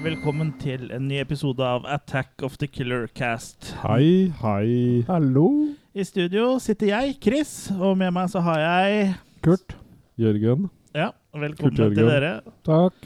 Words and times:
hjertelig 0.00 0.16
velkommen 0.16 0.50
til 0.56 0.90
en 0.94 1.08
ny 1.10 1.18
episode 1.20 1.60
av 1.60 1.84
Attack 1.84 2.40
of 2.46 2.56
the 2.56 2.66
Killer 2.66 3.06
Cast. 3.12 3.74
Hei, 3.82 4.32
hei. 4.40 5.04
Hallo, 5.08 5.74
I 5.92 6.04
studio 6.08 6.54
sitter 6.58 6.88
jeg, 6.88 7.18
Chris, 7.20 7.68
og 7.76 7.98
med 8.00 8.14
meg 8.16 8.30
så 8.32 8.40
har 8.40 8.60
jeg 8.62 9.10
Kurt. 9.44 9.76
Jørgen. 10.16 10.70
Ja, 10.96 11.10
velkommen 11.36 11.76
Kurt 11.76 11.98
til 11.98 12.08
dere. 12.08 12.32
Takk. 12.64 12.96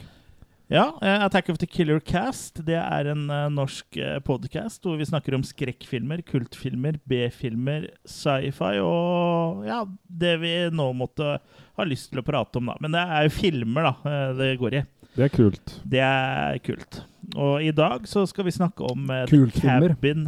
Ja, 0.71 0.85
eh, 1.03 1.25
Attack 1.25 1.51
of 1.51 1.59
the 1.59 1.67
Killer 1.67 1.99
Cast 1.99 2.63
det 2.65 2.79
er 2.79 3.11
en 3.11 3.27
uh, 3.29 3.51
norsk 3.53 3.99
uh, 3.99 4.15
podkast 4.25 4.81
hvor 4.81 4.95
vi 4.97 5.05
snakker 5.05 5.35
om 5.35 5.43
skrekkfilmer, 5.45 6.23
kultfilmer, 6.25 6.97
B-filmer, 7.05 7.91
sci-fi 8.07 8.79
og 8.81 9.67
ja, 9.67 9.83
det 10.07 10.33
vi 10.41 10.55
nå 10.73 10.87
måtte 10.97 11.35
ha 11.75 11.85
lyst 11.87 12.11
til 12.11 12.21
å 12.21 12.25
prate 12.25 12.59
om, 12.59 12.71
da. 12.71 12.77
Men 12.81 12.95
det 12.95 13.03
er 13.03 13.27
jo 13.27 13.35
filmer, 13.35 13.89
da, 13.89 13.93
eh, 14.09 14.33
det 14.39 14.49
går 14.61 14.79
i. 14.79 14.83
Det 15.15 15.23
er 15.23 15.31
kult. 15.31 15.81
Det 15.91 15.99
er 16.03 16.57
kult. 16.65 17.05
Og 17.35 17.63
i 17.63 17.71
dag 17.71 18.07
så 18.07 18.25
skal 18.27 18.45
vi 18.45 18.51
snakke 18.51 18.83
om 18.83 19.07
uh, 19.09 19.23
Kultfilmer. 19.29 19.95
Cabin 19.95 20.27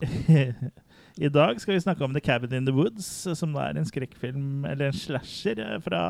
I 1.26 1.30
dag 1.32 1.60
skal 1.60 1.74
vi 1.74 1.80
snakke 1.80 2.04
om 2.04 2.12
The 2.12 2.20
Cabin 2.20 2.52
in 2.52 2.66
the 2.66 2.74
Woods, 2.74 3.06
som 3.38 3.54
er 3.54 3.78
en 3.78 3.86
skrekkfilm, 3.88 4.66
eller 4.68 4.90
en 4.90 4.98
slasher, 4.98 5.62
eh, 5.62 5.78
fra, 5.80 6.00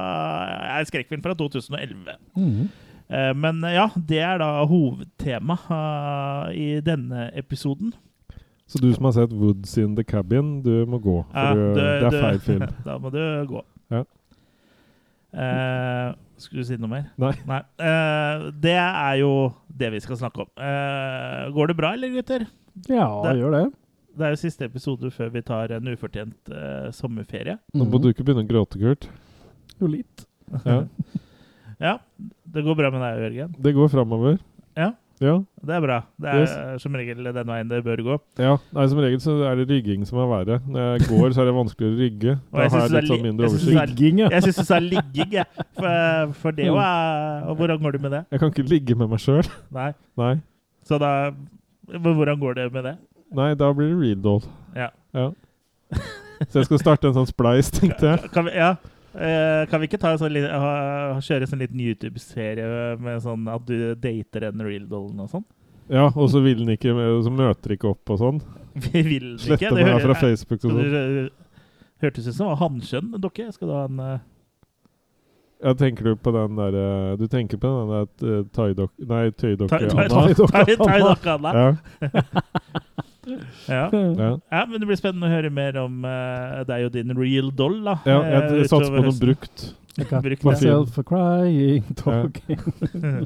er 0.57 0.81
en 0.81 0.89
skrekkfilm 0.89 1.23
fra 1.23 1.35
2011. 1.35 2.17
Mm 2.37 2.51
-hmm. 2.51 2.67
uh, 3.31 3.37
Men 3.37 3.65
eh, 3.65 3.75
ja, 3.75 3.89
det 4.09 4.19
er 4.19 4.39
da 4.39 4.65
hovedtema 4.65 5.57
uh, 5.71 6.57
i 6.57 6.81
denne 6.81 7.31
episoden. 7.39 7.95
Så 8.67 8.79
du 8.79 8.93
som 8.93 9.05
har 9.05 9.13
sett 9.13 9.33
Woods 9.33 9.77
in 9.79 9.97
the 9.97 10.05
Cabin, 10.05 10.63
du 10.63 10.87
må 10.87 10.99
gå. 10.99 11.27
For 11.33 11.39
Ja, 11.39 11.55
du, 11.55 11.75
det 11.75 12.15
er 12.15 12.21
feil 12.21 12.41
film. 12.41 12.63
Da 12.85 12.99
må 12.99 13.11
du 13.11 13.47
gå. 13.47 13.65
Ja. 13.91 14.03
Eh, 15.37 16.15
skulle 16.41 16.63
du 16.65 16.69
si 16.69 16.77
noe 16.81 16.89
mer? 16.91 17.09
Nei. 17.19 17.61
Eh, 17.79 18.47
det 18.65 18.77
er 18.81 19.17
jo 19.21 19.33
det 19.69 19.91
vi 19.93 20.01
skal 20.05 20.17
snakke 20.21 20.45
om. 20.47 20.51
Eh, 20.57 21.51
går 21.57 21.69
det 21.73 21.77
bra, 21.77 21.93
eller, 21.97 22.09
gutter? 22.15 22.47
Ja, 22.89 23.09
Det- 23.25 23.37
gjør 23.41 23.53
det. 23.59 23.65
Det 24.17 24.25
er 24.25 24.31
jo 24.33 24.37
siste 24.41 24.65
episode 24.65 25.11
før 25.13 25.29
vi 25.31 25.43
tar 25.45 25.73
en 25.77 25.89
ufortjent 25.93 26.49
eh, 26.49 26.91
sommerferie. 26.91 27.59
Nå 27.77 27.85
må 27.85 28.01
du 28.01 28.09
ikke 28.09 28.25
begynne 28.25 28.47
å 28.47 28.49
gråte, 28.49 28.81
Kurt. 28.81 29.09
Jo, 29.79 29.87
litt. 29.93 30.25
Ja. 30.65 30.79
ja, 31.87 31.99
det 32.49 32.65
går 32.65 32.79
bra 32.79 32.91
med 32.95 33.03
deg, 33.05 33.21
Jørgen. 33.27 33.57
Det 33.61 33.75
går 33.77 33.91
framover. 33.93 34.39
Ja. 34.77 34.93
Ja. 35.19 35.39
Det 35.65 35.73
er 35.73 35.81
bra. 35.81 35.99
Det 36.21 36.29
er 36.29 36.79
som 36.83 36.93
regel 36.99 37.25
den 37.33 37.47
veien 37.49 37.69
det 37.71 37.79
bør 37.87 38.03
gå. 38.05 38.17
ja. 38.39 38.57
Nei, 38.77 38.87
som 38.93 38.99
regel 39.01 39.21
så 39.25 39.37
er 39.49 39.57
det 39.57 39.65
rygging 39.71 40.05
som 40.07 40.19
er 40.21 40.27
verre. 40.29 40.59
Når 40.69 40.85
jeg 40.99 41.07
går, 41.09 41.31
så 41.33 41.41
er 41.41 41.49
det 41.49 41.55
vanskeligere 41.57 41.95
å 41.97 42.01
rygge. 42.03 42.35
Og 42.37 42.59
Da 42.59 42.63
jeg 42.67 42.71
har 42.71 42.81
synes 42.81 42.83
jeg 42.83 42.91
det 42.91 42.97
er 42.97 43.07
litt 43.07 43.13
sånn 43.15 43.23
mindre 43.27 43.43
jeg 43.47 43.51
synes 43.55 43.63
oversikt. 43.63 43.77
det 43.77 43.83
er- 43.83 43.95
Ligging, 43.95 44.19
ja. 44.19 44.29
Jeg 44.35 44.43
syns 44.43 44.57
du 44.57 44.65
sa 44.65 44.79
ligging, 44.79 45.31
jeg. 45.33 45.47
For, 45.81 46.33
for 46.43 46.51
det 46.53 46.67
jo 46.67 46.77
er 46.77 47.49
Og 47.49 47.57
hvordan 47.57 47.81
går 47.83 47.93
det 47.93 48.01
med 48.03 48.11
det? 48.13 48.25
Jeg 48.31 48.41
kan 48.41 48.51
ikke 48.53 48.69
ligge 48.69 48.95
med 48.97 49.09
meg 49.09 49.19
sjøl. 49.25 49.49
Nei. 49.73 49.93
Nei. 50.17 50.35
Så 50.85 50.99
da 51.01 51.31
Hvordan 51.87 52.39
går 52.41 52.55
det 52.55 52.73
med 52.73 52.85
det? 52.85 52.97
Nei, 53.33 53.55
da 53.55 53.73
blir 53.73 53.89
det 53.95 53.99
real 54.03 54.21
doll. 54.23 54.43
Ja. 54.77 54.89
Ja. 55.15 55.31
Så 56.51 56.59
jeg 56.61 56.65
skal 56.67 56.79
starte 56.79 57.09
en 57.09 57.15
sånn 57.17 57.27
spleis, 57.31 57.71
tenkte 57.73 58.11
jeg. 58.11 58.31
Kan 58.35 58.45
vi, 58.45 58.53
ja. 58.59 58.75
Eh, 59.17 59.63
kan 59.71 59.81
vi 59.81 59.87
ikke 59.89 59.99
ta 60.03 60.11
en 60.13 60.19
sånn, 60.21 60.35
kjøre 60.37 61.47
en 61.47 61.49
sånn 61.49 61.63
liten 61.63 61.81
YouTube-serie 61.81 62.99
med 63.01 63.23
sånn 63.25 63.47
at 63.49 63.65
du 63.69 63.95
dater 63.97 64.45
en 64.51 64.61
real 64.67 64.85
dollen 64.91 65.23
og 65.25 65.31
sånn? 65.33 65.45
Ja, 65.89 66.09
og 66.11 66.29
så 66.33 66.43
vil 66.45 66.59
den 66.65 66.75
ikke, 66.75 66.93
så 67.25 67.31
møter 67.33 67.77
ikke 67.77 67.93
opp 67.95 68.11
og 68.13 68.19
sånn. 68.21 68.41
Vi 68.91 69.03
vil 69.07 69.29
ikke. 69.39 69.45
Slette 69.57 69.71
Det 69.71 69.75
meg 69.79 69.93
hører- 69.95 70.07
fra 70.11 70.15
Facebook 70.21 70.65
og 70.65 70.71
sånn. 70.71 70.81
Det 70.83 72.05
hørtes 72.05 72.27
ut 72.29 72.35
som 72.37 72.45
det 72.45 72.51
var 72.53 72.61
hanskjønn 72.67 73.13
dokke. 73.23 73.47
Skal 73.57 73.71
du 73.71 73.75
ha 73.79 73.85
en 73.89 74.01
eh, 74.05 74.19
Ja, 75.65 75.73
tenker 75.73 76.05
du 76.11 76.17
på 76.21 76.33
den 76.37 76.59
der 76.59 76.75
eh, 76.77 77.15
Du 77.17 77.25
tenker 77.33 77.57
på 77.57 77.71
den 77.73 77.89
der 77.95 78.05
uh, 78.29 78.43
thaidokk... 78.53 78.93
Nei, 79.01 79.31
thai- 79.33 79.55
Anna? 79.57 80.27
Ja, 80.37 80.77
thai-dokke 80.83 81.37
Anna? 81.39 81.63
Ja, 83.27 83.39
Ja. 83.67 83.89
ja. 83.91 84.31
ja, 84.39 84.63
men 84.71 84.81
det 84.81 84.87
blir 84.89 85.01
spennende 85.01 85.27
å 85.27 85.35
høre 85.35 85.51
mer 85.51 85.79
om 85.83 86.05
uh, 86.07 86.63
deg 86.69 86.87
og 86.89 86.95
din 86.95 87.13
real 87.19 87.51
doll, 87.57 87.81
da. 87.85 87.99
ja 88.07 88.21
eh, 88.23 88.55
jeg 88.63 88.71
satser 88.71 88.95
på 88.95 89.05
noe 89.09 89.19
brukt. 89.21 89.69
Brukt 89.97 90.43
myself 90.45 90.99
a 91.01 91.03
crying, 91.09 91.87
talking, 91.97 92.61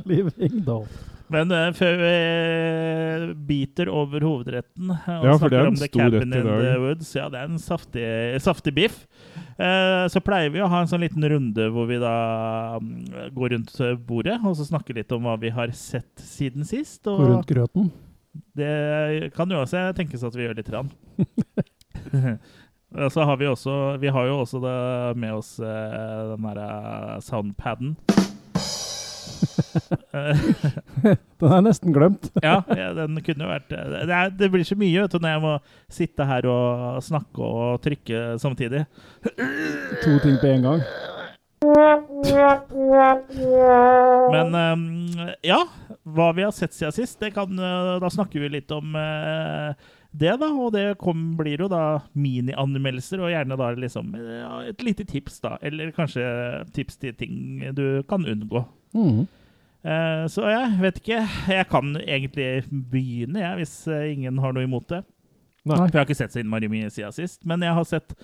living 0.07 0.61
doll. 0.63 0.87
Men 1.31 1.51
uh, 1.55 1.69
før 1.77 1.97
vi 2.01 2.11
eh, 2.11 3.25
biter 3.47 3.91
over 3.93 4.25
hovedretten 4.27 4.91
eh, 4.91 5.11
og 5.15 5.29
Ja, 5.29 5.37
snakker 5.39 5.59
er 5.61 5.69
om 5.69 5.77
en 5.77 5.79
The 5.79 5.89
stor 5.91 6.01
Cabin 6.03 6.35
in 6.35 6.49
the. 6.49 6.73
Woods 6.83 7.13
Ja, 7.15 7.29
det 7.31 7.39
er 7.39 7.53
en 7.53 7.63
saftig, 7.63 8.07
saftig 8.43 8.75
biff. 8.75 9.05
Eh, 9.55 10.05
så 10.11 10.23
pleier 10.27 10.51
vi 10.51 10.63
å 10.63 10.69
ha 10.71 10.83
en 10.83 10.91
sånn 10.91 11.05
liten 11.05 11.27
runde 11.31 11.69
hvor 11.71 11.87
vi 11.91 12.01
da 12.03 12.15
mm, 12.83 13.31
går 13.37 13.55
rundt 13.55 13.75
bordet 14.09 14.41
og 14.43 14.57
så 14.59 14.67
snakker 14.73 14.99
litt 14.99 15.15
om 15.15 15.29
hva 15.29 15.37
vi 15.39 15.53
har 15.55 15.71
sett 15.77 16.11
siden 16.19 16.67
sist. 16.67 17.05
Og, 17.07 17.23
går 17.23 17.35
rundt 17.37 17.53
grøten. 17.53 17.91
Det 18.57 19.31
kan 19.37 19.51
jo 19.51 19.63
også 19.65 19.91
tenkes 19.97 20.25
at 20.27 20.37
vi 20.37 20.47
gjør 20.47 20.59
litt. 20.59 20.71
Rann. 20.73 20.91
Så 23.15 23.23
har 23.23 23.37
vi 23.39 23.47
også 23.47 23.73
Vi 24.03 24.11
har 24.11 24.25
jo 24.27 24.41
også 24.43 24.59
med 25.15 25.35
oss 25.37 25.59
eh, 25.63 26.33
den 26.33 26.47
derre 26.49 27.21
soundpaden. 27.23 27.97
Eh, 30.11 30.41
Den 31.41 31.55
er 31.55 31.63
nesten 31.65 31.95
glemt. 31.95 32.31
ja, 32.45 32.59
ja, 32.77 32.91
den 32.97 33.21
kunne 33.25 33.47
jo 33.47 33.51
vært 33.51 33.71
det, 33.71 34.11
er, 34.11 34.33
det 34.35 34.51
blir 34.53 34.67
så 34.67 34.77
mye 34.79 35.05
vet 35.07 35.15
du, 35.15 35.21
når 35.23 35.35
jeg 35.37 35.43
må 35.45 35.55
sitte 36.01 36.27
her 36.29 36.49
og 36.51 36.99
snakke 37.07 37.47
og 37.47 37.81
trykke 37.85 38.25
samtidig. 38.43 38.85
To 40.03 40.17
ting 40.25 40.37
på 40.43 40.51
en 40.51 40.67
gang. 40.67 40.85
Men 44.31 44.55
eh, 44.55 45.33
ja, 45.51 45.61
hva 46.05 46.29
vi 46.37 46.45
har 46.45 46.53
sett 46.55 46.75
siden 46.77 46.95
sist, 46.95 47.19
det 47.21 47.33
kan, 47.37 47.53
eh, 47.59 47.97
da 48.03 48.11
snakker 48.13 48.43
vi 48.43 48.53
litt 48.57 48.71
om 48.75 48.95
eh, 48.99 49.75
det, 50.11 50.37
da. 50.41 50.51
Og 50.53 50.73
det 50.77 50.87
kom, 51.01 51.37
blir 51.39 51.65
jo 51.65 51.69
da 51.73 52.01
minianmeldelser, 52.13 53.23
og 53.23 53.33
gjerne 53.33 53.59
da 53.61 53.71
liksom 53.79 54.15
et 54.69 54.87
lite 54.87 55.07
tips, 55.09 55.41
da. 55.45 55.57
Eller 55.63 55.95
kanskje 55.97 56.25
tips 56.77 57.01
til 57.03 57.17
ting 57.19 57.37
du 57.77 58.03
kan 58.11 58.27
unngå. 58.27 58.65
Mhm. 58.97 59.29
Eh, 59.81 60.27
så 60.29 60.45
jeg 60.45 60.75
vet 60.83 60.99
ikke. 61.01 61.23
Jeg 61.49 61.69
kan 61.71 61.95
egentlig 62.03 62.51
begynne, 62.69 63.41
jeg, 63.41 63.63
hvis 63.63 63.77
ingen 63.89 64.43
har 64.43 64.53
noe 64.53 64.67
imot 64.69 64.91
det. 64.93 65.05
Nei. 65.65 65.77
For 65.77 65.93
jeg 65.93 66.01
har 66.01 66.09
ikke 66.09 66.19
sett 66.19 66.35
så 66.35 66.41
innmari 66.43 66.69
mye 66.73 66.91
siden 66.93 67.15
sist. 67.17 67.43
Men 67.49 67.65
jeg 67.65 67.77
har 67.77 67.87
sett 67.89 68.15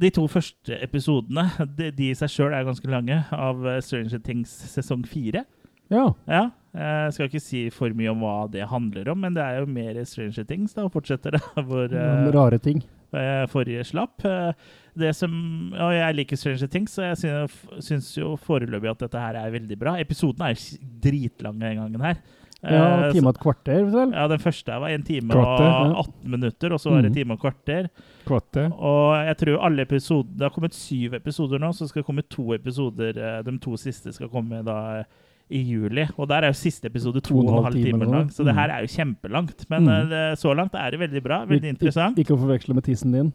de 0.00 0.10
to 0.10 0.24
første 0.30 0.78
episodene. 0.82 1.46
De, 1.78 1.90
de 1.94 2.10
i 2.10 2.16
seg 2.18 2.32
sjøl 2.32 2.54
er 2.56 2.66
ganske 2.66 2.88
lange, 2.90 3.20
av 3.32 3.64
eh, 3.70 3.80
Stranger 3.84 4.18
Things 4.24 4.50
sesong 4.74 5.04
fire. 5.06 5.44
Ja. 5.92 6.06
Ja, 6.26 6.44
jeg 6.74 7.12
skal 7.14 7.28
ikke 7.28 7.42
si 7.44 7.58
for 7.70 7.92
mye 7.94 8.10
om 8.10 8.22
hva 8.24 8.48
det 8.50 8.64
handler 8.70 9.10
om, 9.12 9.20
men 9.22 9.34
det 9.36 9.42
er 9.44 9.60
jo 9.60 9.66
mer 9.70 10.00
Stranger 10.08 10.46
Things. 10.48 10.72
da, 10.74 10.86
og 10.88 10.94
Fortsetter 10.96 11.34
det 11.36 11.42
hvor 11.68 11.92
Noen 11.92 12.24
eh, 12.30 12.32
rare 12.34 12.58
ting. 12.64 12.80
eh, 13.14 13.44
forrige 13.52 13.84
slapp. 13.86 14.24
Eh, 14.26 14.50
Det 14.94 15.10
som, 15.18 15.32
og 15.74 15.90
Jeg 15.92 16.14
liker 16.14 16.38
Stranger 16.38 16.68
Things, 16.70 16.92
så 16.94 17.02
jeg 17.12 17.48
syns, 17.82 18.12
jo 18.16 18.36
foreløpig 18.38 18.90
at 18.92 19.00
dette 19.06 19.18
her 19.18 19.34
er 19.40 19.50
veldig 19.54 19.78
bra. 19.80 19.96
Episoden 19.98 20.44
er 20.46 20.54
dritlange 20.54 20.78
dritlang 21.02 21.58
den 21.58 21.80
gangen 21.80 22.04
her. 22.06 22.20
Ja, 22.64 23.08
Eh, 23.08 23.12
time 23.12 23.28
og 23.28 23.34
et 23.34 23.40
kvarter, 23.42 23.84
vel? 23.92 24.12
ja, 24.14 24.26
Den 24.28 24.38
første 24.38 24.80
var 24.80 24.88
en 24.88 25.02
time 25.02 25.28
Kvarter, 25.28 25.66
og 25.68 25.90
ja. 25.90 26.00
18 26.00 26.30
minutter, 26.30 26.72
og 26.72 26.80
så 26.80 26.90
var 26.90 27.02
det 27.02 27.10
en 27.10 27.14
time 27.14 27.32
og 27.36 27.40
kvarter. 27.40 27.88
Kvarter. 28.26 28.70
Og 28.72 29.26
jeg 29.26 29.36
tror 29.36 29.64
alle 29.66 29.82
episoder 29.82 30.30
Det 30.36 30.40
har 30.48 30.50
kommet 30.50 30.74
syv 30.74 31.14
episoder 31.14 31.58
nå, 31.60 31.72
så 31.76 31.88
skal 31.88 32.02
det 32.02 32.06
komme 32.06 32.22
to 32.30 32.52
episoder. 32.54 33.18
eh, 33.18 33.42
De 33.42 33.58
to 33.58 33.76
siste 33.76 34.12
skal 34.14 34.28
komme 34.28 34.62
da 34.64 35.04
i 35.50 35.60
juli. 35.60 36.06
Og 36.16 36.26
der 36.28 36.42
er 36.42 36.46
jo 36.46 36.52
siste 36.56 36.86
episode 36.88 37.20
to 37.20 37.36
og 37.36 37.58
en 37.58 37.64
halv 37.64 37.74
time 37.84 38.04
lang, 38.10 38.28
så 38.30 38.44
det 38.44 38.54
Mhm. 38.54 38.56
her 38.56 38.70
er 38.70 38.80
jo 38.80 38.86
kjempelangt. 38.86 39.66
Men 39.68 39.82
Mhm. 39.84 39.88
eh, 39.90 40.04
det, 40.08 40.38
så 40.38 40.54
langt 40.56 40.74
er 40.74 40.90
det 40.90 41.00
veldig 41.00 41.22
bra. 41.22 41.44
Veldig 41.44 41.68
interessant. 41.76 42.16
Ikke 42.16 42.32
å 42.34 42.38
forveksle 42.40 42.74
med 42.74 42.84
tissen 42.84 43.12
din. 43.12 43.32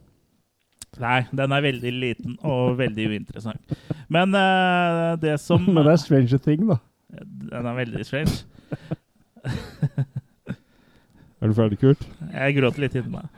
Nei, 0.99 1.27
den 1.31 1.51
er 1.51 1.61
veldig 1.61 1.91
liten 2.01 2.37
og 2.43 2.75
veldig 2.79 3.05
uinteressant. 3.09 3.61
Men 4.09 4.33
uh, 4.33 5.15
det 5.17 5.39
som 5.39 5.63
Men 5.73 5.83
det 5.85 5.93
er 5.93 5.97
Stranger 5.97 6.37
Thing, 6.39 6.67
da. 6.67 6.79
Den 7.11 7.65
er 7.67 7.75
veldig 7.85 8.03
strange. 8.05 8.43
Er 11.39 11.47
du 11.47 11.53
ferdig, 11.55 11.77
Kurt? 11.79 12.01
Jeg 12.33 12.55
gråter 12.57 12.83
litt 12.83 12.95
inni 12.99 13.13
meg. 13.13 13.29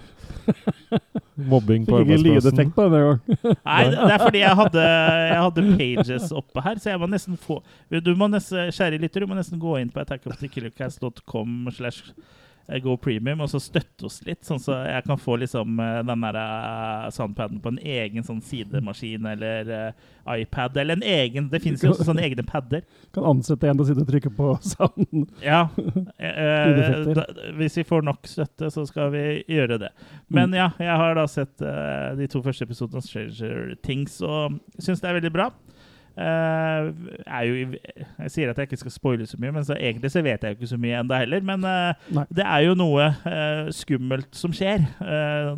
Mobbing 1.52 1.84
på 1.86 2.00
Fikk 2.00 2.10
arbeidsplassen. 2.16 2.72
på 2.74 2.86
denne 2.90 3.02
gang. 3.06 3.20
Nei, 3.70 3.84
det 3.94 4.08
er 4.16 4.24
fordi 4.24 4.42
jeg 4.42 4.58
hadde, 4.58 4.86
jeg 5.30 5.42
hadde 5.46 5.66
pages 5.78 6.32
oppe 6.42 6.64
her, 6.66 6.82
så 6.82 6.90
jeg 6.96 7.02
må 7.02 7.10
nesten 7.12 7.38
få 7.38 7.60
Du 8.02 8.10
må 8.18 8.26
nesten, 8.32 8.72
Kjære 8.74 8.98
lytter, 9.04 9.22
du 9.22 9.30
må 9.30 9.38
nesten 9.38 9.62
gå 9.62 9.76
inn 9.84 9.92
på 9.94 10.02
attackofthekillercast.com 10.02 11.70
slash 11.78 12.10
go 12.84 12.96
premium, 12.98 13.42
og 13.44 13.50
så 13.52 13.60
støtte 13.62 14.08
oss 14.08 14.22
litt, 14.26 14.44
sånn 14.48 14.60
så 14.62 14.78
jeg 14.88 15.06
kan 15.08 15.20
få 15.20 15.38
liksom 15.42 15.80
eh, 15.82 16.00
den 16.08 16.26
der 16.26 16.38
eh, 16.40 17.08
soundpaden 17.16 17.62
på 17.64 17.74
en 17.74 17.80
egen 17.82 18.26
sånn 18.26 18.42
sidemaskin 18.46 19.26
eller 19.34 19.72
uh, 19.72 20.36
iPad, 20.38 20.78
eller 20.78 21.00
en 21.00 21.06
egen 21.06 21.50
Det 21.52 21.62
finnes 21.64 21.84
jo 21.84 21.92
også 21.92 22.06
sånne 22.08 22.24
egne 22.26 22.46
padder. 22.48 22.86
Kan 23.16 23.28
ansette 23.28 23.68
en 23.70 23.80
til 23.80 23.86
å 23.86 23.90
sitte 23.90 24.06
og 24.06 24.12
trykke 24.12 24.34
på 24.38 24.52
sounden. 24.72 25.26
Ja. 25.44 25.64
eh, 26.22 27.12
da, 27.18 27.26
hvis 27.58 27.80
vi 27.82 27.88
får 27.88 28.06
nok 28.08 28.30
støtte, 28.30 28.72
så 28.74 28.86
skal 28.90 29.12
vi 29.16 29.26
gjøre 29.52 29.82
det. 29.82 29.92
Men 30.32 30.56
ja, 30.56 30.72
jeg 30.80 31.02
har 31.04 31.18
da 31.18 31.28
sett 31.30 31.66
uh, 31.66 32.14
de 32.18 32.30
to 32.32 32.44
første 32.46 32.68
episodene 32.68 33.02
av 33.02 33.08
Stranger 33.08 33.76
Things 33.84 34.22
og 34.26 34.62
syns 34.80 35.04
det 35.04 35.12
er 35.12 35.20
veldig 35.20 35.34
bra. 35.34 35.52
Eh, 36.18 36.92
er 37.26 37.44
jo 37.48 37.54
Jeg 37.56 38.32
sier 38.34 38.50
at 38.52 38.58
jeg 38.58 38.70
ikke 38.70 38.82
skal 38.84 38.92
spoile 38.92 39.26
så 39.28 39.38
mye, 39.42 39.52
men 39.56 39.66
så 39.66 39.76
egentlig 39.78 40.12
så 40.12 40.22
vet 40.26 40.44
jeg 40.44 40.56
jo 40.56 40.60
ikke 40.60 40.72
så 40.72 40.80
mye 40.82 41.00
ennå 41.00 41.20
heller. 41.24 41.42
Men 41.46 41.64
uh, 41.66 42.26
det 42.30 42.46
er 42.46 42.66
jo 42.66 42.74
noe 42.78 43.12
uh, 43.26 43.70
skummelt 43.76 44.36
som 44.36 44.54
skjer, 44.56 44.86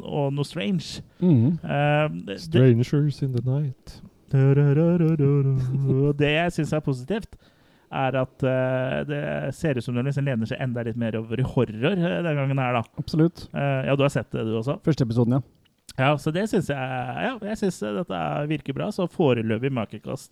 og 0.03 0.33
noe 0.33 0.47
strange. 0.47 1.01
Det, 1.19 2.39
Strangers 2.41 3.21
in 3.21 3.33
the 3.33 3.43
night. 3.45 4.01
og 4.33 6.19
det 6.19 6.31
jeg 6.31 6.51
syns 6.57 6.73
er 6.73 6.79
positivt, 6.85 7.35
er 7.93 8.15
at 8.17 8.45
det 9.07 9.23
ser 9.53 9.77
ut 9.77 9.85
som 9.85 9.95
det 9.95 10.07
liksom 10.07 10.25
lener 10.25 10.49
seg 10.49 10.61
enda 10.63 10.81
litt 10.87 10.97
mer 10.97 11.17
over 11.19 11.39
i 11.39 11.45
horror 11.45 11.97
den 11.99 12.39
gangen 12.39 12.57
her, 12.57 12.79
da. 12.79 12.83
Absolutt. 12.97 13.45
Eh, 13.53 13.81
ja, 13.87 13.95
du 13.95 14.01
har 14.01 14.09
sett 14.13 14.31
det, 14.33 14.47
du 14.47 14.55
også? 14.57 14.79
Første 14.85 15.05
episoden, 15.05 15.37
ja. 15.37 15.62
Ja, 15.99 16.13
så 16.17 16.31
det 16.33 16.47
syns 16.49 16.69
jeg 16.73 16.77
Ja, 16.77 17.35
jeg 17.41 17.57
syns 17.61 17.79
dette 17.83 18.21
virker 18.49 18.73
bra. 18.77 18.87
Så 18.95 19.05
foreløpig 19.11 19.69
makekast 19.73 20.31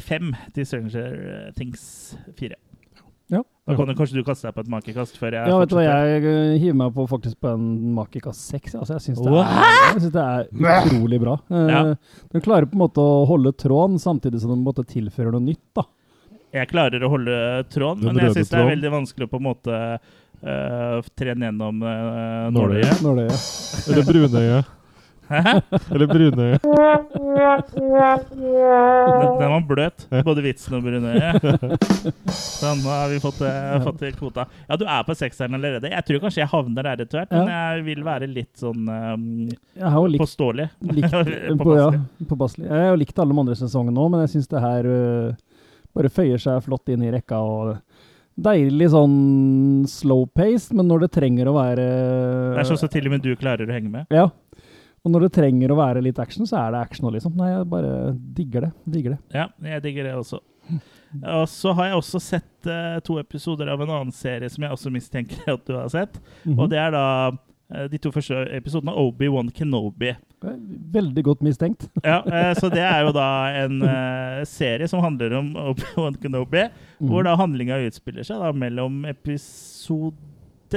fem 0.00 0.34
til 0.54 0.66
Stranger 0.68 1.52
Things 1.56 2.16
4. 2.38 2.54
Ja. 3.30 3.40
Da 3.68 3.76
kan 3.78 3.86
du, 3.86 3.92
kanskje 3.94 4.18
du 4.18 4.24
kaste 4.26 4.48
deg 4.48 4.54
på 4.56 4.62
et 4.64 4.70
makekast 4.72 5.14
før 5.20 5.36
jeg 5.36 5.46
Ja, 5.52 5.58
vet 5.60 5.70
du 5.70 5.76
hva, 5.76 5.82
jeg 5.86 6.24
eh, 6.26 6.56
hiver 6.58 6.74
meg 6.80 6.94
på 6.96 7.04
faktisk 7.06 7.38
på 7.44 7.52
en 7.52 7.66
makekast 7.94 8.42
6. 8.50 8.74
Altså, 8.80 8.96
jeg 8.96 9.04
syns 9.04 9.20
det, 9.22 10.24
er- 10.24 10.48
det 10.50 10.64
er 10.64 10.88
utrolig 10.88 11.20
bra. 11.22 11.36
Eh, 11.48 11.68
Ja. 11.70 11.82
Den 12.34 12.42
klarer 12.42 12.66
på 12.66 12.74
en 12.74 12.82
måte 12.82 12.98
å 13.04 13.20
holde 13.30 13.52
tråden, 13.54 14.00
samtidig 14.02 14.40
som 14.42 14.50
den 14.50 14.64
måte 14.66 14.82
tilfører 14.84 15.30
noe 15.36 15.44
nytt. 15.46 15.62
da. 15.78 15.84
Jeg 16.52 16.66
klarer 16.72 17.04
å 17.06 17.12
holde 17.12 17.36
tråden, 17.70 18.02
Den 18.02 18.16
men 18.16 18.24
jeg 18.26 18.34
syns 18.40 18.50
det 18.50 18.58
er 18.58 18.72
veldig 18.74 18.90
vanskelig 18.96 19.28
å 19.28 19.30
på 19.30 19.38
en 19.38 19.46
måte 19.46 19.78
uh, 19.78 21.00
trene 21.14 21.46
gjennom 21.46 21.82
uh, 21.86 22.50
Nåløyet. 22.50 22.98
nåløyet. 23.06 23.46
Eller 23.86 24.02
brunøye. 24.10 24.60
Eller 25.30 26.06
brunøye. 26.10 26.58
Den, 28.30 29.38
den 29.38 29.52
var 29.52 29.64
bløt, 29.68 30.06
både 30.26 30.44
vitsen 30.44 30.76
og 30.78 30.86
brunøyet. 30.86 31.44
Sånn, 32.34 32.82
nå 32.82 32.90
har 32.90 33.10
vi 33.12 33.20
fått, 33.22 33.42
eh, 33.46 33.76
fått 33.84 34.02
kvota. 34.18 34.46
Ja, 34.66 34.78
du 34.80 34.86
er 34.86 35.04
på 35.06 35.14
sekseren 35.18 35.54
allerede. 35.58 35.92
Jeg 35.92 36.06
tror 36.08 36.24
kanskje 36.24 36.42
jeg 36.42 36.50
havner 36.50 36.88
der 36.88 37.04
etter 37.04 37.22
hvert, 37.22 37.34
men 37.36 37.52
jeg 37.54 37.84
vil 37.86 38.02
være 38.06 38.30
litt 38.30 38.54
sånn 38.60 38.88
um, 38.90 39.28
likt, 39.50 40.22
påståelig. 40.24 40.66
likt 40.90 41.14
på, 41.62 41.76
ja, 41.78 41.90
påpasselig. 42.26 42.66
Jeg 42.66 42.74
har 42.74 42.90
jo 42.90 42.98
likt 43.04 43.22
alle 43.22 43.36
de 43.36 43.44
andre 43.44 43.58
sesongene 43.62 43.96
nå, 43.96 44.08
men 44.10 44.26
jeg 44.26 44.34
syns 44.34 44.50
det 44.50 44.64
her 44.64 44.90
uh, 44.90 45.30
bare 45.96 46.12
føyer 46.12 46.42
seg 46.42 46.66
flott 46.66 46.90
inn 46.90 47.06
i 47.06 47.14
rekka. 47.14 47.38
og 47.38 47.78
Deilig 48.40 48.86
sånn 48.94 49.16
slow-paced, 49.90 50.72
men 50.76 50.86
når 50.88 51.04
det 51.04 51.10
trenger 51.18 51.50
å 51.50 51.56
være 51.58 51.84
Det 52.54 52.62
er 52.62 52.68
sånn 52.70 52.78
som 52.80 52.90
til 52.92 53.08
og 53.08 53.12
med 53.12 53.24
du 53.26 53.34
klarer 53.36 53.68
å 53.68 53.74
henge 53.74 53.90
med. 53.92 54.06
Ja. 54.14 54.30
Og 55.04 55.12
når 55.14 55.24
det 55.26 55.32
trenger 55.38 55.72
å 55.72 55.76
være 55.78 56.02
litt 56.04 56.18
action, 56.20 56.44
så 56.46 56.58
er 56.60 56.74
det 56.74 56.80
action 56.84 57.06
òg, 57.08 57.14
liksom. 57.16 57.32
Nei, 57.40 57.50
jeg 57.54 57.68
bare 57.72 57.92
digger 58.36 58.66
det. 58.66 58.72
Digger 58.84 59.14
det. 59.16 59.20
Ja, 59.32 59.46
jeg 59.72 59.82
digger 59.86 60.04
det 60.10 60.14
også. 60.18 60.40
Og 61.24 61.46
så 61.50 61.72
har 61.74 61.88
jeg 61.88 61.96
også 61.98 62.20
sett 62.22 62.68
uh, 62.68 62.98
to 63.02 63.16
episoder 63.18 63.70
av 63.72 63.80
en 63.82 63.90
annen 63.90 64.12
serie 64.14 64.46
som 64.52 64.62
jeg 64.62 64.70
også 64.76 64.92
mistenker 64.94 65.48
at 65.56 65.64
du 65.66 65.72
har 65.74 65.88
sett. 65.90 66.20
Mhm. 66.44 66.58
Og 66.60 66.68
det 66.70 66.78
er 66.78 66.92
da 66.94 67.04
uh, 67.32 67.86
de 67.90 67.98
to 67.98 68.12
første 68.14 68.44
episodene 68.54 68.92
av 68.92 69.00
Obi-Wan 69.08 69.48
Kenobi. 69.56 70.12
Veldig 70.40 71.24
godt 71.26 71.42
mistenkt. 71.48 71.88
Ja, 72.06 72.20
uh, 72.22 72.52
Så 72.60 72.68
det 72.72 72.84
er 72.84 73.02
jo 73.08 73.10
da 73.16 73.26
en 73.64 73.80
serie 74.48 74.86
som 74.92 75.02
handler 75.04 75.34
om 75.40 75.50
Obi-Wan 75.72 76.20
Kenobi, 76.22 76.68
hvor 77.00 77.24
Mhm. 77.24 77.30
da 77.32 77.36
handlinga 77.40 77.80
utspiller 77.88 78.22
seg 78.28 78.38
da 78.44 78.52
mellom 78.52 79.00
episode 79.08 80.14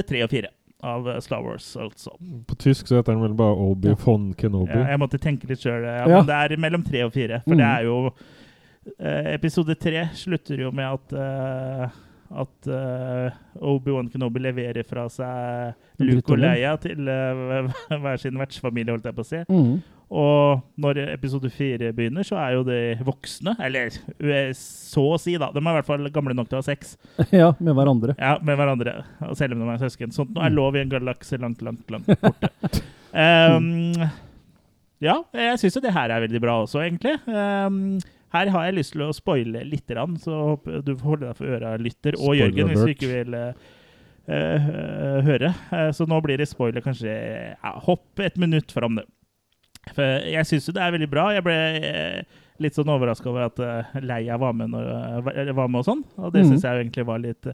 tre 0.08 0.24
og 0.26 0.32
fire 0.32 0.50
av 0.84 1.10
eh, 1.10 1.20
Star 1.24 1.42
Wars, 1.46 1.72
altså. 1.80 2.14
På 2.48 2.56
tysk 2.60 2.88
så 2.90 3.00
heter 3.00 3.16
den 3.16 3.24
vel 3.24 3.36
bare 3.40 3.56
Obi 3.56 3.92
Ja. 3.94 3.98
von 4.06 4.34
Kenobi. 4.38 4.72
Ja, 4.76 4.90
jeg 4.94 5.02
måtte 5.02 5.20
tenke 5.22 5.50
litt 5.50 5.64
sjøl, 5.64 5.84
ja, 5.88 6.04
Ja. 6.04 6.22
men 6.22 6.30
det 6.30 6.40
er 6.40 6.58
mellom 6.60 6.84
tre 6.86 7.04
og 7.08 7.14
fire. 7.16 7.42
For 7.46 7.56
mm. 7.56 7.62
det 7.62 7.70
er 7.70 7.84
jo 7.88 7.98
eh, 9.00 9.34
Episode 9.36 9.76
tre 9.80 10.10
slutter 10.14 10.66
jo 10.66 10.72
med 10.76 10.90
at 10.92 11.14
eh, 11.14 12.02
at 12.34 12.68
uh, 12.68 13.34
Obi-Wan 13.62 14.10
Kenobi 14.10 14.42
leverer 14.42 14.86
fra 14.88 15.06
seg 15.12 15.76
Luke 16.02 16.34
og. 16.34 16.40
Leia 16.42 16.72
til 16.82 17.06
uh, 17.06 17.70
hver 18.02 18.22
sin 18.22 18.40
vertsfamilie, 18.42 18.90
holdt 18.96 19.06
jeg 19.06 19.18
på 19.18 19.26
å 19.26 19.30
si. 19.30 19.44
Mhm. 19.50 19.76
Og 20.14 20.62
når 20.78 21.00
episode 21.16 21.50
fire 21.50 21.90
begynner, 21.96 22.26
så 22.28 22.38
er 22.38 22.54
jo 22.54 22.66
de 22.68 22.80
voksne. 23.06 23.56
Eller 23.66 23.96
eh, 24.22 24.52
så 24.58 25.08
å 25.16 25.20
si, 25.22 25.34
da. 25.42 25.50
De 25.54 25.58
er 25.58 25.72
i 25.72 25.78
hvert 25.80 25.88
fall 25.90 26.10
gamle 26.14 26.36
nok 26.38 26.52
til 26.52 26.60
å 26.60 26.62
ha 26.62 26.68
sex 26.68 26.94
ja, 27.34 27.50
med 27.58 27.74
hverandre. 27.74 28.14
ja, 28.20 28.36
med 28.46 28.60
hverandre. 28.60 29.00
Selv 29.40 29.58
om 29.58 29.64
de 29.64 29.72
er 29.74 29.82
søsken. 29.82 30.14
Sånt 30.14 30.36
nå 30.36 30.44
er 30.46 30.54
lov 30.54 30.78
i 30.78 30.84
en 30.84 30.92
galakse 30.92 31.40
langt, 31.42 31.64
langt, 31.66 31.90
langt 31.94 32.12
borte. 32.22 32.52
Um, 33.10 33.94
ja, 35.08 35.18
jeg 35.34 35.64
syns 35.64 35.80
jo 35.80 35.84
det 35.86 35.96
her 35.98 36.14
er 36.14 36.28
veldig 36.28 36.44
bra 36.44 36.60
også, 36.68 36.84
egentlig. 36.86 37.16
Um, 37.26 37.98
her 38.34 38.54
har 38.54 38.68
jeg 38.68 38.78
lyst 38.78 38.94
til 38.94 39.06
å 39.08 39.14
spoile 39.18 39.66
litt, 39.66 39.90
så 40.22 40.44
håper 40.54 40.86
du 40.86 40.94
får 40.94 41.10
holde 41.10 41.32
deg 41.32 41.42
for 41.42 41.58
øra, 41.58 41.74
lytter. 41.82 42.20
Og 42.20 42.36
Spoiler 42.36 42.44
Jørgen, 42.44 42.70
hvis 42.70 42.86
du 42.86 42.94
ikke 42.94 43.12
vil 43.16 43.40
uh, 43.42 44.70
høre. 45.26 45.56
Uh, 45.74 45.90
så 45.94 46.06
nå 46.10 46.22
blir 46.26 46.38
det 46.42 46.50
spoiler 46.54 46.86
kanskje 46.86 47.18
ja, 47.18 47.76
Hopp 47.90 48.22
et 48.22 48.38
minutt 48.42 48.74
fram, 48.74 49.02
det. 49.02 49.10
For 49.92 50.04
jeg 50.32 50.46
syns 50.48 50.68
jo 50.68 50.74
det 50.74 50.82
er 50.82 50.92
veldig 50.96 51.10
bra. 51.12 51.30
Jeg 51.36 51.44
ble 51.44 51.54
eh, 51.84 52.24
litt 52.64 52.74
sånn 52.74 52.88
overraska 52.88 53.28
over 53.30 53.50
at 53.50 53.60
eh, 53.60 54.00
Leia 54.02 54.38
var 54.40 54.54
med, 54.54 54.70
når, 54.72 54.88
eh, 55.34 55.52
var 55.54 55.68
med 55.68 55.80
og 55.82 55.86
sånn. 55.86 56.04
Og 56.18 56.32
det 56.32 56.46
Mhm. 56.46 56.52
syns 56.54 56.64
jeg 56.64 56.72
jo 56.78 56.84
egentlig 56.86 57.06
var 57.06 57.20
litt 57.20 57.48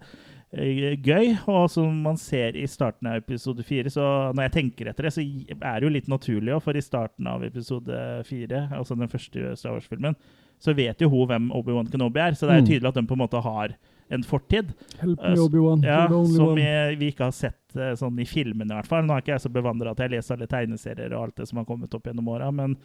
gøy. 0.53 1.37
Og 1.47 1.69
som 1.69 2.01
man 2.03 2.17
ser 2.17 2.55
i 2.57 2.65
starten 2.69 3.07
av 3.07 3.17
episode 3.21 3.63
fire, 3.65 3.89
så 3.89 4.33
når 4.33 4.47
jeg 4.49 4.53
tenker 4.57 4.89
etter 4.89 5.03
det, 5.03 5.13
så 5.13 5.21
er 5.61 5.79
det 5.79 5.83
jo 5.87 5.93
litt 5.93 6.07
naturlig 6.09 6.55
òg. 6.55 6.61
For 6.63 6.73
i 6.77 6.81
starten 6.81 7.27
av 7.27 7.43
episode 7.43 8.25
fire, 8.25 8.69
altså 8.73 8.97
den 8.97 9.07
første 9.11 9.55
Star 9.57 9.71
Wars-filmen, 9.75 10.15
så 10.59 10.73
vet 10.75 10.99
jo 10.99 11.09
hun 11.09 11.27
hvem 11.27 11.51
Obi-Wan 11.55 11.89
Kenobi 11.91 12.19
er. 12.19 12.31
Så 12.35 12.47
det 12.47 12.51
er 12.51 12.61
jo 12.61 12.65
Mm. 12.65 12.71
tydelig 12.73 12.87
at 12.89 12.93
de 12.95 13.01
på 13.07 13.13
en 13.13 13.27
måte 13.27 13.41
har 13.41 13.75
en 14.09 14.25
fortid. 14.25 14.71
Help 14.99 15.21
Eh, 15.23 15.35
me, 15.35 15.43
Obi-Wan. 15.43 15.85
Ja, 15.85 16.07
som 16.07 16.57
jeg, 16.57 16.97
vi, 16.99 17.11
ikke 17.13 17.27
har 17.29 17.35
sett 17.35 17.77
eh, 17.77 17.93
sånn 17.99 18.17
i 18.19 18.25
filmene, 18.29 18.71
i 18.73 18.79
hvert 18.79 18.89
fall. 18.89 19.05
Nå 19.05 19.15
er 19.15 19.23
ikke 19.23 19.35
jeg 19.35 19.45
så 19.45 19.53
bevandra 19.53 19.93
at 19.93 20.01
jeg 20.03 20.13
leser 20.15 20.35
alle 20.35 20.49
tegneserier 20.49 21.13
og 21.13 21.27
alt 21.27 21.39
det 21.41 21.47
som 21.49 21.61
har 21.61 21.69
kommet 21.69 21.93
opp 21.93 22.09
gjennom 22.09 22.31
åra, 22.33 22.49
men 22.51 22.75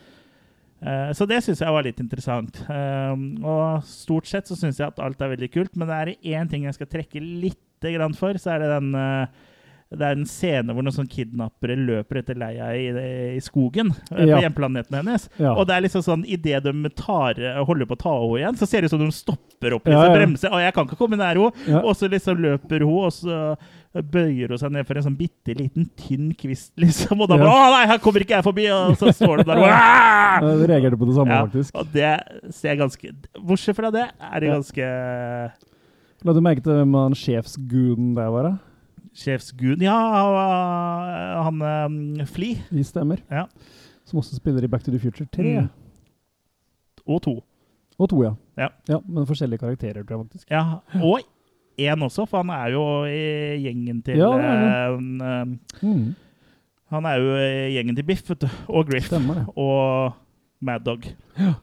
uh, 0.84 1.10
Så 1.16 1.26
det 1.30 1.40
syns 1.46 1.64
jeg 1.64 1.76
var 1.76 1.86
litt 1.86 2.02
interessant. 2.04 2.60
Uh, 2.69 3.16
og 3.40 3.88
stort 3.88 4.28
sett 4.28 4.50
så 4.50 4.58
syns 4.58 4.82
jeg 4.82 4.93
at 4.93 5.00
alt 5.00 5.24
er 5.24 5.32
veldig 5.32 5.50
kult, 5.54 5.76
men 5.81 5.88
det 5.88 6.00
er 6.00 6.36
én 6.36 6.50
ting 6.50 6.69
jeg 6.69 6.76
skal 6.76 6.93
trekke 6.93 7.24
litt 7.24 7.60
grann 7.93 8.14
for, 8.16 8.36
så 8.40 8.54
er 8.54 8.62
det 8.64 8.70
den 8.72 8.94
eh, 8.96 9.43
det 9.94 10.03
er 10.08 10.17
en 10.17 10.24
scene 10.26 10.72
hvor 10.74 10.82
noen 10.82 10.94
sånn 10.96 11.06
kidnappere 11.10 11.76
løper 11.79 12.19
etter 12.22 12.34
Leia 12.41 12.70
i, 12.74 12.86
i 13.36 13.41
skogen 13.44 13.93
eh, 14.10 14.24
Ja. 14.26 14.38
på 14.38 14.43
hjemplaneten 14.43 14.96
hennes. 14.96 15.29
Ja. 15.38 15.53
Og 15.55 15.69
det 15.69 15.76
er 15.76 15.84
liksom 15.84 16.03
sånn, 16.03 16.24
idet 16.26 16.64
de 16.64 16.72
tar, 16.98 17.38
holder 17.69 17.86
på 17.86 17.94
å 17.94 18.00
ta 18.00 18.14
henne 18.19 18.41
igjen, 18.41 18.56
så 18.58 18.67
ser 18.67 18.81
det 18.82 18.88
ut 18.91 18.94
som 18.96 19.05
de 19.05 19.10
stopper 19.14 19.76
opp, 19.76 19.86
Ja, 19.86 19.94
liksom, 20.00 20.10
ja. 20.10 20.17
bremser. 20.19 20.50
Og 20.56 20.64
jeg 20.64 20.74
kan 20.74 20.88
ikke 20.88 20.98
komme 20.98 21.20
nær 21.20 21.38
henne. 21.38 21.53
Ja. 21.70 21.82
Og 21.84 21.94
så 22.00 22.08
liksom 22.10 22.41
løper 22.43 22.82
hun, 22.82 23.05
og 23.06 23.12
så 23.14 23.38
bøyer 23.94 24.50
hun 24.50 24.58
seg 24.58 24.72
ned 24.74 24.88
for 24.88 24.98
en 24.98 25.05
sånn 25.06 25.14
bitte 25.20 25.55
liten, 25.55 25.86
tynn 26.00 26.32
kvist, 26.34 26.72
liksom. 26.82 27.20
Og 27.22 27.29
da 27.31 27.36
Ja. 27.38 27.44
bare 27.44 27.55
Å 27.55 27.70
nei, 27.76 27.86
her 27.93 28.03
kommer 28.03 28.24
ikke 28.26 28.34
jeg 28.41 28.48
forbi! 28.48 28.67
Og 28.74 28.96
så 28.98 29.12
står 29.14 29.44
det 29.44 29.46
der 29.53 29.62
og! 29.62 29.69
Jeg 29.69 30.69
reagerte 30.74 30.98
på 30.98 31.06
det 31.06 31.14
samme, 31.20 31.31
Ja, 31.38 31.46
faktisk. 31.46 31.70
Og 31.79 31.93
det 31.94 32.10
ser 32.56 32.74
ganske 32.82 33.14
Bortsett 33.38 33.76
fra 33.79 33.93
det, 33.94 34.08
er 34.19 34.41
det 34.43 34.50
ganske 34.50 34.91
La 36.24 36.32
du 36.32 36.41
merke 36.41 36.62
til 36.64 36.72
hvem 36.81 36.94
han 36.96 37.14
sjefsguden 37.14 38.14
der 38.17 38.31
var? 38.32 38.43
da? 38.48 38.55
Sjefsgud 39.14 39.82
Ja, 39.84 39.94
han 41.46 41.62
um, 41.62 42.26
Fli. 42.26 42.54
De 42.70 42.84
stemmer. 42.84 43.22
Ja. 43.30 43.46
Som 44.04 44.18
også 44.20 44.36
spiller 44.36 44.64
i 44.64 44.70
Back 44.70 44.84
to 44.84 44.90
the 44.92 45.00
Future 45.00 45.26
3. 45.32 45.42
Mm. 45.60 45.68
Og 47.06 47.22
to. 47.22 47.36
Og 47.98 48.10
to, 48.10 48.22
ja. 48.24 48.34
Ja. 48.58 48.98
Men 49.06 49.26
forskjellige 49.26 49.62
karakterer, 49.62 50.02
tror 50.02 50.18
jeg 50.18 50.26
faktisk. 50.26 50.50
Ja, 50.50 50.64
og 51.02 51.20
én 51.78 52.04
også, 52.04 52.26
for 52.26 52.42
han 52.42 52.50
er 52.54 52.72
jo 52.74 52.84
i 53.06 53.58
gjengen 53.62 54.02
til 54.02 54.18
Ja, 54.18 54.30
eh, 54.38 54.94
um, 54.94 55.60
Mm. 55.82 56.14
Han 56.92 57.06
er 57.08 57.14
jo 57.18 57.36
i 57.36 57.72
gjengen 57.74 57.96
til 57.96 58.04
Biff 58.06 58.28
vet 58.30 58.44
du, 58.44 58.48
og 58.68 58.86
Griff 58.86 59.06
Stemmer 59.06 59.46
og 59.56 60.12
Mad 60.60 60.84
Dog. 60.86 61.06
Ja. 61.38 61.54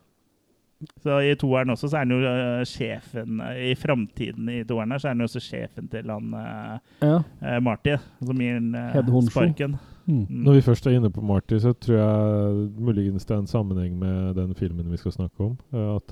Så 1.04 1.20
i 1.22 1.36
toeren 1.40 1.74
også 1.74 1.90
så 1.92 2.00
er 2.00 2.06
han 2.06 2.14
jo 2.16 2.20
uh, 2.26 2.64
sjefen 2.68 3.42
eh, 3.46 3.60
I 3.72 3.76
framtiden 3.78 4.50
i 4.50 4.64
toeren 4.68 4.94
her 4.94 5.02
så 5.02 5.10
er 5.10 5.16
han 5.16 5.24
jo 5.24 5.30
også 5.30 5.44
sjefen 5.44 5.90
til 5.92 6.10
han 6.10 6.34
uh, 6.34 6.80
Ja. 7.04 7.20
uh, 7.22 7.60
Marty, 7.64 7.96
som 8.26 8.42
gir 8.42 8.58
han 8.58 9.30
sparken. 9.30 9.78
Mm. 10.08 10.26
Mm. 10.26 10.42
Når 10.48 10.58
vi 10.58 10.66
først 10.66 10.88
er 10.90 10.98
inne 10.98 11.12
på 11.14 11.22
Marty, 11.22 11.60
så 11.62 11.76
tror 11.78 11.98
jeg 12.00 12.68
muligens 12.82 13.26
det 13.26 13.36
er 13.36 13.44
en 13.44 13.48
sammenheng 13.48 14.00
med 14.02 14.34
den 14.36 14.56
filmen 14.58 14.90
vi 14.92 14.98
skal 14.98 15.14
snakke 15.14 15.46
om. 15.46 15.58
At 15.72 16.12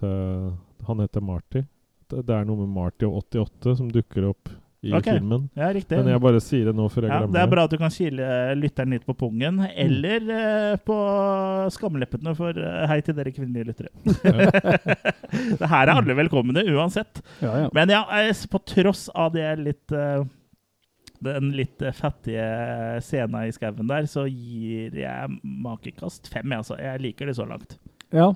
han 0.85 1.01
heter 1.01 1.25
Marty. 1.25 1.63
Det 2.09 2.21
det 2.27 2.35
er 2.35 2.45
noe 2.47 2.61
med 2.61 2.69
Marty 2.73 3.07
og 3.09 3.23
88 3.33 3.75
som 3.81 3.89
dukker 3.91 4.29
opp 4.29 4.53
i 4.81 4.93
okay. 4.93 5.17
filmen. 5.17 5.49
Ja, 5.59 5.73
riktig. 5.75 5.97
Men 5.97 6.13
jeg 6.13 6.21
bare 6.23 6.39
sier 6.43 6.69
det 6.69 6.73
nå 6.77 6.85
før 6.91 7.05
jeg 7.05 7.11
ja, 7.11 7.17
glemmer 7.19 7.35
det 7.35 7.41
er 7.41 7.51
bra 7.51 7.65
at 7.67 7.73
du 7.73 7.77
kan 7.81 7.91
kile 7.91 8.29
lytteren 8.55 8.95
litt 8.95 9.05
på 9.07 9.15
pungen, 9.19 9.59
eller 9.67 10.31
eh, 10.35 10.75
på 10.87 10.97
skamleppene 11.75 12.33
for 12.37 12.55
uh, 12.55 12.85
hei 12.87 13.01
til 13.03 13.17
dere 13.17 13.33
kvinnelige 13.35 13.73
lyttere. 13.73 13.91
det 15.59 15.71
her 15.73 15.83
er 15.83 15.93
alle 15.97 16.15
velkomne 16.21 16.63
uansett. 16.71 17.19
Ja, 17.43 17.65
ja. 17.65 17.71
Men 17.75 17.91
ja, 17.91 18.05
eh, 18.21 18.31
på 18.51 18.63
tross 18.71 19.09
av 19.11 19.35
det 19.35 19.49
litt 19.59 19.95
uh, 19.95 20.23
den 21.19 21.51
litt 21.51 21.83
fattige 21.97 22.45
scenen 23.03 23.49
i 23.49 23.51
skauen 23.51 23.89
der, 23.89 24.07
så 24.07 24.23
gir 24.31 24.95
jeg 24.95 25.39
makekast 25.43 26.31
fem. 26.31 26.55
Altså. 26.55 26.79
Jeg 26.79 27.03
liker 27.03 27.27
det 27.27 27.35
så 27.39 27.49
langt. 27.49 27.75
ja. 28.15 28.31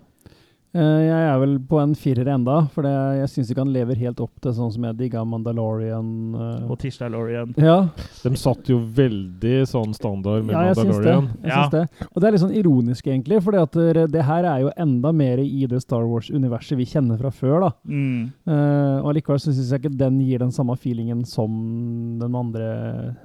Eh, 0.74 1.02
jeg 1.06 1.26
er 1.30 1.36
vel 1.38 1.52
på 1.70 1.78
en 1.78 1.92
firer 1.94 2.30
enda, 2.34 2.56
for 2.74 2.82
det, 2.82 2.92
jeg 3.20 3.30
syns 3.30 3.50
ikke 3.54 3.62
han 3.62 3.74
lever 3.76 4.00
helt 4.02 4.22
opp 4.26 4.32
til 4.42 4.56
sånn 4.58 4.72
som 4.74 4.88
jeg 4.88 4.98
digga 5.04 5.22
Mandalorian. 5.30 6.08
Uh. 6.34 6.72
Og 6.74 6.80
Tishdalorian. 6.82 7.52
Ja, 7.62 7.76
De 8.24 8.32
satt 8.42 8.72
jo 8.72 8.80
veldig 8.82 9.68
sånn 9.70 9.94
standard 9.94 10.48
med 10.48 10.56
ja, 10.58 10.64
jeg 10.72 10.80
syns 10.82 10.98
det. 11.04 11.14
Jeg 11.14 11.52
Ja. 11.52 11.60
syns 11.62 11.76
det. 11.76 12.08
Og 12.10 12.18
det 12.18 12.28
er 12.28 12.32
litt 12.34 12.42
sånn 12.42 12.56
ironisk, 12.58 13.06
egentlig, 13.06 13.42
for 13.46 13.54
det, 13.54 14.08
det 14.16 14.24
her 14.26 14.48
er 14.50 14.64
jo 14.66 14.72
enda 14.82 15.12
mer 15.14 15.38
i 15.44 15.68
det 15.70 15.84
Star 15.84 16.08
Wars-universet 16.10 16.76
vi 16.82 16.90
kjenner 16.90 17.22
fra 17.22 17.30
før. 17.30 17.60
da. 17.68 17.72
Mm. 17.86 18.32
Uh, 18.50 18.98
og 19.04 19.12
Allikevel 19.14 19.44
så 19.46 19.54
syns 19.54 19.70
jeg 19.70 19.84
ikke 19.84 19.94
den 20.02 20.20
gir 20.26 20.42
den 20.42 20.52
samme 20.58 20.74
feelingen 20.82 21.22
som 21.30 22.18
den 22.18 22.34
andre 22.34 22.66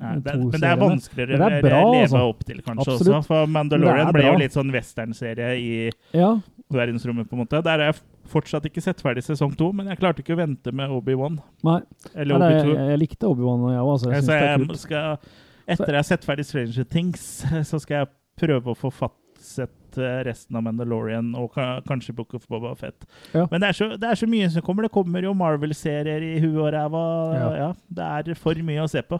Nei, 0.03 0.15
to 0.21 0.37
seriene. 0.37 0.53
men 0.53 0.61
det 0.61 0.69
er 0.69 0.83
vanskeligere 0.85 1.39
det 1.41 1.49
er 1.49 1.65
bra, 1.65 1.81
å 1.81 1.93
leve 1.97 2.05
altså. 2.13 2.23
opp 2.29 2.45
til, 2.45 2.61
kanskje 2.61 2.93
Absolutt. 2.93 3.15
også. 3.23 3.25
For 3.33 3.47
Mandalorian 3.57 4.13
det 4.13 4.17
ble 4.21 4.29
jo 4.29 4.37
litt 4.45 4.53
sånn 4.61 4.71
westernserie 4.75 5.51
i 5.57 5.91
Ja, 6.13 6.35
verdensrommet, 6.69 7.29
på 7.31 7.38
en 7.39 7.45
måte. 7.45 7.63
Der 7.65 7.79
har 7.83 7.93
jeg 7.93 8.01
fortsatt 8.29 8.67
ikke 8.69 8.83
sett 8.85 9.01
ferdig 9.01 9.23
sesong 9.25 9.55
to, 9.57 9.71
men 9.73 9.89
jeg 9.89 10.01
klarte 10.03 10.21
ikke 10.25 10.35
å 10.37 10.41
vente 10.43 10.73
med 10.77 10.93
Obi-Wan. 10.93 11.39
nei. 11.65 11.79
Eller 12.15 12.43
nei, 12.43 12.51
Obi-2. 12.53 12.75
jeg, 12.75 12.89
jeg 12.93 13.01
likte 13.05 13.31
Obi-Wan, 13.31 13.65
jeg 13.73 13.81
òg. 13.85 13.93
Altså, 13.95 14.11
jeg 14.13 14.23
Så 14.23 14.27
synes 14.27 14.29
det 14.29 14.75
jeg 14.75 14.83
skal, 14.85 15.33
etter 15.69 15.93
jeg 15.95 16.03
har 16.03 16.09
sett 16.11 16.29
ferdig 16.29 16.47
Stranger 16.49 16.89
Things, 16.93 17.25
så 17.71 17.81
skal 17.81 18.03
jeg 18.03 18.11
prøve 18.39 18.75
å 18.75 18.77
få 18.79 18.91
fattsett 18.95 19.99
eh, 19.99 20.21
resten 20.29 20.59
av 20.61 20.67
Mandalorian 20.67 21.33
og 21.41 21.57
kanskje 21.89 22.15
Book 22.19 22.37
of 22.37 22.45
Boba 22.51 22.75
Fett. 22.79 23.09
Ja. 23.33 23.47
Men 23.51 23.65
det 23.65 23.73
er, 23.73 23.79
så, 23.81 23.91
det 23.97 24.13
er 24.13 24.21
så 24.21 24.29
mye 24.31 24.51
som 24.53 24.63
kommer. 24.67 24.87
Det 24.87 24.95
kommer 24.95 25.25
jo 25.25 25.33
Marvel-serier 25.39 26.29
i 26.35 26.37
huet 26.45 26.61
og 26.67 26.73
ræva. 26.77 27.05
Ja. 27.39 27.51
Ja. 27.65 27.73
det 27.89 28.13
er 28.35 28.39
for 28.39 28.61
mye 28.69 28.85
å 28.85 28.91
se 28.93 29.03
på. 29.03 29.19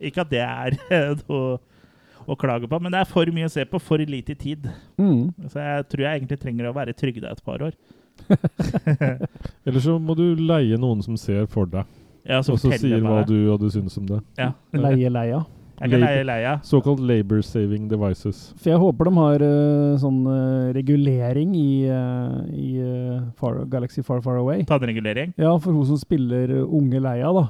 Ikke 0.00 0.24
at 0.24 0.32
det 0.32 0.42
er 0.44 0.76
noe 1.28 1.58
å 2.26 2.36
klage 2.38 2.68
på, 2.70 2.80
men 2.82 2.92
det 2.92 3.02
er 3.02 3.10
for 3.10 3.30
mye 3.34 3.48
å 3.48 3.52
se 3.52 3.64
på, 3.68 3.80
for 3.82 4.02
lite 4.02 4.34
tid. 4.38 4.66
Mm. 4.98 5.32
Så 5.52 5.62
jeg 5.62 5.86
tror 5.92 6.06
jeg 6.06 6.20
egentlig 6.20 6.40
trenger 6.42 6.70
å 6.70 6.76
være 6.76 6.96
trygda 6.96 7.32
et 7.32 7.44
par 7.46 7.62
år. 7.68 7.76
Eller 9.66 9.82
så 9.84 9.98
må 10.00 10.16
du 10.18 10.24
leie 10.40 10.78
noen 10.80 11.02
som 11.04 11.18
ser 11.20 11.44
for 11.52 11.68
deg, 11.70 11.84
Ja, 12.26 12.40
og 12.40 12.56
så 12.58 12.72
sier 12.72 13.02
hva 13.04 13.20
du, 13.28 13.36
hva 13.50 13.58
du 13.60 13.68
syns 13.70 13.98
om 14.00 14.08
det. 14.08 14.22
Ja. 14.40 14.54
Leie 14.86 15.12
leia. 15.12 15.44
Leie, 15.76 16.22
leie. 16.24 16.54
Såkalt 16.64 17.02
labor 17.04 17.42
saving 17.44 17.84
devices. 17.90 18.54
For 18.56 18.72
jeg 18.72 18.80
håper 18.80 19.10
de 19.10 19.12
har 19.18 19.42
uh, 19.44 19.98
sånn 20.00 20.22
uh, 20.24 20.70
regulering 20.72 21.52
i, 21.52 21.84
uh, 21.92 22.38
i 22.48 22.80
Far, 23.36 23.60
Galaxy 23.68 24.00
Far 24.00 24.22
Far 24.24 24.40
Away. 24.40 24.64
Tannregulering. 24.64 25.34
Ja, 25.36 25.52
for 25.60 25.76
hun 25.76 25.84
som 25.84 26.00
spiller 26.00 26.54
unge 26.64 27.02
Leia, 27.04 27.28
da. 27.36 27.44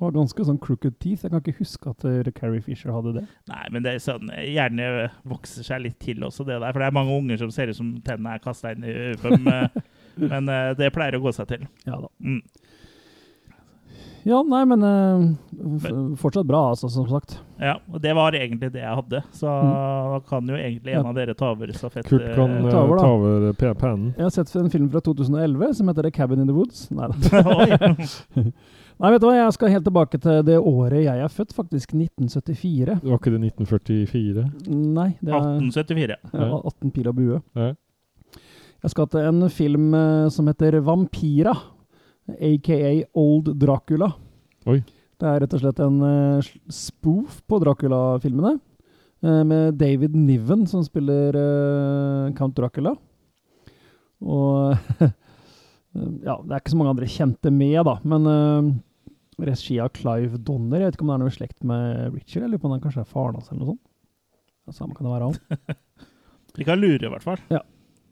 Hun 0.00 0.06
var 0.06 0.14
ganske 0.16 0.44
sånn 0.48 0.58
crooked 0.64 0.94
teeth. 0.98 1.26
Jeg 1.26 1.30
kan 1.34 1.42
ikke 1.44 1.58
huske 1.60 1.90
at 1.92 2.04
eh, 2.08 2.30
Carrie 2.32 2.62
Fisher 2.64 2.90
hadde 2.94 3.12
det. 3.18 3.24
Nei, 3.52 3.66
men 3.74 3.84
det 3.84 3.92
er 3.94 4.00
sånn 4.00 4.30
Gjerne 4.32 5.10
vokser 5.28 5.66
seg 5.66 5.82
litt 5.84 5.98
til 6.00 6.24
også, 6.24 6.46
det 6.48 6.56
der. 6.62 6.72
For 6.72 6.80
det 6.80 6.88
er 6.88 6.96
mange 6.96 7.18
unger 7.20 7.36
som 7.42 7.52
ser 7.52 7.68
ut 7.68 7.76
som 7.76 7.92
tennene 8.06 8.38
er 8.38 8.40
kasta 8.44 8.72
inn 8.72 8.86
i 8.88 8.94
øyet 9.10 9.24
eh, 9.28 9.82
Men 10.32 10.48
eh, 10.48 10.72
det 10.80 10.88
pleier 10.96 11.20
å 11.20 11.24
gå 11.28 11.32
seg 11.36 11.52
til. 11.52 11.68
Ja 11.84 12.00
da. 12.00 12.08
Mm. 12.24 12.40
Ja, 14.28 14.42
nei, 14.44 14.58
men 14.68 14.82
uh, 14.84 16.14
fortsatt 16.20 16.44
bra, 16.44 16.58
altså, 16.74 16.90
som 16.92 17.06
sagt. 17.08 17.38
Ja, 17.56 17.78
og 17.88 18.02
det 18.04 18.12
var 18.18 18.34
egentlig 18.36 18.68
det 18.74 18.82
jeg 18.82 18.98
hadde. 18.98 19.22
Så 19.32 19.48
Mm. 19.48 19.70
da 20.12 20.18
kan 20.28 20.50
jo 20.52 20.58
egentlig 20.58 20.92
en 20.92 21.04
Ja. 21.06 21.08
av 21.08 21.14
dere 21.16 21.34
ta 21.34 21.48
over 21.54 21.72
stafett. 21.72 22.04
Kurt 22.04 22.26
kan 22.36 22.50
eh, 22.58 22.66
eh, 22.66 22.70
ta 22.70 22.82
over, 22.84 22.96
da. 22.96 23.02
ta 23.02 23.08
over 23.14 23.52
pe- 23.56 23.74
pennen. 23.80 24.12
Jeg 24.18 24.22
har 24.26 24.30
sett 24.30 24.52
en 24.60 24.68
film 24.70 24.90
fra 24.92 25.00
2011 25.00 25.72
som 25.74 25.88
heter 25.88 26.02
The 26.02 26.10
Cabin 26.10 26.40
in 26.44 26.46
the 26.46 26.52
Woods. 26.52 26.90
Nei 26.90 27.08
da. 27.08 27.14
Nei, 29.00 29.14
vet 29.14 29.22
du 29.22 29.30
hva, 29.30 29.36
jeg 29.38 29.52
skal 29.56 29.70
helt 29.72 29.86
tilbake 29.86 30.18
til 30.20 30.42
det 30.44 30.58
året 30.60 31.06
jeg 31.06 31.20
er 31.24 31.30
født, 31.32 31.54
faktisk 31.56 31.94
1974. 31.96 32.98
Det 33.00 33.08
Var 33.08 33.20
ikke 33.20 33.30
det 33.32 33.38
1944? 33.48 34.42
Nei, 34.68 35.06
det 35.24 35.32
er 35.32 35.46
1874. 35.56 36.18
ja, 36.36 36.48
18 36.58 36.92
pil 36.92 37.08
og 37.08 37.16
bue. 37.16 37.38
Ja. 37.56 37.70
Jeg 38.84 38.92
skal 38.92 39.08
til 39.12 39.24
en 39.28 39.46
film 39.52 39.94
eh, 39.96 40.26
som 40.32 40.50
heter 40.52 40.76
Vampira, 40.84 41.54
aka 42.28 42.90
Old 43.16 43.48
Dracula. 43.60 44.10
Oi. 44.68 44.82
Det 45.20 45.30
er 45.30 45.40
rett 45.46 45.56
og 45.56 45.64
slett 45.64 45.80
en 45.84 45.96
eh, 46.04 46.52
spoof 46.68 47.40
på 47.48 47.62
Dracula-filmene, 47.64 48.52
eh, 49.24 49.40
med 49.48 49.80
David 49.80 50.12
Niven 50.16 50.68
som 50.68 50.84
spiller 50.84 51.40
Count 52.36 52.56
Dracula. 52.60 52.92
Og 54.20 54.76
ja, 56.28 56.36
det 56.36 56.52
er 56.52 56.60
ikke 56.60 56.76
så 56.76 56.84
mange 56.84 56.96
andre 56.98 57.08
kjente 57.16 57.48
med, 57.48 57.80
da, 57.88 57.96
men 58.04 58.28
uh, 58.28 58.72
regi 59.46 59.78
av 59.82 59.92
Clive 59.96 60.38
Donner. 60.38 60.82
Jeg 60.82 60.90
vet 60.90 60.98
ikke 60.98 61.06
om 61.06 61.12
det 61.12 61.16
er 61.16 61.22
noe 61.24 61.34
slekt 61.34 61.66
med 61.66 62.16
Richard, 62.16 62.46
eller 62.46 62.60
om 62.62 62.74
han 62.76 62.82
kanskje 62.84 63.04
er 63.04 63.10
faren 63.10 63.38
hans, 63.38 63.50
eller 63.50 63.62
noe 63.62 63.74
sånt. 63.74 63.86
Samme 64.76 64.94
kan 64.94 65.08
det 65.08 65.14
være 65.16 65.30
han. 65.30 65.78
Vi 66.58 66.66
kan 66.66 66.78
lure, 66.78 67.02
i 67.02 67.10
hvert 67.10 67.26
fall. 67.26 67.40
Ja. 67.50 67.64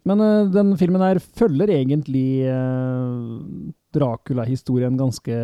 Men 0.09 0.23
uh, 0.25 0.49
den 0.51 0.73
filmen 0.81 1.05
her 1.05 1.21
følger 1.21 1.71
egentlig 1.75 2.49
uh, 2.49 3.39
Dracula-historien 3.95 4.99
ganske 4.99 5.37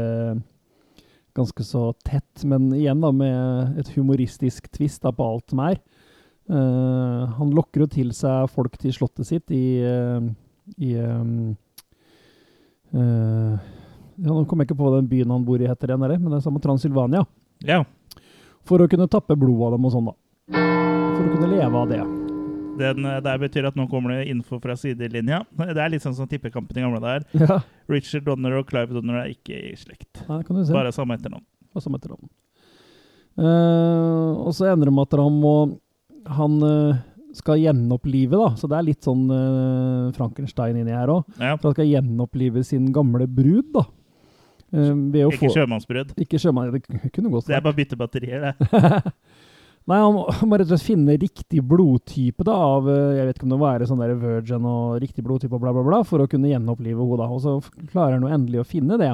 ganske 1.34 1.64
så 1.66 1.88
tett, 2.06 2.44
men 2.46 2.68
igjen 2.76 3.02
da 3.02 3.10
med 3.14 3.78
et 3.82 3.90
humoristisk 3.96 4.68
twist 4.74 5.02
da 5.02 5.10
på 5.14 5.26
alt 5.26 5.50
som 5.50 5.62
er. 5.66 5.80
Uh, 6.44 7.24
han 7.38 7.54
lokker 7.56 7.84
jo 7.84 7.90
til 7.90 8.12
seg 8.14 8.50
folk 8.52 8.76
til 8.80 8.94
slottet 8.94 9.28
sitt 9.28 9.54
i, 9.54 9.80
uh, 9.82 10.20
i 10.76 10.92
um, 11.00 11.54
eh, 12.94 13.54
ja, 14.16 14.30
Nå 14.30 14.44
kommer 14.48 14.64
jeg 14.64 14.72
ikke 14.72 14.82
på 14.82 14.92
den 14.96 15.08
byen 15.10 15.32
han 15.34 15.46
bor 15.46 15.62
i 15.62 15.70
heter 15.70 15.90
igjen, 15.90 16.02
men 16.04 16.30
det 16.30 16.40
er 16.40 16.44
samme 16.46 16.62
Transylvania. 16.62 17.24
Ja. 17.66 17.82
For 18.64 18.80
å 18.80 18.90
kunne 18.90 19.08
tappe 19.10 19.36
blod 19.38 19.66
av 19.68 19.76
dem 19.76 19.88
og 19.88 19.94
sånn, 19.94 20.12
da. 20.12 20.14
For 20.54 21.24
å 21.24 21.32
kunne 21.34 21.50
leve 21.50 21.80
av 21.80 21.90
det. 21.90 22.02
Den 22.78 23.06
eh, 23.06 23.20
der 23.22 23.40
betyr 23.42 23.68
at 23.68 23.76
nå 23.78 23.86
kommer 23.90 24.16
det 24.16 24.28
info 24.32 24.58
fra 24.62 24.76
sidelinja. 24.78 25.42
Det 25.54 25.78
er 25.78 25.92
litt 25.92 26.04
sånn 26.04 26.16
som 26.16 26.28
tippekampen 26.30 26.78
i 26.78 26.84
gamle 26.84 27.02
dager. 27.02 27.26
Ja, 27.44 27.60
Richard 27.90 28.26
Donner 28.28 28.58
og 28.60 28.68
Clive 28.70 28.96
Donner 28.96 29.22
er 29.22 29.34
ikke 29.34 29.56
i 29.70 29.74
slekt. 29.78 30.24
Nei, 30.28 30.42
kan 30.46 30.58
du 30.58 30.64
se. 30.64 30.74
Bare 30.74 30.94
samme 30.94 31.18
etternavn. 31.18 31.44
og 31.74 31.84
samme 31.84 32.00
etternavn. 32.00 32.30
Uh, 33.34 34.46
og 34.46 34.52
så 34.54 34.70
endrer 34.70 34.92
det 34.92 34.94
med 34.94 35.08
at 35.08 35.14
han 35.18 35.38
må 35.42 35.54
Han 36.36 36.52
uh, 36.62 37.00
skal 37.34 37.58
gjenopplive, 37.58 38.38
da. 38.38 38.52
Så 38.54 38.68
det 38.70 38.76
er 38.78 38.86
litt 38.86 39.06
sånn 39.06 39.24
uh, 39.26 40.12
Frankenstein 40.14 40.78
inni 40.78 40.94
her 40.94 41.10
òg. 41.10 41.26
Ja. 41.40 41.56
For 41.58 41.70
han 41.70 41.74
skal 41.76 41.90
gjenopplive 41.90 42.62
sin 42.66 42.92
gamle 42.94 43.26
brud, 43.26 43.72
da. 43.74 43.88
Eh, 44.74 44.92
å 45.24 45.30
Ikke 45.30 45.46
få 45.46 45.54
sjømannsbrudd. 45.54 46.14
Ikke 46.24 46.40
sjømann, 46.42 46.72
det 46.74 47.10
kunne 47.14 47.30
gått 47.32 47.50
Det 47.50 47.58
er 47.58 47.64
bare 47.64 47.76
å 47.76 47.78
bytte 47.78 47.98
batterier, 47.98 48.48
det. 48.48 49.12
Nei, 49.90 49.98
han 50.00 50.14
må, 50.16 50.24
rett 50.56 50.64
og 50.64 50.70
slett 50.72 50.86
finne 50.86 51.18
riktig 51.20 51.60
blodtype 51.68 52.46
da, 52.46 52.54
av 52.56 52.88
eh, 52.88 53.18
Jeg 53.18 53.28
vet 53.28 53.36
ikke 53.36 53.46
om 53.46 53.52
det 53.52 53.58
må 53.60 53.66
være 53.66 53.88
sånn 53.90 54.00
der 54.00 54.14
virgin 54.16 54.64
og 54.68 54.96
riktig 55.02 55.24
blodtype 55.26 55.54
og 55.58 55.60
bla, 55.60 55.74
bla, 55.76 55.84
bla, 55.84 56.00
for 56.08 56.24
å 56.24 56.28
kunne 56.30 56.50
gjenopplive 56.50 57.04
henne. 57.04 57.28
Og 57.28 57.44
så 57.44 57.58
klarer 57.92 58.16
han 58.16 58.26
jo 58.26 58.32
endelig 58.32 58.64
å 58.64 58.66
finne 58.68 58.98
det. 59.00 59.12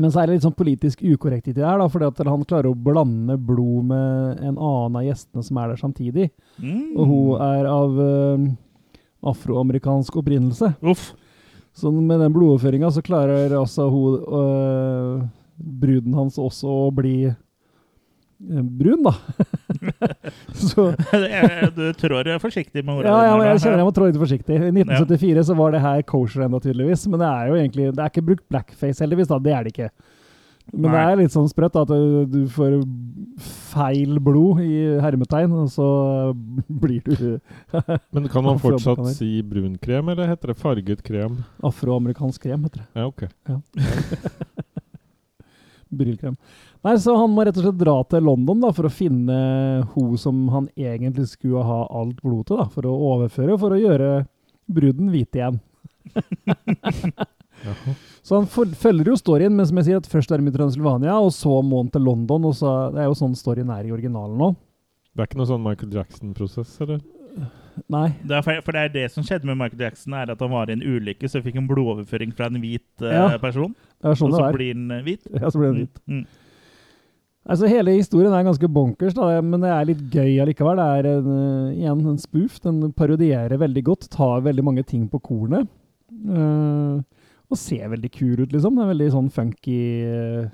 Men 0.00 0.10
så 0.10 0.22
er 0.22 0.28
det 0.30 0.38
litt 0.38 0.46
sånn 0.46 0.56
politisk 0.56 1.02
ukorrekt 1.04 1.50
i 1.50 1.54
det 1.54 1.66
her, 1.66 1.76
da, 1.78 1.86
fordi 1.92 2.08
at 2.08 2.20
han 2.24 2.46
klarer 2.48 2.70
å 2.70 2.78
blande 2.88 3.36
blod 3.36 3.90
med 3.90 4.40
en 4.40 4.56
annen 4.56 4.96
av 4.98 5.04
gjestene 5.04 5.44
som 5.44 5.58
er 5.60 5.72
der 5.74 5.82
samtidig. 5.82 6.30
Mm. 6.56 6.94
Og 6.96 7.10
hun 7.10 7.42
er 7.44 7.68
av 7.68 7.98
uh, 8.00 8.46
afroamerikansk 9.34 10.16
opprinnelse. 10.22 10.72
Uff. 10.80 11.10
Så 11.74 11.90
med 11.92 12.20
den 12.20 12.34
blodoverføringa 12.34 12.90
så 12.92 13.02
klarer 13.04 13.54
altså 13.56 13.86
hun 13.88 14.18
øh, 14.20 15.22
bruden 15.80 16.14
hans 16.18 16.36
også 16.40 16.68
å 16.68 16.90
bli 16.94 17.14
øh, 17.30 18.64
brun, 18.80 19.06
da. 19.06 19.14
så 20.68 20.90
du 21.78 21.84
trår 21.96 22.28
forsiktig 22.42 22.84
med 22.84 23.00
ja, 23.00 23.14
ordene. 23.14 23.24
ja, 23.24 23.36
men 23.38 23.48
jeg 23.54 23.62
kjenner 23.64 23.80
jeg 23.80 23.88
må 23.88 23.94
trå 23.96 24.10
litt 24.10 24.20
forsiktig. 24.20 24.58
I 24.58 24.72
1974 24.74 25.46
så 25.48 25.56
var 25.58 25.72
det 25.72 25.84
her 25.86 26.04
kosher 26.08 26.44
ennå, 26.46 26.60
tydeligvis. 26.60 27.06
Men 27.08 27.24
det 27.24 27.30
er 27.30 27.52
jo 27.52 27.60
egentlig 27.62 27.88
Det 27.92 28.04
er 28.04 28.12
ikke 28.12 28.28
brukt 28.28 28.46
blackface, 28.52 29.00
heldigvis. 29.00 29.32
da, 29.32 29.40
Det 29.40 29.56
er 29.56 29.64
det 29.64 29.74
ikke. 29.76 29.90
Men 30.72 30.94
det 30.94 31.00
er 31.02 31.18
litt 31.20 31.34
sånn 31.34 31.48
sprøtt 31.50 31.74
at 31.80 31.90
du 32.32 32.40
får 32.52 32.78
feil 33.72 34.18
blod 34.22 34.62
i 34.64 35.00
hermetegn, 35.02 35.52
og 35.64 35.70
så 35.72 35.86
blir 36.68 37.02
du 37.04 37.40
Men 38.14 38.28
kan 38.32 38.46
man 38.46 38.60
fortsatt 38.62 39.02
si 39.16 39.42
brun 39.46 39.74
krem, 39.82 40.12
eller 40.12 40.30
heter 40.30 40.52
det 40.52 40.58
farget 40.60 41.02
krem? 41.04 41.42
afroamerikansk 41.64 42.46
krem, 42.46 42.68
heter 42.68 42.84
det. 42.84 42.88
Ja, 42.96 43.08
ok. 43.10 43.26
Brylkrem. 46.02 46.38
Nei, 46.82 46.94
så 46.98 47.14
han 47.20 47.30
må 47.30 47.44
rett 47.44 47.58
og 47.60 47.66
slett 47.66 47.78
dra 47.82 47.98
til 48.10 48.24
London 48.26 48.62
da, 48.64 48.72
for 48.74 48.88
å 48.88 48.92
finne 48.92 49.36
hun 49.92 50.16
som 50.18 50.46
han 50.54 50.70
egentlig 50.78 51.28
skulle 51.34 51.62
ha 51.68 51.82
alt 52.00 52.22
blod 52.24 52.48
til, 52.48 52.62
da, 52.62 52.66
for 52.72 52.88
å 52.88 52.94
overføre, 53.12 53.58
for 53.60 53.76
å 53.76 53.82
gjøre 53.82 54.08
bruden 54.72 55.12
hvit 55.12 55.38
igjen. 55.38 55.60
Jaha. 57.66 57.94
Så 58.32 58.38
han 58.40 58.46
følger 58.80 59.10
jo 59.12 59.16
storyen, 59.20 59.52
men 59.52 59.66
som 59.68 59.76
jeg 59.76 59.90
sier, 59.90 59.98
at 60.00 60.06
først 60.08 60.30
er 60.32 60.40
de 60.40 60.48
i 60.48 60.54
Transylvania, 60.54 61.18
og 61.20 61.28
så 61.36 61.58
må 61.60 61.82
han 61.82 61.90
til 61.92 62.00
London, 62.06 62.46
og 62.48 62.54
så, 62.56 62.70
det 62.94 63.02
er 63.02 63.10
jo 63.10 63.16
sånn 63.18 63.34
storyen 63.36 63.68
er 63.74 63.84
i 63.84 63.92
originalen 63.92 64.38
nå. 64.40 64.54
Det 65.12 65.20
er 65.20 65.28
ikke 65.28 65.36
noe 65.42 65.48
sånn 65.50 65.60
Michael 65.66 65.92
Jackson-prosess, 65.98 66.70
eller? 66.80 67.02
Nei, 67.92 68.06
Det 68.24 68.36
er 68.38 68.44
for, 68.46 68.62
for 68.64 68.76
det 68.76 68.80
er 68.86 68.94
det 68.94 69.04
som 69.12 69.24
skjedde 69.24 69.48
med 69.50 69.58
Michael 69.60 69.84
Jackson, 69.84 70.16
er 70.16 70.32
at 70.32 70.40
han 70.40 70.52
var 70.52 70.72
i 70.72 70.78
en 70.78 70.84
ulykke, 70.84 71.28
så 71.28 71.42
fikk 71.44 71.58
en 71.60 71.68
blodoverføring 71.68 72.32
fra 72.36 72.48
en 72.48 72.56
hvit 72.62 73.04
uh, 73.04 73.10
Ja, 73.12 73.26
person. 73.42 73.74
det 74.00 74.08
er 74.14 74.18
sånn 74.22 74.32
og 74.32 74.38
det 74.38 74.40
så 74.40 74.48
er. 74.48 74.56
blir 74.56 74.72
han 74.72 74.96
eh, 74.96 75.04
hvit. 75.10 75.28
Ja, 75.36 75.50
så 75.52 75.60
blir 75.60 75.70
han 75.74 75.78
hvit. 75.82 76.00
Mm. 76.08 76.24
Altså, 77.52 77.66
hele 77.68 77.96
historien 77.98 78.32
er 78.38 78.44
ganske 78.46 78.68
bonkers, 78.70 79.16
da, 79.18 79.28
men 79.44 79.60
det 79.64 79.70
er 79.76 79.88
litt 79.92 80.02
gøy 80.14 80.36
allikevel. 80.44 80.80
Det 80.80 80.90
er 81.02 81.08
en, 81.18 81.30
eh, 81.36 81.80
igjen 81.82 82.04
en 82.14 82.20
spoof. 82.22 82.60
Den 82.64 82.92
parodierer 82.96 83.60
veldig 83.60 83.84
godt, 83.92 84.08
tar 84.14 84.44
veldig 84.48 84.64
mange 84.72 84.84
ting 84.88 85.04
på 85.10 85.20
kornet. 85.20 85.68
eh, 86.32 87.00
og 87.52 87.60
ser 87.60 87.92
veldig 87.92 88.10
kul 88.14 88.40
ut, 88.40 88.50
liksom. 88.52 88.76
Det 88.76 88.84
er 88.84 88.90
veldig 88.92 89.10
sånn 89.14 89.30
funky 89.32 89.78
eh, 90.08 90.50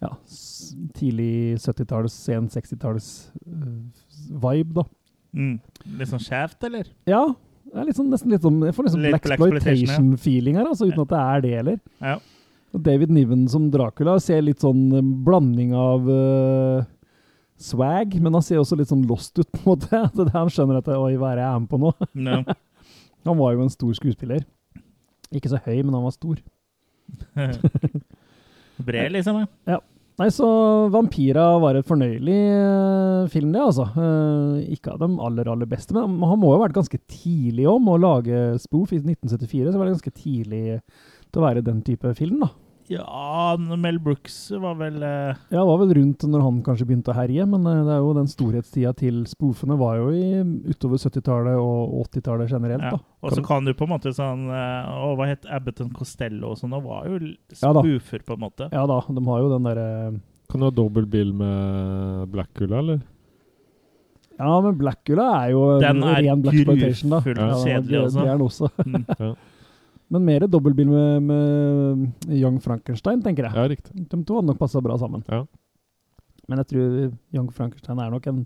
ja, 0.00 0.10
tidlig 0.96 1.60
70-talls, 1.60 2.16
sen 2.26 2.48
60-talls 2.52 3.10
eh, 3.44 3.76
vibe, 4.40 4.80
da. 4.80 4.86
Mm. 5.36 5.54
Litt 6.00 6.10
sånn 6.10 6.24
skjevt, 6.24 6.58
eller? 6.66 6.88
Ja, 7.08 7.22
det 7.70 7.78
er 7.78 7.86
litt 7.86 7.98
sånn, 7.98 8.10
nesten 8.10 8.32
litt 8.34 8.42
sånn 8.42 8.56
Jeg 8.66 8.74
får 8.74 8.86
liksom 8.88 9.02
Litt 9.04 9.12
Black. 9.14 9.26
Exploitation-feeling 9.36 10.56
her, 10.58 10.70
altså, 10.72 10.88
uten 10.90 11.04
at 11.04 11.12
det 11.12 11.20
er 11.22 11.44
det 11.44 11.52
heller. 11.58 11.82
Ja. 12.02 12.16
Og 12.70 12.82
David 12.86 13.12
Niven 13.14 13.44
som 13.50 13.68
Dracula 13.70 14.16
ser 14.22 14.42
litt 14.46 14.62
sånn 14.62 14.88
eh, 14.94 15.12
blanding 15.26 15.74
av 15.76 16.06
uh, 16.06 16.88
swag, 17.60 18.16
men 18.22 18.34
han 18.38 18.46
ser 18.46 18.62
også 18.62 18.78
litt 18.78 18.90
sånn 18.90 19.06
lost 19.10 19.38
ut, 19.38 19.48
på 19.52 19.62
en 19.62 19.68
måte. 19.74 19.90
At 20.06 20.18
er 20.24 20.34
han 20.36 20.52
skjønner 20.52 20.80
at 20.80 20.90
Oi, 20.94 21.14
hva 21.20 21.32
er 21.32 21.40
det 21.40 21.46
jeg 21.46 21.52
er 21.52 21.62
med 21.64 21.70
på 21.70 21.82
nå? 21.82 21.94
No. 22.14 22.42
Han 23.28 23.36
var 23.36 23.52
jo 23.52 23.66
en 23.66 23.72
stor 23.72 23.90
skuespiller. 23.98 24.46
Ikke 25.34 25.52
så 25.52 25.60
høy, 25.62 25.78
men 25.82 25.94
han 25.94 26.04
var 26.06 26.14
stor. 26.16 26.40
Bred, 28.86 29.12
liksom. 29.14 29.42
Ja. 29.68 29.80
Nei, 30.20 30.28
så 30.36 30.46
Vampira 30.92 31.44
var 31.62 31.78
et 31.78 31.86
fornøyelig 31.88 32.40
uh, 32.52 33.28
film, 33.32 33.54
det, 33.54 33.62
altså. 33.62 33.86
Uh, 33.94 34.58
ikke 34.68 34.92
av 34.92 35.00
dem 35.00 35.14
aller, 35.22 35.48
aller 35.48 35.68
beste, 35.68 35.96
men 35.96 36.18
han 36.20 36.40
må 36.40 36.50
jo 36.50 36.58
ha 36.58 36.66
vært 36.66 36.76
ganske 36.76 37.00
tidlig 37.08 37.64
om 37.70 37.88
å 37.88 37.96
lage 38.00 38.42
spoof. 38.60 38.92
I 38.92 39.00
1974 39.00 39.70
så 39.70 39.80
var 39.80 39.88
det 39.88 39.94
ganske 39.96 40.12
tidlig 40.18 40.64
til 41.30 41.40
å 41.40 41.46
være 41.46 41.64
den 41.64 41.80
type 41.86 42.12
film, 42.18 42.42
da. 42.44 42.50
Ja, 42.90 43.56
Mel 43.78 44.00
Brooks 44.02 44.36
var 44.58 44.74
vel 44.80 44.96
eh, 45.06 45.36
Ja, 45.54 45.62
var 45.62 45.78
vel 45.84 45.92
rundt 45.94 46.24
når 46.26 46.42
han 46.42 46.56
kanskje 46.66 46.88
begynte 46.88 47.12
å 47.12 47.14
herje, 47.14 47.44
men 47.46 47.66
eh, 47.70 47.82
det 47.86 47.92
er 47.94 48.00
jo 48.02 48.16
den 48.16 48.30
storhetstida 48.30 48.90
til 48.98 49.20
spoofene 49.30 49.76
var 49.78 50.00
jo 50.00 50.08
i 50.10 50.40
utover 50.72 50.98
70-tallet 50.98 51.60
og 51.60 52.00
80-tallet 52.08 52.50
generelt, 52.50 52.88
ja. 52.88 52.96
da. 52.96 53.14
Og 53.22 53.36
så 53.36 53.44
kan 53.46 53.68
du 53.68 53.70
på 53.78 53.86
en 53.86 53.92
måte 53.92 54.10
sånn 54.16 54.48
eh, 54.50 54.90
Å, 54.90 55.12
hva 55.14 55.28
het 55.30 55.46
Abbott 55.46 55.84
and 55.84 55.94
Costello 55.94 56.50
og 56.54 56.58
sånn? 56.58 56.74
Og 56.74 56.88
var 56.88 57.06
jo 57.06 57.20
spoofer, 57.52 58.24
Ja 58.24 58.26
på 58.26 58.36
en 58.38 58.42
måte. 58.42 58.70
Ja 58.74 58.82
da, 58.90 58.98
de 59.06 59.24
har 59.28 59.44
jo 59.44 59.52
den 59.54 59.70
derre 59.70 59.88
Kan 60.50 60.62
du 60.64 60.66
ha 60.66 60.72
dobbel 60.74 61.06
bill 61.10 61.30
med 61.36 62.26
Blackula, 62.34 62.82
eller? 62.82 63.04
Ja, 64.40 64.56
men 64.64 64.76
Blackula 64.80 65.28
er 65.44 65.50
jo 65.52 65.62
en 65.76 65.82
Den 65.84 66.02
er 66.08 66.22
ren 66.24 66.42
blaxploitation, 66.42 67.12
da. 67.12 67.22
Den 67.26 67.38
er 67.44 67.54
er- 67.54 67.64
kjedelig 67.68 68.02
også. 68.02 68.18
Det 68.18 68.26
er 68.26 68.34
den 68.34 68.46
også. 68.48 68.70
Mm. 68.86 69.06
Ja, 69.20 69.34
Men 70.10 70.26
mer 70.26 70.46
dobbeltbil 70.50 70.88
med, 70.90 71.22
med 71.22 72.30
Young 72.34 72.58
Frankenstein, 72.62 73.22
tenker 73.22 73.46
jeg. 73.46 73.54
ja 73.54 73.66
riktig. 73.70 73.94
De 74.10 74.18
to 74.26 74.38
hadde 74.40 74.50
nok 74.50 74.58
passa 74.58 74.82
bra 74.82 74.96
sammen. 74.98 75.22
Ja. 75.30 75.44
Men 76.50 76.62
jeg 76.62 76.72
tror 76.72 76.96
Young 77.36 77.52
Frankenstein 77.54 78.00
er 78.02 78.10
nok 78.10 78.26
en 78.26 78.40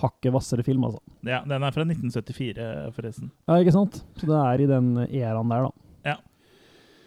hakket 0.00 0.32
hvassere 0.32 0.64
film, 0.64 0.86
altså. 0.86 1.00
Ja, 1.26 1.42
den 1.44 1.66
er 1.66 1.74
fra 1.74 1.84
1974, 1.84 2.94
forresten. 2.96 3.30
Ja, 3.48 3.58
ikke 3.60 3.74
sant? 3.74 4.02
Så 4.20 4.28
det 4.30 4.38
er 4.38 4.62
i 4.62 4.68
den 4.70 4.92
æraen 5.08 5.50
der, 5.52 5.66
da. 5.66 6.12
Ja. 6.12 6.16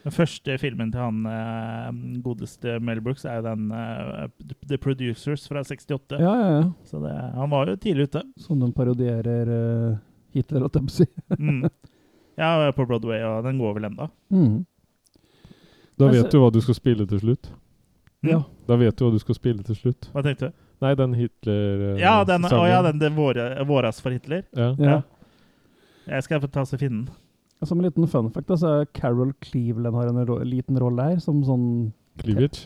Den 0.04 0.16
første 0.18 0.58
filmen 0.60 0.92
til 0.92 1.00
han 1.00 1.24
uh, 1.24 2.20
godeste 2.26 2.76
Mel 2.84 3.00
Brooks 3.04 3.24
er 3.24 3.40
jo 3.40 3.46
den 3.48 3.72
uh, 3.72 4.28
The 4.68 4.78
Producers 4.78 5.48
fra 5.48 5.64
68. 5.64 6.20
Ja, 6.20 6.34
ja, 6.42 6.50
ja. 6.58 6.66
Så 6.90 7.00
det, 7.06 7.16
han 7.40 7.56
var 7.56 7.72
jo 7.72 7.80
tidlig 7.80 8.10
ute. 8.12 8.26
Som 8.44 8.60
de 8.60 8.70
parodierer 8.76 9.54
uh, 9.54 10.02
Hitler, 10.36 10.68
og 10.68 10.76
Tubbsy. 10.76 11.08
Mm. 11.40 11.64
Ja, 12.40 12.72
på 12.74 12.86
Broadway, 12.90 13.22
og 13.28 13.44
den 13.46 13.60
går 13.62 13.76
vel 13.78 13.90
enda. 13.92 14.08
Mm. 14.34 14.64
Da 16.02 16.10
vet 16.10 16.32
du 16.34 16.40
hva 16.42 16.50
du 16.54 16.60
skal 16.64 16.78
spille 16.78 17.06
til 17.10 17.22
slutt. 17.22 17.52
Ja. 18.26 18.40
Da 18.68 18.78
vet 18.80 18.98
du 18.98 19.06
hva 19.06 19.12
du 19.14 19.20
skal 19.22 19.38
spille 19.38 19.66
til 19.68 19.78
slutt. 19.78 20.08
Hva 20.14 20.24
tenkte 20.26 20.50
du? 20.50 20.60
Nei, 20.84 20.94
den 21.00 21.14
Hitler... 21.16 21.84
eh, 21.94 22.00
Ja, 22.02 22.16
den, 22.28 22.46
å, 22.50 22.64
ja, 22.68 22.82
den 22.84 23.00
det 23.00 23.12
våre, 23.16 23.46
Våras 23.68 24.02
for 24.04 24.16
Hitler. 24.16 24.44
Ja. 24.58 24.74
ja. 24.82 24.98
Jeg 26.10 26.26
skal 26.26 26.42
få 26.44 26.50
ta 26.52 26.66
og 26.66 26.74
finne 26.80 27.06
den. 27.06 27.12
Som 27.64 27.80
en 27.80 27.86
liten 27.88 28.08
fun 28.12 28.28
fact, 28.34 28.50
så 28.60 28.72
er 28.82 28.90
Carol 28.92 29.30
Cleveland 29.46 29.96
har 29.96 30.10
en 30.10 30.18
ro 30.28 30.42
liten 30.44 30.76
rolle 30.82 31.06
her, 31.14 31.20
som 31.24 31.38
sånn, 31.48 31.68
Cleavage. 32.20 32.66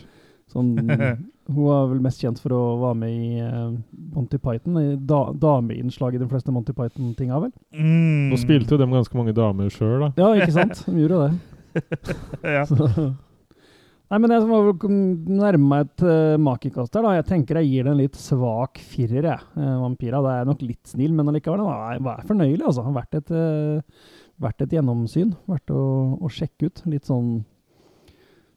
sånn 0.50 0.72
Hun 1.48 1.68
er 1.72 1.86
vel 1.88 2.00
mest 2.04 2.20
kjent 2.20 2.40
for 2.42 2.52
å 2.52 2.62
være 2.82 2.96
med 3.00 3.12
i 3.14 3.40
uh, 3.40 3.70
Monty 4.12 4.36
Python. 4.42 4.76
Da, 5.08 5.20
dameinnslag 5.32 6.18
i 6.18 6.20
de 6.20 6.28
fleste 6.28 6.52
Monty 6.52 6.74
Python-tinga, 6.76 7.38
vel? 7.46 7.54
Mm. 7.72 8.28
Nå 8.32 8.40
spilte 8.40 8.76
jo 8.76 8.82
dem 8.82 8.92
ganske 8.92 9.16
mange 9.16 9.32
damer 9.36 9.72
sjøl, 9.72 10.04
da. 10.04 10.10
Ja, 10.20 10.34
ikke 10.36 10.52
sant? 10.58 10.82
De 10.84 11.00
gjorde 11.00 11.22
det. 11.24 11.38
ja. 12.58 12.66
Så. 12.68 12.90
Nei, 14.08 14.20
men 14.24 14.32
jeg 14.32 14.46
må 14.48 14.60
nærme 14.88 15.66
meg 15.68 15.88
et 15.88 16.04
uh, 16.04 16.36
makekast 16.40 16.94
her, 16.96 17.04
da. 17.04 17.16
Jeg 17.18 17.28
tenker 17.28 17.60
jeg 17.60 17.72
gir 17.72 17.88
det 17.88 17.92
en 17.92 18.00
litt 18.00 18.16
svak 18.16 18.80
firer, 18.80 19.26
jeg. 19.32 19.50
Uh, 19.56 19.74
Vampira. 19.82 20.22
Det 20.24 20.34
er 20.34 20.48
nok 20.48 20.64
litt 20.64 20.88
snill, 20.88 21.12
men 21.16 21.28
allikevel. 21.32 21.64
Den 21.64 22.06
var 22.06 22.24
fornøyelig, 22.28 22.64
altså. 22.70 22.84
Vært 22.92 23.18
et, 23.20 23.32
uh, 23.32 24.16
vært 24.40 24.64
et 24.64 24.76
gjennomsyn. 24.76 25.34
Vært 25.48 25.72
å, 25.72 25.82
å 26.20 26.32
sjekke 26.32 26.70
ut. 26.70 26.84
Litt 26.88 27.08
sånn 27.08 27.38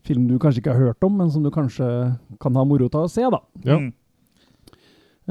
film 0.07 0.27
du 0.29 0.37
kanskje 0.41 0.63
ikke 0.63 0.75
har 0.75 0.91
hørt 0.91 1.07
om, 1.07 1.17
men 1.21 1.31
som 1.33 1.43
du 1.43 1.51
kanskje 1.53 1.87
kan 2.41 2.55
ha 2.57 2.63
moro 2.67 2.89
av 2.91 3.07
å 3.07 3.11
se, 3.11 3.25
da. 3.29 3.41
Ja. 3.65 3.79
Mm. 3.79 3.91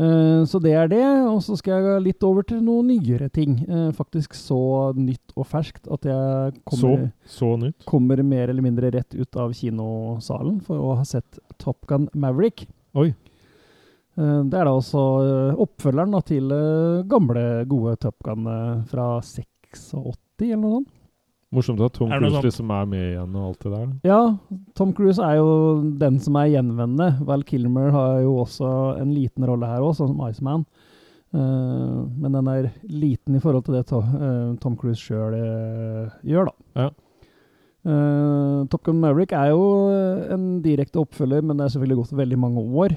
Eh, 0.00 0.44
så 0.46 0.60
det 0.62 0.72
er 0.78 0.90
det. 0.90 1.04
Og 1.28 1.40
så 1.44 1.56
skal 1.58 1.84
jeg 1.84 2.04
litt 2.06 2.26
over 2.26 2.46
til 2.46 2.62
noen 2.64 2.90
nyere 2.92 3.30
ting. 3.32 3.58
Eh, 3.66 3.88
faktisk 3.96 4.36
så 4.38 4.92
nytt 4.96 5.34
og 5.36 5.48
ferskt 5.50 5.90
at 5.90 6.06
jeg 6.08 6.60
kommer, 6.68 7.10
så 7.26 7.54
nytt. 7.60 7.84
kommer 7.88 8.22
mer 8.22 8.48
eller 8.48 8.64
mindre 8.64 8.92
rett 8.94 9.16
ut 9.16 9.40
av 9.40 9.54
kinosalen 9.56 10.60
for 10.66 10.78
å 10.78 10.94
ha 11.00 11.08
sett 11.08 11.40
Top 11.58 11.84
Gun 11.90 12.08
Maverick. 12.14 12.66
Oi. 12.94 13.10
Eh, 13.10 14.40
det 14.46 14.56
er 14.56 14.68
da 14.68 14.76
også 14.76 15.04
eh, 15.24 15.60
oppfølgeren 15.66 16.16
da, 16.16 16.22
til 16.26 16.56
gamle, 17.10 17.44
gode 17.70 17.98
Top 18.00 18.18
Gun 18.24 18.48
fra 18.90 19.12
86 19.20 19.92
eller 20.40 20.56
noe 20.62 20.78
sånt. 20.80 20.96
Morsomt 21.50 21.80
at 21.82 21.96
Tom 21.96 22.12
Cruise 22.12 22.44
liksom 22.44 22.70
er 22.70 22.86
med 22.86 23.04
igjen 23.08 23.34
og 23.34 23.48
alt 23.48 23.64
det 23.64 23.72
der. 23.72 23.88
Ja, 24.06 24.20
Tom 24.78 24.92
Cruise 24.94 25.24
er 25.24 25.40
jo 25.40 25.48
den 25.98 26.20
som 26.22 26.38
er 26.38 26.52
gjenvendende. 26.52 27.24
Val 27.26 27.42
Kilmer 27.48 27.90
har 27.94 28.20
jo 28.22 28.36
også 28.44 28.70
en 29.00 29.10
liten 29.16 29.46
rolle 29.48 29.66
her 29.66 29.82
òg, 29.82 29.96
sånn 29.98 30.12
som 30.12 30.22
Iceman. 30.28 30.64
Uh, 31.34 32.06
men 32.18 32.34
den 32.34 32.50
er 32.50 32.70
liten 32.90 33.36
i 33.38 33.42
forhold 33.42 33.66
til 33.66 33.76
det 33.78 33.84
to, 33.90 33.98
uh, 33.98 34.54
Tom 34.62 34.78
Cruise 34.78 35.02
sjøl 35.02 35.34
gjør, 36.26 36.50
da. 36.50 36.86
Ja. 36.86 36.90
Eh, 37.80 38.66
Top 38.68 38.82
Gun 38.84 39.00
Maverick 39.00 39.32
er 39.32 39.54
jo 39.54 39.62
eh, 39.88 40.26
en 40.34 40.60
direkte 40.64 41.00
oppfølger, 41.00 41.44
men 41.44 41.56
det 41.56 41.66
er 41.66 41.74
selvfølgelig 41.74 42.02
gått 42.02 42.18
veldig 42.18 42.38
mange 42.40 42.64
år. 42.82 42.96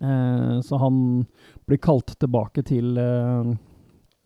Eh, 0.00 0.56
så 0.66 0.78
han 0.80 1.00
blir 1.68 1.80
kalt 1.82 2.14
tilbake 2.22 2.64
til 2.66 2.98
eh, 3.00 3.50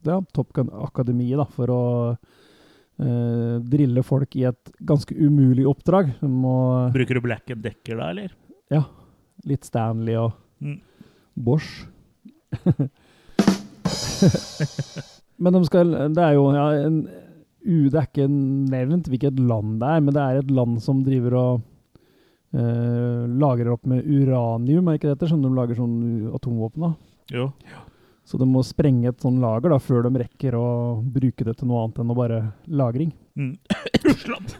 ja, 0.05 0.21
Top 0.37 0.53
Gun 0.57 0.73
Akademiet 0.85 1.49
for 1.57 1.73
å 1.73 1.83
eh, 3.01 3.57
drille 3.65 4.03
folk 4.07 4.37
i 4.39 4.45
et 4.51 4.73
ganske 4.87 5.15
umulig 5.17 5.67
oppdrag. 5.69 6.13
Må 6.23 6.55
Bruker 6.95 7.19
du 7.19 7.25
Black 7.25 7.51
and 7.55 7.63
Decker 7.65 7.97
da, 8.01 8.11
eller? 8.15 8.35
litt 9.45 9.65
Stanley 9.67 10.15
og 10.17 10.33
Mm. 10.65 10.79
Bosch. 11.37 11.85
men 15.43 15.53
de 15.57 15.61
skal 15.67 15.91
Det 16.15 16.23
er 16.23 16.37
jo 16.37 16.45
ja, 16.55 16.67
en, 16.87 17.01
u, 17.67 17.79
Det 17.91 17.99
er 17.99 18.07
ikke 18.09 18.29
nevnt 18.31 19.09
hvilket 19.11 19.41
land 19.43 19.81
det 19.83 19.91
er, 19.91 20.01
men 20.05 20.15
det 20.15 20.23
er 20.23 20.41
et 20.41 20.53
land 20.55 20.79
som 20.85 21.03
driver 21.05 21.37
og 21.41 21.63
eh, 22.55 23.25
lagrer 23.43 23.73
opp 23.75 23.85
med 23.91 24.07
uranium, 24.07 24.89
er 24.89 24.99
ikke 25.01 25.11
det 25.11 25.17
heter? 25.19 25.33
Som 25.35 25.43
de 25.45 25.51
lager 25.57 25.77
sånn 25.79 25.97
atomvåpen 26.39 26.87
av. 26.91 26.95
Jo. 27.35 27.49
Så 28.25 28.41
de 28.41 28.47
må 28.49 28.63
sprenge 28.65 29.11
et 29.11 29.25
sånn 29.25 29.43
lager 29.43 29.75
da, 29.75 29.79
før 29.83 30.07
de 30.07 30.23
rekker 30.23 30.57
å 30.57 30.67
bruke 31.03 31.45
det 31.45 31.59
til 31.59 31.69
noe 31.69 31.83
annet 31.85 32.01
enn 32.01 32.13
å 32.15 32.17
bare 32.17 32.39
lagring. 32.67 33.11
Mm. 33.37 33.57
Russland! 34.07 34.55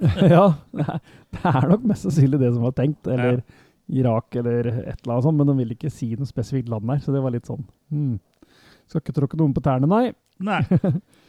ja, 0.32 0.46
det 0.72 0.86
er, 0.86 1.02
det 1.36 1.50
er 1.50 1.66
nok 1.68 1.84
mest 1.90 2.06
sannsynlig 2.06 2.40
det 2.40 2.54
som 2.54 2.64
var 2.64 2.72
tenkt. 2.78 3.10
Eller 3.10 3.42
Irak 3.90 4.36
eller 4.40 4.70
et 4.70 5.00
eller 5.02 5.14
annet 5.16 5.26
sånt, 5.26 5.38
men 5.38 5.50
de 5.50 5.56
vil 5.60 5.74
ikke 5.74 5.92
si 5.92 6.12
noe 6.14 6.28
spesifikt 6.28 6.70
land 6.72 6.88
der, 6.88 7.02
så 7.04 7.12
det 7.14 7.22
var 7.24 7.34
litt 7.34 7.48
sånn 7.50 7.64
hmm. 7.90 8.18
Skal 8.90 9.02
ikke 9.02 9.14
tråkke 9.14 9.38
noen 9.38 9.52
på 9.54 9.62
tærne, 9.62 9.86
nei. 9.90 10.12
Nei. 10.42 10.62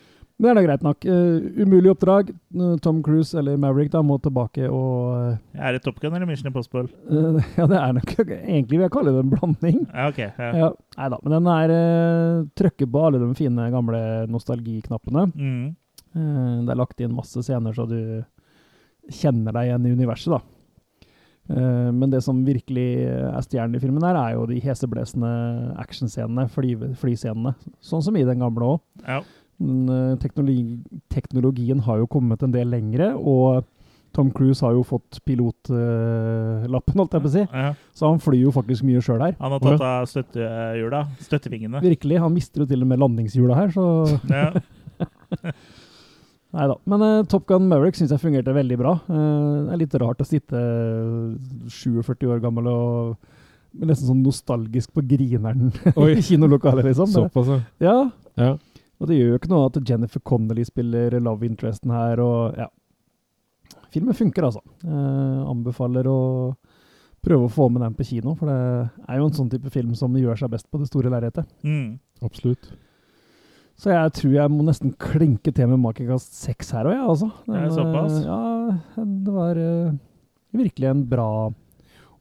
Men 0.41 0.47
det 0.47 0.51
er 0.51 0.57
da 0.57 0.61
greit 0.65 0.85
nok. 0.85 1.05
Uh, 1.05 1.49
umulig 1.61 1.91
oppdrag. 1.91 2.31
Eh, 2.33 2.77
Tom 2.81 3.03
Cruise 3.05 3.37
eller 3.37 3.59
Maverick 3.61 3.91
da 3.93 4.01
må 4.01 4.15
tilbake 4.19 4.65
og 4.73 5.35
Er 5.53 5.75
det 5.75 5.83
Top 5.85 5.99
Gun 6.01 6.15
eller 6.17 6.25
Mission 6.25 6.49
Impossible? 6.49 6.87
Uh, 7.05 7.37
Ja, 7.59 7.67
det 7.69 7.77
er 7.77 7.91
nok 7.93 8.13
Egentlig 8.25 8.79
vil 8.79 8.87
jeg 8.87 8.93
kalle 8.95 9.13
det 9.13 9.21
en 9.21 9.33
blanding. 9.35 9.83
Ja, 9.85 10.07
ok. 10.09 10.21
Ja. 10.25 10.47
Ja, 10.57 10.69
Nei 10.97 11.09
da, 11.13 11.19
men 11.21 11.35
den 11.35 11.49
er 11.53 11.73
uh, 11.75 12.47
trykker 12.57 12.89
på 12.89 13.03
alle 13.05 13.21
de 13.21 13.29
fine, 13.37 13.67
gamle 13.73 13.99
nostalgiknappene. 14.33 15.27
Mm. 15.35 15.67
Det 16.11 16.73
er 16.73 16.79
lagt 16.79 16.99
inn 16.99 17.13
masse 17.15 17.39
scener 17.45 17.71
så 17.77 17.85
du 17.87 17.99
kjenner 19.13 19.53
deg 19.55 19.69
igjen 19.69 19.85
i 19.87 19.93
universet, 19.95 20.33
da. 20.33 20.41
Men 21.51 22.11
det 22.11 22.19
som 22.25 22.41
virkelig 22.45 23.05
er 23.07 23.45
stjernen 23.45 23.77
i 23.77 23.81
filmen, 23.81 24.03
her 24.03 24.19
er 24.19 24.33
jo 24.35 24.43
de 24.49 24.59
heseblesende 24.63 25.29
actionscenene, 25.79 26.49
fly, 26.51 26.73
flyscenene. 26.99 27.55
Sånn 27.83 28.03
som 28.03 28.19
i 28.19 28.25
den 28.27 28.43
gamle 28.43 28.73
òg. 28.73 28.83
Ja. 29.07 29.21
Men 29.61 29.91
eh, 29.93 30.15
teknologi, 30.21 30.79
teknologien 31.13 31.83
har 31.85 32.01
jo 32.01 32.09
kommet 32.09 32.41
en 32.43 32.53
del 32.53 32.71
lengre, 32.73 33.13
og 33.15 33.67
Tom 34.11 34.31
Cruise 34.35 34.63
har 34.65 34.73
jo 34.75 34.81
fått 34.83 35.21
pilotlappen, 35.27 36.97
holdt 36.99 37.13
jeg 37.15 37.23
på 37.23 37.29
å 37.29 37.33
si. 37.35 37.43
Ja. 37.45 37.69
Så 37.95 38.09
han 38.09 38.19
flyr 38.19 38.41
jo 38.43 38.51
faktisk 38.55 38.83
mye 38.87 39.03
sjøl 39.03 39.23
her. 39.23 39.37
Han 39.39 39.55
har 39.55 39.63
tatt 39.63 39.85
av 39.87 40.09
støttehjula. 40.11 41.05
Støttevingene. 41.23 41.83
Virkelig. 41.83 42.19
Han 42.19 42.35
mister 42.35 42.65
jo 42.65 42.67
til 42.67 42.83
og 42.83 42.91
med 42.91 42.99
landingshjula 42.99 43.59
her, 43.61 43.71
så 43.75 43.85
Ja. 44.31 44.49
Nei 46.51 46.65
da. 46.67 46.75
Men 46.91 47.03
uh, 47.05 47.21
Top 47.31 47.45
Gun 47.47 47.69
Maverick 47.71 47.95
syns 47.95 48.11
jeg 48.11 48.19
fungerte 48.19 48.51
veldig 48.55 48.77
bra. 48.81 48.97
Uh, 49.07 49.69
det 49.69 49.75
er 49.77 49.79
litt 49.85 49.93
rart 50.03 50.19
å 50.19 50.27
sitte 50.27 50.59
47 51.71 52.27
år 52.27 52.41
gammel 52.43 52.67
og 52.67 53.85
nesten 53.87 54.09
sånn 54.09 54.25
nostalgisk 54.25 54.91
på 54.91 55.05
grineren 55.07 55.71
i 56.11 56.25
kinolokalet, 56.27 56.89
liksom. 56.89 57.07
Såpass. 57.13 57.53
Ja, 57.79 57.95
ja. 58.35 58.57
Og 59.01 59.07
det 59.09 59.17
gjør 59.17 59.31
jo 59.33 59.39
ikke 59.39 59.49
noe 59.49 59.65
at 59.71 59.79
Jennifer 59.89 60.21
Connelly 60.21 60.63
spiller 60.67 61.15
love 61.19 61.47
interesten 61.47 61.89
her, 61.93 62.21
og 62.21 62.53
ja. 62.61 62.67
Filmen 63.91 64.15
funker, 64.15 64.45
altså. 64.47 64.61
Eh, 64.85 65.39
anbefaler 65.51 66.07
å 66.07 66.19
prøve 67.21 67.47
å 67.49 67.51
få 67.51 67.65
med 67.73 67.81
den 67.83 67.95
på 67.97 68.05
kino, 68.07 68.35
for 68.39 68.47
det 68.47 68.59
er 69.09 69.17
jo 69.19 69.25
en 69.27 69.35
sånn 69.35 69.49
type 69.51 69.69
film 69.73 69.91
som 69.99 70.13
gjør 70.17 70.39
seg 70.39 70.53
best 70.53 70.69
på 70.71 70.79
det 70.79 70.87
store 70.87 71.11
lerretet. 71.11 71.49
Mm. 71.65 71.97
Absolutt. 72.23 72.69
Så 73.81 73.89
jeg 73.91 74.13
tror 74.13 74.33
jeg 74.37 74.53
må 74.53 74.63
nesten 74.67 74.93
klinke 75.01 75.51
til 75.57 75.67
med 75.73 75.81
Makekast 75.81 76.37
6 76.45 76.71
her 76.77 76.87
òg, 76.91 76.95
jeg, 76.95 77.03
altså. 77.15 77.29
Det 77.49 77.59
er 77.59 77.75
såpass? 77.75 78.15
eh, 78.21 78.25
Ja, 78.29 79.05
det 79.25 79.35
var 79.35 79.57
uh, 79.59 79.93
virkelig 80.61 80.89
en 80.91 81.03
bra 81.09 81.27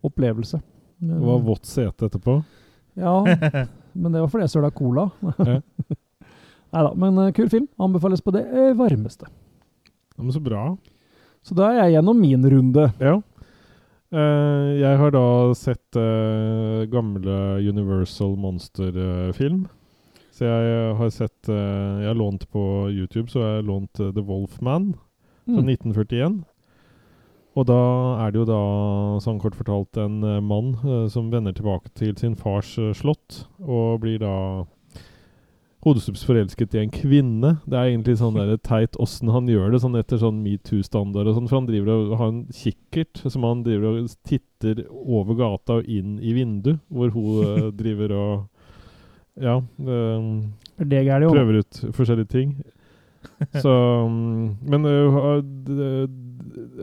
opplevelse. 0.07 0.61
Men- 1.01 1.21
Det 1.21 1.27
var 1.29 1.39
vått 1.45 1.67
sete 1.69 2.09
etterpå. 2.09 2.39
Ja, 2.97 3.15
men 3.95 4.13
det 4.13 4.21
var 4.25 4.29
fordi 4.33 4.47
jeg 4.49 4.55
søla 4.57 4.71
cola. 4.75 5.11
Nei 6.71 6.85
da, 6.87 6.93
men 6.95 7.19
eh, 7.19 7.33
kul 7.35 7.51
film. 7.51 7.67
Anbefales 7.83 8.23
på 8.23 8.35
det 8.35 8.45
eh, 8.47 8.71
varmeste. 8.79 9.27
Ja, 10.17 10.23
men 10.23 10.33
så 10.35 10.43
bra. 10.43 10.77
Så 11.43 11.57
da 11.57 11.71
er 11.73 11.85
jeg 11.87 11.97
gjennom 11.99 12.21
min 12.21 12.47
runde. 12.53 12.91
Ja. 13.01 13.19
Uh, 14.11 14.75
jeg 14.75 14.99
har 14.99 15.13
da 15.15 15.25
sett 15.55 15.97
uh, 15.97 16.83
gamle 16.91 17.37
Universal 17.63 18.33
Monster-film. 18.43 19.69
så 20.35 20.49
jeg 20.49 20.97
har 20.99 21.11
sett 21.15 21.47
Jeg 21.47 22.09
har 22.09 22.19
lånt 22.19 22.49
på 22.51 22.91
YouTube, 22.91 23.31
så 23.31 23.39
jeg 23.39 23.61
har 23.61 23.69
lånt 23.69 23.95
The 24.01 24.23
Wolfman 24.23 24.95
fra 24.95 25.07
Mm. 25.63 25.67
1941. 25.67 26.35
Og 27.57 27.65
da 27.67 27.79
er 28.23 28.31
det 28.31 28.39
jo 28.39 28.45
da, 28.47 28.59
sånn 29.25 29.41
kort 29.43 29.57
fortalt, 29.59 29.97
en 29.99 30.21
mann 30.47 30.77
som 31.11 31.31
vender 31.33 31.53
tilbake 31.57 31.91
til 31.99 32.13
sin 32.17 32.37
fars 32.39 32.77
slott, 32.95 33.49
og 33.59 34.03
blir 34.05 34.21
da 34.23 34.67
hodestups 35.85 36.25
forelsket 36.29 36.75
i 36.77 36.83
en 36.83 36.93
kvinne. 36.93 37.55
Det 37.65 37.77
er 37.77 37.91
egentlig 37.91 38.19
sånn 38.21 38.37
der 38.41 38.57
teit 38.65 38.99
åssen 39.01 39.33
han 39.33 39.49
gjør 39.51 39.73
det, 39.73 39.83
sånn 39.85 39.99
etter 40.01 40.21
sånn 40.21 40.43
metoo-standard 40.45 41.31
og 41.31 41.39
sånn, 41.39 41.49
for 41.51 41.61
han 41.61 41.71
driver 41.71 41.93
og 41.95 42.17
har 42.21 42.33
en 42.33 42.43
kikkert 42.55 43.23
som 43.27 43.47
han 43.49 43.65
driver 43.67 44.03
og 44.03 44.17
titter 44.29 44.85
over 44.91 45.39
gata 45.39 45.81
og 45.81 45.89
inn 45.89 46.19
i 46.21 46.35
vinduet, 46.37 46.83
hvor 46.89 47.15
hun 47.17 47.45
eh, 47.47 47.71
driver 47.81 48.17
og 48.17 48.35
ja, 49.41 49.57
eh, 49.57 50.21
Er 50.83 50.91
det 50.91 51.05
jo? 51.07 51.33
prøver 51.33 51.63
ut 51.63 51.83
forskjellige 51.97 52.33
ting. 52.33 52.55
Så 53.63 53.71
um, 54.05 54.57
Men 54.65 54.85
uh, 54.85 55.43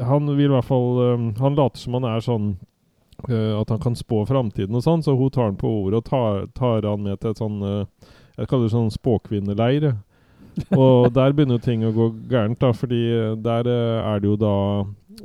han 0.05 0.27
vil 0.37 0.45
i 0.45 0.53
hvert 0.53 0.65
fall 0.65 0.99
um, 1.01 1.35
Han 1.39 1.55
later 1.57 1.81
som 1.81 1.97
han 1.97 2.05
er 2.05 2.21
sånn 2.21 2.51
uh, 3.25 3.57
At 3.57 3.71
han 3.73 3.81
kan 3.81 3.97
spå 3.97 4.21
framtiden 4.29 4.77
og 4.77 4.83
sånn, 4.85 5.01
så 5.01 5.15
hun 5.17 5.33
tar 5.33 5.49
han 5.49 5.57
på 5.57 5.71
ordet 5.81 6.03
og 6.03 6.05
tar, 6.09 6.45
tar 6.57 6.85
han 6.85 7.01
med 7.05 7.17
til 7.21 7.33
et 7.33 7.41
sånn 7.41 7.57
øh, 7.65 7.85
Jeg 8.37 8.47
kaller 8.51 8.67
det 8.69 8.73
sånn 8.75 8.91
spåkvinneleir. 8.93 9.91
Og 10.77 11.09
der 11.17 11.33
begynner 11.37 11.57
jo 11.59 11.65
ting 11.67 11.83
å 11.85 11.93
gå 11.95 12.07
gærent, 12.31 12.59
da, 12.61 12.71
fordi 12.73 13.01
øh, 13.13 13.35
der 13.45 13.67
øh, 13.69 14.13
er 14.13 14.23
det 14.23 14.31
jo 14.31 14.37
da 14.41 14.53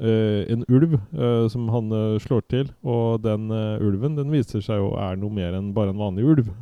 øh, 0.00 0.40
en 0.52 0.64
ulv 0.68 0.98
øh, 0.98 1.46
som 1.52 1.68
han 1.72 1.92
øh, 1.92 2.18
slår 2.20 2.42
til, 2.52 2.72
og 2.84 3.22
den 3.24 3.48
øh, 3.52 3.80
ulven 3.86 4.16
den 4.18 4.32
viser 4.32 4.60
seg 4.64 4.80
jo 4.82 4.92
er 5.00 5.16
noe 5.20 5.32
mer 5.32 5.56
enn 5.58 5.72
bare 5.76 5.92
en 5.94 6.00
vanlig 6.02 6.24
ulv. 6.34 6.52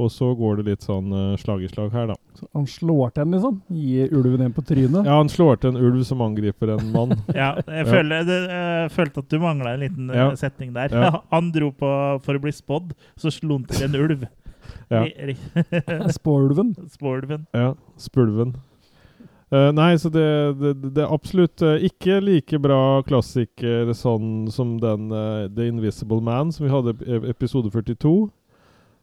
Og 0.00 0.08
så 0.08 0.30
går 0.34 0.56
det 0.56 0.62
litt 0.70 0.84
sånn 0.86 1.10
slag 1.36 1.66
i 1.66 1.68
slag 1.68 1.90
her, 1.92 2.06
da. 2.08 2.14
Så 2.38 2.46
Han 2.56 2.64
slår 2.66 3.10
til 3.12 3.26
en, 3.26 3.34
liksom? 3.36 3.58
Gir 3.76 4.14
ulven 4.16 4.40
en 4.46 4.54
på 4.56 4.62
trynet? 4.64 5.04
Ja, 5.04 5.18
han 5.18 5.28
slår 5.28 5.58
til 5.60 5.74
en 5.74 5.82
ulv 5.84 6.00
som 6.08 6.22
angriper 6.24 6.72
en 6.78 6.86
mann. 6.94 7.12
Ja, 7.36 7.50
jeg, 7.60 7.82
Ja. 7.82 7.84
Føler, 7.90 8.24
det, 8.24 8.38
jeg 8.48 8.88
følte 8.96 9.20
at 9.20 9.28
du 9.28 9.36
mangla 9.42 9.74
en 9.76 9.82
liten 9.84 10.08
eh, 10.08 10.16
Ja. 10.16 10.30
setning 10.40 10.72
der. 10.72 10.96
Ja. 10.96 11.10
Han 11.34 11.50
dro 11.52 11.68
på 11.76 11.90
for 12.24 12.38
å 12.38 12.40
bli 12.40 12.54
spådd, 12.56 12.94
så 13.20 13.28
slo 13.36 13.58
han 13.60 13.68
til 13.68 13.84
en 13.90 13.98
ulv. 14.00 14.24
Ja. 14.92 15.06
Spåulven? 16.18 16.74
Spåulven. 16.90 17.46
Ja, 17.56 17.72
spulven. 18.00 18.56
Uh, 19.52 19.68
nei, 19.76 19.90
så 20.00 20.08
det, 20.08 20.24
det, 20.60 20.74
det 20.96 21.02
er 21.04 21.12
absolutt 21.12 21.60
uh, 21.60 21.74
ikke 21.84 22.22
like 22.24 22.60
bra 22.64 23.02
klassiker 23.04 23.90
sånn 23.92 24.46
som 24.48 24.78
den 24.80 25.10
uh, 25.12 25.44
The 25.52 25.66
Invisible 25.68 26.22
Man, 26.24 26.54
som 26.56 26.64
vi 26.64 26.72
hadde 26.72 26.96
i 27.04 27.20
episode 27.28 27.68
42. 27.72 28.30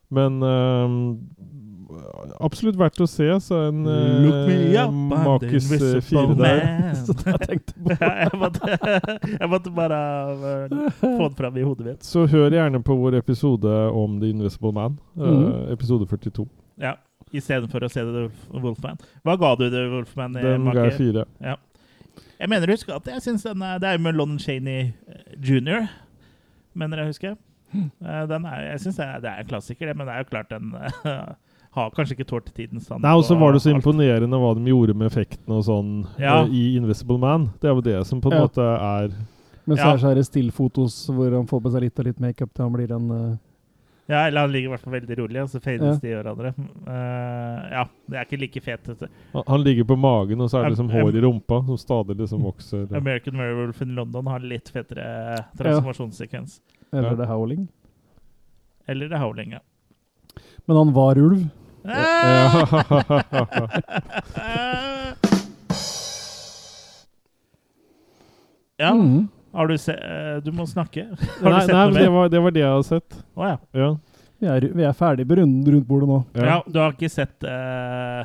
Men 0.10 0.42
eh, 0.42 0.90
absolutt 2.40 2.78
verdt 2.80 3.02
å 3.04 3.08
se. 3.10 3.28
Så 3.44 3.60
en 3.68 3.84
uh, 3.88 4.92
Makis 4.92 5.70
eh, 5.76 6.00
fire 6.06 6.38
der. 6.40 6.62
Så 7.06 7.16
jeg 7.26 7.42
tenkte 7.46 7.76
på. 7.76 7.98
jeg, 7.98 8.40
måtte, 8.40 8.80
jeg 9.34 9.52
måtte 9.52 9.74
bare 9.76 10.00
uh, 10.34 10.88
få 11.02 11.28
det 11.28 11.36
fram 11.40 11.60
i 11.60 11.66
hodet 11.68 11.88
mitt. 11.88 12.08
Så 12.08 12.26
hør 12.30 12.56
gjerne 12.56 12.82
på 12.86 12.98
vår 13.00 13.20
episode 13.22 13.76
om 13.96 14.20
The 14.22 14.34
Invisible 14.34 14.74
Man. 14.76 15.00
uh, 15.20 15.30
mm. 15.30 15.50
Episode 15.76 16.10
42. 16.10 16.48
Ja, 16.80 16.96
Istedenfor 17.36 17.86
å 17.86 17.90
se 17.92 18.04
The 18.06 18.28
Wolfman. 18.58 18.98
Hva 19.26 19.36
ga 19.38 19.52
du 19.60 19.68
The 19.70 19.84
Wolfman? 19.92 20.38
i 20.40 20.46
Den 20.46 20.70
ga 20.70 20.88
jeg 20.88 20.96
fire. 20.98 21.26
Ja. 21.44 21.58
Jeg 22.40 22.50
mener 22.50 22.72
å 22.72 22.78
huske 22.78 22.96
at 22.96 23.08
jeg 23.12 23.22
syns 23.26 23.44
den 23.46 23.62
er, 23.66 23.82
Det 23.82 23.90
er 23.90 23.98
jo 23.98 24.06
med 24.06 24.16
Lon 24.16 24.40
Chaney 24.40 24.94
jr., 25.44 25.90
mener 26.80 27.02
jeg 27.02 27.06
å 27.06 27.12
huske. 27.12 27.36
Eh, 27.76 28.24
Den 28.30 28.46
er, 28.50 28.64
jeg 28.72 28.82
syns 28.86 28.98
det, 28.98 29.06
er- 29.06 29.44
en 29.44 29.50
klassiker, 29.50 29.94
men 29.94 30.08
det 30.08 30.16
er 30.16 30.24
jo 30.24 30.30
klart 30.32 30.50
den 30.50 30.74
eh, 30.74 31.30
har 31.72 31.92
kanskje 31.92 32.16
ikke 32.18 32.28
tålt 32.28 32.54
tidens 32.56 32.86
stand. 32.90 33.04
Nei, 33.04 33.12
og 33.14 33.24
så 33.24 33.38
var 33.40 33.54
det 33.54 33.62
så 33.62 33.70
alt. 33.74 33.84
imponerende 33.84 34.40
hva 34.42 34.56
de 34.58 34.72
gjorde 34.72 34.96
med 34.98 35.12
effektene 35.12 35.60
og 35.60 35.64
sånn 35.68 36.08
Ja. 36.20 36.42
eh, 36.44 36.50
i 36.50 36.76
Invisible 36.78 37.18
Man. 37.20 37.52
Det 37.62 37.70
er 37.70 37.76
jo 37.76 37.82
det 37.82 38.08
som 38.08 38.20
på 38.22 38.32
en 38.32 38.38
Ja. 38.40 38.48
måte 38.48 38.64
er 38.64 39.12
Men 39.68 39.78
så 39.78 40.10
er 40.10 40.16
det 40.16 40.26
stillfotos 40.26 41.08
hvor 41.14 41.30
han 41.32 41.46
får 41.46 41.62
på 41.62 41.72
seg 41.72 41.82
litt 41.82 42.00
og 42.00 42.06
litt 42.06 42.20
makeup 42.20 42.52
til 42.54 42.64
han 42.66 42.74
blir 42.74 42.92
en 42.92 43.12
uh... 43.12 43.38
Ja, 44.10 44.26
eller 44.26 44.42
han 44.42 44.52
ligger 44.52 44.70
i 44.70 44.74
hvert 44.74 44.82
fall 44.82 44.94
veldig 44.94 45.18
rolig, 45.20 45.38
og 45.44 45.50
så 45.50 45.60
fades 45.62 45.82
Ja. 45.86 46.00
de 46.02 46.08
i 46.10 46.16
hverandre. 46.18 46.54
Uh, 46.88 47.70
ja, 47.70 47.84
det 48.10 48.18
er 48.18 48.26
ikke 48.26 48.40
like 48.42 48.62
fet. 48.64 48.84
Dette. 48.84 49.08
Han- 49.34 49.44
Han 49.46 49.62
ligger 49.64 49.84
på 49.86 49.96
magen, 49.96 50.42
og 50.42 50.50
så 50.50 50.58
er 50.58 50.64
det 50.64 50.72
liksom 50.80 50.90
hår 50.90 51.14
i 51.16 51.22
rumpa 51.22 51.64
som 51.68 51.78
stadig 51.78 52.18
liksom 52.18 52.42
vokser. 52.42 52.88
American 52.98 53.38
Werewolf 53.38 53.80
in 53.84 53.94
London 53.94 54.26
har 54.26 54.40
litt 54.40 54.68
fetere 54.74 55.46
transformasjonssekvens. 55.56 56.60
Eller 56.92 57.10
Ja. 57.12 57.16
The 57.18 57.26
Howling. 57.28 57.68
Eller 58.88 59.08
The 59.10 59.18
Howling, 59.18 59.52
ja. 59.52 59.60
Men 60.68 60.78
han 60.78 60.94
var 60.94 61.16
ulv. 61.18 61.48
Ja. 68.80 68.86
ja. 68.90 68.94
Mhm. 68.94 69.28
Har 69.52 69.68
du 69.68 69.78
se... 69.78 69.92
eh, 69.94 70.38
Du 70.44 70.52
må 70.52 70.66
snakke. 70.68 71.08
Har 71.42 71.50
nei, 71.52 71.60
du 71.60 71.66
sett 71.66 71.76
nei, 71.76 71.86
noe 71.86 71.94
det 71.98 72.04
mer? 72.06 72.10
var, 72.16 72.30
det 72.30 72.40
var 72.46 72.52
det 72.56 72.62
jeg 72.64 72.70
har 72.76 72.84
sett. 72.86 73.16
Å 73.36 73.48
ja. 73.50 73.58
Ja. 73.76 73.90
Vi 74.40 74.48
er, 74.48 74.68
vi 74.78 74.84
er 74.88 74.94
ferdig 74.96 75.26
på 75.28 75.36
runden 75.42 75.74
rundt 75.74 75.88
bordet 75.90 76.08
nå. 76.10 76.20
ja. 76.40 76.60
Du 76.68 76.78
har 76.80 76.94
ikke 76.96 77.10
sett 77.12 77.44
uh, 77.44 78.22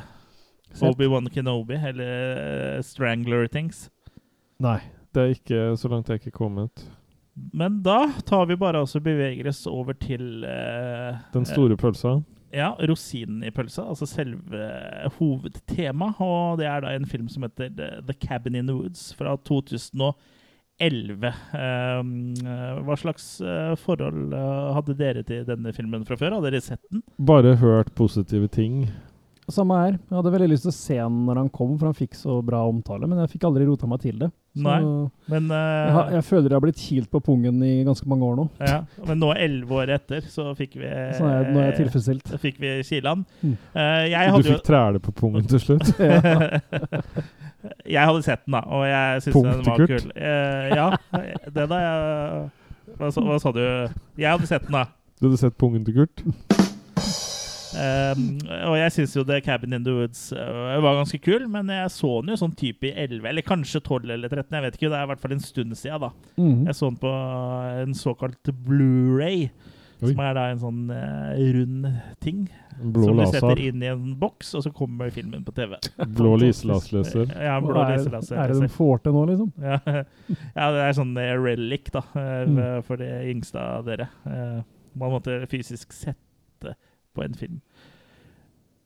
Sett. 0.75 0.85
Obi-Wan 0.89 1.27
Kenobi 1.31 1.75
eller 1.75 2.11
eh, 2.77 2.81
Strangler 2.83 3.47
Things? 3.51 3.89
Nei. 4.63 4.77
Det 5.15 5.21
er 5.25 5.33
ikke 5.35 5.59
så 5.79 5.87
langt 5.91 6.09
jeg 6.11 6.17
er 6.17 6.21
ikke 6.25 6.35
kommet. 6.37 6.85
Men 7.55 7.77
da 7.83 8.09
tar 8.27 8.45
vi 8.47 8.55
bare 8.59 8.81
altså 8.83 8.99
beveger 9.03 9.47
oss 9.51 9.61
over 9.67 9.95
til 9.99 10.43
eh, 10.47 11.15
Den 11.33 11.47
store 11.47 11.75
pølsa. 11.79 12.17
Ja, 12.55 12.71
rosinen 12.87 13.43
i 13.43 13.51
pølsa, 13.51 13.83
altså 13.89 14.07
selve 14.07 14.67
hovedtemaet. 15.17 16.21
Og 16.23 16.61
det 16.61 16.69
er 16.71 16.85
da 16.85 16.93
en 16.95 17.09
film 17.09 17.27
som 17.31 17.43
heter 17.43 17.73
The, 17.75 17.89
The 18.07 18.15
Cabin 18.15 18.55
in 18.55 18.69
the 18.69 18.77
Woods 18.77 19.09
fra 19.17 19.35
2011. 19.47 20.15
Um, 20.79 22.13
eh, 22.39 22.79
hva 22.87 22.97
slags 22.99 23.27
eh, 23.43 23.73
forhold 23.79 24.35
eh, 24.35 24.69
hadde 24.77 24.95
dere 24.99 25.25
til 25.27 25.43
denne 25.47 25.75
filmen 25.75 26.07
fra 26.07 26.17
før? 26.19 26.37
Hadde 26.37 26.53
dere 26.53 26.63
sett 26.63 26.83
den? 26.91 27.03
Bare 27.19 27.57
hørt 27.59 27.91
positive 27.95 28.47
ting. 28.51 28.85
Samme 29.51 29.77
her. 29.77 29.97
Jeg 29.97 30.17
hadde 30.17 30.31
veldig 30.33 30.47
lyst 30.49 30.65
til 30.65 30.71
å 30.71 30.75
se 30.75 30.95
han 30.97 31.19
når 31.27 31.39
han 31.43 31.51
kom, 31.53 31.75
for 31.77 31.89
han 31.89 31.97
fikk 31.97 32.17
så 32.17 32.39
bra 32.45 32.63
omtale, 32.65 33.05
men 33.09 33.19
jeg 33.21 33.35
fikk 33.35 33.45
aldri 33.49 33.67
rota 33.67 33.89
meg 33.89 34.01
til 34.01 34.17
det. 34.23 34.29
Så 34.55 34.63
Nei, 34.63 34.79
Men, 35.29 35.49
uh, 35.51 35.57
jeg, 35.59 36.15
jeg 36.15 36.25
føler 36.29 36.47
jeg 36.47 36.55
har 36.55 36.63
blitt 36.63 36.79
kilt 36.79 37.09
på 37.11 37.21
pungen 37.27 37.59
i 37.67 37.73
ganske 37.85 38.07
mange 38.07 38.23
år 38.25 38.37
nå. 38.39 38.45
ja, 38.63 38.77
men 39.05 39.19
nå, 39.19 39.33
elleve 39.35 39.79
år 39.81 39.91
etter, 39.97 40.25
så 40.31 40.53
fikk 40.55 40.77
vi 40.79 40.89
sånn 41.17 41.27
er 41.27 41.41
jeg, 41.41 41.51
nå 41.51 41.61
er 41.61 41.67
jeg 41.67 41.77
tilfredsstilt. 41.81 42.31
så 42.31 42.39
fikk 42.41 42.61
vi 42.63 42.73
Kilan. 42.87 43.25
Mm. 43.41 43.55
Uh, 43.75 44.03
jeg 44.09 44.35
Du 44.35 44.49
fikk 44.49 44.67
træle 44.71 45.03
på 45.03 45.15
pungen 45.19 45.49
til 45.51 45.61
slutt. 45.61 45.91
jeg 47.95 48.01
hadde 48.01 48.25
sett 48.25 48.45
den, 48.47 48.57
da, 48.57 48.63
og 48.65 48.85
jeg 48.89 49.25
syntes 49.27 49.49
den 49.51 49.65
var 49.67 49.89
kul. 49.93 50.13
Uh, 50.15 50.77
ja, 50.79 50.91
det 51.51 51.71
da 51.73 51.81
jeg 51.85 52.45
hva 52.95 53.09
sa, 53.11 53.23
hva 53.25 53.39
sa 53.41 53.51
du? 53.51 53.63
Jeg 54.15 54.29
hadde 54.29 54.47
sett 54.47 54.69
den, 54.69 54.77
da. 54.77 54.85
Du 55.19 55.27
hadde 55.27 55.39
sett 55.39 55.55
pungen 55.59 55.85
til 55.87 55.95
Kurt? 55.95 56.23
Um, 57.75 58.25
og 58.69 58.75
jeg 58.79 58.93
syns 58.95 59.15
jo 59.17 59.23
The 59.27 59.41
Cabin 59.43 59.75
in 59.75 59.83
the 59.83 59.93
Woods 59.97 60.21
uh, 60.31 60.79
var 60.83 60.95
ganske 61.01 61.19
kul, 61.25 61.47
men 61.51 61.67
jeg 61.73 61.91
så 61.91 62.11
den 62.21 62.31
jo 62.31 62.39
sånn 62.39 62.55
type 62.55 62.87
i 62.87 62.93
11, 62.95 63.25
eller 63.31 63.43
kanskje 63.45 63.81
12 63.83 64.11
eller 64.15 64.31
13. 64.31 64.55
Jeg 64.55 64.63
vet 64.67 64.77
ikke, 64.79 64.91
det 64.93 64.99
er 64.99 65.07
i 65.07 65.11
hvert 65.13 65.23
fall 65.23 65.35
en 65.35 65.43
stund 65.43 65.75
siden. 65.79 66.05
da. 66.05 66.11
Mm. 66.39 66.65
Jeg 66.69 66.75
så 66.79 66.89
den 66.91 66.99
på 67.01 67.13
en 67.85 67.95
såkalt 67.99 68.51
Blu-ray, 68.67 69.49
som 70.05 70.19
er 70.21 70.33
da 70.37 70.45
en 70.51 70.61
sånn 70.61 70.81
uh, 70.91 71.33
rund 71.55 71.89
ting. 72.23 72.45
Blå 72.75 73.05
som 73.07 73.15
du 73.15 73.21
laser. 73.21 73.39
setter 73.39 73.61
inn 73.69 73.83
i 73.83 73.87
en 73.87 74.09
boks, 74.19 74.49
og 74.59 74.65
så 74.65 74.71
kommer 74.75 75.11
filmen 75.15 75.45
på 75.47 75.53
TV. 75.55 75.77
Blå 76.17 76.33
lyslasleser. 76.41 77.29
Ja, 77.39 77.55
blå 77.63 77.77
er, 77.85 78.03
er 78.03 78.51
det 78.51 78.57
de 78.65 78.67
får 78.75 78.99
til 79.05 79.15
nå, 79.15 79.21
liksom? 79.31 79.51
Ja, 79.63 79.79
ja, 79.87 80.67
det 80.75 80.81
er 80.89 80.97
sånn 80.97 81.13
eh, 81.19 81.33
relic, 81.39 81.91
da, 81.95 82.03
Mm. 82.15 82.83
for 82.87 82.99
de 82.99 83.07
yngste 83.31 83.59
av 83.63 83.87
dere. 83.87 84.09
Man 84.95 85.11
måtte 85.11 85.41
fysisk 85.51 85.91
sette 85.95 86.24
på 87.15 87.23
en 87.25 87.35
film. 87.35 87.61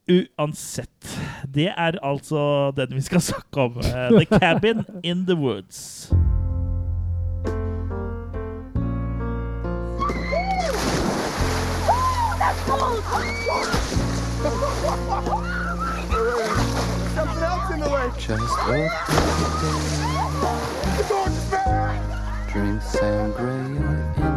Uansett. 0.09 1.19
Det 1.55 1.67
er 1.77 1.99
altså 2.03 2.71
den 2.77 2.95
vi 2.95 3.01
skal 3.01 3.21
snakke 3.31 3.61
om. 3.61 3.77
eh, 3.77 4.09
The 4.19 4.25
Cabin 4.39 4.85
in 5.03 5.25
the 5.25 5.35
Woods. 5.35 6.09
Just 17.19 18.57
open 18.69 18.99
The 20.97 21.05
door. 21.49 21.93
drink 22.51 22.81
sangria 22.81 24.28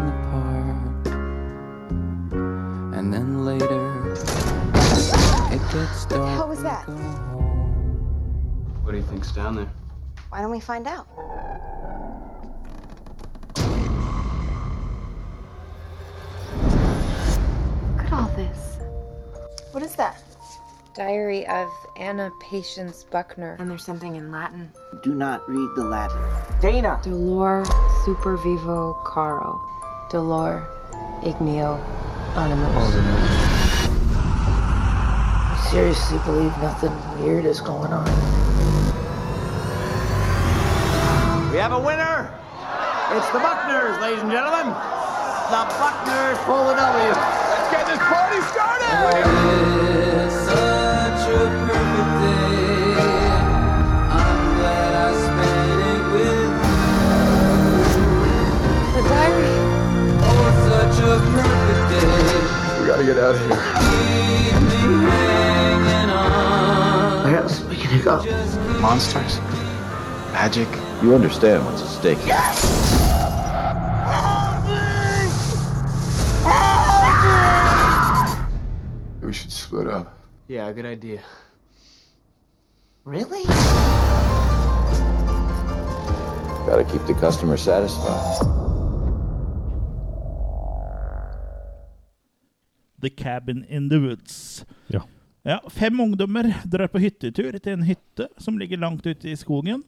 And 3.12 3.28
then 3.28 3.44
later, 3.44 4.12
it 5.52 5.60
gets 5.70 6.06
dark. 6.06 6.38
What 6.38 6.48
was 6.48 6.62
that? 6.62 6.88
we 6.88 6.94
go 6.94 7.02
home. 7.02 8.84
What 8.84 8.92
do 8.92 8.96
you 8.96 9.02
think's 9.02 9.30
down 9.32 9.54
there? 9.54 9.68
Why 10.30 10.40
don't 10.40 10.50
we 10.50 10.60
find 10.60 10.86
out? 10.86 11.06
Look 17.96 18.06
at 18.06 18.12
all 18.14 18.28
this. 18.34 18.78
What 19.72 19.82
is 19.82 19.94
that? 19.96 20.22
Diary 20.94 21.46
of 21.48 21.68
Anna 21.98 22.30
Patience 22.40 23.04
Buckner. 23.04 23.58
And 23.58 23.70
there's 23.70 23.84
something 23.84 24.16
in 24.16 24.32
Latin. 24.32 24.72
Do 25.02 25.14
not 25.14 25.46
read 25.50 25.68
the 25.76 25.84
Latin. 25.84 26.18
Dana! 26.62 26.98
Dolor 27.02 27.66
super 28.06 28.38
vivo 28.38 28.94
caro. 29.04 29.60
Dolor 30.10 30.66
igneo 31.24 31.78
animus. 32.36 32.96
I 35.54 35.68
seriously 35.70 36.18
believe 36.24 36.56
nothing 36.58 36.92
weird 37.20 37.44
is 37.44 37.60
going 37.60 37.92
on. 37.92 38.06
We 41.52 41.58
have 41.58 41.72
a 41.72 41.78
winner! 41.78 42.32
It's 43.12 43.28
the 43.30 43.38
Buckners, 43.38 44.00
ladies 44.00 44.22
and 44.22 44.30
gentlemen! 44.30 44.72
The 45.52 45.66
Buckners 45.76 46.38
pull 46.44 46.64
the 46.68 46.74
W. 46.74 47.12
Let's 47.12 47.70
get 47.70 47.86
this 47.86 47.98
party 47.98 48.40
started. 48.48 48.82
Day. 63.04 63.12
We 63.12 63.14
gotta 63.14 63.14
get 63.14 63.18
out 63.18 63.34
of 63.34 63.40
here. 63.40 63.56
Keep 64.50 64.90
me 64.90 65.04
hanging 65.10 66.10
on. 66.10 67.30
Yes, 67.30 67.64
we 67.64 67.76
can 67.76 68.02
go. 68.02 68.22
Monsters? 68.80 69.38
Magic? 70.32 70.68
You 71.02 71.14
understand 71.14 71.64
what's 71.64 71.82
at 71.82 71.88
stake 71.88 72.18
here. 72.18 72.36
We 79.20 79.32
should 79.32 79.52
split 79.52 79.86
up. 79.86 80.18
Yeah, 80.48 80.72
good 80.72 80.86
idea. 80.86 81.22
Really? 83.04 83.44
Gotta 86.66 86.84
keep 86.84 87.04
the 87.06 87.14
customer 87.14 87.56
satisfied. 87.56 88.61
The 93.02 93.10
Cabin 93.10 93.64
in 93.68 93.88
the 93.90 94.00
Woods. 94.02 94.64
Ja. 94.94 95.02
Ja, 95.42 95.62
Fem 95.70 96.00
ungdommer 96.00 96.54
drar 96.64 96.86
på 96.86 97.02
hyttetur 97.02 97.56
til 97.58 97.72
en 97.72 97.82
hytte 97.82 98.28
som 98.38 98.58
ligger 98.58 98.78
langt 98.78 99.06
ute 99.06 99.32
i 99.32 99.36
skogen. 99.36 99.82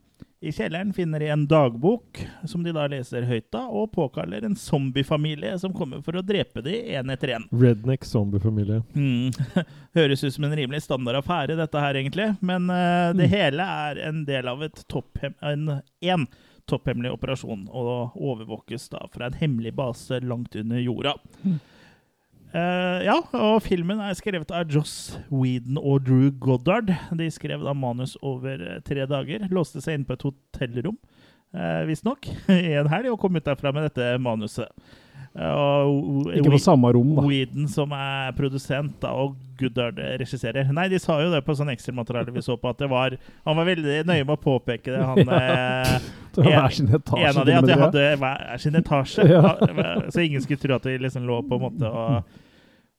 I 0.45 0.53
kjelleren 0.53 0.93
finner 0.93 1.21
de 1.21 1.29
en 1.33 1.47
dagbok 1.49 2.19
som 2.45 2.65
de 2.67 2.73
da 2.77 2.85
leser 2.91 3.25
høyt 3.25 3.55
av, 3.57 3.71
og 3.73 3.93
påkaller 3.95 4.45
en 4.45 4.57
zombiefamilie 4.61 5.55
som 5.63 5.73
kommer 5.73 6.03
for 6.05 6.19
å 6.19 6.23
drepe 6.27 6.61
de 6.67 6.75
én 6.99 7.13
etter 7.15 7.33
én. 7.39 7.47
Redneck 7.49 8.05
zombiefamilie. 8.05 8.83
Mm. 8.93 9.31
Høres 9.97 10.25
ut 10.27 10.35
som 10.35 10.45
en 10.45 10.57
rimelig 10.59 10.83
standard 10.85 11.23
affære, 11.23 11.57
dette 11.57 11.81
her, 11.81 11.97
egentlig. 11.97 12.29
Men 12.45 12.69
uh, 12.69 13.15
det 13.17 13.31
hele 13.33 13.65
er 13.87 14.03
en 14.11 14.25
del 14.29 14.51
av 14.53 14.67
et 14.67 14.85
topphem 14.93 15.33
en, 15.41 15.79
en 16.05 16.27
topphemmelig 16.69 17.15
operasjon, 17.15 17.65
og 17.73 18.13
overvåkes 18.21 18.91
da 18.93 19.07
fra 19.15 19.31
en 19.31 19.41
hemmelig 19.41 19.73
base 19.81 20.21
langt 20.29 20.61
under 20.61 20.83
jorda. 20.83 21.17
Eh, 22.55 22.99
ja, 23.03 23.17
og 23.35 23.57
filmen 23.67 23.99
er 24.05 24.15
skrevet 24.15 24.53
av 24.55 24.71
Joss 24.71 25.17
Whedon 25.27 25.81
og 25.81 26.05
Drew 26.07 26.29
Goddard. 26.39 26.93
De 27.19 27.27
skrev 27.35 27.65
da 27.67 27.75
manus 27.75 28.15
over 28.23 28.61
eh, 28.63 28.83
tre 28.87 29.09
dager. 29.11 29.49
Låste 29.51 29.83
seg 29.83 29.99
inn 29.99 30.05
på 30.07 30.15
et 30.15 30.23
hotellrom, 30.23 30.95
uh, 31.57 31.83
visstnok, 31.89 32.29
i 32.55 32.77
en 32.79 32.93
helg, 32.93 33.11
og 33.11 33.19
kom 33.25 33.35
ut 33.35 33.49
derfra 33.49 33.75
med 33.75 33.89
dette 33.89 34.13
manuset. 34.23 34.71
Uh, 35.35 36.31
Ikke 36.31 36.53
på 36.53 36.61
samme 36.63 36.93
rom, 36.95 37.17
da. 37.17 37.25
Whedon 37.27 37.67
som 37.73 37.91
er 37.97 38.31
produsent, 38.39 39.01
da, 39.03 39.11
og 39.19 39.35
Goodard 39.59 39.99
regisserer. 40.23 40.71
Nei, 40.71 40.87
de 40.93 41.03
sa 41.03 41.19
jo 41.25 41.33
det 41.35 41.43
på 41.43 41.59
sånn 41.59 41.75
ekstramateriale 41.75 42.37
vi 42.37 42.47
så 42.47 42.55
på, 42.55 42.71
at 42.71 42.79
det 42.79 42.91
var 42.91 43.17
Han 43.43 43.59
var 43.59 43.67
veldig 43.67 43.99
nøye 44.07 44.23
med 44.23 44.35
å 44.37 44.39
påpeke 44.39 44.95
det. 44.95 45.03
Han, 45.03 45.35
eh, 45.41 46.07
Det 46.39 46.47
var 46.47 46.55
hver 46.55 46.79
sin 46.79 46.95
etasje. 46.95 47.27
en 47.27 47.43
av 47.43 47.51
de 47.51 47.59
at 47.59 47.67
de 47.67 47.83
hadde 47.83 48.07
hver 48.23 48.63
sin 48.63 48.79
etasje. 48.79 49.27
Ja. 49.35 49.57
Så 50.07 50.23
ingen 50.23 50.43
skulle 50.43 50.63
tro 50.63 50.79
at 50.79 50.87
de 50.87 50.95
liksom 51.03 51.27
lå 51.27 51.43
på 51.51 51.59
en 51.59 51.67
måte 51.67 51.91
og, 51.91 52.41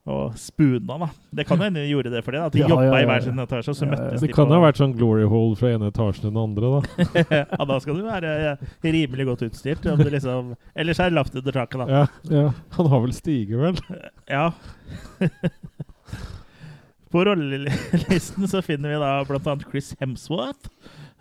og 0.06 0.36
spuna, 0.38 0.98
da. 1.02 1.08
Det 1.34 1.48
kan 1.50 1.58
jo 1.58 1.64
hende 1.66 1.82
de 1.82 1.90
gjorde 1.90 2.12
det 2.14 2.20
for 2.24 2.32
det, 2.36 2.40
da, 2.40 2.46
at 2.46 2.54
de 2.54 2.60
Ja, 2.62 2.68
jobba 2.70 2.84
ja, 2.86 2.92
ja, 2.94 3.00
i 3.02 3.06
hver 3.10 3.24
sin 3.26 3.40
etasje, 3.42 3.70
og 3.74 3.76
så 3.80 3.86
Ja, 3.86 3.90
ja. 3.90 3.96
møttes 3.96 4.22
Det 4.22 4.34
kan 4.36 4.52
jo 4.52 4.54
ha 4.54 4.60
vært 4.68 4.78
sånn 4.78 4.94
glory 5.00 5.24
hole 5.32 5.56
fra 5.58 5.72
ene 5.74 5.88
etasjen 5.90 6.22
til 6.22 6.30
den 6.30 6.38
andre, 6.44 6.70
da. 6.76 7.26
Ja, 7.58 7.66
da 7.72 7.80
skal 7.82 7.98
du 7.98 8.04
være 8.06 8.58
rimelig 8.86 9.26
godt 9.32 9.42
utstyrt. 9.50 9.86
Om 9.90 9.98
du 10.04 10.10
liksom, 10.14 10.52
ellers 10.76 11.00
er 11.02 11.10
det 11.10 11.18
lavt 11.18 11.36
under 11.42 11.58
taket, 11.58 11.80
da. 11.82 11.88
Ja. 11.90 12.06
Ja. 12.30 12.46
Han 12.78 12.92
har 12.94 13.02
vel 13.08 13.14
stige, 13.18 13.58
vel? 13.58 13.82
Ja. 14.30 14.52
På 17.12 17.24
rollelisten 17.26 18.48
så 18.48 18.62
finner 18.66 18.90
vi 18.94 19.02
da 19.02 19.12
annet 19.24 19.66
Chris 19.72 19.94
Hemsworth, 20.00 20.70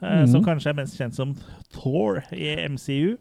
eh, 0.03 0.23
Mhm. 0.25 0.29
som 0.33 0.45
kanskje 0.45 0.71
er 0.71 0.75
mest 0.75 0.99
kjent 0.99 1.15
som 1.15 1.35
Thor 1.73 2.23
i 2.33 2.57
MCU. 2.69 3.17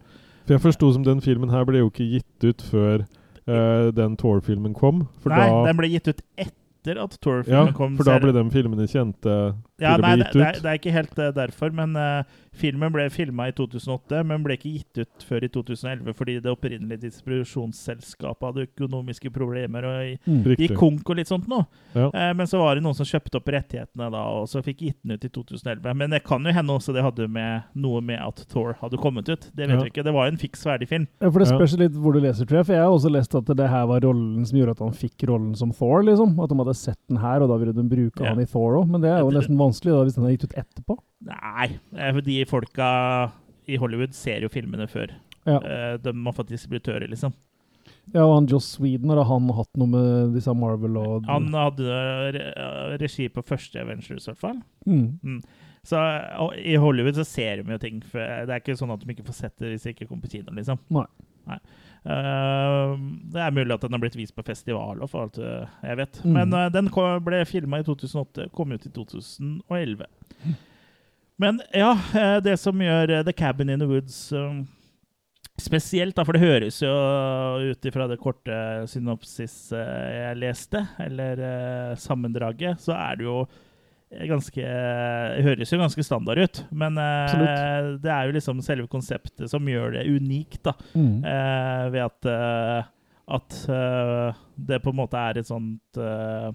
For 0.46 0.54
jeg 0.56 0.62
forsto 0.62 0.92
som 0.94 1.04
den 1.04 1.22
filmen 1.22 1.50
her 1.52 1.64
ble 1.66 1.80
jo 1.80 1.90
ikke 1.90 2.10
gitt 2.20 2.44
ut 2.44 2.62
før 2.62 3.06
eh, 3.48 3.88
den 3.96 4.18
Thor-filmen 4.20 4.76
kom. 4.78 5.08
For 5.24 5.34
Nei, 5.34 5.48
da, 5.50 5.64
den 5.68 5.80
ble 5.80 5.90
gitt 5.94 6.10
ut 6.12 6.22
etter 6.36 7.00
at 7.04 7.18
ja, 7.18 7.22
Thor-filmen 7.24 7.74
kom. 7.78 7.96
Ja, 7.96 8.02
for 8.02 8.12
da 8.12 8.20
ble 8.24 8.36
de 8.36 8.44
filmene 8.54 8.88
kjente 8.92 9.38
Ja, 9.84 9.98
nei, 9.98 10.16
det, 10.18 10.30
det, 10.34 10.42
er, 10.48 10.60
det 10.64 10.70
er 10.72 10.80
ikke 10.80 10.94
helt 10.96 11.20
uh, 11.20 11.30
derfor, 11.36 11.74
men 11.76 11.96
uh, 12.00 12.24
filmen 12.54 12.92
ble 12.94 13.08
filma 13.14 13.48
i 13.50 13.54
2008, 13.58 14.24
men 14.30 14.44
ble 14.46 14.56
ikke 14.58 14.72
gitt 14.74 15.02
ut 15.04 15.26
før 15.28 15.44
i 15.44 15.50
2011 15.54 16.14
fordi 16.18 16.36
det 16.44 16.52
opprinnelige 16.54 17.02
distribusjonsselskapet 17.08 18.48
hadde 18.50 18.66
økonomiske 18.70 19.32
problemer 19.34 19.86
og 19.90 19.94
Mm. 20.28 20.44
gikk 20.58 20.76
konk 20.78 21.10
og 21.10 21.18
litt 21.18 21.28
sånt 21.30 21.48
nå. 21.50 21.66
Ja. 21.96 22.08
Uh, 22.14 22.34
men 22.38 22.48
så 22.48 22.58
var 22.60 22.76
det 22.76 22.84
noen 22.84 22.96
som 22.96 23.06
kjøpte 23.08 23.38
opp 23.40 23.48
rettighetene 23.54 24.10
da, 24.14 24.22
og 24.40 24.48
så 24.48 24.62
fikk 24.64 24.82
gitt 24.86 24.98
den 25.04 25.16
ut 25.18 25.26
i 25.26 25.30
2011. 25.30 25.94
Men 26.00 26.10
det 26.14 26.24
kan 26.24 26.44
jo 26.44 26.52
hende 26.54 26.74
også 26.74 26.94
det 26.96 27.04
hadde 27.04 27.28
med 27.32 27.64
noe 27.76 28.02
med 28.02 28.20
at 28.24 28.46
Thor 28.52 28.74
hadde 28.82 28.98
kommet 29.02 29.28
ut. 29.30 29.50
Det 29.54 29.68
vet 29.68 29.76
Ja. 29.78 29.82
vi 29.84 29.90
ikke. 29.92 30.04
Det 30.04 30.14
var 30.14 30.28
en 30.28 30.38
fiks 30.38 30.64
ferdig 30.64 30.88
film. 30.88 31.08
Ja, 31.22 31.30
for 31.30 31.40
Det 31.40 31.50
Ja. 31.50 31.58
spørs 31.58 31.78
litt 31.78 31.92
hvor 31.94 32.14
du 32.14 32.20
leser, 32.20 32.46
tror 32.46 32.58
jeg. 32.60 32.66
For 32.66 32.74
jeg 32.74 32.82
har 32.84 32.92
også 32.92 33.12
lest 33.12 33.36
at 33.36 33.46
det 33.46 33.70
her 33.70 33.86
var 33.86 34.00
rollen 34.02 34.46
som 34.46 34.58
gjorde 34.60 34.72
at 34.72 34.80
han 34.80 34.92
fikk 34.94 35.28
rollen 35.28 35.56
som 35.56 35.72
Thor. 35.72 36.04
liksom. 36.04 36.40
At 36.44 36.50
de 36.50 36.56
hadde 36.56 36.76
sett 36.76 37.00
den 37.10 37.18
her, 37.18 37.42
og 37.42 37.50
da 37.50 37.58
ville 37.58 37.74
de 37.74 37.84
bruke 37.84 38.22
Ja. 38.24 38.30
han 38.30 38.40
i 38.40 38.46
Thor 38.46 38.78
òg. 38.84 38.88
Men 38.90 39.02
det 39.02 39.10
er 39.12 39.20
jo 39.20 39.30
nesten 39.32 39.58
vanskelig 39.58 39.73
da, 39.82 40.04
hvis 40.04 40.16
den 40.16 40.24
hadde 40.24 40.36
gitt 40.38 40.46
ut 40.52 40.60
etterpå. 40.64 40.98
Nei, 41.30 41.80
eh, 41.98 42.12
for 42.12 42.22
de 42.22 42.46
folka 42.50 42.90
i 43.68 43.80
Hollywood 43.80 44.14
ser 44.14 44.44
jo 44.44 44.52
filmene 44.52 44.88
før. 44.92 45.12
Ja. 45.48 45.58
Eh, 45.60 45.98
de 46.04 46.14
har 46.14 46.38
fått 46.38 46.52
distributører, 46.54 47.08
liksom. 47.10 47.34
Ja, 48.14 48.26
og 48.26 48.36
han 48.36 48.48
Joss 48.48 48.74
Sweden, 48.78 49.10
har 49.10 49.24
han 49.28 49.50
hatt 49.56 49.78
noe 49.80 49.88
med 49.88 50.34
disse 50.36 50.52
Marvel 50.56 50.98
og 51.00 51.26
Han 51.28 51.48
hadde 51.56 52.98
regi 53.00 53.30
på 53.32 53.44
første 53.44 53.80
Avengers, 53.80 54.28
i 54.28 54.32
hvert 54.32 54.42
fall. 54.42 54.62
mm. 54.86 55.42
Så 55.84 56.00
og 56.40 56.54
I 56.56 56.78
Hollywood 56.80 57.18
så 57.20 57.26
ser 57.28 57.60
de 57.60 57.74
jo 57.74 57.78
ting. 57.78 57.98
For 58.08 58.20
det 58.20 58.54
er 58.54 58.62
ikke 58.62 58.78
sånn 58.80 58.94
at 58.94 59.02
de 59.04 59.12
ikke 59.12 59.26
får 59.28 59.36
sett 59.36 59.58
det 59.60 59.74
hvis 59.74 59.84
de 59.84 59.92
ikke 59.92 60.08
kommer 60.08 60.24
på 60.24 60.38
kino. 60.38 60.54
liksom. 60.56 60.80
Nei. 60.96 61.04
Eh, 61.52 61.60
det 62.04 63.40
er 63.40 63.56
mulig 63.56 63.74
at 63.78 63.86
den 63.86 63.96
har 63.96 64.02
blitt 64.04 64.18
vist 64.20 64.36
på 64.36 64.44
festival 64.44 65.00
og 65.00 65.10
for 65.12 65.28
alt 65.28 65.40
eh, 65.40 65.74
jeg 65.88 66.00
vet. 66.02 66.22
Mm. 66.24 66.34
Men 66.36 66.56
eh, 66.60 66.70
den 66.74 66.92
ble 67.24 67.42
filma 67.48 67.80
i 67.80 67.88
2008, 67.88 68.50
kom 68.56 68.76
ut 68.76 68.88
i 68.88 68.92
2011. 68.92 70.06
Men 71.42 71.62
ja, 71.72 71.94
eh, 72.20 72.38
det 72.44 72.58
som 72.62 72.82
gjør 72.84 73.20
eh, 73.20 73.26
The 73.26 73.34
Cabin 73.34 73.72
in 73.72 73.84
the 73.84 73.88
Woods 73.90 74.18
eh, 74.36 74.64
spesielt, 75.62 76.16
da, 76.18 76.26
for 76.28 76.36
det 76.36 76.44
høres 76.44 76.82
jo 76.84 76.92
ut 77.72 77.88
ifra 77.88 78.08
det 78.12 78.20
korte 78.22 78.56
synopsis 78.92 79.56
eh, 79.72 80.08
jeg 80.18 80.42
leste, 80.44 80.84
eller 81.04 81.40
eh, 81.40 81.94
sammendraget, 82.02 82.84
så 82.84 82.98
er 82.98 83.22
det 83.22 83.30
jo 83.30 83.44
ganske 84.30 84.62
Det 84.64 85.44
høres 85.46 85.72
jo 85.74 85.80
ganske 85.80 86.04
standard 86.06 86.38
ut, 86.38 86.64
men 86.72 86.98
uh, 86.98 87.98
det 88.02 88.12
er 88.12 88.26
jo 88.28 88.36
liksom 88.38 88.62
selve 88.62 88.88
konseptet 88.88 89.50
som 89.50 89.66
gjør 89.66 89.94
det 89.98 90.06
unikt, 90.08 90.62
da. 90.64 90.74
Mm. 90.96 91.24
Uh, 91.24 91.90
ved 91.94 92.04
at 92.06 92.26
uh, 92.26 92.84
at 93.34 93.56
eh, 93.72 94.34
det 94.60 94.82
på 94.84 94.92
en 94.92 94.98
måte 95.00 95.16
er 95.16 95.38
et 95.40 95.48
sånt 95.48 95.96
eh, 95.98 96.50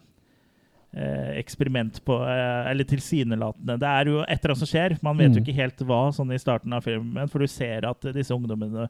eh, 0.93 1.31
eksperiment 1.41 1.97
på 2.05 2.19
eh, 2.29 2.69
Eller 2.71 2.85
tilsynelatende. 2.85 3.79
Det 3.81 3.89
er 3.89 4.11
jo 4.13 4.19
et 4.21 4.35
eller 4.37 4.53
annet 4.53 4.61
som 4.61 4.69
skjer. 4.69 4.99
Man 5.03 5.17
vet 5.17 5.33
jo 5.33 5.41
Mm. 5.41 5.47
ikke 5.47 5.57
helt 5.63 5.81
hva 5.89 6.01
sånn 6.13 6.31
i 6.37 6.39
starten 6.39 6.77
av 6.77 6.85
filmen, 6.85 7.27
for 7.33 7.39
du 7.41 7.47
ser 7.49 7.87
at 7.89 8.05
disse 8.13 8.37
ungdommene 8.37 8.85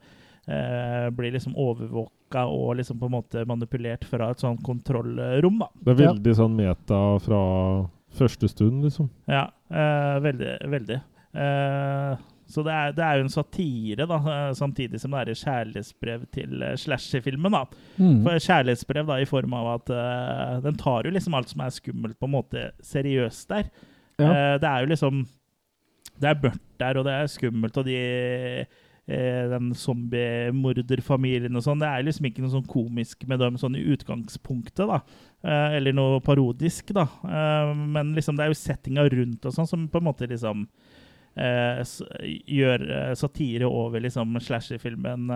eh, 0.49 1.07
blir 1.15 1.31
liksom 1.37 1.55
overvåka 1.55 2.43
og 2.51 2.77
liksom 2.81 2.99
på 2.99 3.07
en 3.07 3.15
måte 3.15 3.47
manipulert 3.47 4.05
fra 4.05 4.33
et 4.33 4.41
sånt 4.43 4.61
kontrollrom. 4.67 5.61
da. 5.63 5.69
Det 5.85 5.95
er 5.95 6.03
Ja. 6.03 6.13
veldig 6.13 6.35
sånn 6.35 6.57
meta 6.59 7.01
fra 7.23 7.89
første 8.15 8.49
stund, 8.49 8.83
liksom. 8.85 9.11
Ja, 9.29 9.47
eh, 9.71 10.23
veldig. 10.23 10.57
veldig. 10.71 11.01
Eh, 11.35 12.27
så 12.49 12.63
det 12.65 12.73
er, 12.73 12.93
det 12.97 13.05
er 13.05 13.19
jo 13.19 13.27
en 13.27 13.33
satire, 13.33 14.07
da, 14.09 14.19
eh, 14.33 14.53
samtidig 14.57 15.01
som 15.03 15.13
det 15.13 15.21
er 15.21 15.31
et 15.33 15.41
kjærlighetsbrev 15.43 16.23
til 16.33 16.63
uh, 16.65 16.73
slasher-filmen. 16.81 17.53
da. 17.53 17.65
Mm. 17.99 18.23
For 18.25 18.41
kjærlighetsbrev 18.41 19.11
da, 19.11 19.19
i 19.21 19.29
form 19.29 19.57
av 19.59 19.69
at 19.75 19.93
eh, 19.93 20.55
den 20.65 20.79
tar 20.81 21.05
jo 21.05 21.13
liksom 21.13 21.37
alt 21.37 21.53
som 21.53 21.61
er 21.61 21.75
skummelt, 21.77 22.17
på 22.19 22.29
en 22.29 22.33
måte 22.33 22.71
seriøst 22.81 23.53
der. 23.53 23.69
Ja. 24.19 24.31
Eh, 24.31 24.55
det 24.63 24.71
er 24.71 24.81
jo 24.81 24.91
liksom 24.91 25.27
Det 26.19 26.27
er 26.27 26.41
mørkt 26.43 26.81
der, 26.81 26.99
og 26.99 27.05
det 27.07 27.13
er 27.15 27.29
skummelt, 27.31 27.77
og 27.79 27.85
de 27.87 27.95
eh, 27.95 28.65
den 29.09 29.71
zombiemorderfamilien 29.79 31.57
og 31.57 31.65
sånn. 31.65 31.81
Det 31.81 31.89
er 31.89 32.05
liksom 32.05 32.29
ikke 32.29 32.45
noe 32.45 32.53
sånn 32.53 32.69
komisk 32.69 33.25
med 33.31 33.41
dem 33.41 33.57
sånn 33.61 33.79
i 33.79 33.87
utgangspunktet, 33.95 34.85
da. 34.85 35.01
Eh, 35.45 35.77
eller 35.79 35.97
noe 35.97 36.21
parodisk, 36.25 36.93
da. 36.97 37.07
Eh, 37.25 37.73
men 37.97 38.13
liksom 38.17 38.37
det 38.37 38.47
er 38.47 38.53
jo 38.53 38.61
settinga 38.61 39.07
rundt 39.15 39.49
og 39.49 39.55
sånn 39.55 39.71
som 39.71 39.89
på 39.89 40.03
en 40.03 40.09
måte 40.11 40.29
liksom 40.29 40.67
eh, 41.39 41.81
gjør 42.59 42.87
eh, 42.99 43.15
satire 43.19 43.71
over 43.71 44.05
liksom 44.05 44.37
slasherfilmen. 44.45 45.29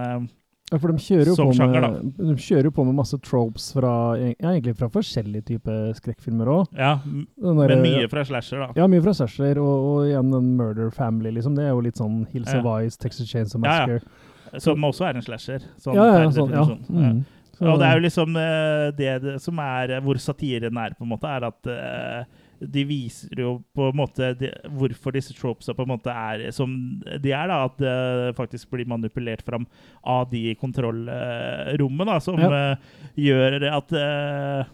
Eh, 0.73 0.77
Ja, 0.77 0.79
for 0.81 0.89
de 0.93 0.99
kjører, 1.05 1.27
jo 1.29 1.35
på 1.37 1.53
sjanger, 1.55 1.81
med, 1.93 2.13
de 2.17 2.35
kjører 2.41 2.65
jo 2.65 2.71
på 2.71 2.85
med 2.87 2.95
masse 2.97 3.19
tropes 3.21 3.67
fra, 3.77 3.91
ja, 4.17 4.33
egentlig 4.55 4.75
fra 4.79 4.89
forskjellige 4.89 5.45
typer 5.51 5.93
skrekkfilmer 5.99 6.47
òg. 6.49 6.67
ja, 6.79 6.95
men 7.05 7.83
mye 7.83 8.09
fra 8.09 8.25
slasher, 8.25 8.59
da. 8.65 8.73
Ja, 8.81 8.87
mye 8.89 9.03
fra 9.05 9.13
slasher. 9.13 9.59
og, 9.61 9.85
og 9.93 10.07
igjen 10.09 10.33
en 10.35 10.57
Murder 10.57 10.91
Family, 10.91 11.31
liksom. 11.37 11.55
Det 11.55 11.65
er 11.65 11.75
jo 11.75 11.81
litt 11.85 11.97
sånn 12.01 12.27
Hills 12.33 12.55
of 12.55 12.65
Ja. 12.65 12.79
Ice, 12.87 12.97
Texas 12.97 13.29
Chainsaw 13.29 13.61
Ja, 13.63 13.69
ja. 13.87 13.87
Massacre. 13.87 14.61
Som 14.61 14.83
også 14.85 15.07
er 15.09 15.17
en 15.17 15.23
slasher. 15.23 15.61
Sånn 15.81 15.95
Ja, 15.95 16.07
ja, 16.23 16.31
sånn, 16.31 16.51
ja. 16.51 16.65
Mm. 16.91 17.25
Så- 17.59 17.69
Og 17.73 17.79
det 17.79 17.87
er 17.87 17.95
jo 18.01 18.03
liksom 18.09 18.37
eh, 18.37 18.91
det, 18.97 19.23
det 19.23 19.41
som 19.43 19.59
er 19.59 20.01
hvor 20.01 20.17
satiren 20.19 20.77
er, 20.77 20.95
på 20.99 21.03
en 21.05 21.09
måte, 21.13 21.29
er 21.29 21.45
at 21.45 21.67
eh, 21.67 22.25
de 22.71 22.85
viser 22.87 23.41
jo 23.43 23.55
på 23.75 23.89
en 23.91 23.97
måte 23.99 24.33
de, 24.39 24.51
hvorfor 24.79 25.15
disse 25.17 25.35
tropesa 25.35 25.75
på 25.75 25.83
en 25.87 25.93
måte 25.95 26.13
er 26.15 26.45
som 26.55 26.71
de 27.03 27.33
er. 27.35 27.49
da, 27.51 27.65
At 27.67 27.79
det 27.83 28.37
faktisk 28.39 28.71
blir 28.71 28.87
manipulert 28.91 29.43
fram 29.43 29.67
av 30.05 30.29
de 30.31 30.51
i 30.51 30.55
kontrollrommet, 30.59 32.07
da, 32.07 32.19
som 32.21 32.39
Ja. 32.39 32.51
uh, 32.73 32.77
gjør 33.19 33.59
at 33.73 33.93
uh, 33.93 34.65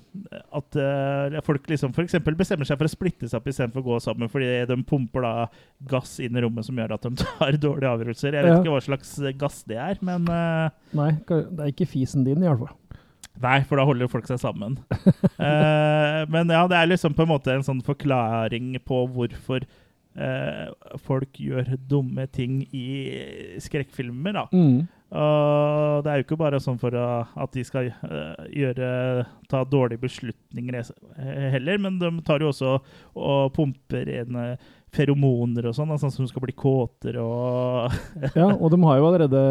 at 0.59 0.77
uh, 0.81 1.41
folk 1.47 1.69
liksom 1.71 1.93
f.eks. 1.95 2.17
bestemmer 2.37 2.67
seg 2.67 2.79
for 2.81 2.89
å 2.89 2.91
splittes 2.91 3.35
opp 3.37 3.47
istedenfor 3.47 3.81
å 3.85 3.87
gå 3.93 3.99
sammen, 4.03 4.29
fordi 4.33 4.49
de 4.67 4.77
pumper 4.89 5.23
da 5.23 5.33
gass 5.91 6.17
inn 6.25 6.37
i 6.37 6.43
rommet 6.43 6.67
som 6.67 6.77
gjør 6.81 6.97
at 6.97 7.07
de 7.07 7.13
tar 7.23 7.59
dårlige 7.61 7.93
avgjørelser. 7.95 8.35
Jeg 8.35 8.45
vet 8.49 8.53
Ja. 8.57 8.59
ikke 8.63 8.75
hva 8.75 8.83
slags 8.83 9.15
gass 9.39 9.63
det 9.69 9.79
er, 9.79 9.99
men 10.03 10.27
eh, 10.33 10.71
Nei, 10.99 11.13
det 11.29 11.61
er 11.61 11.71
ikke 11.73 11.87
fisen 11.87 12.25
din, 12.27 12.43
i 12.43 12.49
hvert 12.49 12.65
fall. 12.67 12.75
Nei, 13.43 13.59
for 13.69 13.79
da 13.79 13.87
holder 13.89 14.11
folk 14.11 14.29
seg 14.31 14.41
sammen. 14.43 14.79
Eh, 15.39 16.25
men 16.33 16.51
ja, 16.51 16.65
det 16.67 16.75
er 16.75 16.89
liksom 16.91 17.13
på 17.15 17.23
en 17.23 17.31
måte 17.31 17.53
en 17.55 17.63
sånn 17.63 17.79
forklaring 17.87 18.73
på 18.83 18.97
hvorfor 19.15 19.63
eh, 20.19 20.97
folk 21.07 21.39
gjør 21.39 21.77
dumme 21.89 22.27
ting 22.35 22.65
i 22.75 22.89
skrekkfilmer, 23.63 24.35
da. 24.35 24.45
Mm. 24.51 24.89
Og 25.09 26.03
det 26.05 26.11
er 26.11 26.19
jo 26.21 26.27
ikke 26.27 26.41
bare 26.41 26.61
sånn 26.61 26.81
for 26.81 26.97
at 26.99 27.55
de 27.55 27.65
skal 27.65 27.93
eh, 27.93 28.49
gjøre, 28.65 28.91
ta 29.49 29.63
dårlige 29.65 30.03
beslutninger 30.09 30.81
eh, 30.83 31.47
heller, 31.55 31.79
men 31.87 32.01
de 32.03 32.11
tar 32.27 32.43
jo 32.45 32.51
også 32.51 32.75
og 33.15 33.55
pumper 33.57 34.11
inn 34.19 34.43
feromoner 34.95 35.69
og 35.69 35.77
sånn, 35.77 35.93
sånn 36.01 36.13
som 36.15 36.29
skal 36.29 36.45
bli 36.47 36.55
kåtere 36.57 37.23
og 37.23 37.93
Ja, 38.39 38.51
og 38.55 38.71
de 38.73 38.81
har 38.85 39.01
jo 39.01 39.09
allerede 39.11 39.43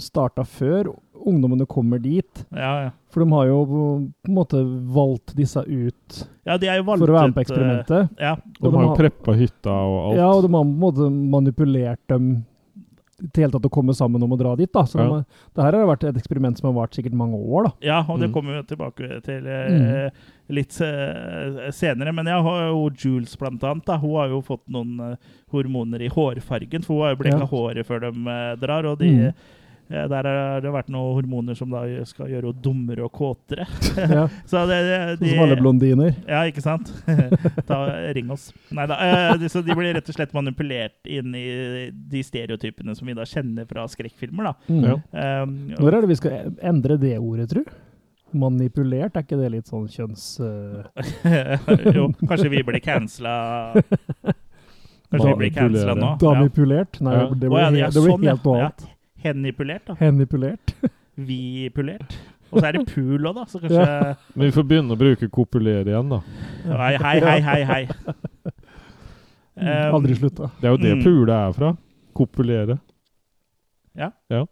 starta 0.00 0.44
før 0.46 0.94
ungdommene 1.26 1.66
kommer 1.66 1.98
dit. 1.98 2.44
Ja, 2.54 2.72
ja. 2.86 2.90
For 3.10 3.24
de 3.24 3.32
har 3.32 3.46
jo 3.48 3.60
på 3.66 3.84
en 4.28 4.36
måte 4.36 4.60
valgt 4.94 5.32
disse 5.38 5.62
ut 5.64 6.18
Ja, 6.46 6.58
de 6.60 6.68
er 6.70 6.78
jo 6.78 6.84
valgt 6.86 7.02
for 7.02 7.12
å 7.12 7.16
være 7.16 7.30
med 7.30 7.38
på 7.38 7.40
eh, 7.40 7.46
eksperimentet. 7.48 8.20
Ja. 8.22 8.34
De, 8.36 8.60
De 8.62 8.74
har 8.76 8.84
jo 8.86 8.98
preppa 8.98 9.34
hytta 9.38 9.72
og 9.74 9.96
alt. 10.02 10.18
Ja, 10.20 10.28
og 10.30 10.44
de 10.44 10.52
har 10.52 10.60
på 10.60 10.68
en 10.68 10.76
måte 10.84 11.08
manipulert 11.36 12.02
dem 12.12 12.28
til 13.32 13.42
hele 13.44 13.52
tatt 13.52 13.64
å 13.64 13.70
komme 13.72 13.94
sammen 13.96 14.22
om 14.22 14.30
å 14.30 14.38
dra 14.38 14.54
dit. 14.56 14.70
da. 14.72 14.82
Så 14.84 14.98
Ja. 14.98 15.22
det 15.54 15.62
her 15.64 15.72
har 15.72 15.86
vært 15.96 16.04
et 16.08 16.16
eksperiment 16.16 16.58
som 16.58 16.68
har 16.74 16.86
vart 16.86 16.92
sikkert 16.94 17.12
mange 17.14 17.34
år. 17.36 17.64
da. 17.64 17.72
Ja, 17.80 17.98
og 18.08 18.20
det 18.20 18.28
Mm. 18.30 18.34
kommer 18.34 18.56
vi 18.62 18.74
tilbake 18.76 19.22
til 19.24 19.46
eh, 19.46 20.10
litt 20.50 20.80
eh, 20.80 21.70
senere. 21.72 22.12
Men 22.14 22.26
jeg 22.26 22.42
har 22.42 22.68
jo 22.68 22.90
Jules, 22.90 23.36
blant 23.36 23.62
annet. 23.64 23.84
Da. 23.86 23.96
Hun 23.98 24.14
har 24.16 24.28
jo 24.28 24.42
fått 24.42 24.68
noen 24.68 25.12
eh, 25.12 25.16
hormoner 25.52 26.00
i 26.02 26.08
hårfargen, 26.08 26.84
for 26.84 26.94
hun 26.94 27.02
har 27.06 27.14
jo 27.16 27.22
bleka 27.22 27.40
Ja. 27.40 27.46
håret 27.46 27.86
før 27.86 28.00
de 28.00 28.30
eh, 28.30 28.56
drar. 28.56 28.84
Og 28.84 28.98
de, 28.98 29.06
Mm. 29.10 29.34
Eh, 29.90 30.04
der 30.10 30.26
har 30.28 30.60
det 30.64 30.72
vært 30.74 30.88
noen 30.92 31.14
hormoner 31.18 31.56
som 31.58 31.70
da 31.72 31.84
skal 32.08 32.28
gjøre 32.32 32.50
henne 32.50 32.62
dummere 32.64 33.06
og 33.06 33.12
kåtere. 33.16 33.66
Ja. 34.16 34.26
Så 34.50 34.62
det, 34.70 34.78
det, 34.86 34.98
de, 35.20 35.30
som 35.32 35.42
alle 35.46 35.56
blondiner. 35.60 36.12
Ja, 36.28 36.42
ikke 36.48 36.62
sant? 36.64 36.92
Ta, 37.68 37.80
ring 38.16 38.30
oss. 38.34 38.48
Nei 38.74 38.86
da. 38.90 38.98
Eh, 39.02 39.32
de- 39.40 39.48
så 39.50 39.62
de 39.66 39.74
blir 39.76 39.94
rett 39.96 40.08
og 40.12 40.16
slett 40.18 40.34
manipulert 40.36 41.08
inn 41.10 41.34
i 41.34 41.46
de 41.90 42.22
stereotypene 42.26 42.94
som 42.96 43.08
vi 43.08 43.14
da 43.16 43.24
kjenner 43.26 43.66
fra 43.70 43.86
skrekkfilmer. 43.90 44.50
da. 44.50 44.54
Mm. 44.68 44.86
Um, 45.10 45.56
Når 45.80 45.96
er 45.98 46.00
det 46.06 46.12
vi 46.12 46.18
skal 46.20 46.54
endre 46.62 46.96
det 47.00 47.16
ordet, 47.18 47.48
tru? 47.50 47.62
Manipulert, 48.36 49.14
er 49.16 49.22
ikke 49.24 49.38
det 49.38 49.48
litt 49.54 49.70
sånn 49.70 49.86
kjønns... 49.88 50.24
Uh... 50.42 50.82
jo, 51.94 52.08
kanskje 52.26 52.50
vi 52.52 52.62
blir 52.66 52.82
cancela 52.84 53.36
Kanskje 55.10 55.28
vi 55.30 55.36
blir 55.44 55.52
cancela 55.54 55.94
nå? 55.94 56.08
Ja. 56.10 56.16
Damipulert? 56.20 57.00
Nei, 57.00 57.14
Ja. 57.14 57.28
det 57.30 57.38
blir, 57.46 57.54
oh, 57.54 57.60
ja, 57.62 57.70
helt, 57.70 57.94
det 57.94 58.02
blir 58.02 58.12
sånn, 58.16 58.26
helt 58.26 58.44
noe 58.50 58.58
Ja. 58.58 58.66
annet. 58.66 58.86
Hennipulert, 59.26 59.84
da. 59.90 59.96
Henipulert. 60.00 60.74
Vi-pulert. 61.28 62.16
Og 62.52 62.60
så 62.60 62.68
er 62.68 62.76
det 62.76 62.84
pool 62.92 63.26
òg, 63.26 63.34
da. 63.40 63.44
Så 63.50 63.58
kanskje 63.62 63.86
Men 64.36 64.44
vi 64.46 64.52
får 64.54 64.66
begynne 64.70 64.94
å 64.94 64.98
bruke 65.00 65.28
kopulere 65.34 65.90
igjen, 65.90 66.12
da. 66.12 66.20
Hei, 66.70 66.92
hei, 67.02 67.16
hei, 67.26 67.40
hei. 67.50 67.62
hei. 67.72 67.82
Um, 69.56 69.94
Aldri 69.96 70.12
slutta. 70.18 70.50
Det 70.60 70.68
er 70.68 70.74
jo 70.74 70.76
det 70.82 70.90
Mm. 70.98 71.02
pule 71.02 71.32
er 71.32 71.52
fra. 71.56 71.70
Kopulere. 72.12 72.74
Ja. 73.96 74.10
ja. 74.28 74.42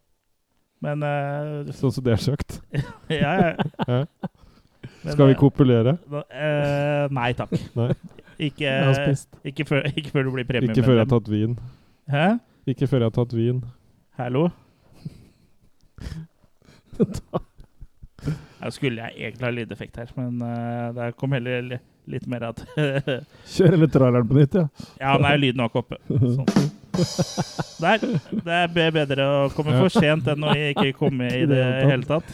Men 0.81 1.03
uh, 1.05 1.69
Sånn 1.77 1.93
som 1.93 2.05
det 2.07 2.15
er 2.15 2.23
sagt. 2.25 2.57
Ja, 3.13 3.35
ja. 3.37 3.51
Ja. 3.85 3.99
Men, 5.05 5.13
Skal 5.13 5.29
vi 5.29 5.35
eh, 5.35 5.39
kopulere? 5.43 5.99
eh, 6.33 7.05
nei 7.13 7.29
takk. 7.37 7.53
Nei. 7.77 7.91
Ikke, 8.49 8.73
ikke, 9.45 9.67
før, 9.69 9.85
ikke 9.93 10.11
før 10.15 10.25
du 10.25 10.33
blir 10.39 10.49
premiemedlem. 10.49 10.73
Ikke 10.73 10.87
før 10.89 10.97
jeg 10.97 11.05
har 11.05 11.13
tatt 11.13 11.29
vin. 11.29 11.59
Hæ? 12.09 12.25
Ikke 12.73 12.89
før 12.89 13.05
jeg 13.05 13.11
har 13.13 13.17
tatt 13.21 13.37
vin. 13.37 13.61
Hallo? 14.17 14.47
Ja, 18.65 18.71
skulle 18.73 19.03
jeg 19.03 19.13
egentlig 19.19 19.45
ha 19.45 19.51
lydeffekt 19.53 19.99
her, 20.01 20.13
men 20.17 20.39
uh, 20.41 20.93
det 20.97 21.11
kom 21.21 21.35
heller 21.37 21.61
li- 21.67 21.81
litt 22.15 22.25
mer 22.31 22.47
at 22.49 22.63
Kjør 23.55 23.75
litt 23.83 23.93
traileren 23.93 24.29
på 24.31 24.39
nytt, 24.39 24.55
ja. 24.57 24.65
Ja, 25.03 25.17
nei, 25.21 25.35
lyden 25.43 25.61
var 25.61 25.69
ikke 25.73 25.83
oppe. 25.83 25.99
Sånn. 26.09 26.71
Der. 27.83 28.05
Det 28.47 28.55
er 28.55 28.95
bedre 28.95 29.27
å 29.27 29.39
komme 29.53 29.75
for 29.83 29.91
sent 29.93 30.29
enn 30.31 30.47
å 30.47 30.55
ikke 30.71 30.93
komme 30.97 31.29
i 31.35 31.43
det 31.51 31.61
hele 31.91 32.07
tatt. 32.09 32.29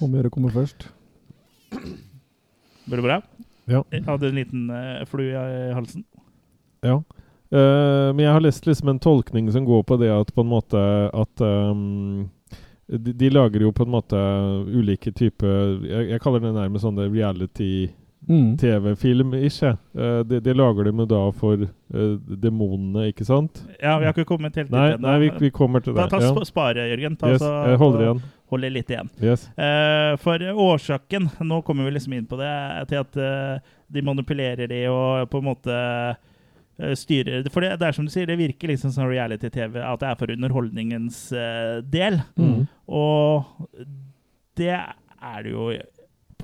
Om 0.00 0.08
å 0.08 0.16
gjøre 0.18 0.32
å 0.32 0.34
komme 0.34 0.50
først. 0.54 0.88
Går 1.74 2.96
det 2.98 3.04
bra? 3.04 3.20
Ja. 3.70 3.84
Jeg 3.94 4.02
hadde 4.08 4.32
en 4.32 4.40
liten 4.40 4.64
uh, 4.72 5.04
flue 5.08 5.30
i 5.30 5.70
halsen. 5.76 6.02
Ja. 6.84 6.98
Eh, 7.54 8.08
men 8.12 8.24
jeg 8.24 8.32
har 8.34 8.42
lest 8.42 8.66
liksom 8.66 8.88
en 8.90 9.02
tolkning 9.02 9.50
som 9.52 9.66
går 9.68 9.84
på 9.86 9.98
det 10.00 10.10
at 10.10 10.32
på 10.34 10.42
en 10.42 10.50
måte 10.50 10.80
at 11.14 11.42
um, 11.44 12.30
de, 12.90 13.12
de 13.14 13.30
lager 13.30 13.62
jo 13.62 13.70
på 13.72 13.86
en 13.86 13.92
måte 13.94 14.22
ulike 14.74 15.12
typer 15.14 15.84
jeg, 15.86 16.08
jeg 16.10 16.22
kaller 16.24 16.42
det 16.42 16.54
nærmest 16.56 16.86
sånn 16.86 16.98
reality 17.04 17.90
Mm. 18.24 18.54
Uh, 18.56 20.24
det, 20.24 20.40
de, 20.40 20.54
lager 20.54 20.84
de 20.84 20.92
jo 20.96 21.04
da 21.04 21.20
for 21.36 21.66
uh, 21.66 22.14
demonene, 22.40 23.10
ikke 23.10 23.26
sant? 23.28 23.60
Ja, 23.76 23.98
vi 24.00 24.06
har 24.06 24.14
ikke 24.14 24.24
kommet 24.28 24.56
helt 24.56 24.70
dit 24.70 24.76
Nei, 24.76 24.94
nei 24.96 25.18
vi, 25.26 25.28
vi 25.42 25.50
kommer 25.52 25.84
til 25.84 25.92
det. 25.92 26.06
ta 26.08 26.22
ja. 26.22 26.30
sp- 26.32 26.48
Spare, 26.48 26.86
Jørgen. 26.88 27.18
Ta, 27.20 27.34
Yes, 27.34 27.42
så- 27.42 27.52
jeg 27.68 27.80
holder 27.82 28.06
igjen. 28.06 28.22
Holder 28.54 28.72
litt 28.72 28.92
igjen. 28.92 29.10
Yes. 29.20 29.44
Uh, 29.58 30.16
for 30.24 30.40
årsaken 30.40 31.28
Nå 31.44 31.60
kommer 31.66 31.84
vi 31.84 31.94
liksom 31.98 32.16
inn 32.16 32.26
på 32.30 32.38
det. 32.40 32.54
Til 32.88 33.02
at 33.02 33.20
uh, 33.20 33.74
de 33.92 34.04
manipulerer 34.04 34.72
de 34.72 34.86
og 34.88 35.28
på 35.28 35.42
en 35.42 35.48
måte 35.52 35.78
styrer 36.98 37.46
For 37.54 37.62
det, 37.64 37.76
det 37.80 37.86
er 37.88 37.96
som 37.96 38.06
du 38.06 38.10
sier, 38.10 38.26
det 38.26 38.38
virker 38.40 38.72
liksom 38.72 38.90
som 38.94 39.06
reality-TV. 39.10 39.78
At 39.84 40.00
det 40.02 40.08
er 40.10 40.18
for 40.20 40.32
underholdningens 40.34 41.20
uh, 41.32 41.78
del. 41.86 42.20
Mm. 42.40 42.64
Og 42.90 43.44
det 44.58 44.72
er 44.74 45.42
det 45.44 45.52
jo 45.54 45.72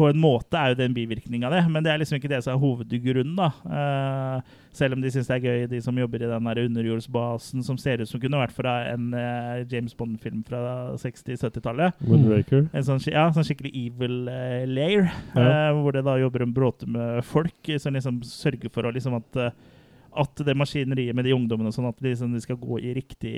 på 0.00 0.06
en 0.08 0.20
måte 0.22 0.56
er 0.56 0.70
jo 0.70 0.76
det 0.78 0.84
en 0.86 0.94
bivirkning 0.96 1.42
av 1.44 1.52
det, 1.52 1.58
men 1.68 1.84
det 1.84 1.90
er 1.92 1.98
liksom 2.00 2.16
ikke 2.16 2.30
det 2.30 2.38
som 2.46 2.54
er 2.54 2.60
hovedgrunnen. 2.62 3.34
da. 3.36 3.48
Uh, 3.66 4.60
selv 4.72 4.94
om 4.96 5.02
de 5.02 5.10
syns 5.12 5.26
det 5.28 5.34
er 5.34 5.42
gøy, 5.44 5.64
de 5.68 5.80
som 5.82 5.98
jobber 5.98 6.22
i 6.22 6.28
den 6.30 6.46
der 6.46 6.60
underjordsbasen 6.62 7.64
som 7.66 7.76
ser 7.76 8.00
ut 8.00 8.08
som 8.08 8.22
kunne 8.22 8.38
vært 8.40 8.54
fra 8.56 8.76
en 8.94 9.10
uh, 9.12 9.60
James 9.68 9.92
Bond-film 9.98 10.44
fra 10.46 10.94
60-70-tallet. 11.02 11.98
Moonraker. 12.06 12.68
En 12.72 12.86
sånn, 12.86 13.02
ja, 13.10 13.26
sånn 13.34 13.44
skikkelig 13.50 13.74
evil 13.82 14.22
uh, 14.30 14.62
lair, 14.70 15.10
Ja. 15.34 15.44
eh, 15.68 15.74
hvor 15.82 15.92
det 15.98 16.06
da 16.06 16.16
jobber 16.22 16.46
en 16.46 16.54
bråte 16.56 16.88
med 16.88 17.20
folk 17.26 17.68
eh, 17.68 17.82
som 17.82 17.92
liksom 17.98 18.22
sørger 18.24 18.72
for 18.72 18.88
å 18.88 18.94
liksom 18.94 19.18
at 19.18 19.42
eh, 19.42 19.52
at 20.18 20.42
det 20.46 20.56
maskineriet 20.58 21.16
med 21.16 21.28
de 21.28 21.34
ungdommene 21.36 21.72
sånn, 21.74 21.90
at 21.90 21.98
de, 22.00 22.08
liksom, 22.10 22.32
de 22.34 22.42
skal 22.42 22.58
gå 22.60 22.80
i 22.82 22.94
riktig 22.96 23.34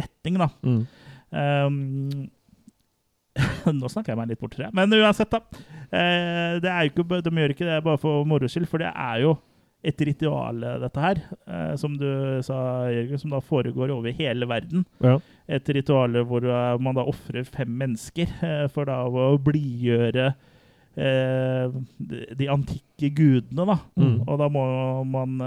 retning. 0.00 0.40
da. 0.42 0.50
Mm. 0.66 0.80
Um, 1.36 2.26
nå 3.80 3.90
snakker 3.92 4.12
jeg 4.12 4.20
meg 4.20 4.32
litt 4.32 4.40
bort, 4.40 4.54
tror 4.54 4.68
jeg. 4.68 4.76
Men 4.76 4.94
uansett, 4.96 5.32
da. 5.32 5.42
Eh, 5.90 6.86
ikke, 6.88 7.04
de 7.22 7.34
gjør 7.34 7.54
ikke 7.54 7.68
det 7.68 7.82
bare 7.84 8.00
for 8.00 8.26
moro 8.28 8.48
skyld, 8.50 8.68
for 8.70 8.82
det 8.82 8.92
er 8.92 9.22
jo 9.26 9.36
et 9.86 10.02
ritual, 10.08 10.62
eh, 10.64 10.78
dette 10.82 11.02
her. 11.02 11.22
eh, 11.46 11.76
som 11.76 11.96
du 11.96 12.08
sa, 12.42 12.88
Jørgen, 12.90 13.20
som 13.20 13.30
da 13.30 13.40
foregår 13.40 13.92
over 13.94 14.12
hele 14.12 14.48
verden. 14.48 14.84
Ja. 15.00 15.18
Et 15.48 15.68
ritual 15.68 16.16
hvor 16.26 16.44
eh, 16.44 16.78
man 16.80 16.96
da 16.96 17.06
ofrer 17.06 17.44
fem 17.44 17.70
mennesker 17.70 18.26
eh, 18.42 18.66
for 18.72 18.88
da 18.88 19.04
å 19.06 19.36
blidgjøre 19.38 20.34
eh, 20.96 21.76
de, 21.98 22.48
antikke 22.48 23.12
gudene, 23.14 23.66
da. 23.68 23.78
Mm. 24.00 24.24
Og 24.26 24.40
da 24.40 24.48
må 24.48 24.64
man 25.04 25.38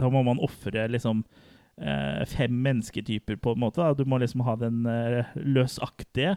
Da 0.00 0.08
må 0.12 0.22
man 0.26 0.40
ofre 0.42 0.86
liksom 0.90 1.22
eh, 1.80 2.24
fem 2.28 2.56
mennesketyper, 2.64 3.36
på 3.44 3.52
en 3.54 3.62
måte. 3.62 3.82
Da. 3.84 3.94
Du 3.94 4.04
må 4.08 4.18
liksom 4.22 4.42
ha 4.46 4.56
den 4.60 4.82
eh, 4.88 5.30
løsaktige, 5.36 6.36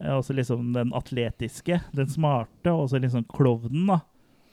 eh, 0.00 0.12
altså 0.16 0.34
liksom 0.36 0.72
den 0.76 0.92
atletiske, 0.96 1.80
den 1.96 2.08
smarte, 2.10 2.72
og 2.72 2.88
så 2.90 3.00
liksom 3.02 3.24
klovnen, 3.32 3.86
da. 3.92 4.00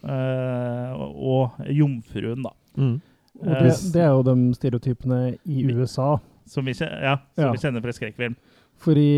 Eh, 0.03 0.93
og 0.95 1.59
jomfruen, 1.67 2.43
da. 2.45 2.53
Mm. 2.79 2.97
Og 3.39 3.47
det, 3.55 3.73
det 3.93 4.01
er 4.03 4.11
jo 4.11 4.23
de 4.27 4.35
stereotypene 4.57 5.19
i 5.47 5.63
USA. 5.71 6.17
Som 6.49 6.65
vi, 6.65 6.73
ja, 6.79 7.17
som 7.35 7.43
Ja. 7.45 7.51
vi 7.53 7.61
kjenner 7.61 7.83
fra 7.83 7.93
skrekkfilm. 7.95 8.35
For 8.79 8.95
i 8.95 9.09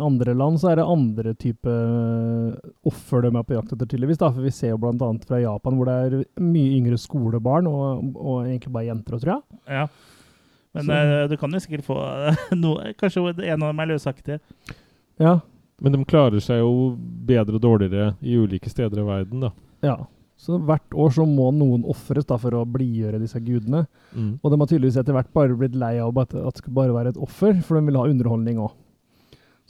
andre 0.00 0.32
land 0.34 0.56
så 0.62 0.70
er 0.72 0.78
det 0.80 0.86
andre 0.88 1.34
type 1.36 1.72
offer 2.88 3.26
de 3.26 3.30
er 3.36 3.44
på 3.44 3.56
jakt 3.56 3.74
etter, 3.74 3.88
tydeligvis. 3.90 4.18
da, 4.20 4.30
For 4.32 4.44
vi 4.46 4.52
ser 4.54 4.72
jo 4.72 4.78
annet 4.90 5.26
fra 5.28 5.40
Japan, 5.42 5.76
hvor 5.76 5.88
det 5.90 5.96
er 5.98 6.24
mye 6.40 6.76
yngre 6.78 6.96
skolebarn, 7.00 7.68
og, 7.68 8.14
og 8.16 8.46
egentlig 8.46 8.72
bare 8.72 8.88
jenter, 8.88 9.18
tror 9.20 9.34
jeg. 9.34 9.60
Ja. 9.68 9.86
Men 10.74 10.84
Så- 10.86 10.92
eh, 10.92 11.26
du 11.28 11.36
kan 11.36 11.50
jo 11.52 11.58
sikkert 11.60 11.84
få 11.84 11.96
noe 12.56 12.92
Kanskje 12.94 13.26
en 13.44 13.62
av 13.62 13.68
dem 13.72 13.80
er 13.80 13.90
løsaktig. 13.92 14.38
Ja. 15.18 15.40
Men 15.82 15.92
de 15.92 16.04
klarer 16.04 16.40
seg 16.44 16.60
jo 16.60 16.96
bedre 17.26 17.56
og 17.56 17.62
dårligere 17.64 18.14
i 18.22 18.36
ulike 18.36 18.68
steder 18.70 19.00
i 19.00 19.06
verden, 19.06 19.40
da. 19.48 19.50
ja. 19.82 19.98
Så 20.40 20.56
hvert 20.56 20.94
år 20.96 21.10
så 21.12 21.26
må 21.28 21.50
noen 21.52 21.82
ofres 21.84 22.24
da 22.24 22.38
for 22.40 22.54
å 22.56 22.62
blidgjøre 22.64 23.18
disse 23.20 23.36
gudene. 23.44 23.82
Mm. 24.16 24.38
Og 24.40 24.46
de 24.48 24.56
har 24.56 24.68
tydeligvis 24.70 24.96
etter 24.96 25.12
hvert 25.12 25.28
bare 25.36 25.52
blitt 25.52 25.74
lei 25.76 25.98
av 26.00 26.16
at 26.16 26.32
at 26.32 26.54
det 26.56 26.62
skal 26.62 26.72
bare 26.78 26.94
være 26.96 27.10
et 27.12 27.18
offer, 27.20 27.58
for 27.60 27.76
de 27.76 27.82
vil 27.90 27.98
ha 28.00 28.06
underholdning 28.08 28.56
òg. 28.64 28.72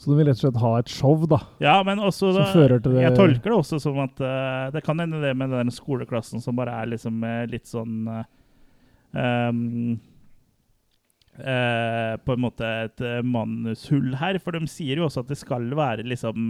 Så 0.01 0.09
de 0.09 0.17
vil 0.17 0.25
rett 0.31 0.39
og 0.39 0.41
slett 0.47 0.61
ha 0.63 0.69
et 0.81 0.89
show, 0.89 1.25
da. 1.29 1.37
Ja, 1.61 1.75
men 1.85 1.99
også 2.01 2.31
Som 2.33 2.47
fører 2.55 2.81
til 2.81 2.95
det- 2.95 3.03
Jeg 3.03 3.15
tolker 3.19 3.51
det 3.51 3.57
også 3.59 3.77
som 3.83 3.99
at 4.01 4.21
uh, 4.25 4.71
Det 4.73 4.81
kan 4.83 4.97
hende 4.97 5.21
det 5.21 5.35
med 5.37 5.51
den 5.53 5.69
skoleklassen 5.69 6.41
som 6.41 6.57
bare 6.57 6.73
er 6.81 6.89
liksom 6.89 7.21
uh, 7.23 7.45
litt 7.45 7.69
sånn 7.69 8.07
uh, 8.09 8.23
um, 9.13 9.99
På 11.37 12.33
en 12.33 12.41
måte 12.43 12.65
et 12.65 13.01
manushull 13.23 14.15
her. 14.19 14.37
For 14.43 14.51
de 14.57 14.65
sier 14.67 14.97
jo 14.99 15.05
også 15.07 15.21
at 15.23 15.29
det 15.31 15.37
skal 15.39 15.69
være 15.77 16.03
liksom 16.03 16.49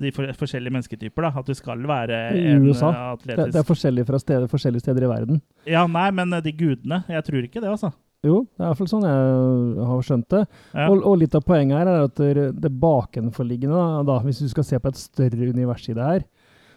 de 0.00 0.12
for, 0.14 0.28
forskjellige 0.36 0.72
mennesketyper. 0.74 1.22
da 1.26 1.32
At 1.40 1.46
du 1.48 1.54
skal 1.56 1.82
være 1.88 2.18
en 2.36 2.66
USA. 2.66 2.90
eh, 2.90 2.92
Det, 2.92 3.36
atletisk 3.36 3.52
det 3.52 3.60
er 3.60 3.68
forskjellig 3.70 4.06
fra 4.06 4.18
steder, 4.18 4.48
forskjellige 4.52 4.84
steder 4.84 5.06
i 5.06 5.10
verden. 5.10 5.42
Ja, 5.66 5.86
nei, 5.86 6.10
men 6.10 6.30
de 6.30 6.52
gudene 6.52 7.04
Jeg 7.08 7.24
tror 7.24 7.42
ikke 7.42 7.60
det, 7.60 7.70
altså. 7.70 7.92
Jo, 8.26 8.40
det 8.44 8.62
er 8.62 8.64
i 8.64 8.68
hvert 8.70 8.80
fall 8.80 8.90
sånn 8.90 9.06
jeg 9.06 9.88
har 9.90 10.06
skjønt 10.08 10.28
det. 10.34 10.40
Ja. 10.74 10.86
Og, 10.90 11.04
og 11.06 11.18
litt 11.20 11.36
av 11.38 11.44
poenget 11.46 11.78
her 11.78 11.90
er 11.92 12.06
at 12.08 12.22
det, 12.58 12.72
bakenforliggende, 12.82 13.84
da, 14.08 14.18
hvis 14.24 14.42
du 14.42 14.48
skal 14.50 14.66
se 14.66 14.80
på 14.82 14.90
et 14.90 14.98
større 15.00 15.52
univers 15.52 15.86
i 15.88 15.94
det 15.96 16.08
her, 16.10 16.26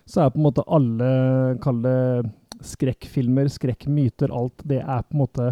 så 0.09 0.23
er 0.25 0.33
på 0.33 0.39
en 0.41 0.47
måte 0.47 0.65
alle, 0.65 1.09
kall 1.63 1.81
det 1.85 1.97
skrekkfilmer, 2.65 3.49
skrekkmyter, 3.53 4.31
alt 4.35 4.63
det 4.67 4.81
er 4.81 5.03
på 5.05 5.15
en 5.15 5.23
måte 5.23 5.49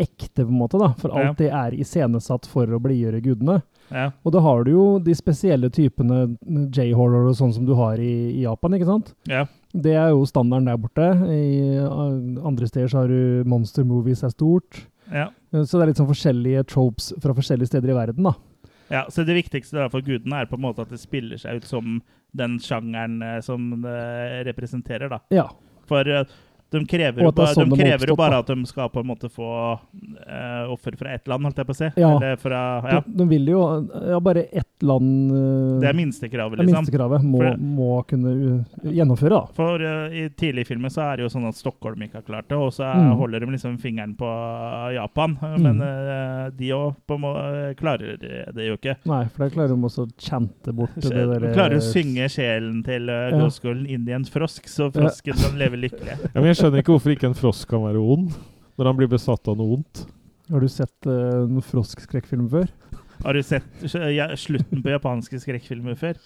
ekte, 0.00 0.44
på 0.44 0.48
en 0.48 0.60
måte, 0.62 0.78
da. 0.80 0.92
For 1.00 1.12
alt 1.12 1.36
Ja. 1.36 1.38
det 1.38 1.50
er 1.52 1.76
iscenesatt 1.76 2.46
for 2.48 2.64
å 2.66 2.80
blidgjøre 2.80 3.20
gudene. 3.24 3.60
Ja. 3.90 4.10
Og 4.24 4.32
da 4.32 4.40
har 4.40 4.64
du 4.64 4.70
jo 4.70 4.84
de 5.02 5.12
spesielle 5.18 5.68
typene 5.74 6.36
J-horror 6.72 7.28
og 7.28 7.36
sånn 7.36 7.52
som 7.52 7.66
du 7.66 7.74
har 7.74 7.98
i, 7.98 8.30
i 8.38 8.44
Japan, 8.44 8.76
ikke 8.78 8.86
sant? 8.88 9.14
Ja. 9.28 9.46
Det 9.74 9.92
er 9.94 10.10
jo 10.14 10.24
standarden 10.26 10.70
der 10.70 10.78
borte. 10.80 11.08
I 11.30 11.78
uh, 11.78 12.46
andre 12.46 12.66
steder 12.70 12.88
så 12.88 13.02
har 13.02 13.08
du 13.08 13.44
monster 13.50 13.84
movies 13.84 14.22
er 14.26 14.32
stort. 14.32 14.86
Ja. 15.10 15.28
Så 15.50 15.78
det 15.78 15.82
er 15.82 15.90
litt 15.90 16.00
sånn 16.00 16.10
forskjellige 16.10 16.64
tropes 16.70 17.10
fra 17.22 17.34
forskjellige 17.36 17.72
steder 17.72 17.92
i 17.92 17.98
verden, 17.98 18.28
da. 18.28 18.34
Ja, 18.90 19.04
så 19.10 19.22
Det 19.22 19.36
viktigste 19.36 19.78
da 19.78 19.88
for 19.90 20.02
gudene 20.02 20.42
er 20.42 20.48
på 20.50 20.58
en 20.58 20.64
måte 20.64 20.82
at 20.82 20.90
det 20.90 20.98
spiller 20.98 21.38
seg 21.38 21.60
ut 21.60 21.66
som 21.68 22.00
den 22.34 22.58
sjangeren 22.62 23.20
eh, 23.22 23.40
som 23.42 23.70
det 23.84 24.46
representerer. 24.48 25.10
da. 25.12 25.20
Ja. 25.34 25.48
For 25.90 26.06
eh, 26.06 26.24
de 26.70 26.80
krever, 26.86 27.22
jo 27.24 27.30
det 27.30 27.36
bare, 27.40 27.54
sånn 27.56 27.70
de 27.72 27.76
krever 27.80 28.08
jo 28.12 28.16
bare 28.16 28.36
da. 28.36 28.38
at 28.44 28.46
de 28.52 28.66
skal 28.70 28.88
på 28.94 29.00
en 29.02 29.06
måte 29.10 29.28
få 29.32 29.48
uh, 29.74 30.70
offer 30.72 30.96
fra 30.98 31.14
ett 31.16 31.26
land, 31.30 31.44
holdt 31.48 31.58
jeg 31.58 31.66
på 31.66 31.74
å 31.74 31.78
si. 31.80 31.88
Ja. 32.00 32.10
Eller 32.16 32.36
fra, 32.40 32.60
ja. 32.90 33.00
De, 33.06 33.14
de 33.20 33.26
vil 33.30 33.48
jo 33.52 33.60
Ja, 34.10 34.20
bare 34.20 34.44
ett 34.52 34.82
land 34.86 35.32
uh, 35.32 35.80
Det 35.82 35.88
er 35.90 35.98
minstekravet, 35.98 36.56
det 36.58 36.64
er 36.64 36.68
liksom. 36.70 36.84
minstekravet 36.86 37.24
må, 37.26 37.42
For- 37.42 37.64
må 37.80 37.90
kunne 38.10 38.34
uh, 38.36 38.86
gjennomføre, 38.90 39.34
da. 39.34 39.42
For 39.56 39.82
eh, 39.84 40.16
i 40.22 40.28
tidlig 40.30 40.64
i 40.66 40.68
filmen 40.70 40.90
så 40.92 41.02
er 41.08 41.16
det 41.20 41.26
jo 41.26 41.32
sånn 41.32 41.48
at 41.48 41.58
Stockholm 41.58 42.02
ikke 42.06 42.20
har 42.20 42.26
klart 42.28 42.48
det, 42.50 42.56
og 42.60 42.72
så 42.76 42.88
Mm. 42.90 43.12
holder 43.20 43.40
de 43.44 43.46
liksom 43.52 43.76
fingeren 43.78 44.14
på 44.18 44.28
Japan. 44.94 45.36
Men 45.40 45.58
Mm. 45.60 45.78
Men 45.80 46.56
de 46.56 46.68
òg 46.74 46.94
klarer 47.78 48.16
det 48.54 48.66
jo 48.66 48.76
ikke. 48.78 48.96
Nei, 49.08 49.22
for 49.30 49.44
der 49.44 49.52
klarer 49.54 49.72
de 49.74 49.86
også 49.86 50.06
å 50.06 50.10
chante 50.20 50.72
bort 50.76 50.94
det 50.98 51.10
der 51.14 51.44
De 51.44 51.52
klarer 51.54 51.78
å 51.78 51.84
synge 51.84 52.26
sjelen 52.32 52.82
til 52.86 53.08
uh, 53.10 53.28
Ja. 53.30 53.38
gåskolen 53.40 53.86
inn 53.88 54.08
i 54.08 54.14
en 54.16 54.24
frosk, 54.28 54.66
så 54.70 54.88
frosken 54.94 55.36
kan 55.38 55.58
leve 55.60 55.78
lykkelig. 55.80 56.16
Ja, 56.24 56.40
men 56.40 56.50
jeg 56.50 56.59
skjønner 56.60 56.82
ikke 56.82 56.94
hvorfor 56.94 57.14
ikke 57.14 57.28
en 57.30 57.38
frosk 57.38 57.70
kan 57.70 57.84
være 57.84 58.02
ond, 58.14 58.30
når 58.78 58.90
han 58.90 58.98
blir 58.98 59.10
besatt 59.10 59.48
av 59.48 59.56
noe 59.58 59.78
ondt. 59.78 60.04
Har 60.50 60.64
du 60.64 60.68
sett 60.70 61.08
uh, 61.08 61.46
noen 61.46 61.64
frosk-skrekkfilm 61.64 62.48
før? 62.52 62.68
Har 63.20 63.36
du 63.36 63.42
sett 63.44 63.84
ja, 64.14 64.30
slutten 64.40 64.80
på 64.82 64.92
japanske 64.92 65.40
skrekkfilmer 65.42 65.98
før? 66.00 66.16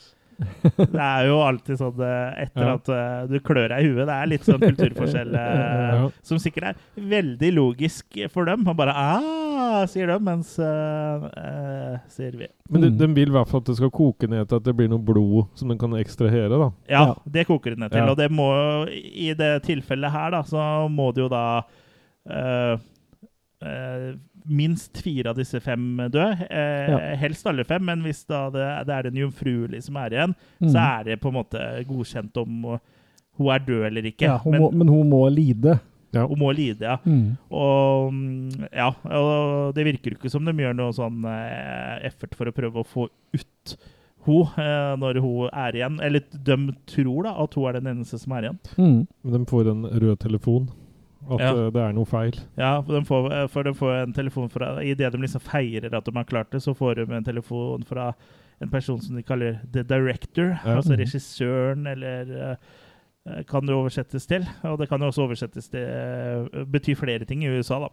Det 0.76 1.01
er 1.01 1.26
jo 1.28 1.39
alltid 1.45 1.78
sånn 1.80 2.01
eh, 2.05 2.43
etter 2.45 2.64
Ja. 2.66 2.74
at 2.78 2.89
eh, 2.91 3.26
du 3.30 3.37
klør 3.45 3.68
deg 3.72 3.85
i 3.85 3.91
huet. 3.93 4.07
Det 4.09 4.14
er 4.16 4.30
litt 4.30 4.47
sånn 4.47 4.62
kulturforskjell 4.62 5.35
eh, 5.43 5.95
Ja. 5.95 6.09
som 6.26 6.41
sikkert 6.43 6.72
er 6.72 7.09
veldig 7.14 7.51
logisk 7.55 8.18
for 8.32 8.49
dem. 8.51 8.66
Og 8.68 8.76
bare 8.78 8.95
ah, 8.95 9.85
sier 9.91 10.11
de, 10.11 10.18
mens 10.24 10.55
uh, 10.59 11.26
eh, 11.41 11.99
sier 12.12 12.37
vi. 12.39 12.49
Men 12.70 12.87
de, 12.87 12.91
Mm. 12.95 12.99
de 12.99 13.09
vil 13.20 13.32
i 13.32 13.37
hvert 13.37 13.49
fall 13.51 13.62
at 13.62 13.68
det 13.70 13.76
skal 13.78 13.93
koke 13.95 14.28
ned 14.30 14.49
til 14.49 14.57
at 14.61 14.64
det 14.66 14.74
blir 14.76 14.89
noe 14.93 15.03
blod 15.03 15.53
som 15.59 15.68
de 15.70 15.76
kan 15.80 15.95
ekstrahere, 15.99 16.49
da. 16.51 16.70
Ja, 16.91 17.05
det 17.26 17.47
koker 17.49 17.74
det 17.74 17.82
ned 17.82 17.93
til. 17.95 18.03
Ja. 18.05 18.11
Og 18.11 18.18
det 18.20 18.30
må 18.32 18.49
i 18.91 19.32
det 19.39 19.53
tilfellet 19.68 20.12
her, 20.14 20.30
da, 20.37 20.43
så 20.49 20.89
må 20.93 21.11
det 21.14 21.24
jo 21.24 21.30
da 21.32 21.47
uh, 22.30 22.76
eh, 23.64 24.14
Minst 24.47 24.99
fire 25.01 25.31
av 25.33 25.37
disse 25.39 25.61
fem 25.65 25.97
dø. 26.13 26.25
Eh, 26.51 26.91
Ja. 26.91 26.99
Helst 27.17 27.47
alle 27.47 27.65
fem, 27.65 27.85
men 27.85 28.03
hvis 28.05 28.27
da 28.29 28.51
det, 28.51 28.67
det 28.87 28.95
er 28.99 29.03
den 29.11 29.17
jomfruelige 29.23 29.83
som 29.83 29.97
er 29.97 30.11
igjen, 30.11 30.35
Mm. 30.61 30.69
så 30.69 30.79
er 31.01 31.05
det 31.05 31.21
på 31.21 31.29
en 31.33 31.39
måte 31.39 31.63
godkjent 31.89 32.37
om 32.43 32.79
hun 33.39 33.49
er 33.55 33.59
død 33.65 33.87
eller 33.89 34.03
ikke. 34.13 34.29
Ja, 34.29 34.37
hun 34.39 34.53
men 34.53 34.61
må, 34.63 34.71
men 34.73 34.89
hun 34.89 35.09
må 35.11 35.23
lide. 35.33 35.81
hun 36.15 36.39
må 36.39 36.53
lide, 36.55 36.83
ja. 36.87 36.97
Mm. 37.05 37.37
Og 37.51 38.13
ja, 38.73 38.91
og 39.11 39.75
det 39.75 39.85
virker 39.89 40.13
jo 40.13 40.17
ikke 40.21 40.31
som 40.31 40.45
de 40.45 40.53
gjør 40.53 40.77
noe 40.77 40.93
sånn 40.95 41.25
eh, 41.27 42.07
effort 42.07 42.37
for 42.39 42.47
å 42.47 42.53
prøve 42.55 42.85
å 42.85 42.87
få 42.87 43.09
ut 43.35 43.77
hun 44.27 44.47
eh, 44.57 44.95
når 45.01 45.19
hun 45.21 45.49
er 45.53 45.73
igjen. 45.81 45.99
Eller 46.01 46.23
de 46.33 46.57
tror 46.87 47.25
da 47.27 47.33
at 47.43 47.55
hun 47.59 47.67
er 47.69 47.81
den 47.81 47.91
eneste 47.97 48.21
som 48.21 48.33
er 48.33 48.43
igjen. 48.51 48.59
Mm. 48.79 49.07
Men 49.25 49.33
de 49.33 49.51
får 49.51 49.71
en 49.73 49.85
rød 49.91 50.19
telefon. 50.23 50.69
At 51.31 51.41
Ja. 51.41 51.51
eh, 51.55 51.70
det 51.70 51.81
er 51.83 51.93
noe 51.97 52.05
feil. 52.05 52.35
Ja, 52.59 52.81
for 52.83 52.93
de 53.01 53.05
får, 53.07 53.33
eh, 53.33 53.47
for 53.49 53.62
de 53.64 53.72
får 53.75 54.03
en 54.03 54.12
telefon 54.12 54.51
fra 54.53 54.79
Idet 54.83 55.12
de 55.12 55.18
liksom 55.18 55.41
feirer 55.41 55.95
at 55.97 56.05
de 56.05 56.12
har 56.14 56.25
klart 56.25 56.51
det, 56.51 56.61
så 56.62 56.75
får 56.77 56.97
de 56.97 57.14
en 57.14 57.25
telefon 57.25 57.85
fra 57.85 58.12
en 58.61 58.68
person 58.70 59.01
som 59.01 59.16
de 59.16 59.22
kaller 59.22 59.61
the 59.72 59.83
director. 59.83 60.59
Ja. 60.64 60.77
Altså 60.77 60.97
regissøren 60.97 61.87
eller 61.87 62.53
eh, 63.27 63.43
kan 63.49 63.64
det 63.64 63.75
oversettes 63.75 64.27
til. 64.27 64.45
Og 64.64 64.79
det 64.79 64.89
kan 64.89 65.01
jo 65.01 65.07
også 65.09 65.25
oversettes 65.29 65.68
til 65.70 65.87
Betyr 66.53 66.66
bety 66.70 66.95
flere 66.95 67.25
ting 67.25 67.43
i 67.45 67.49
USA, 67.57 67.79
da. 67.81 67.89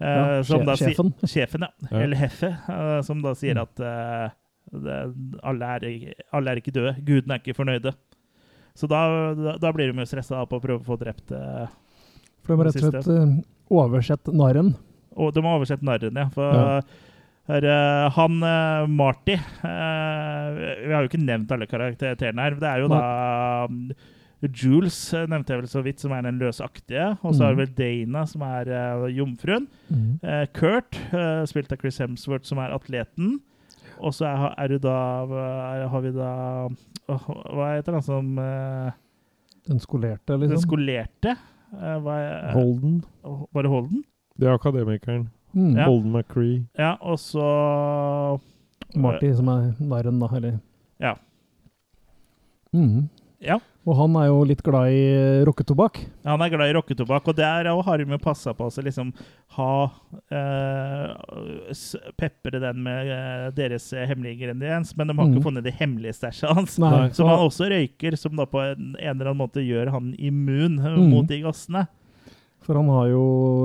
Ja, 0.00 0.42
som 0.42 0.66
da 0.66 0.74
sjefen. 0.76 1.14
Sjefen, 1.24 1.62
ja. 1.64 1.70
Eller 2.02 2.16
Heffe, 2.16 2.50
som 3.06 3.22
da 3.22 3.32
sier 3.34 3.54
Mm. 3.54 3.62
at 3.62 3.76
det, 4.72 5.14
alle, 5.44 5.64
er, 5.64 6.14
alle 6.34 6.50
er 6.50 6.56
ikke 6.60 6.72
døde. 6.74 6.96
Gudene 7.06 7.34
er 7.36 7.38
ikke 7.40 7.54
fornøyde. 7.56 7.94
Så 8.76 8.88
da, 8.90 9.32
da, 9.34 9.54
da 9.56 9.70
blir 9.72 9.92
de 9.92 9.98
jo 10.02 10.04
stressa 10.04 10.42
på 10.50 10.58
å 10.58 10.60
prøve 10.60 10.82
å 10.82 10.84
få 10.84 10.98
drept 11.00 11.30
For 12.46 12.54
de 12.54 12.60
har 12.62 12.68
rett 12.70 12.78
og 12.80 12.88
slett 12.94 13.10
eh, 13.10 13.36
oversett 13.74 14.30
narren. 14.32 14.74
Og 15.16 15.32
de 15.34 15.42
har 15.42 15.58
oversett 15.58 15.82
narren, 15.86 16.14
ja. 16.22 16.28
For 16.34 16.54
Ja. 16.54 16.80
her, 17.48 17.64
eh, 17.70 18.10
han 18.16 18.36
eh, 18.42 18.86
Marty 18.90 19.36
Vi 19.62 20.92
har 20.92 21.02
jo 21.04 21.08
ikke 21.10 21.22
nevnt 21.24 21.52
alle 21.54 21.66
karakterene 21.70 22.42
her. 22.46 22.56
Det 22.60 22.68
er 22.70 22.82
jo 22.84 22.88
da 22.90 23.00
um, 23.70 23.80
Jules 24.46 24.96
nevnte 25.26 25.54
jeg 25.54 25.62
vel 25.62 25.70
så 25.70 25.80
vidt, 25.82 25.98
som 26.02 26.12
er 26.12 26.22
den 26.26 26.38
løsaktige. 26.38 27.06
Og 27.24 27.34
så 27.34 27.46
har 27.48 27.56
vi 27.58 27.66
Dana, 27.78 28.26
som 28.28 28.42
er 28.46 28.68
eh, 28.68 29.06
jomfruen. 29.16 29.66
Mm. 29.88 30.20
Kurt, 30.54 30.98
spilt 31.50 31.72
av 31.72 31.80
Chris 31.80 31.98
Hemsworth, 32.02 32.46
som 32.46 32.60
er 32.62 32.74
atleten. 32.76 33.38
Og 33.98 34.12
så 34.12 34.26
er, 34.28 34.54
er 34.60 34.68
du 34.68 34.78
da 34.84 34.96
er, 35.24 35.86
Har 35.88 36.02
vi 36.04 36.10
da 36.12 36.30
Hva 37.08 37.68
heter 37.78 37.94
han 37.96 38.02
som 38.04 38.26
Den 38.36 39.78
skolerte, 39.80 40.34
Den 40.34 40.42
liksom. 40.50 40.66
skolerte? 40.66 41.32
Eh, 41.76 41.96
hva 42.02 42.16
er, 42.20 42.52
Holden. 42.52 43.04
Var 43.24 43.62
det 43.62 43.70
Holden? 43.70 44.04
Det 44.40 44.48
er 44.48 44.54
akademikeren. 44.54 45.28
Mm. 45.52 45.76
Ja. 45.76 45.84
Holden 45.88 46.12
McCree. 46.12 46.66
Ja, 46.78 46.94
og 47.00 47.18
så 47.18 48.38
Marty, 48.96 49.32
som 49.36 49.48
er 49.48 49.72
narren, 49.80 50.20
da, 50.20 50.28
eller 50.36 50.58
Ja. 51.00 51.14
Mm. 52.72 53.08
Ja. 53.40 53.58
Og 53.86 53.94
han 54.00 54.16
er 54.18 54.26
jo 54.26 54.40
litt 54.48 54.62
glad 54.66 54.90
i 54.90 55.02
eh, 55.14 55.44
rocketobakk. 55.46 56.00
Han 56.26 56.42
er 56.42 56.50
glad 56.50 56.72
i 56.72 56.74
rocketobakk, 56.74 57.28
og 57.30 57.36
der 57.38 57.68
også 57.70 57.84
har 57.86 58.02
de 58.02 58.18
passa 58.18 58.54
på 58.58 58.66
å 58.66 58.82
liksom 58.82 59.12
ha 59.54 59.72
eh, 60.34 61.12
Pepre 62.18 62.60
den 62.62 62.82
med 62.82 63.12
eh, 63.14 63.44
deres 63.54 63.86
hemmelige 63.94 64.40
ingrediens, 64.40 64.90
men 64.98 65.06
de 65.10 65.14
har 65.16 65.28
mm. 65.28 65.36
ikke 65.36 65.46
funnet 65.46 65.66
det 65.68 65.76
hemmelige 65.78 66.16
stæsjet 66.18 66.50
hans. 66.58 66.78
Nei. 66.82 67.12
Som 67.14 67.30
han 67.30 67.44
også 67.46 67.70
røyker, 67.70 68.18
som 68.18 68.34
da 68.38 68.48
på 68.50 68.62
en, 68.64 68.96
en 68.98 69.12
eller 69.14 69.30
annen 69.30 69.44
måte 69.44 69.62
gjør 69.62 69.94
han 69.94 70.10
immun 70.18 70.80
eh, 70.80 70.96
Mhm. 70.96 71.10
mot 71.12 71.28
de 71.30 71.40
gassene. 71.44 71.86
For 72.66 72.74
han 72.74 72.88
har 72.90 73.06
jo, 73.12 73.20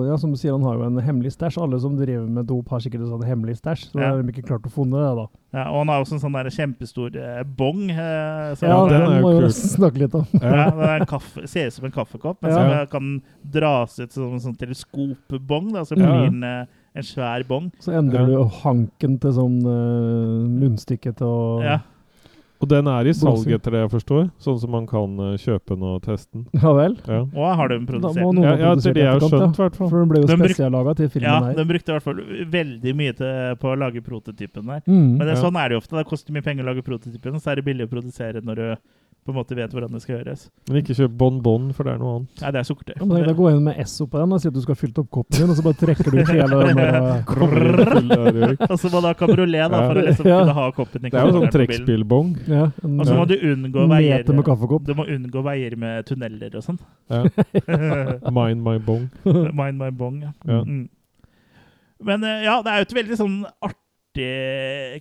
ja, 0.06 0.16
som 0.22 0.30
du 0.30 0.38
sier, 0.38 0.52
han 0.54 0.62
har 0.62 0.76
jo 0.78 0.84
en 0.86 1.00
hemmelig 1.02 1.32
stæsj. 1.34 1.58
Alle 1.64 1.80
som 1.82 1.96
driver 1.98 2.28
med 2.30 2.46
dop, 2.46 2.68
har 2.70 2.80
sikkert 2.84 3.02
en 3.02 3.10
sånn 3.16 3.24
hemmelig 3.26 3.56
stæsj. 3.58 3.88
Så 3.90 3.98
Ja. 4.00 4.12
har 4.12 4.22
de 4.22 4.30
ikke 4.32 4.46
klart 4.46 4.68
å 4.68 4.72
funne 4.72 4.94
det, 5.02 5.16
da. 5.18 5.26
Ja, 5.58 5.64
og 5.72 5.78
han 5.82 5.88
har 5.90 6.04
også 6.04 6.14
en 6.14 6.20
sånn 6.22 6.34
der 6.38 6.50
kjempestor 6.54 7.16
eh, 7.18 7.44
bong. 7.44 7.90
Eh, 7.90 8.54
Ja, 8.62 8.86
den 8.88 9.02
den 9.10 9.22
må 9.24 9.32
jo 9.42 9.48
snakke 9.50 9.98
litt 9.98 10.14
om. 10.16 10.28
Ja, 10.38 10.70
det 10.70 10.90
er 11.02 11.06
kaffe, 11.10 11.48
ser 11.50 11.66
ut 11.68 11.74
som 11.74 11.86
en 11.86 11.92
kaffekopp, 11.92 12.38
men 12.42 12.52
Ja. 12.52 12.86
som 12.86 12.88
kan 12.94 13.22
dras 13.44 13.98
ut 14.00 14.12
som 14.14 14.34
en 14.34 14.40
sånn 14.40 14.56
teleskopbong. 14.58 15.74
Da, 15.74 15.82
så 15.82 15.98
Ja. 15.98 16.06
blir 16.06 16.30
den 16.30 16.44
eh, 16.44 16.66
en 16.96 17.04
svær 17.04 17.44
bong. 17.48 17.72
Så 17.80 17.92
endrer 17.98 18.20
Ja. 18.22 18.26
du 18.26 18.44
hanken 18.64 19.18
til 19.20 19.32
sånn 19.32 19.66
uh, 19.66 20.48
munnstykke 20.48 21.16
til 21.16 21.26
å 21.28 21.64
Ja. 21.64 21.80
Og 22.62 22.68
den 22.70 22.88
er 22.88 23.08
i 23.10 23.14
salg, 23.18 23.48
etter 23.50 23.74
det 23.74 23.80
jeg 23.82 23.90
forstår. 23.92 24.28
Sånn 24.38 24.60
som 24.62 24.70
man 24.72 24.86
kan 24.90 25.16
uh, 25.18 25.32
kjøpe 25.42 25.74
den 25.74 25.86
og 25.90 26.02
teste 26.06 26.30
den. 26.38 26.44
Ja 26.62 26.74
vel? 26.78 26.94
Ja, 27.10 27.22
Og 27.26 27.56
har 27.58 27.72
de 27.72 27.80
Da 27.80 27.88
produsert 27.90 28.22
den? 28.22 28.44
ja, 28.46 28.52
ja 28.62 28.74
det 28.78 28.84
etter 28.84 28.94
det 28.94 29.02
jeg 29.06 29.12
har 29.16 29.26
skjønt, 29.26 29.58
i 29.58 29.64
hvert 29.64 29.80
fall. 29.80 29.90
For 29.90 29.98
den 30.04 30.12
ble 30.12 30.22
jo 30.22 30.30
Den 30.30 30.44
spesiallaga 30.46 30.96
til 31.00 31.10
filmen 31.10 31.28
Ja, 31.32 31.40
her. 31.48 31.56
de 31.58 31.66
brukte 31.74 31.90
i 31.90 31.96
hvert 31.98 32.06
fall 32.06 32.22
veldig 32.54 32.94
mye 33.02 33.14
til, 33.18 33.56
på 33.62 33.74
å 33.74 33.78
lage 33.82 34.04
prototypen 34.06 34.70
der. 34.70 34.82
Mm. 34.86 35.18
Men 35.18 35.26
det, 35.26 35.36
Ja. 35.36 35.42
sånn 35.42 35.58
er 35.58 35.70
det 35.70 35.76
jo 35.80 35.82
ofte. 35.82 35.98
Det 35.98 36.08
koster 36.14 36.34
mye 36.38 36.46
penger 36.46 36.64
å 36.64 36.70
lage 36.70 36.84
prototypen, 36.86 37.40
så 37.42 37.52
er 37.52 37.56
det 37.62 37.66
billig 37.66 37.90
å 37.90 37.92
produsere 37.92 38.42
når 38.46 38.56
du 38.56 38.68
på 39.22 39.30
en 39.30 39.36
måte 39.38 39.54
vet 39.54 39.70
hvordan 39.70 39.92
det 39.94 40.00
skal 40.02 40.16
gjøres. 40.18 40.48
Men 40.68 40.78
ikke 40.82 40.96
kjøp 40.98 41.12
Bon 41.20 41.36
Bon, 41.46 41.68
for 41.78 41.86
det 41.86 41.92
er 41.94 42.00
noe 42.02 42.14
annet. 42.18 42.40
Nei, 42.42 42.52
det 42.56 42.60
er 42.62 42.66
sukkertøy. 42.66 42.94
Ja, 42.98 43.06
men 43.06 43.18
tenk 43.20 43.28
deg 43.30 43.42
å 43.44 43.50
inn 43.52 43.60
med 43.68 43.78
Esso 43.84 44.08
på 44.10 44.18
den 44.18 44.34
og 44.34 44.42
sier 44.42 44.50
at 44.50 44.56
du 44.58 44.62
skal 44.64 44.74
ha 44.74 44.80
fylt 44.82 44.98
opp 45.04 45.10
koppen 45.14 45.38
din, 45.38 45.52
og 45.54 45.60
så 45.60 45.66
bare 45.68 45.78
trekker 45.78 46.10
du 46.10 46.18
ut 46.18 46.32
hele 46.32 46.62
den 46.66 46.80
der. 46.82 48.56
Og 48.72 48.80
så 48.82 48.90
må 48.94 49.02
da 49.06 49.12
kabriolet 49.18 49.70
da, 49.72 49.82
for 49.86 50.00
å 50.02 50.06
liksom 50.08 50.26
Ja. 50.32 50.40
kunne 50.42 50.56
ha 50.58 50.66
koppen 50.74 51.06
i 51.06 51.10
Det 51.12 51.20
er 51.22 51.28
jo 51.30 51.36
sånn 51.38 51.54
trekkspillbong. 51.54 52.32
ja, 52.50 52.64
Og 52.88 53.04
så 53.06 53.18
må 53.20 53.28
du 53.30 53.36
unngå 53.38 53.86
veier 53.94 54.26
med 54.34 54.46
kaffekopp. 54.48 54.86
Du 54.90 54.94
må 54.98 55.06
unngå 55.06 55.44
veier 55.46 55.76
med 55.78 56.06
tunneler 56.10 56.58
og 56.58 56.66
sånn. 56.66 56.80
Ja. 57.12 57.22
Mind 58.40 58.64
my 58.66 58.78
bong. 58.80 59.10
Mind 59.54 59.78
my 59.78 59.92
bong, 59.92 60.22
ja. 60.26 60.34
Ja. 60.50 60.64
Mm. 60.66 60.88
Men 62.02 62.24
eh, 62.26 62.44
ja, 62.48 62.58
det 62.66 62.72
er 62.74 62.82
jo 62.82 62.88
et 62.90 62.98
veldig 62.98 63.18
sånn 63.20 63.38
artig 63.62 63.78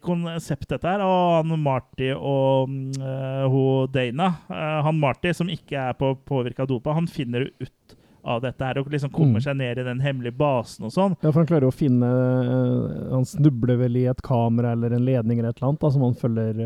konsept, 0.03 0.69
dette 0.71 0.87
her. 0.89 1.01
Og 1.05 1.41
han 1.45 1.63
Marty 1.63 2.11
og 2.15 2.69
uh, 2.71 3.07
eh, 3.07 3.47
hun 3.51 3.91
Dana 3.95 4.29
uh, 4.51 4.83
Han 4.87 4.99
Marty, 5.01 5.33
som 5.37 5.49
ikke 5.51 5.77
er 5.91 5.97
på 5.99 6.15
påvirka 6.29 6.63
av 6.65 6.69
dopa, 6.71 6.95
han 6.97 7.07
finner 7.11 7.49
ut 7.61 7.97
av 8.23 8.43
dette 8.45 8.61
her 8.61 8.77
og 8.79 8.91
liksom 8.93 9.11
kommer 9.15 9.41
Mm. 9.41 9.45
seg 9.47 9.57
ned 9.57 9.79
i 9.79 9.83
den 9.87 10.01
hemmelige 10.05 10.37
basen 10.37 10.85
og 10.85 10.93
sånn. 10.93 11.15
Ja, 11.23 11.31
for 11.33 11.41
han 11.41 11.47
klarer 11.49 11.65
jo 11.65 11.71
å 11.73 11.77
finne 11.77 12.05
uh, 12.05 13.15
Han 13.15 13.25
snubler 13.25 13.79
vel 13.81 13.97
i 13.97 14.03
et 14.11 14.21
kamera 14.23 14.73
eller 14.77 14.93
en 14.93 15.05
ledning 15.07 15.39
eller 15.41 15.51
et 15.55 15.57
eller 15.63 15.71
annet 15.71 15.81
da, 15.81 15.91
som 15.95 16.03
han 16.05 16.15
følger 16.19 16.61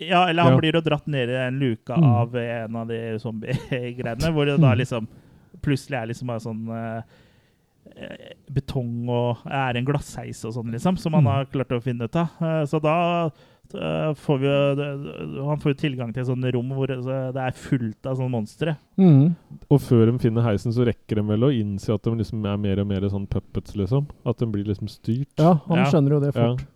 Ja, 0.00 0.22
eller 0.30 0.42
han 0.42 0.54
Ja. 0.56 0.58
blir 0.62 0.72
jo 0.74 0.80
dratt 0.80 1.06
ned 1.06 1.28
i 1.28 1.32
den 1.36 1.58
luka 1.60 1.94
Mm. 2.00 2.04
av 2.08 2.34
en 2.36 2.76
av 2.76 2.88
de 2.88 3.18
zombie-greiene, 3.20 4.32
hvor 4.32 4.46
det 4.46 4.56
da 4.60 4.72
Mm. 4.72 4.78
liksom 4.78 5.06
plutselig 5.62 5.96
er 6.02 6.06
liksom 6.08 6.26
bare 6.26 6.40
sånn 6.40 6.64
eh, 6.72 7.02
betong 8.50 9.08
og 9.08 9.44
er 9.46 9.76
en 9.78 9.84
glassheis 9.86 10.44
og 10.44 10.54
sånn, 10.56 10.72
liksom, 10.74 10.96
som 10.98 11.12
han 11.14 11.22
Mm. 11.24 11.30
har 11.30 11.44
klart 11.46 11.70
å 11.76 11.82
finne 11.82 12.04
ut 12.08 12.16
av. 12.16 12.28
Eh, 12.42 12.64
så 12.66 12.80
da 12.82 13.26
eh, 13.74 14.12
får 14.14 14.38
vi 14.40 14.46
jo 14.46 15.46
Han 15.48 15.58
får 15.58 15.72
jo 15.74 15.80
tilgang 15.80 16.12
til 16.12 16.20
et 16.22 16.26
sånt 16.28 16.44
rom 16.54 16.68
hvor 16.74 16.86
det 16.86 16.98
er 17.40 17.50
fullt 17.52 18.06
av 18.06 18.16
sånne 18.18 18.30
monstre. 18.30 18.76
mm. 18.98 19.34
Og 19.70 19.80
før 19.80 20.10
de 20.12 20.18
finner 20.18 20.42
heisen, 20.42 20.72
så 20.72 20.84
rekker 20.86 21.16
de 21.16 21.22
vel 21.22 21.40
å 21.40 21.52
innse 21.54 21.94
at 21.94 22.02
de 22.02 22.10
liksom 22.10 22.44
er 22.44 22.56
mer 22.58 22.80
og 22.80 22.86
mer 22.86 23.00
sånn 23.08 23.26
puppets, 23.28 23.74
liksom. 23.76 24.06
At 24.26 24.38
de 24.38 24.46
blir 24.46 24.64
liksom 24.64 24.88
styrt. 24.88 25.32
Ja, 25.38 25.54
han 25.68 25.78
Ja. 25.78 25.84
skjønner 25.90 26.10
jo 26.10 26.20
det 26.20 26.34
Ja. 26.34 26.54
fort. 26.56 26.66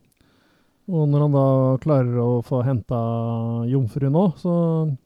Og 0.89 1.09
når 1.09 1.21
han 1.21 1.33
da 1.33 1.77
klarer 1.79 2.17
å 2.17 2.43
få 2.43 2.65
henta 2.65 3.69
jomfruen 3.69 4.15
òg, 4.17 4.37
så 4.39 4.97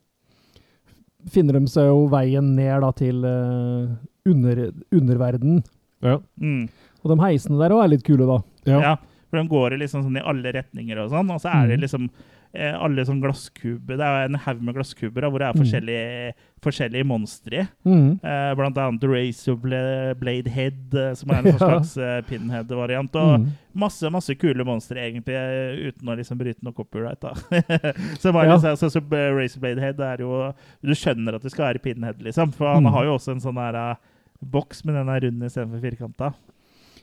finner 1.30 1.52
de 1.58 1.66
seg 1.66 1.86
jo 1.88 2.06
veien 2.08 2.54
ned 2.56 2.80
da 2.82 2.90
til 2.92 3.24
eh, 3.24 3.88
under, 4.26 4.72
underverden. 4.92 5.62
Ja. 6.02 6.18
Mm. 6.40 6.68
Og 7.04 7.16
de 7.16 7.22
heisene 7.22 7.58
der 7.58 7.70
òg 7.74 7.84
er 7.84 7.88
litt 7.88 8.04
kule, 8.04 8.26
da. 8.26 8.42
Ja. 8.66 8.80
Ja, 8.80 8.96
for 9.30 9.40
de 9.42 9.48
går 9.48 9.78
liksom 9.78 10.04
sånn 10.04 10.16
i 10.20 10.26
alle 10.28 10.52
retninger 10.52 10.98
og 10.98 11.10
sånn, 11.10 11.30
og 11.30 11.40
så 11.40 11.48
er 11.54 11.66
det 11.68 11.78
Mm. 11.78 11.82
liksom 11.86 12.10
eh, 12.54 12.74
alle 12.76 13.00
sånn 13.08 13.22
glasskuber. 13.22 13.96
Det 13.96 14.00
er 14.04 14.24
en 14.26 14.34
haug 14.34 14.60
med 14.60 14.74
glasskuber 14.74 15.22
da, 15.22 15.30
hvor 15.30 15.38
det 15.38 15.46
er 15.48 15.54
Mm. 15.54 15.62
forskjellige, 15.62 16.32
forskjellige 16.60 17.06
monstre 17.06 17.62
i. 17.62 17.68
Mm. 17.88 18.20
Eh, 18.22 18.54
blant 18.54 18.76
annet 18.76 19.02
Razor 19.08 19.56
Bla- 19.56 20.14
Blade 20.20 20.48
Head, 20.50 20.92
eh, 20.94 21.14
som 21.14 21.30
er 21.30 21.36
en 21.38 21.44
sånn 21.44 21.58
Ja. 21.60 21.80
slags 21.80 21.96
eh, 21.96 22.20
pinhead-variant. 22.28 23.16
Og 23.16 23.40
Mm. 23.40 23.46
masse 23.74 24.02
masse 24.12 24.34
kule 24.38 24.62
monstre, 24.66 24.96
egentlig, 25.00 25.32
eh, 25.34 25.88
uten 25.88 26.06
å 26.06 26.14
liksom 26.18 26.36
bryte 26.36 26.62
noe 26.62 26.74
copyright. 26.74 27.20
da. 27.20 27.32
så 28.20 28.30
bare 28.34 28.44
Ja. 28.48 28.56
liksom, 28.58 28.76
så, 28.76 28.90
så 28.90 29.00
Razor 29.10 29.60
Blade 29.60 29.80
Head 29.80 30.00
er 30.00 30.16
jo 30.20 30.52
Du 30.84 30.92
skjønner 30.92 31.34
at 31.36 31.42
det 31.42 31.52
skal 31.52 31.72
være 31.72 31.82
pinhead, 31.82 32.20
liksom. 32.20 32.52
For 32.52 32.74
han 32.74 32.84
Mm. 32.84 32.92
har 32.92 33.04
jo 33.04 33.14
også 33.16 33.32
en 33.32 33.40
sånn 33.40 33.54
der 33.54 33.96
boks, 34.42 34.84
men 34.84 34.96
den 34.98 35.08
er 35.12 35.22
rund 35.26 35.44
istedenfor 35.46 35.82
firkanta. 35.84 36.32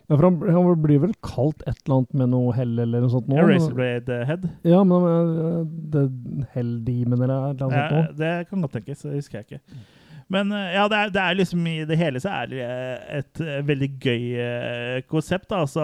Ja, 0.10 0.16
for 0.18 0.26
han, 0.26 0.40
han 0.50 0.82
blir 0.82 1.00
vel 1.04 1.14
kalt 1.22 1.62
et 1.70 1.78
eller 1.86 2.00
annet 2.00 2.14
med 2.18 2.32
noe 2.32 2.54
hell 2.58 2.72
eller 2.82 3.04
noe 3.04 3.12
sånt 3.14 3.28
nå? 3.30 3.38
Ja, 3.38 3.46
Razorblade 3.46 4.16
Head. 4.26 4.48
Ja, 4.66 4.80
men 4.90 5.06
uh, 5.06 5.60
det 5.94 6.08
Hell 6.56 6.72
Demon 6.88 7.22
eller 7.22 7.36
annet 7.52 7.62
Ja, 7.62 7.70
sånt 7.70 7.94
nå? 7.94 8.04
det 8.18 8.32
kan 8.50 8.66
godt 8.66 8.74
tenkes, 8.80 9.06
det 9.06 9.20
husker 9.20 9.40
jeg 9.44 9.48
ikke. 9.50 9.84
Men 10.30 10.52
eh, 10.54 10.76
ja, 10.76 10.84
det 10.90 10.98
er, 10.98 11.10
det 11.14 11.22
er 11.26 11.38
liksom 11.40 11.64
i 11.66 11.78
det 11.90 11.96
hele 11.98 12.20
så 12.22 12.30
er 12.42 12.50
det 12.52 12.60
eh, 12.62 13.06
et 13.18 13.40
eh, 13.42 13.62
veldig 13.66 13.88
gøy 13.98 14.26
eh, 14.38 14.98
konsept. 15.10 15.48
da, 15.50 15.64
Altså, 15.66 15.82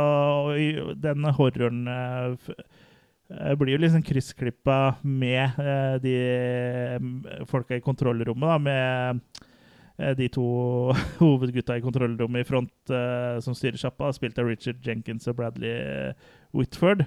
den 1.01 1.25
horroren 1.33 1.79
eh, 1.89 2.51
eh, 3.33 3.55
blir 3.57 3.73
jo 3.73 3.81
liksom 3.81 4.03
kryssklippa 4.05 4.77
med 5.01 5.57
eh, 5.57 5.95
de 6.03 6.13
eh, 6.21 7.09
folka 7.49 7.77
i 7.79 7.81
kontrollrommet, 7.81 8.45
da, 8.45 8.57
med 8.61 9.25
eh, 9.25 9.44
de 10.17 10.27
to 10.27 10.45
hovedgutta 11.21 11.77
i 11.77 11.83
kontrollrommet 11.83 12.43
i 12.43 12.47
front 12.47 12.93
uh, 12.93 13.39
som 13.43 13.55
styrer 13.55 13.79
sjappa, 13.79 14.11
spilt 14.15 14.39
av 14.41 14.49
Richard 14.51 14.83
Jenkins 14.83 15.27
og 15.31 15.37
Bradley 15.39 15.71
eh, 15.71 16.31
Whitford. 16.55 17.05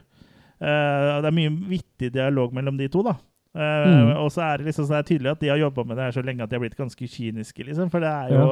Uh, 0.59 1.21
det 1.21 1.29
er 1.29 1.37
mye 1.37 1.53
vittig 1.69 2.13
dialog 2.15 2.55
mellom 2.57 2.79
de 2.81 2.89
to, 2.93 3.05
da. 3.07 3.19
Uh, 3.19 3.27
Mm. 3.59 4.11
Og 4.23 4.29
så 4.31 4.43
er 4.45 4.61
det 4.61 4.69
liksom 4.69 4.85
så 4.87 4.93
det 4.93 4.99
er 4.99 5.07
tydelig 5.09 5.31
at 5.31 5.41
de 5.41 5.49
har 5.51 5.59
jobba 5.59 5.83
med 5.89 5.97
det 5.99 6.05
her 6.05 6.15
så 6.15 6.23
lenge 6.23 6.45
at 6.45 6.51
de 6.51 6.57
har 6.59 6.63
blitt 6.63 6.77
ganske 6.79 7.09
kyniske, 7.09 7.65
liksom. 7.65 7.91
For 7.91 8.05
det 8.05 8.11
er 8.11 8.33
jo 8.35 8.49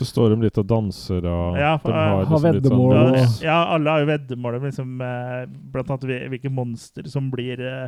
Så 0.00 0.08
står 0.10 0.34
de 0.34 0.46
litt 0.46 0.58
og 0.60 0.66
danser 0.68 1.28
og 1.30 1.58
Ja, 1.60 1.76
de 1.82 1.92
har, 1.94 2.24
liksom 2.24 2.46
litt 2.46 2.58
veddemål 2.58 2.96
sånn 2.96 3.16
ja. 3.16 3.28
Ja, 3.46 3.58
alle 3.76 3.94
har 3.94 4.02
jo 4.02 4.10
veddemål 4.10 4.58
om 4.58 4.66
liksom, 4.68 4.96
eh, 5.06 5.38
blant 5.72 5.94
annet 5.94 6.28
hvilke 6.34 6.52
monster 6.52 7.08
som 7.08 7.30
blir 7.32 7.62
eh, 7.62 7.86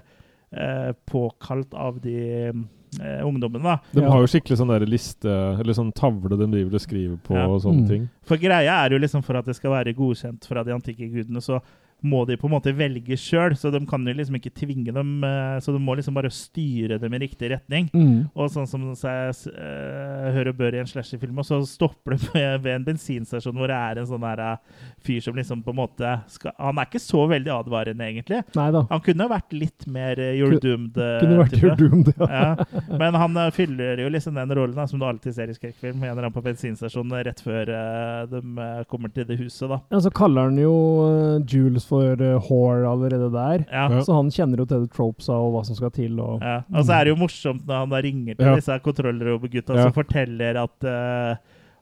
eh, 0.55 0.91
påkalt 1.11 1.75
av 1.75 2.01
de 2.01 2.53
eh, 3.01 3.23
ungdommene. 3.25 3.63
da. 3.63 3.79
De 3.93 4.03
har 4.03 4.21
jo 4.21 4.27
skikkelig 4.27 4.59
sånn 4.59 4.69
der 4.69 4.87
liste, 4.87 5.27
eller 5.61 5.73
sånn 5.75 5.93
tavle 5.95 6.37
de 6.39 6.47
driver 6.47 6.75
og 6.75 6.81
skriver 6.81 7.17
på 7.23 7.35
Ja. 7.35 7.47
og 7.49 7.63
sånne 7.63 7.83
Mm. 7.85 7.89
ting. 7.89 8.09
For 8.23 8.37
greia 8.37 8.85
er 8.87 8.91
jo 8.91 8.99
liksom 8.99 9.23
for 9.25 9.37
at 9.37 9.45
det 9.47 9.57
skal 9.57 9.71
være 9.71 9.95
godkjent 9.95 10.45
fra 10.47 10.63
de 10.65 10.71
antikke 10.73 11.11
gudene, 11.13 11.41
så 11.41 11.61
må 12.05 12.25
de 12.29 12.37
på 12.41 12.47
en 12.49 12.55
måte 12.55 12.73
velge 12.77 13.17
sjøl, 13.19 13.55
så 13.57 13.71
de 13.73 13.81
kan 13.89 14.05
jo 14.07 14.13
liksom 14.15 14.37
ikke 14.39 14.53
tvinge 14.61 14.93
dem. 14.95 15.13
eh, 15.25 15.59
Så 15.65 15.73
de 15.73 15.81
må 15.83 15.97
liksom 15.97 16.15
bare 16.17 16.31
styre 16.33 16.99
dem 17.01 17.15
i 17.17 17.21
riktig 17.25 17.51
retning. 17.55 17.89
Mm. 17.95 18.29
Og 18.35 18.51
sånn 18.53 18.69
som 18.69 18.85
jeg 18.93 19.35
uh, 19.57 20.31
hører 20.35 20.51
og 20.53 20.59
bør 20.59 20.77
i 20.77 20.83
en 20.83 20.91
slasherfilm, 20.91 21.39
og 21.41 21.47
så 21.49 21.61
stopper 21.69 22.17
det 22.17 22.29
ved, 22.65 22.71
en 22.75 22.85
bensinstasjon 22.87 23.57
hvor 23.57 23.71
det 23.71 23.77
er 23.79 24.01
en 24.03 24.09
sånn 24.11 24.25
her 24.27 24.43
eh, 24.45 24.83
fyr 25.05 25.21
som 25.25 25.37
liksom 25.39 25.63
på 25.65 25.73
en 25.75 25.79
måte 25.81 26.13
skal, 26.33 26.53
Han 26.59 26.79
er 26.81 26.89
ikke 26.89 27.03
så 27.03 27.25
veldig 27.31 27.53
advarende, 27.55 28.05
egentlig. 28.09 28.43
Nei 28.59 28.69
da. 28.75 28.85
Han 28.91 29.03
kunne 29.05 29.29
vært 29.31 29.55
litt 29.57 29.87
mer 29.87 30.19
eh, 30.21 30.35
You're 30.41 30.61
Doomed. 30.61 30.99
eh, 30.99 31.19
Kunne 31.23 31.41
vært 31.43 31.55
type. 31.57 31.65
You're 31.67 31.79
Doomed, 31.81 32.13
ja. 32.19 32.29
ja. 32.29 32.83
Men 33.01 33.15
han 33.21 33.37
eh, 33.47 33.51
fyller 33.57 34.03
jo 34.05 34.11
liksom 34.13 34.37
den 34.39 34.55
rollen 34.59 34.77
da, 34.77 34.87
som 34.91 34.99
du 35.01 35.07
alltid 35.09 35.37
ser 35.37 35.53
i 35.53 35.57
skrekkfilm. 35.57 36.03
En 36.03 36.11
eller 36.13 36.27
annen 36.27 36.35
på 36.37 36.43
bensinstasjonen 36.45 37.25
rett 37.29 37.41
før 37.45 37.71
eh, 37.71 38.21
de 38.35 38.41
eh, 38.67 38.83
kommer 38.91 39.13
til 39.15 39.27
det 39.29 39.39
huset, 39.41 39.69
da. 39.71 39.79
Ja, 39.95 40.01
så 40.05 40.11
kaller 40.15 40.49
han 40.51 40.59
jo 40.61 40.75
eh, 41.07 41.39
Jules 41.49 41.87
for 41.87 41.94
uh, 42.03 42.39
whore 42.43 42.85
allerede 42.91 43.31
der. 43.33 43.65
Ja. 43.71 44.01
Så 44.03 44.15
han 44.17 44.31
kjenner 44.35 44.59
jo 44.63 44.67
til 44.67 44.87
tropesa 44.89 45.33
og 45.39 45.53
hva 45.55 45.65
som 45.67 45.77
skal 45.79 45.91
til. 45.95 46.19
Og, 46.21 46.41
Ja. 46.43 46.63
Og 46.75 46.85
så 46.85 46.93
er 46.99 47.05
det 47.05 47.15
jo 47.15 47.21
morsomt 47.23 47.67
når 47.67 47.85
han 47.85 47.91
da 47.91 48.01
ringer 48.05 48.35
til 48.39 48.47
Ja. 48.47 48.55
disse 48.57 48.79
kontrollrobotgutta 48.85 49.75
Ja. 49.77 49.83
som 49.89 49.93
forteller 49.93 50.63
at 50.65 50.89
uh, 50.89 51.37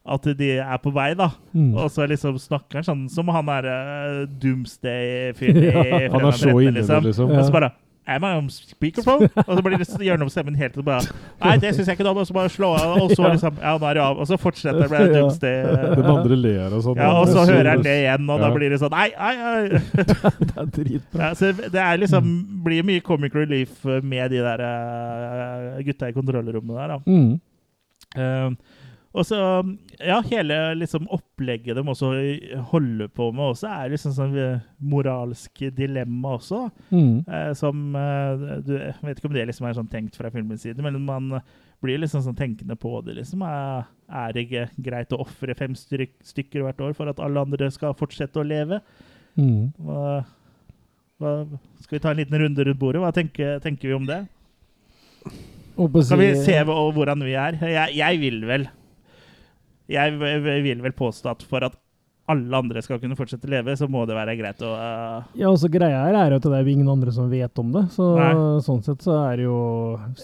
at 0.05 0.25
de 0.37 0.49
er 0.59 0.79
på 0.83 0.91
vei, 0.91 1.13
da. 1.15 1.29
Mm. 1.55 1.77
Og 1.79 1.87
så 1.95 2.09
liksom 2.11 2.35
snakker 2.43 2.81
han 2.81 2.83
sånn 2.83 3.03
som 3.09 3.29
han 3.31 3.47
er 3.49 3.69
uh, 3.71 4.27
doomsday-fyren 4.43 5.63
Ja. 5.69 6.09
Han 6.11 6.27
er 6.27 6.35
så 6.35 6.51
Fredag 6.51 6.59
13, 6.59 6.69
inne 6.69 6.83
i 6.83 6.87
det, 6.87 7.03
liksom. 7.07 7.31
Og 7.31 7.45
så 7.47 7.53
bare 7.55 7.71
Am 8.07 8.25
I 8.25 8.33
on 8.35 8.49
speakerphone? 8.51 9.29
og 9.47 9.53
så 9.57 9.63
blir 9.63 9.79
det 9.79 9.87
gjennom 10.03 10.27
om 10.27 10.33
stemmen 10.33 10.57
helt 10.59 10.75
og 10.81 10.87
bare 10.89 11.05
Nei, 11.39 11.55
det 11.63 11.71
syns 11.77 11.87
jeg 11.87 11.95
ikke 11.95 12.07
noe 12.07 12.17
om. 12.17 12.23
Og 12.25 12.27
så 12.27 12.35
bare 12.35 12.51
slå 12.51 12.73
av, 12.75 12.97
og 12.99 13.15
så 13.15 13.29
liksom 13.35 13.61
Ja, 13.63 13.77
nå 13.79 13.89
er 13.91 13.99
det 13.99 14.03
av. 14.03 14.19
Og 14.23 14.29
så 14.31 14.39
fortsetter 14.43 14.83
det 14.83 14.91
med 14.91 15.13
Ja. 15.53 15.93
Den 15.95 16.09
andre 16.11 16.39
ler 16.39 16.75
og 16.75 16.83
sånn. 16.85 16.99
Ja, 16.99 17.13
og 17.21 17.31
så 17.31 17.45
hører 17.47 17.71
han 17.75 17.85
det 17.87 17.95
igjen, 18.03 18.27
og 18.33 18.43
da 18.43 18.51
blir 18.55 18.75
det 18.75 18.81
sånn 18.83 18.93
Nei, 18.95 19.09
nei, 19.15 19.33
nei. 19.39 19.81
det 20.03 20.51
er 20.51 20.69
dritbra. 20.75 21.23
Ja, 21.23 21.31
så 21.39 21.53
det 21.55 21.83
er 21.85 22.03
liksom, 22.03 22.29
blir 22.65 22.87
mye 22.87 23.03
comic 23.05 23.37
relief 23.39 23.85
med 23.87 24.35
de 24.35 24.43
der 24.43 24.63
eh, 24.67 25.81
gutta 25.87 26.11
i 26.11 26.17
kontrollrommet 26.17 26.79
der, 26.79 26.95
da. 26.95 26.99
Mm. 27.07 27.33
Eh, 28.17 28.82
og 29.13 29.27
så, 29.29 29.39
ja, 30.01 30.23
hele 30.31 30.57
liksom 30.81 31.05
opplegget 31.13 31.77
de 31.77 31.83
også 31.85 32.13
holder 32.71 33.11
på 33.13 33.27
med 33.37 33.51
også, 33.53 33.69
er 33.69 33.93
liksom 33.93 34.15
sånn 34.17 34.39
eh, 34.41 34.63
moralsk 34.89 35.67
dilemma 35.77 36.39
også. 36.39 36.63
Mm. 36.89 37.19
Eh, 37.27 37.51
som 37.59 37.83
eh, 37.99 38.47
du, 38.65 38.73
Jeg 38.79 38.97
vet 39.05 39.21
ikke 39.21 39.29
om 39.29 39.37
det 39.37 39.45
liksom 39.51 39.69
er 39.69 39.77
sånn 39.77 39.93
tenkt 39.93 40.17
fra 40.17 40.33
filmens 40.33 40.65
side, 40.65 40.81
men 40.85 40.97
man 41.05 41.29
blir 41.85 42.01
liksom 42.01 42.25
sånn 42.25 42.39
tenkende 42.39 42.79
på 42.81 42.95
det. 43.05 43.19
liksom. 43.21 43.45
Er, 43.45 43.85
er 44.09 44.33
det 44.33 44.47
ikke 44.47 44.67
greit 44.89 45.13
å 45.13 45.21
ofre 45.27 45.57
fem 45.61 45.77
styk, 45.77 46.17
stykker 46.25 46.65
hvert 46.65 46.81
år 46.81 46.97
for 46.97 47.13
at 47.13 47.21
alle 47.21 47.45
andre 47.45 47.69
skal 47.75 47.97
fortsette 47.99 48.41
å 48.41 48.49
leve? 48.49 48.81
Mm. 49.37 49.73
Hva, 49.77 50.23
hva, 51.21 51.39
skal 51.85 51.99
vi 51.99 52.05
ta 52.05 52.13
en 52.15 52.23
liten 52.23 52.41
runde 52.41 52.65
rundt 52.65 52.81
bordet? 52.81 53.05
Hva 53.05 53.13
tenker, 53.13 53.59
tenker 53.61 53.93
vi 53.93 53.99
om 53.99 54.09
det? 54.09 54.23
Kan 55.77 56.21
vi 56.21 56.37
se 56.41 56.63
hvordan 56.65 57.27
vi 57.29 57.37
er? 57.37 57.61
Jeg, 57.61 57.99
jeg 58.01 58.23
vil 58.25 58.47
vel 58.49 58.73
Jeg 59.91 60.19
vil 60.19 60.83
vel 60.85 60.93
påstå 60.99 61.33
at 61.35 61.43
for 61.49 61.65
at 61.67 61.79
alle 62.31 62.55
andre 62.55 62.79
skal 62.85 63.01
kunne 63.03 63.17
fortsette 63.19 63.49
å 63.49 63.51
leve, 63.51 63.75
så 63.77 63.89
må 63.91 64.05
det 64.07 64.15
være 64.15 64.37
greit 64.39 64.61
å 64.63 64.69
uh, 64.71 65.25
Ja, 65.35 65.49
altså 65.51 65.67
greia 65.73 66.05
her 66.05 66.15
er 66.15 66.35
at 66.37 66.45
det 66.47 66.55
er 66.55 66.69
ingen 66.71 66.87
andre 66.89 67.11
som 67.13 67.27
vet 67.29 67.59
om 67.59 67.73
det. 67.75 67.83
Så 67.97 68.07
Nei. 68.15 68.29
sånn 68.63 68.79
sett 68.87 69.03
så 69.03 69.17
er 69.25 69.41
det 69.41 69.47
jo 69.49 69.57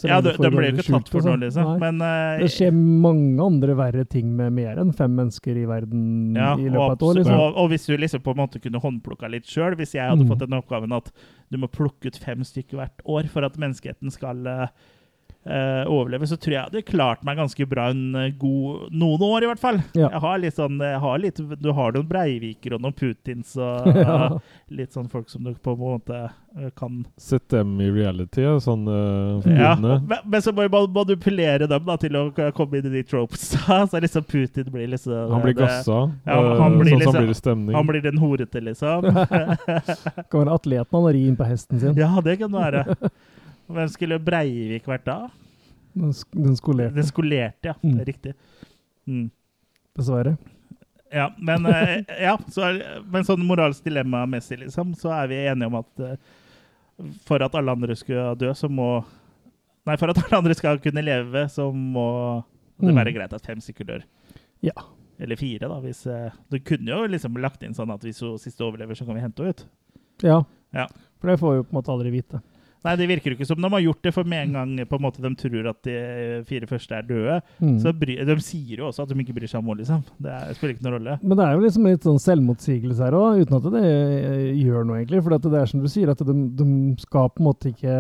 Ja, 0.07 0.21
de, 0.23 0.31
de 0.39 0.51
blir 0.55 0.71
jo 0.71 0.77
ikke 0.79 0.95
tatt 0.95 1.11
for 1.11 1.27
noe, 1.27 1.41
liksom. 1.43 1.73
Men 1.83 1.99
uh, 2.01 2.39
Det 2.39 2.53
skjer 2.55 2.71
mange 2.79 3.43
andre 3.43 3.75
verre 3.81 4.05
ting 4.09 4.31
med 4.39 4.55
mer 4.57 4.79
enn 4.81 4.93
fem 4.97 5.11
mennesker 5.19 5.59
i 5.59 5.67
verden 5.69 6.39
ja, 6.39 6.53
i 6.55 6.69
løpet 6.71 6.85
av 6.87 6.95
et 6.95 7.05
år. 7.09 7.19
Liksom. 7.19 7.41
og, 7.49 7.59
og 7.65 7.73
hvis 7.75 7.89
du 7.91 7.97
liksom 7.99 8.23
på 8.25 8.37
en 8.37 8.41
måte 8.45 8.63
kunne 8.63 8.83
håndplukka 8.87 9.33
litt 9.35 9.51
sjøl, 9.51 9.75
hvis 9.81 9.97
jeg 9.99 10.07
hadde 10.07 10.23
Mm. 10.23 10.31
fått 10.31 10.47
den 10.47 10.57
oppgaven 10.61 10.95
at 10.97 11.11
du 11.51 11.59
må 11.59 11.67
plukke 11.71 12.11
ut 12.13 12.17
fem 12.23 12.47
stykker 12.47 12.79
hvert 12.79 13.03
år 13.11 13.27
for 13.35 13.43
at 13.47 13.59
menneskeheten 13.59 14.15
skal 14.15 14.47
uh, 14.47 14.71
uh, 15.49 15.85
overleve, 15.91 16.27
så 16.29 16.37
tror 16.37 16.53
jeg 16.53 16.59
jeg 16.59 16.69
hadde 16.69 16.83
klart 16.91 17.23
meg 17.27 17.39
ganske 17.41 17.67
bra 17.71 17.89
en 17.95 18.03
uh, 18.15 18.27
god 18.39 18.93
noen 18.93 19.25
år, 19.29 19.45
i 19.47 19.51
hvert 19.51 19.63
fall. 19.63 19.81
Ja. 19.97 20.11
Jeg 20.13 20.21
har 20.25 20.43
litt 20.43 20.59
sånn, 20.59 20.77
jeg 20.85 21.01
har 21.03 21.23
litt, 21.23 21.41
du 21.63 21.71
har 21.73 21.97
noen 21.97 22.09
Breiviker 22.11 22.77
og 22.77 22.85
noen 22.85 22.97
Putins 22.99 23.57
og 23.57 23.89
Ja. 23.99 24.19
uh, 24.35 24.39
litt 24.69 24.93
sånn 24.95 25.09
folk 25.09 25.31
som 25.33 25.45
du 25.49 25.55
på 25.65 25.73
en 25.75 25.81
måte 25.81 26.19
uh, 26.29 26.69
kan 26.79 27.01
Sett 27.21 27.49
dem 27.55 27.75
i 27.81 27.89
reality, 27.91 28.45
sånn 28.63 28.85
uh, 28.89 29.49
ja, 29.49 29.73
men, 29.81 30.05
men 30.25 30.45
så 30.45 30.53
må 30.53 30.67
du 30.69 30.77
manipulere 30.95 31.67
dem 31.71 31.87
da, 31.89 31.97
til 32.01 32.17
å 32.21 32.27
komme 32.57 32.79
inn 32.83 32.91
i 32.91 32.95
de 32.99 33.05
tropes. 33.09 33.49
Så 33.91 34.01
liksom 34.03 34.25
Putin 34.29 34.69
blir 34.73 34.89
liksom 34.93 35.33
Han 35.33 35.43
blir 35.45 35.55
det- 35.57 35.65
gassa, 35.65 35.99
Ja, 36.29 36.37
han 36.61 36.79
blir 36.79 36.93
sånn 36.93 37.01
som 37.01 37.07
liksom, 37.07 37.19
blir 37.23 37.33
det 37.33 37.39
stemning. 37.41 37.75
Han 37.77 37.87
blir 37.89 38.05
den 38.05 38.19
horete, 38.21 38.61
liksom. 38.65 39.09
Kan 40.31 40.41
være 40.43 40.55
atleten 40.59 40.99
han 40.99 41.09
rir 41.13 41.29
inn 41.33 41.37
på 41.39 41.47
hesten 41.49 41.81
sin. 41.81 41.97
ja, 41.99 42.09
det 42.25 42.37
kan 42.41 42.53
det 42.53 42.63
være. 42.63 43.11
Hvem 43.69 43.89
skulle 43.93 44.19
Breivik 44.25 44.87
vært 44.89 45.05
da? 45.09 45.19
Den, 45.99 46.13
sk 46.15 46.29
den 46.37 46.57
skolerte. 46.57 46.95
Den 46.97 47.09
skolerte, 47.09 47.73
ja. 47.73 47.75
Mm. 47.83 47.95
Det 47.97 48.01
er 48.05 48.09
riktig. 48.13 48.35
Mm. 49.09 49.27
Dessverre. 49.99 50.37
Ja, 51.13 51.31
men, 51.41 51.65
eh, 51.67 52.03
ja, 52.21 52.35
så 52.53 52.69
men 53.09 53.25
sånn 53.25 53.45
moralsk 53.49 53.85
dilemma-messig, 53.87 54.59
liksom, 54.67 54.93
så 55.01 55.13
er 55.17 55.31
vi 55.31 55.39
enige 55.49 55.71
om 55.71 55.79
at 55.81 56.03
eh, 56.05 56.17
for 57.25 57.41
at 57.45 57.55
alle 57.57 57.73
andre 57.73 57.97
skal 57.97 58.35
dø, 58.37 58.51
så 58.59 58.69
må 58.69 58.91
Nei, 59.89 59.95
for 59.97 60.11
at 60.13 60.19
alle 60.21 60.37
andre 60.43 60.53
skal 60.59 60.77
kunne 60.85 61.01
leve, 61.01 61.47
så 61.49 61.71
må 61.73 62.05
det 62.79 62.91
Mm. 62.93 62.99
være 62.99 63.13
greit 63.17 63.33
at 63.33 63.47
fem 63.47 63.57
stykker 63.65 63.87
dør. 63.89 64.03
Ja. 64.63 64.75
Eller 65.19 65.35
fire, 65.41 65.65
da. 65.67 65.79
Hvis, 65.81 66.03
eh, 66.07 66.31
du 66.53 66.59
kunne 66.61 66.93
jo 66.93 67.07
liksom 67.09 67.39
lagt 67.41 67.63
inn 67.65 67.73
sånn 67.75 67.91
at 67.95 68.05
hvis 68.05 68.21
hun 68.21 68.37
siste 68.39 68.61
overlever, 68.67 68.95
så 68.95 69.07
kan 69.07 69.15
vi 69.17 69.23
hente 69.25 69.41
henne 69.43 69.55
ut. 69.57 69.65
Ja. 70.23 70.43
Ja. 70.77 70.85
For 71.19 71.31
det 71.33 71.39
får 71.41 71.51
vi 71.55 71.57
jo 71.57 71.65
på 71.65 71.73
en 71.73 71.79
måte 71.81 71.95
aldri 71.95 72.13
vite. 72.13 72.43
Nei, 72.85 72.95
det 72.97 73.09
virker 73.11 73.33
jo 73.33 73.37
ikke 73.39 73.47
som 73.49 73.59
de 73.59 73.69
har 73.73 73.81
gjort 73.83 74.03
det, 74.07 74.13
for 74.15 74.25
med 74.29 74.45
en 74.47 74.53
gang 74.59 74.87
på 74.87 74.99
en 74.99 75.03
måte 75.03 75.23
de 75.25 75.31
tror 75.35 75.67
at 75.73 75.81
de 75.83 75.97
fire 76.47 76.69
første 76.71 76.95
er 76.95 77.03
døde, 77.09 77.41
Mm. 77.59 77.79
så 77.83 77.91
bry, 77.93 78.15
de 78.25 78.37
sier 78.41 78.79
jo 78.79 78.87
også 78.87 79.03
at 79.03 79.09
de 79.11 79.19
ikke 79.25 79.35
bryr 79.35 79.49
seg 79.51 79.59
om 79.59 79.67
henne, 79.73 79.81
liksom. 79.83 80.05
Det 80.23 80.31
er, 80.31 80.53
spiller 80.55 80.75
ikke 80.77 80.85
noen 80.87 80.95
rolle. 80.99 81.19
Men 81.23 81.37
det 81.41 81.45
er 81.49 81.53
jo 81.57 81.65
liksom 81.65 81.89
litt 81.91 82.07
sånn 82.07 82.23
selvmotsigelse 82.23 83.03
her 83.03 83.17
òg, 83.19 83.43
uten 83.43 83.59
at 83.59 83.67
det 83.75 83.89
gjør 84.63 84.87
noe, 84.87 85.01
egentlig. 85.03 85.23
For 85.25 85.39
det 85.39 85.53
er 85.63 85.67
som 85.67 85.83
du 85.83 85.89
sier, 85.91 86.11
at 86.15 86.23
de, 86.23 86.37
de 86.63 86.69
skal 87.03 87.29
på 87.35 87.43
en 87.43 87.49
måte 87.51 87.73
ikke 87.75 87.99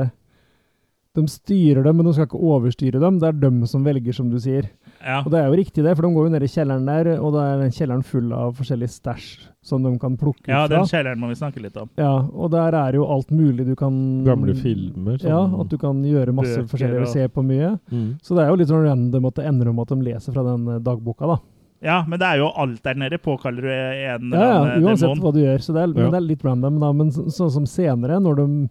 De 1.18 1.26
styrer 1.32 1.82
dem, 1.82 1.96
men 1.98 2.06
de 2.06 2.12
skal 2.14 2.28
ikke 2.28 2.38
overstyre 2.38 3.00
dem. 3.02 3.18
Det 3.18 3.28
er 3.28 3.38
dem 3.42 3.60
som 3.66 3.82
velger, 3.86 4.14
som 4.14 4.28
du 4.30 4.36
sier. 4.42 4.68
Ja. 5.02 5.20
Og 5.24 5.30
det 5.34 5.40
er 5.40 5.46
jo 5.50 5.56
riktig, 5.58 5.82
det, 5.86 5.94
for 5.98 6.06
de 6.06 6.10
går 6.14 6.26
jo 6.28 6.32
ned 6.34 6.42
i 6.46 6.50
kjelleren 6.50 6.86
der, 6.86 7.10
og 7.22 7.32
da 7.34 7.42
er 7.52 7.60
den 7.64 7.74
kjelleren 7.74 8.04
full 8.06 8.32
av 8.34 8.54
forskjellig 8.58 8.88
stæsj 8.90 9.26
som 9.68 9.82
de 9.84 9.92
kan 10.02 10.16
plukke 10.18 10.46
Ja, 10.48 10.64
ut 10.64 10.70
fra. 10.70 10.78
den 10.78 10.88
kjelleren 10.90 11.20
må 11.22 11.28
vi 11.30 11.36
snakke 11.38 11.60
litt 11.62 11.76
om. 11.78 11.90
Ja, 11.98 12.12
og 12.32 12.50
der 12.54 12.74
er 12.78 12.94
jo 12.98 13.04
alt 13.10 13.30
mulig 13.34 13.66
du 13.66 13.74
kan 13.78 14.24
Gamle 14.24 14.54
filmer, 14.58 15.18
sånn- 15.18 15.28
Ja, 15.30 15.42
at 15.60 15.68
du 15.68 15.76
kan 15.78 16.02
gjøre 16.02 16.34
masse 16.34 16.56
Bøker 16.62 16.70
forskjellig 16.72 17.00
og 17.02 17.08
se 17.12 17.28
på 17.28 17.44
mye. 17.44 17.78
Mm. 17.92 18.18
Så 18.22 18.34
det 18.34 18.44
er 18.44 18.48
jo 18.50 18.56
litt 18.62 18.68
sånn 18.72 18.84
random 18.86 19.26
at 19.26 19.34
det 19.34 19.46
ender 19.46 19.68
om 19.68 19.78
at 19.80 19.88
de 19.88 19.96
leser 20.02 20.32
fra 20.32 20.42
den 20.42 20.66
eh, 20.68 20.78
dagboka, 20.80 21.26
da. 21.26 21.38
Ja, 21.80 22.02
men 22.08 22.18
det 22.18 22.26
er 22.26 22.38
jo 22.38 22.48
alt 22.58 22.82
der 22.82 22.94
nede. 22.98 23.18
Påkaller 23.22 23.62
du 23.62 23.68
en 23.70 24.30
Ja, 24.32 24.40
ja, 24.42 24.64
demon. 24.64 24.82
Ja, 24.82 24.88
uansett 24.88 25.14
demon? 25.14 25.20
hva 25.22 25.32
du 25.32 25.38
gjør. 25.44 25.58
Så 25.62 25.72
det 25.74 25.82
er, 25.84 25.86
Ja. 25.94 26.02
men 26.02 26.10
det 26.10 26.18
er 26.18 26.26
litt 26.26 26.42
random, 26.42 26.80
da. 26.80 26.92
Men 26.92 27.10
sånn 27.12 27.50
som 27.52 27.66
senere, 27.66 28.18
når 28.20 28.34
de 28.36 28.68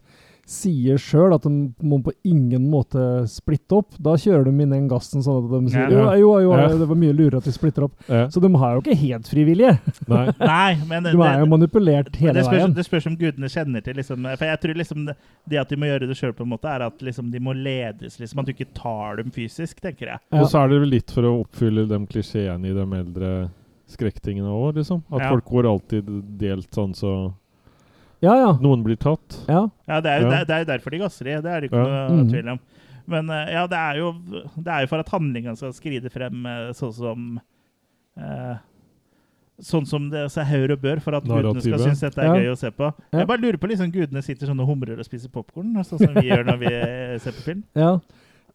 sier 0.48 0.96
sjøl 1.02 1.34
at 1.36 1.44
de 1.44 1.52
må 1.84 1.98
på 2.06 2.14
ingen 2.28 2.70
måte 2.72 3.02
splitte 3.28 3.76
opp, 3.82 3.98
da 4.00 4.14
kjører 4.16 4.46
de 4.48 4.54
inn 4.64 4.72
den 4.72 4.86
gassen 4.88 5.20
sånn 5.26 5.42
at 5.44 5.50
de 5.52 5.74
sier 5.74 5.92
Ja. 5.92 6.14
jo, 6.16 6.30
jo, 6.40 6.54
jo, 6.56 6.78
det 6.80 6.88
var 6.88 7.00
mye 7.02 7.16
lurere 7.18 7.42
at 7.42 7.48
de 7.50 7.52
splitter 7.52 7.84
opp. 7.90 7.98
Ja. 8.08 8.30
Så 8.32 8.40
de 8.44 8.52
har 8.56 8.78
jo 8.78 8.84
ikke 8.86 8.96
helt 9.02 9.28
frivillige. 9.28 9.74
Nei. 10.08 10.24
Nei, 10.40 10.78
men 10.88 11.04
De 11.10 11.12
er 11.20 11.42
jo 11.44 11.50
manipulert 11.52 12.16
hele 12.16 12.38
det 12.40 12.46
spørs, 12.48 12.62
veien. 12.64 12.76
det 12.78 12.86
spørs 12.88 13.10
om 13.12 13.18
gudene 13.20 13.52
kjenner 13.52 13.84
til 13.84 14.00
liksom, 14.00 14.24
For 14.38 14.46
jeg 14.48 14.62
tror 14.64 14.80
liksom 14.84 15.06
det, 15.10 15.18
det 15.52 15.60
at 15.60 15.70
de 15.74 15.80
må 15.82 15.90
gjøre 15.92 16.08
det 16.08 16.18
sjøl, 16.20 16.34
er 16.58 16.86
at 16.88 17.02
liksom, 17.04 17.32
de 17.32 17.40
må 17.44 17.54
ledes. 17.54 18.16
liksom 18.20 18.40
At 18.40 18.46
du 18.48 18.54
ikke 18.56 18.72
tar 18.74 19.18
dem 19.20 19.32
fysisk, 19.36 19.82
tenker 19.84 20.14
jeg. 20.14 20.20
Ja. 20.32 20.42
Og 20.42 20.48
så 20.48 20.64
er 20.64 20.70
det 20.72 20.80
vel 20.86 20.90
litt 20.96 21.12
for 21.12 21.28
å 21.28 21.42
oppfylle 21.44 21.88
de 21.92 22.00
klisjeene 22.08 22.72
i 22.72 22.74
de 22.78 22.88
eldre 23.02 23.34
skrekktingene 23.88 24.48
òg, 24.52 24.76
liksom. 24.80 25.04
At 25.12 25.22
Ja. 25.22 25.30
folk 25.32 25.46
går 25.46 25.68
alltid 25.68 26.08
delt 26.40 26.72
sånn 26.72 26.96
så 26.96 27.34
Ja, 28.22 28.34
ja. 28.36 28.52
noen 28.62 28.84
blir 28.84 28.98
tatt. 28.98 29.44
ja. 29.48 29.68
Ja, 29.88 30.00
Det 30.02 30.10
er 30.12 30.22
jo 30.22 30.30
Ja. 30.30 30.30
det 30.30 30.40
er- 30.40 30.46
det 30.46 30.56
er 30.70 30.78
derfor 30.78 30.90
de 30.92 30.98
gasser 31.00 31.28
i. 31.28 31.42
Det 31.42 31.46
er 31.46 31.62
det 31.62 31.72
ikke 31.72 31.86
Ja. 31.86 32.08
noe 32.08 32.24
Mm. 32.24 32.30
tvil 32.32 32.52
om. 32.52 32.60
Men 33.08 33.30
eh, 33.30 33.52
ja, 33.54 33.68
det 33.68 33.78
er 33.78 33.96
jo, 33.98 34.12
det 34.58 34.68
er 34.68 34.82
jo 34.82 34.88
for 34.88 35.00
at 35.00 35.10
handlinga 35.10 35.56
skal 35.56 35.72
skride 35.74 36.10
frem 36.12 36.46
eh, 36.46 36.72
sånn 36.74 36.94
som 36.94 37.40
eh, 38.20 38.58
Sånn 39.60 39.88
som 39.88 40.08
det 40.12 40.30
seg 40.30 40.46
hør 40.46 40.72
og 40.76 40.82
bør, 40.84 41.00
for 41.02 41.16
at 41.16 41.24
gudene 41.26 41.60
skal 41.60 41.80
synes 41.80 42.00
dette 42.00 42.20
er 42.22 42.26
Ja. 42.26 42.34
gøy 42.36 42.52
å 42.54 42.58
se 42.58 42.70
på. 42.70 42.94
Ja. 43.12 43.20
Jeg 43.20 43.28
bare 43.28 43.38
lurer 43.42 43.58
på 43.58 43.68
liksom 43.68 43.92
gudene 43.92 44.22
sitter 44.22 44.46
sånn 44.46 44.60
og 44.62 44.68
humrer 44.70 45.00
og 45.00 45.04
spiser 45.06 45.30
popkorn, 45.34 45.74
sånn 45.84 45.98
som 45.98 46.14
vi 46.14 46.30
gjør 46.30 46.46
når 46.46 46.60
vi 46.60 46.66
eh, 46.68 47.18
ser 47.18 47.32
på 47.32 47.42
film. 47.42 47.64
ja. 47.76 48.00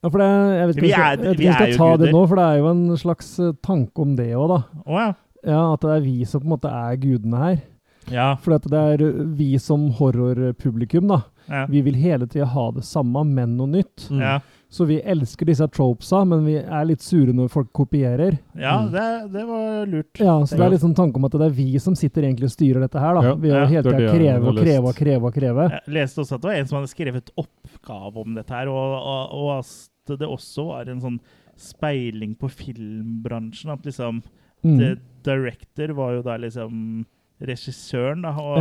ja 0.05 0.09
for 0.09 0.19
det, 0.19 0.29
jeg 0.31 0.67
vet 0.69 0.77
ikke 0.77 0.79
om 0.79 0.87
Vi 0.87 0.93
skal, 0.93 1.17
vi 1.19 1.47
er 1.49 1.53
skal 1.53 1.73
jo 1.73 1.79
guder. 1.97 2.05
det 2.07 2.13
nå, 2.15 2.29
for 2.29 2.37
det 2.37 2.45
er 2.45 2.59
jo 2.59 2.71
en 2.71 2.97
slags 2.97 3.41
tanke 3.63 3.99
om 3.99 4.15
det 4.15 4.29
òg, 4.37 4.49
da. 4.49 4.65
Oh, 4.87 4.99
ja. 4.99 5.13
Ja, 5.45 5.73
At 5.73 5.81
det 5.81 5.91
er 5.91 6.01
vi 6.03 6.25
som 6.25 6.41
på 6.41 6.45
en 6.45 6.55
måte 6.55 6.71
er 6.71 6.97
gudene 6.97 7.37
her. 7.37 7.63
Ja. 8.11 8.33
For 8.43 8.59
det 8.59 8.73
er 8.79 9.05
vi 9.39 9.53
som 9.63 9.91
horrorpublikum, 9.99 11.07
da. 11.09 11.23
Ja. 11.49 11.67
Vi 11.71 11.83
vil 11.83 11.95
hele 11.99 12.27
tida 12.27 12.47
ha 12.47 12.71
det 12.73 12.85
samme, 12.87 13.25
men 13.27 13.57
noe 13.59 13.67
nytt. 13.69 14.09
Mm. 14.11 14.21
ja. 14.21 14.41
Så 14.73 14.87
vi 14.89 15.03
elsker 15.05 15.45
disse 15.45 15.67
tropesa, 15.69 16.23
men 16.25 16.47
vi 16.47 16.55
er 16.57 16.85
litt 16.89 17.03
sure 17.05 17.35
når 17.37 17.51
folk 17.53 17.69
kopierer. 17.77 18.39
Ja, 18.57 18.79
Mm. 18.81 18.87
det, 18.95 19.33
det 19.35 19.43
var 19.47 19.87
lurt. 19.87 20.17
Ja, 20.23 20.39
så 20.49 20.57
det 20.57 20.65
er 20.65 20.71
litt 20.73 20.81
sånn 20.81 20.95
tanke 20.97 21.17
om 21.21 21.27
at 21.29 21.33
det 21.37 21.45
er 21.45 21.51
vi 21.59 21.67
som 21.79 21.95
sitter 21.95 22.23
egentlig 22.25 22.49
og 22.49 22.55
styrer 22.55 22.81
dette 22.81 22.99
her, 23.03 23.19
da. 23.19 23.35
Å 23.35 23.45
ja, 23.51 23.67
hele 23.69 23.83
tida 23.85 24.15
kreve 24.15 24.49
og 24.49 24.57
kreve 24.63 24.89
og 24.89 24.97
kreve 24.97 25.29
og 25.29 25.35
kreve. 25.37 25.67
Jeg 25.75 25.93
leste 25.99 26.23
også 26.25 26.39
at 26.39 26.41
det 26.41 26.49
var 26.49 26.57
en 26.63 26.67
som 26.71 26.79
hadde 26.81 26.89
skrevet 26.95 27.31
oppgave 27.37 28.25
om 28.25 28.35
dette 28.41 28.57
her, 28.57 28.71
og, 28.73 28.97
og, 28.97 29.37
og 29.43 29.51
at 29.59 30.17
det 30.25 30.31
også 30.39 30.65
var 30.71 30.89
en 30.89 31.05
sånn 31.05 31.21
speiling 31.61 32.33
på 32.41 32.49
filmbransjen. 32.49 33.75
At 33.77 33.85
liksom 33.85 34.23
Mm. 34.65 34.97
director 35.27 35.93
var 35.93 36.13
jo 36.15 36.23
da 36.23 36.37
liksom 36.39 37.05
regissøren, 37.43 38.23
da, 38.23 38.33
og 38.39 38.59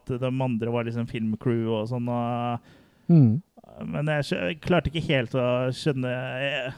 at 0.00 0.14
de 0.20 0.30
andre 0.30 0.72
var 0.74 0.84
liksom 0.88 1.06
filmcrew 1.10 1.68
og 1.80 1.88
sånn. 1.92 2.08
Og, 2.08 2.70
Mm. 3.04 3.42
men 3.84 4.06
jeg, 4.08 4.56
klarte 4.64 4.88
ikke 4.88 5.02
helt 5.10 5.34
å 5.36 5.68
skjønne 5.76 6.08
eh, 6.40 6.72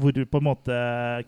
hvor 0.00 0.16
på 0.16 0.38
en 0.40 0.46
måte 0.46 0.78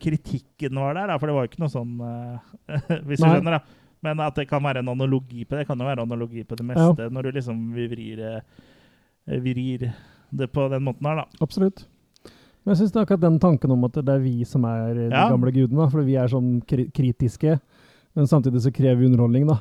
kritikken 0.00 0.78
var 0.80 0.94
der, 0.96 1.10
da, 1.12 1.18
for 1.20 1.28
det 1.28 1.34
var 1.36 1.44
jo 1.44 1.50
ikke 1.50 1.60
noe 1.60 1.72
sånn 1.74 1.92
Hvis 2.00 3.02
Hvis 3.10 3.20
du 3.20 3.26
skjønner, 3.26 3.58
da. 3.58 3.60
Men 4.00 4.20
at 4.24 4.34
det 4.40 4.46
kan 4.48 4.62
være 4.64 4.80
en 4.80 4.88
analogi 4.88 5.44
på 5.44 5.52
det. 5.58 5.66
Det 5.66 5.68
kan 5.68 5.78
jo 5.78 5.84
være 5.84 6.06
analogi 6.06 6.40
på 6.48 6.56
det 6.56 6.64
meste, 6.70 7.10
når 7.12 7.22
du 7.28 7.30
liksom 7.36 7.58
vrir, 7.76 8.22
eh, 8.30 9.40
vrir 9.44 9.90
det 10.32 10.48
på 10.54 10.68
den 10.72 10.86
måten 10.86 11.04
her, 11.10 11.20
da. 11.20 11.26
Absolutt. 11.44 11.84
Men 12.64 12.72
jeg 12.74 12.80
syns 12.86 12.96
akkurat 12.96 13.20
den 13.20 13.36
tanken 13.40 13.72
om 13.76 13.84
at 13.84 13.92
det 14.00 14.08
er 14.08 14.24
vi 14.24 14.38
som 14.48 14.64
er 14.64 14.94
de 14.94 15.08
Ja. 15.10 15.28
gamle 15.28 15.52
gudene, 15.52 15.90
for 15.90 16.00
vi 16.02 16.16
er 16.16 16.28
sånn 16.32 16.62
kri 16.66 16.88
kritiske, 16.96 17.60
men 18.16 18.26
samtidig 18.26 18.62
så 18.64 18.72
krever 18.74 19.00
vi 19.00 19.06
underholdning, 19.10 19.46
da. 19.48 19.58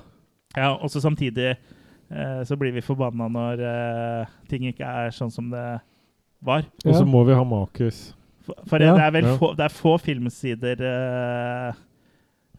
Ja, 0.58 0.72
og 0.76 0.90
så 0.90 1.02
samtidig 1.04 1.52
eh, 2.10 2.42
så 2.44 2.58
blir 2.58 2.74
vi 2.74 2.82
forbanna 2.82 3.28
når 3.30 3.60
eh, 3.62 4.32
ting 4.50 4.66
ikke 4.70 4.88
er 4.88 5.12
sånn 5.14 5.32
som 5.32 5.52
det 5.54 5.66
var. 6.42 6.64
Og 6.86 6.94
så 6.96 7.04
Ja. 7.04 7.06
må 7.06 7.24
vi 7.28 7.34
ha 7.38 7.44
Marcus. 7.44 8.14
For, 8.48 8.56
for 8.66 8.80
Ja. 8.82 8.96
det 8.96 9.04
er 9.06 9.12
vel 9.12 9.26
Ja. 9.30 9.36
få, 9.38 9.52
det 9.56 9.66
er 9.68 9.76
få 9.76 9.98
filmsider 10.02 10.82
eh, 10.82 11.74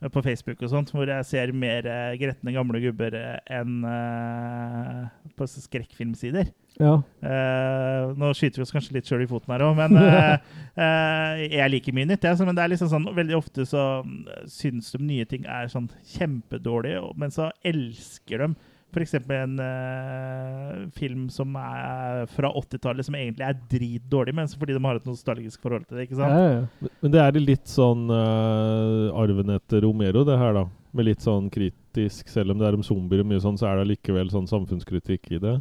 på 0.09 0.23
Facebook 0.23 0.63
og 0.63 0.71
sånt 0.71 0.93
hvor 0.95 1.07
jeg 1.11 1.25
ser 1.27 1.53
mer 1.53 1.85
eh, 1.87 2.17
gretne 2.21 2.53
gamle 2.55 2.81
gubber 2.81 3.15
eh, 3.19 3.39
enn 3.59 3.83
eh, 3.85 5.09
på 5.37 5.47
skrekkfilmsider. 5.51 6.53
Ja. 6.81 6.95
Eh, 7.21 8.11
nå 8.17 8.31
skyter 8.35 8.63
vi 8.63 8.65
oss 8.65 8.73
kanskje 8.73 8.95
litt 8.97 9.09
sjøl 9.11 9.27
i 9.27 9.29
foten 9.31 9.53
her 9.53 9.65
òg, 9.67 9.77
men 9.77 9.99
eh, 10.01 10.35
eh, 10.81 11.45
jeg 11.59 11.75
liker 11.77 11.97
mye 11.97 12.09
nytt. 12.09 12.25
Jeg, 12.25 12.41
men 12.49 12.57
det 12.57 12.65
er 12.65 12.73
liksom 12.73 12.91
sånn, 12.93 13.09
veldig 13.17 13.37
ofte 13.39 13.67
så 13.69 13.87
mm, 14.07 14.19
syns 14.49 14.91
de 14.97 15.03
nye 15.05 15.29
ting 15.29 15.45
er 15.45 15.69
sånn 15.73 15.91
kjempedårlige, 16.17 17.05
men 17.21 17.35
så 17.35 17.51
elsker 17.69 18.47
de 18.47 18.53
f.eks. 18.91 19.13
en 19.31 19.53
eh, 19.63 20.71
film 20.97 21.29
som 21.31 21.53
er 21.61 22.25
fra 22.33 22.49
80-tallet, 22.59 23.07
som 23.07 23.15
egentlig 23.15 23.47
er 23.47 23.61
dritdårlig, 23.71 24.35
men 24.35 24.49
så 24.51 24.59
fordi 24.59 24.75
de 24.75 24.83
har 24.83 24.99
et 24.99 25.07
nostalgisk 25.07 25.63
forhold 25.63 25.85
til 25.87 26.01
det. 26.01 26.09
ikke 26.09 26.19
sant? 26.19 26.35
ja, 26.35 26.49
ja. 26.57 26.65
Men- 26.81 26.97
Men 27.01 27.13
det 27.15 27.21
er 27.23 27.39
litt 27.41 27.71
sånn 27.71 28.11
uh, 28.11 29.15
arven 29.17 29.55
etter 29.55 29.81
Romero, 29.87 30.25
det 30.27 30.37
her, 30.41 30.53
da. 30.59 30.65
Med 30.93 31.07
litt 31.07 31.23
sånn 31.23 31.47
kritisk 31.55 32.27
Selv 32.29 32.51
om 32.51 32.59
det 32.59 32.67
er 32.67 32.75
om 32.75 32.83
zombier 32.83 33.23
og 33.23 33.29
mye 33.31 33.39
sånn, 33.41 33.57
så 33.57 33.69
er 33.71 33.79
det 33.79 33.93
likevel 33.93 34.29
sånn 34.33 34.49
samfunnskritikk 34.51 35.31
i 35.37 35.39
det. 35.39 35.55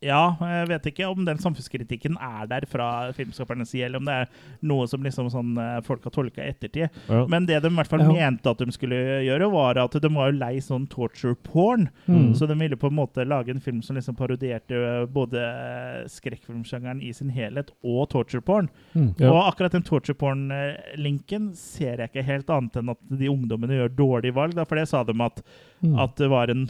Ja, 0.00 0.32
jeg 0.40 0.68
vet 0.70 0.86
ikke 0.88 1.08
om 1.12 1.26
den 1.26 1.36
samfunnskritikken 1.42 2.14
er 2.24 2.46
der 2.48 2.64
fra 2.66 2.86
filmskapernes 3.12 3.68
side, 3.74 3.84
eller 3.84 4.00
om 4.00 4.06
det 4.08 4.14
er 4.22 4.30
noe 4.64 4.86
som 4.88 5.02
liksom 5.04 5.26
sånn 5.28 5.50
eh, 5.60 5.80
folk 5.84 6.06
har 6.08 6.14
tolka 6.14 6.40
i 6.40 6.54
ettertid. 6.54 6.88
Ja. 7.10 7.26
Men 7.28 7.44
det 7.44 7.58
de 7.60 7.68
i 7.68 7.76
hvert 7.76 7.90
fall 7.90 8.00
Ja. 8.00 8.08
mente 8.08 8.48
at 8.48 8.58
de 8.64 8.72
skulle 8.72 8.96
gjøre, 9.26 9.50
var 9.52 9.76
at 9.82 9.92
de 10.00 10.08
var 10.08 10.30
jo 10.32 10.38
lei 10.38 10.54
sånn 10.64 10.86
torture 10.88 11.34
porn. 11.36 11.90
Mm. 12.08 12.32
Så 12.34 12.48
de 12.48 12.56
ville 12.56 12.76
på 12.80 12.88
en 12.88 12.96
måte 12.96 13.26
lage 13.28 13.50
en 13.52 13.60
film 13.60 13.82
som 13.82 13.94
liksom 13.96 14.16
parodierte 14.16 15.06
både 15.12 15.36
eh, 15.36 16.08
skrekkfilmsjangeren 16.08 17.02
i 17.04 17.12
sin 17.12 17.28
helhet 17.28 17.70
og 17.84 18.08
torture 18.08 18.40
porn. 18.40 18.70
Mm. 18.96 19.14
Ja. 19.20 19.30
Og 19.34 19.52
akkurat 19.52 19.72
den 19.76 19.84
torture 19.84 20.16
porn-linken 20.16 21.52
ser 21.56 22.00
jeg 22.00 22.10
ikke 22.10 22.24
helt 22.26 22.50
annet 22.50 22.76
enn 22.80 22.92
at 22.94 23.00
de 23.10 23.28
ungdommene 23.28 23.76
gjør 23.82 23.94
dårlige 24.00 24.36
valg. 24.36 24.54
Da, 24.56 24.64
for 24.64 24.80
det 24.80 24.88
sa 24.88 25.04
de 25.04 25.12
at, 25.20 25.42
Mm. 25.82 25.98
at 25.98 26.16
det 26.16 26.28
var 26.28 26.50
en, 26.50 26.66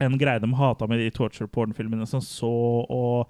en 0.00 0.16
greie 0.18 0.40
de 0.40 0.50
hata 0.56 0.86
med 0.88 0.98
de 1.02 1.10
torture 1.10 1.48
porn-filmene 1.48 2.06
som 2.08 2.20
så 2.24 2.50
og 2.88 3.28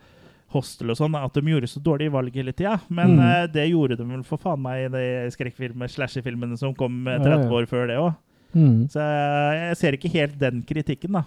Hostel 0.50 0.90
og 0.90 0.96
sånn, 0.98 1.14
at 1.14 1.32
de 1.36 1.42
gjorde 1.46 1.68
så 1.70 1.78
dårlige 1.82 2.10
valg 2.10 2.34
hele 2.34 2.50
tida. 2.52 2.80
Men 2.90 3.12
Mm. 3.16 3.20
uh, 3.22 3.46
det 3.46 3.68
gjorde 3.70 3.96
de 4.00 4.04
vel 4.04 4.22
for 4.26 4.36
faen 4.42 4.58
meg 4.60 4.86
i 4.86 4.88
de 4.90 5.30
skrekkfilmer, 5.30 5.86
slasher-filmene 5.92 6.58
som 6.58 6.74
kom 6.74 7.06
eh, 7.06 7.18
Ja, 7.20 7.36
30 7.36 7.44
ja. 7.44 7.50
år 7.54 7.68
før 7.70 7.86
det 7.86 7.98
òg. 8.00 8.14
Mm. 8.54 8.88
Så 8.90 8.98
jeg, 8.98 9.60
jeg 9.68 9.76
ser 9.78 9.92
ikke 9.94 10.10
helt 10.16 10.38
den 10.40 10.62
kritikken, 10.66 11.12
da. 11.20 11.22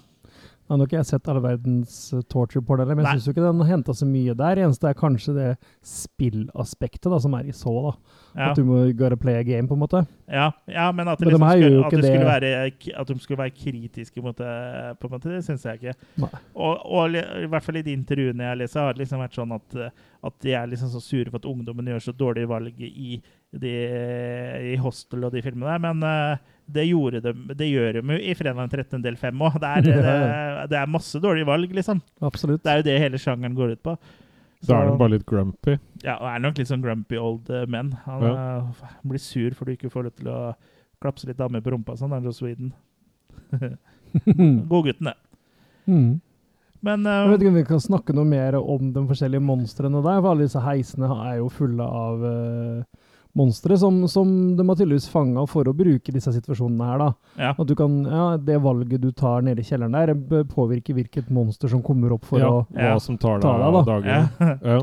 Nå 0.74 0.80
har 0.80 0.88
nok 0.88 0.94
jeg 0.96 1.06
sett 1.06 1.28
all 1.30 1.38
verdens 1.38 1.96
uh, 2.16 2.22
torture 2.26 2.64
porn, 2.66 2.82
men 2.90 3.06
jeg 3.06 3.20
syns 3.20 3.28
ikke 3.30 3.44
den 3.44 3.60
henta 3.68 3.94
så 3.94 4.08
mye 4.10 4.34
der. 4.34 4.58
Eneste 4.64 4.88
er 4.90 4.96
kanskje 4.98 5.36
det 5.36 5.50
spillaspektet 5.86 7.12
da, 7.14 7.20
som 7.22 7.36
er 7.38 7.52
i 7.52 7.54
så, 7.54 7.74
da. 7.86 7.92
Ja. 8.32 8.48
At 8.48 8.58
du 8.58 8.64
må 8.66 8.80
gotta 8.98 9.20
play 9.22 9.38
a 9.38 9.44
game, 9.46 9.68
på 9.70 9.78
en 9.78 9.84
måte. 9.84 10.02
Ja, 10.26 10.48
ja, 10.66 10.88
men 10.90 11.12
at, 11.12 11.22
Men 11.22 11.30
de 11.30 11.36
liksom 11.36 11.46
her 11.46 11.62
skulle, 11.62 11.84
at, 11.86 11.94
skulle 11.94 12.32
være, 12.32 12.50
at 13.04 13.12
de 13.12 13.18
skulle 13.22 13.42
være 13.44 13.54
kritiske 13.60 14.24
mot 14.26 14.42
det, 14.42 14.56
på 14.98 15.12
en 15.12 15.14
måte, 15.14 15.36
det 15.36 15.44
syns 15.46 15.68
jeg 15.70 15.78
ikke. 15.84 15.94
Og, 16.56 16.82
og 16.82 17.20
i 17.20 17.52
hvert 17.54 17.68
fall 17.68 17.78
i 17.78 17.86
de 17.86 17.94
intervjuene 17.94 18.50
jeg 18.50 18.62
leser, 18.64 18.82
har 18.82 18.98
det 18.98 19.04
liksom 19.04 19.22
vært 19.22 19.38
sånn 19.38 19.54
at, 19.60 19.78
eh, 19.78 20.10
at 20.26 20.42
de 20.42 20.58
er 20.58 20.74
liksom 20.74 20.90
så 20.96 21.04
sure 21.06 21.30
for 21.30 21.38
at 21.44 21.48
ungdommen 21.54 21.94
gjør 21.94 22.08
så 22.08 22.16
dårlige 22.18 22.50
valg 22.50 22.82
i, 22.90 23.22
de, 23.62 23.78
i 24.74 24.76
Hostel 24.82 25.30
og 25.30 25.38
de 25.38 25.46
filmene 25.46 25.70
der. 25.70 25.86
Men 25.86 26.10
eh, 26.10 26.53
det, 26.66 26.86
gjorde 26.90 27.22
de, 27.24 27.34
det 27.54 27.70
gjør 27.70 28.00
de 28.00 28.16
jo 28.16 28.20
i 28.20 28.36
Fredag 28.38 28.60
den 28.62 28.72
13. 28.72 29.04
del 29.04 29.18
5 29.20 29.46
òg. 29.48 29.60
Det, 29.62 29.72
det, 30.08 30.18
det 30.72 30.80
er 30.80 30.92
masse 30.92 31.22
dårlige 31.24 31.50
valg, 31.50 31.74
liksom. 31.76 32.02
Absolutt. 32.24 32.64
Det 32.64 32.72
er 32.72 32.82
jo 32.82 32.88
det 32.90 33.00
hele 33.04 33.22
sjangeren 33.22 33.58
går 33.58 33.76
ut 33.78 33.84
på. 33.86 33.98
Da 34.64 34.78
er 34.78 34.88
han 34.88 35.00
bare 35.00 35.18
litt 35.18 35.26
grumpy. 35.28 35.76
ja, 36.06 36.16
og 36.16 36.28
er 36.30 36.40
nok 36.40 36.60
litt 36.60 36.70
sånn 36.70 36.84
grumpy 36.84 37.20
old 37.20 37.50
men. 37.68 37.92
Han 38.06 38.24
eh, 38.30 38.84
blir 39.04 39.20
sur 39.20 39.56
fordi 39.58 39.74
du 39.74 39.82
ikke 39.82 39.92
får 39.92 40.08
lov 40.08 40.14
til 40.20 40.30
å 40.32 40.40
klapse 41.04 41.28
litt 41.28 41.40
damer 41.40 41.64
på 41.64 41.74
rumpa. 41.74 41.98
Sånn 42.00 42.16
er 42.16 42.24
det 42.24 42.32
Sweden. 42.38 42.72
Godgutten, 44.72 45.12
det. 45.12 45.18
Mm. 45.84 46.22
Men 46.84 47.08
uh, 47.08 47.24
Jeg 47.24 47.32
vet 47.32 47.44
ikke 47.44 47.52
om 47.52 47.60
vi 47.60 47.68
kan 47.68 47.84
snakke 47.84 48.16
noe 48.16 48.28
mer 48.28 48.58
om 48.60 48.92
de 48.96 49.04
forskjellige 49.08 49.44
monstrene 49.44 50.04
der, 50.04 50.20
for 50.20 50.32
alle 50.32 50.48
disse 50.48 50.64
heisene 50.64 51.10
er 51.28 51.38
jo 51.40 51.52
fulle 51.52 51.88
av 51.88 52.24
uh, 52.24 53.03
monstre 53.38 53.78
som, 53.82 53.96
som 54.08 54.28
de 54.58 54.66
har 54.68 54.78
tydeligvis 54.78 55.08
fanga 55.10 55.42
for 55.50 55.66
å 55.66 55.74
bruke 55.74 56.14
disse 56.14 56.30
situasjonene 56.36 56.90
her, 56.92 57.02
da. 57.02 57.08
ja. 57.42 57.54
At 57.58 57.66
du 57.70 57.74
kan, 57.78 57.96
ja, 58.06 58.26
det 58.38 58.60
valget 58.62 59.02
du 59.02 59.10
tar 59.12 59.42
nede 59.46 59.64
i 59.64 59.68
kjelleren 59.68 59.96
der, 59.98 60.44
påvirker 60.52 60.94
hvilket 61.00 61.32
monster 61.34 61.72
som 61.72 61.82
kommer 61.86 62.14
opp 62.14 62.28
for 62.30 62.44
ja, 62.44 62.52
å 62.52 62.62
hva 62.70 63.00
som 63.02 63.18
tar 63.18 63.42
Ta 63.42 63.56
deg 63.58 63.66
deg, 63.66 63.74
da. 63.74 63.84
dagene. 63.90 64.22
Ja. 64.38 64.76
Ja. 64.76 64.78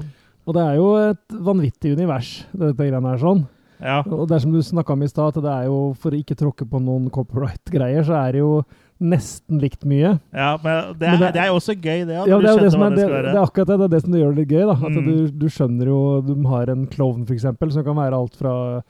Og 0.48 0.57
det 0.57 0.62
er 0.66 0.76
jo 0.80 0.90
et 0.98 1.38
vanvittig 1.46 1.94
univers, 1.94 2.30
dette 2.51 2.74
greiene 2.80 3.12
her 3.12 3.20
sånn. 3.22 3.44
ja. 3.78 4.01
Og 4.03 4.26
det 4.26 4.38
er 4.38 4.42
som 4.42 4.55
du 4.57 4.62
snakka 4.64 4.96
om 4.96 5.03
i 5.07 5.09
stad, 5.12 5.36
at 5.36 5.44
det 5.44 5.53
er 5.53 5.68
jo, 5.70 5.80
for 6.01 6.11
å 6.11 6.18
ikke 6.18 6.38
tråkke 6.40 6.66
på 6.66 6.80
noen 6.82 7.07
copyright-greier, 7.14 8.03
så 8.09 8.16
er 8.24 8.34
det 8.34 8.42
jo 8.42 8.55
nesten 9.01 9.61
likt 9.61 9.84
mye. 9.88 10.20
ja, 10.34 10.57
men 10.62 10.94
det 10.98 11.09
er, 11.09 11.11
Men 11.11 11.20
det- 11.20 11.32
det 11.34 11.42
er 11.42 11.51
også 11.55 11.74
gøy, 11.80 12.05
det. 12.07 12.16
At 12.20 12.28
Ja, 12.28 12.36
det 12.36 12.51
er 12.51 12.57
det 12.57 12.74
er, 12.74 12.90
det 12.90 12.98
det, 13.24 13.34
er 13.34 13.42
akkurat 13.42 13.66
det, 13.66 13.78
det 13.78 13.84
er 13.84 13.88
det 13.96 14.03
som 14.03 14.12
gjør 14.12 14.34
det 14.34 14.38
litt 14.38 14.48
gøy. 14.48 14.66
da. 14.66 14.72
At 14.86 14.92
Mm. 14.92 15.05
du, 15.07 15.26
du 15.28 15.46
skjønner 15.48 15.86
jo 15.86 16.20
De 16.20 16.46
har 16.48 16.70
en 16.70 16.86
klovn, 16.86 17.24
eksempel, 17.26 17.72
som 17.72 17.84
kan 17.84 17.96
være 17.96 18.12
alt 18.14 18.36
fra 18.36 18.82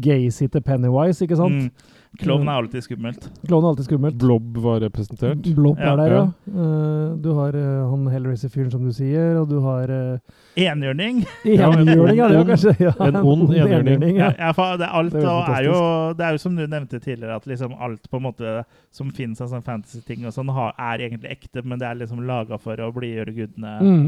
Gacy 0.00 0.46
til 0.46 0.60
Pennywise, 0.60 1.22
ikke 1.26 1.36
sant? 1.36 1.52
Mm. 1.54 1.70
Klovn 2.18 2.48
er 2.50 2.58
alltid 2.58 2.82
skummelt. 2.82 3.26
Klovn 3.46 3.64
er 3.64 3.68
alltid 3.70 3.86
skummelt. 3.86 4.16
Blob 4.18 4.56
var 4.64 4.80
representert. 4.82 5.44
Blob 5.54 5.78
Ja. 5.78 5.92
er 5.92 5.96
der, 6.00 6.12
ja. 6.14 6.22
Ja. 6.48 6.64
Eh, 6.64 7.16
du 7.22 7.28
har 7.36 7.54
uh, 7.54 7.90
han 7.92 8.06
Hellraiser-fyren, 8.10 8.70
som 8.72 8.82
du 8.84 8.90
sier, 8.92 9.36
og 9.38 9.46
du 9.52 9.60
har 9.62 9.92
uh, 9.92 10.18
Enhjørning. 10.58 11.20
En 11.44 11.60
enhjørning, 11.78 12.18
ja, 12.18 12.26
det 12.28 12.34
var 12.34 12.42
ond- 12.42 12.50
kanskje 12.50 12.74
ja, 12.82 12.92
en 13.06 13.20
ond 13.20 13.44
enhjørning. 13.60 14.16
Ja, 14.18 14.32
ja. 14.34 14.48
for 14.56 14.80
det, 14.80 14.88
alt, 14.90 15.12
Det 15.14 15.22
er 15.22 15.28
jo 15.28 15.52
er 15.54 15.68
jo, 15.68 15.78
det 16.18 16.26
er 16.26 16.32
jo 16.34 16.42
som 16.42 16.56
du 16.58 16.64
nevnte 16.66 16.98
tidligere, 16.98 17.36
at 17.38 17.46
liksom 17.46 17.76
alt 17.78 18.10
på 18.10 18.18
en 18.18 18.26
måte 18.26 18.56
som 18.90 19.14
finnes 19.14 19.40
av 19.44 19.52
sånn 19.54 19.62
fantasy-ting, 19.62 20.26
og 20.26 20.34
sånn, 20.34 20.50
er 20.50 21.06
egentlig 21.06 21.30
ekte, 21.36 21.62
men 21.62 21.78
det 21.78 21.86
er 21.86 22.02
liksom 22.02 22.26
laga 22.26 22.58
for 22.58 22.74
å 22.82 22.90
blidgjøre 22.98 23.36
gudene. 23.38 23.76
Mm. 23.78 24.04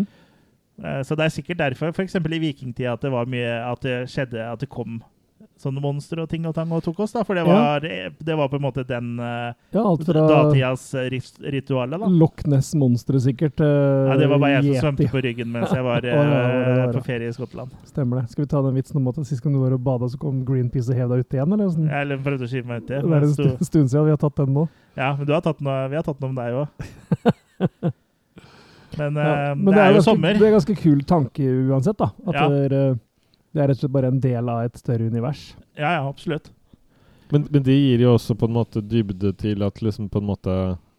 Uh, 0.82 1.00
Så 1.06 1.14
det 1.14 1.28
er 1.28 1.36
sikkert 1.38 1.62
derfor, 1.62 1.94
f.eks. 1.94 2.18
i 2.18 2.42
vikingtida, 2.42 2.96
at 2.98 3.02
det 3.06 3.10
var 3.14 3.26
mye 3.30 3.54
At 3.70 3.82
det 3.86 3.96
skjedde 4.10 4.40
at 4.50 4.60
det 4.66 4.68
kom 4.72 4.98
sånne 5.60 5.80
monstre 5.84 6.22
og 6.24 6.28
ting 6.32 6.46
og 6.48 6.54
tang 6.56 6.70
og 6.72 6.82
tok 6.84 6.98
oss, 7.04 7.12
da. 7.12 7.22
For 7.28 7.36
det 7.38 7.44
Ja. 7.44 7.52
var, 7.52 7.80
det 7.84 8.36
var 8.38 8.48
på 8.48 8.56
en 8.58 8.64
måte 8.64 8.84
den 8.88 9.12
uh, 9.20 9.52
ja, 9.72 9.82
alt 9.84 10.04
fra 10.08 10.24
datidas 10.28 10.86
ritualet, 10.96 12.00
da. 12.00 12.08
Loch 12.08 12.40
Ness-monsteret, 12.48 13.22
sikkert. 13.28 13.60
Uh, 13.60 14.08
Ja, 14.10 14.16
det 14.20 14.28
var 14.32 14.38
bare 14.42 14.52
jeg 14.58 14.62
som 14.64 14.70
Yeti. 14.72 14.80
svømte 14.84 15.10
på 15.12 15.22
ryggen 15.28 15.52
mens 15.52 15.70
jeg 15.76 15.84
var 15.84 16.00
Å, 16.04 16.08
ja, 16.10 16.22
det 16.22 16.30
var 16.30 16.48
det, 16.48 16.64
det 16.64 16.72
eh, 16.72 16.80
var 16.86 16.94
på 16.96 17.04
ferie 17.06 17.28
i 17.28 17.36
Skottland. 17.36 17.70
Stemmer 17.90 18.20
det. 18.22 18.30
Skal 18.32 18.44
vi 18.44 18.50
ta 18.54 18.62
den 18.64 18.74
vitsen 18.80 18.96
om 19.02 19.08
at 19.12 19.20
sist 19.28 19.42
gang 19.44 19.52
du 19.54 19.60
var 19.62 19.72
og 19.76 19.82
bada, 19.84 20.08
så 20.08 20.18
kom 20.18 20.42
Greenpeace 20.48 20.90
og 20.90 20.96
hev 20.96 21.12
deg 21.14 21.24
ut 21.26 21.36
igjen, 21.38 21.52
eller? 21.58 21.68
Sånn? 21.76 21.90
Eller 22.00 22.22
prøvde 22.24 22.48
å 22.48 22.50
skyve 22.50 22.66
meg 22.72 22.82
uti. 22.84 22.96
Det 22.96 23.16
er 23.20 23.26
en 23.28 23.64
stund 23.70 23.90
siden 23.92 24.04
vi 24.08 24.14
har 24.16 24.20
tatt 24.24 24.36
den 24.40 24.54
nå. 24.56 24.66
Ja, 24.96 25.12
men 25.16 25.26
du 25.28 25.32
har 25.36 25.44
tatt 25.44 25.60
noe, 25.62 25.88
vi 25.92 25.96
har 26.00 26.04
tatt 26.06 26.18
den 26.20 26.32
om 26.32 26.38
deg 26.40 26.60
òg. 26.64 26.68
Men, 28.98 29.14
Ja, 29.14 29.54
men 29.54 29.70
det, 29.70 29.78
er 29.80 29.92
jo 29.92 30.00
ganske, 30.00 30.02
sommer. 30.10 30.34
Det 30.34 30.46
er 30.48 30.54
ganske 30.56 30.74
kul 30.80 31.02
tanke 31.06 31.44
uansett, 31.70 31.96
da. 32.00 32.08
At 32.26 32.34
Ja. 32.34 32.48
det, 32.50 32.72
er, 32.74 32.98
det 33.54 33.62
er 33.62 33.68
rett 33.68 33.78
og 33.78 33.82
slett 33.84 33.92
bare 33.96 34.08
en 34.12 34.20
del 34.20 34.48
av 34.48 34.64
et 34.64 34.76
større 34.78 35.08
univers. 35.10 35.54
Ja, 35.76 35.92
ja, 35.98 36.02
absolutt. 36.08 36.50
Men, 37.32 37.46
men 37.50 37.62
det 37.62 37.74
gir 37.78 38.00
jo 38.02 38.14
også 38.16 38.34
på 38.38 38.46
en 38.48 38.54
måte 38.56 38.82
dybde 38.82 39.32
til 39.38 39.62
at 39.62 39.78
liksom 39.82 40.08
på 40.10 40.18
en 40.18 40.26
måte 40.32 40.54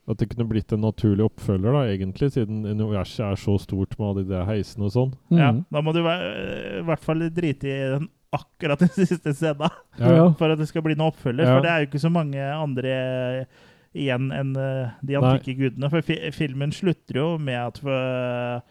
At 0.09 0.17
det 0.17 0.29
kunne 0.31 0.47
blitt 0.49 0.71
en 0.73 0.81
naturlig 0.81 1.23
oppfølger, 1.23 1.71
da, 1.75 1.81
egentlig, 1.93 2.31
siden 2.33 2.63
universet 2.65 3.21
er 3.21 3.35
så 3.39 3.53
stort 3.61 3.93
med 3.99 4.07
alle 4.07 4.23
de 4.25 4.31
der 4.33 4.47
heisene 4.47 4.87
og 4.87 4.91
sånn. 4.95 5.11
Ja, 5.29 5.51
Mhm. 5.51 5.65
da 5.71 5.81
må 5.81 5.93
du 5.93 5.99
i 6.01 6.81
hvert 6.87 7.03
fall 7.03 7.21
drite 7.29 7.67
i 7.69 7.75
den 7.93 8.07
akkurat 8.33 8.79
den 8.81 8.89
siste 9.05 9.31
scenen 9.35 9.69
Ja. 9.99 10.09
Ja. 10.15 10.25
for 10.33 10.49
at 10.51 10.57
det 10.59 10.67
skal 10.67 10.81
bli 10.81 10.95
noen 10.95 11.11
oppfølger. 11.13 11.45
Ja. 11.45 11.53
For 11.53 11.61
det 11.61 11.69
er 11.71 11.79
jo 11.85 11.87
ikke 11.91 12.01
så 12.01 12.11
mange 12.11 12.41
andre 12.41 13.45
igjen 13.93 14.31
enn 14.31 14.53
de 14.55 14.67
de 15.05 15.13
Nei. 15.13 15.21
antikke 15.21 15.55
gudene. 15.59 15.89
For 15.93 16.01
fi 16.01 16.17
filmen 16.31 16.71
slutter 16.71 17.21
jo 17.21 17.37
med 17.37 17.59
at 17.59 17.79
eh, 17.85 18.61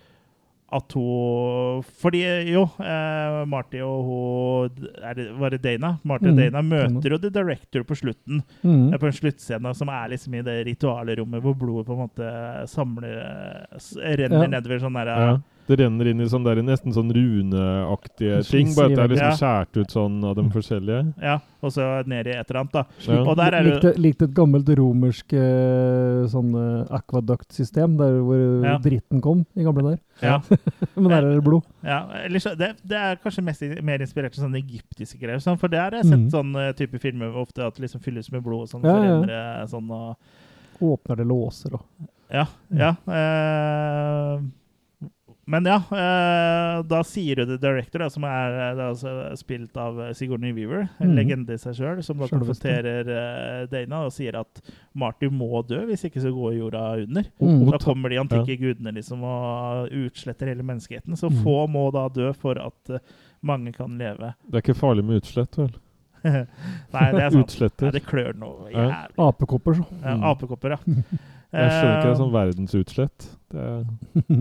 at 0.73 0.93
hun 0.95 1.83
Fordi 2.03 2.21
jo, 2.53 2.63
eh, 2.79 3.39
Marty 3.51 3.81
og 3.83 4.05
hun 4.07 4.69
det, 5.17 5.27
Var 5.41 5.51
det 5.57 5.63
Dana? 5.65 5.93
Marty 6.07 6.29
og 6.31 6.37
mm. 6.37 6.41
Dana 6.45 6.63
møter 6.63 7.11
jo 7.15 7.19
The 7.19 7.31
Director 7.35 7.83
på 7.89 7.97
slutten. 7.99 8.43
Mhm. 8.63 8.93
eh, 8.95 8.99
På 9.03 9.07
en 9.11 9.17
sluttscene 9.17 9.75
som 9.75 9.89
er 9.89 10.09
liksom 10.15 10.35
i 10.39 10.43
det 10.47 10.59
ritualrommet 10.71 11.43
hvor 11.43 11.55
blodet 11.59 11.87
på 11.87 11.97
en 11.97 12.05
måte 12.07 12.33
samler 12.71 13.19
Renner 14.21 14.45
Ja. 14.47 14.53
nedover 14.59 14.79
sånn 14.83 14.95
derre 15.01 15.17
Ja. 15.21 15.39
Det 15.71 15.77
renner 15.79 16.11
inn 16.11 16.23
i 16.25 16.27
sånn 16.31 16.43
der, 16.47 16.59
nesten 16.67 16.95
sånn 16.95 17.13
runeaktige 17.15 18.41
ting, 18.49 18.73
bare 18.75 18.91
at 18.91 18.97
det 18.97 19.05
er 19.05 19.13
liksom 19.15 19.37
skjært 19.39 19.79
ut 19.79 19.95
sånn 19.95 20.17
av 20.27 20.35
de 20.39 20.45
forskjellige. 20.51 21.03
Ja, 21.23 21.37
og 21.63 21.75
så 21.77 21.87
ned 22.11 22.27
i 22.27 22.35
et 22.35 22.51
eller 22.51 22.61
annet, 22.65 22.75
da. 22.75 22.83
Ja. 23.07 23.21
Og 23.23 23.37
der 23.39 23.55
er 23.55 23.67
det 23.67 23.71
Likte, 23.71 23.93
likte 24.03 24.27
et 24.27 24.35
gammelt 24.35 24.73
romersk 24.81 25.35
eh, 25.39 26.27
sånn 26.33 26.51
eh, 26.59 26.93
akvaduktsystem, 26.99 27.97
der 28.01 28.19
hvor 28.19 28.45
Ja. 28.67 28.77
dritten 28.83 29.23
kom 29.23 29.47
i 29.55 29.67
gamle 29.67 29.93
der. 29.93 29.99
Ja. 30.25 30.41
Men 30.97 31.09
der 31.13 31.23
er 31.23 31.33
det 31.39 31.47
blod. 31.47 31.65
Ja, 31.87 32.03
eller 32.25 32.43
så, 32.43 32.57
det, 32.59 32.75
det 32.83 32.99
er 32.99 33.21
kanskje 33.23 33.47
mest, 33.47 33.65
mer 33.87 34.03
inspirert 34.03 34.35
av 34.35 34.43
sånne 34.43 34.61
egyptiske 34.61 35.23
greier. 35.23 35.41
Sånn, 35.45 35.61
for 35.61 35.73
det 35.73 35.81
har 35.81 35.97
jeg 35.97 36.09
sett 36.11 36.27
mm. 36.27 36.31
sånn 36.35 36.55
eh, 36.61 36.73
type 36.79 37.01
filmer 37.03 37.37
ofte 37.41 37.63
at 37.65 37.79
det 37.79 37.87
liksom 37.87 38.03
fylles 38.05 38.31
med 38.35 38.43
blod 38.45 38.67
og 38.67 38.73
sånn. 38.75 38.87
Ja, 38.87 39.21
ja. 39.31 39.67
sånn 39.71 39.91
og 39.95 40.17
Åpner 40.81 41.19
det 41.21 41.27
låser 41.29 41.75
og 41.77 41.83
Ja. 42.33 42.47
ja 42.73 42.95
eh, 43.05 44.41
men 45.51 45.67
ja, 45.67 45.77
eh, 45.97 46.77
da 46.87 47.01
sier 47.07 47.41
jo 47.43 47.47
The 47.49 47.57
Director, 47.61 48.05
da, 48.05 48.09
som 48.13 48.25
er 48.29 48.55
eh, 48.55 48.75
da, 48.79 48.87
altså, 48.93 49.13
spilt 49.41 49.77
av 49.81 49.99
eh, 50.05 50.13
Sigourney 50.17 50.53
Weaver, 50.57 50.87
en 51.03 51.11
mm. 51.11 51.17
legende 51.19 51.57
i 51.57 51.61
seg 51.61 51.75
sjøl, 51.79 52.03
som 52.07 52.21
da 52.23 52.29
konfronterer 52.31 53.11
eh, 53.15 53.65
Dana 53.73 54.05
og 54.07 54.15
sier 54.15 54.39
at 54.41 54.63
Marty 54.95 55.31
må 55.33 55.63
dø, 55.67 55.83
hvis 55.91 56.07
ikke 56.09 56.23
så 56.23 56.33
går 56.35 56.55
jorda 56.61 56.85
under. 57.03 57.27
Mm. 57.43 57.67
Da 57.75 57.83
kommer 57.83 58.13
de 58.15 58.21
antikke 58.23 58.57
gudene 58.63 58.95
liksom 58.97 59.27
og 59.27 59.91
utsletter 60.05 60.53
hele 60.55 60.67
menneskeheten. 60.67 61.19
Så 61.19 61.31
Mm. 61.31 61.43
få 61.45 61.59
må 61.71 61.87
da 61.95 62.07
dø 62.09 62.33
for 62.33 62.59
at 62.59 62.91
eh, 62.97 63.03
mange 63.43 63.73
kan 63.73 63.99
leve. 63.99 64.35
Det 64.47 64.61
er 64.61 64.65
ikke 64.65 64.79
farlig 64.79 65.05
med 65.05 65.23
utslett, 65.23 65.57
vel? 65.59 65.71
Nei, 66.25 67.05
det 67.17 67.23
er 67.25 67.31
sant. 67.33 67.47
Utsletter. 67.47 67.87
Nei, 67.89 67.93
det 67.97 68.03
klør 68.05 68.35
noe 68.37 68.69
Ja. 68.71 68.87
jævlig. 68.91 69.17
apekopper, 69.27 69.79
så. 69.81 69.87
Ja, 70.03 70.17
Mm. 70.17 70.25
apekopper, 70.35 70.71
ja. 70.77 70.81
Jeg 71.51 71.71
skjønner 71.75 71.97
ikke 71.97 72.07
det 72.07 72.15
Eh, 72.15 72.19
som 72.21 72.33
verdensutslett. 72.35 73.29
Det 73.51 73.59
er, 73.59 73.81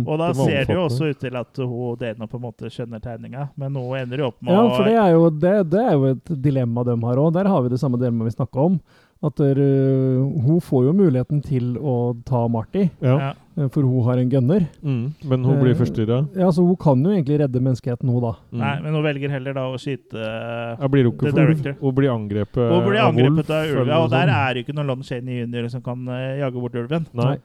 Og 0.06 0.20
da 0.22 0.28
Det 0.30 0.36
ser 0.38 0.68
det 0.70 0.76
jo 0.76 0.82
også 0.86 1.08
ut 1.10 1.18
til 1.18 1.38
at 1.40 1.60
hun 1.64 1.96
Dana 1.98 2.28
på 2.30 2.38
en 2.38 2.44
måte 2.44 2.70
skjønner 2.70 3.02
tegninga, 3.02 3.48
men 3.58 3.74
hun 3.74 3.96
ender 3.98 4.22
jo 4.22 4.28
opp 4.30 4.38
med 4.46 4.54
å 4.54 4.58
Ja, 4.60 4.76
for 4.76 4.86
det 4.86 4.98
er 5.02 5.16
jo, 5.16 5.24
det, 5.34 5.54
det 5.72 5.82
er 5.82 5.96
jo 5.96 6.12
et 6.12 6.30
dilemma 6.46 6.84
de 6.86 6.94
har 7.08 7.22
òg. 7.24 7.32
Der 7.34 7.50
har 7.50 7.64
vi 7.66 7.72
det 7.74 7.80
samme 7.82 7.98
dilemmaet 7.98 8.30
vi 8.30 8.36
snakka 8.38 8.68
om. 8.70 8.78
At 9.20 9.36
der, 9.36 9.58
øh, 9.60 10.44
hun 10.46 10.62
får 10.64 10.86
jo 10.86 10.92
muligheten 10.96 11.42
til 11.44 11.74
å 11.76 12.16
ta 12.24 12.46
Marty, 12.48 12.86
ja. 13.04 13.34
øh, 13.58 13.66
for 13.68 13.84
hun 13.84 14.06
har 14.06 14.22
en 14.22 14.30
gunner. 14.32 14.64
Mm, 14.80 15.14
men 15.28 15.44
hun 15.44 15.60
blir 15.60 15.74
Eh, 15.74 15.80
forstyrra. 15.82 16.20
Ja, 16.40 16.48
så 16.56 16.64
hun 16.64 16.78
kan 16.80 17.04
jo 17.04 17.12
egentlig 17.12 17.42
redde 17.42 17.60
menneskeheten, 17.60 18.08
hun 18.08 18.24
da. 18.24 18.32
Mm. 18.54 18.62
Nei, 18.62 18.72
men 18.86 18.96
hun 18.96 19.04
velger 19.04 19.34
heller 19.36 19.58
da 19.58 19.66
å 19.68 19.76
skyte 19.76 20.16
Ja, 20.24 20.88
blir 20.88 21.10
hun 21.10 21.18
The 21.18 21.28
ikke 21.28 21.34
for, 21.34 21.42
Director. 21.42 21.76
Hun 21.82 21.98
blir 22.00 22.14
angrepet 22.14 22.72
Hun 22.72 22.88
blir 22.88 23.02
angrepet 23.04 23.52
av 23.52 23.74
ulv, 23.74 23.92
ja, 23.92 24.00
og 24.00 24.10
der 24.16 24.32
er 24.38 24.54
det 24.54 24.64
ikke 24.64 24.78
noen 24.78 24.88
Lon 24.94 25.04
Chaney 25.04 25.44
jr. 25.44 25.68
som 25.76 25.84
kan 25.84 26.08
uh, 26.08 26.40
jage 26.40 26.64
bort 26.64 26.80
ulven. 26.80 27.12
Nei. 27.20 27.36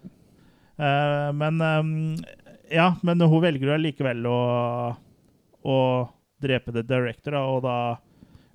Uh, 0.79 1.35
men 1.35 1.59
um, 1.59 1.93
Ja, 2.70 2.93
men 3.03 3.18
hun 3.18 3.43
velger 3.43 3.72
jo 3.72 3.75
allikevel 3.75 4.22
å, 4.31 4.41
å 5.66 5.79
drepe 6.39 6.70
The 6.70 6.87
Director, 6.87 7.35
da, 7.35 7.43
og 7.51 7.64
da 7.66 7.77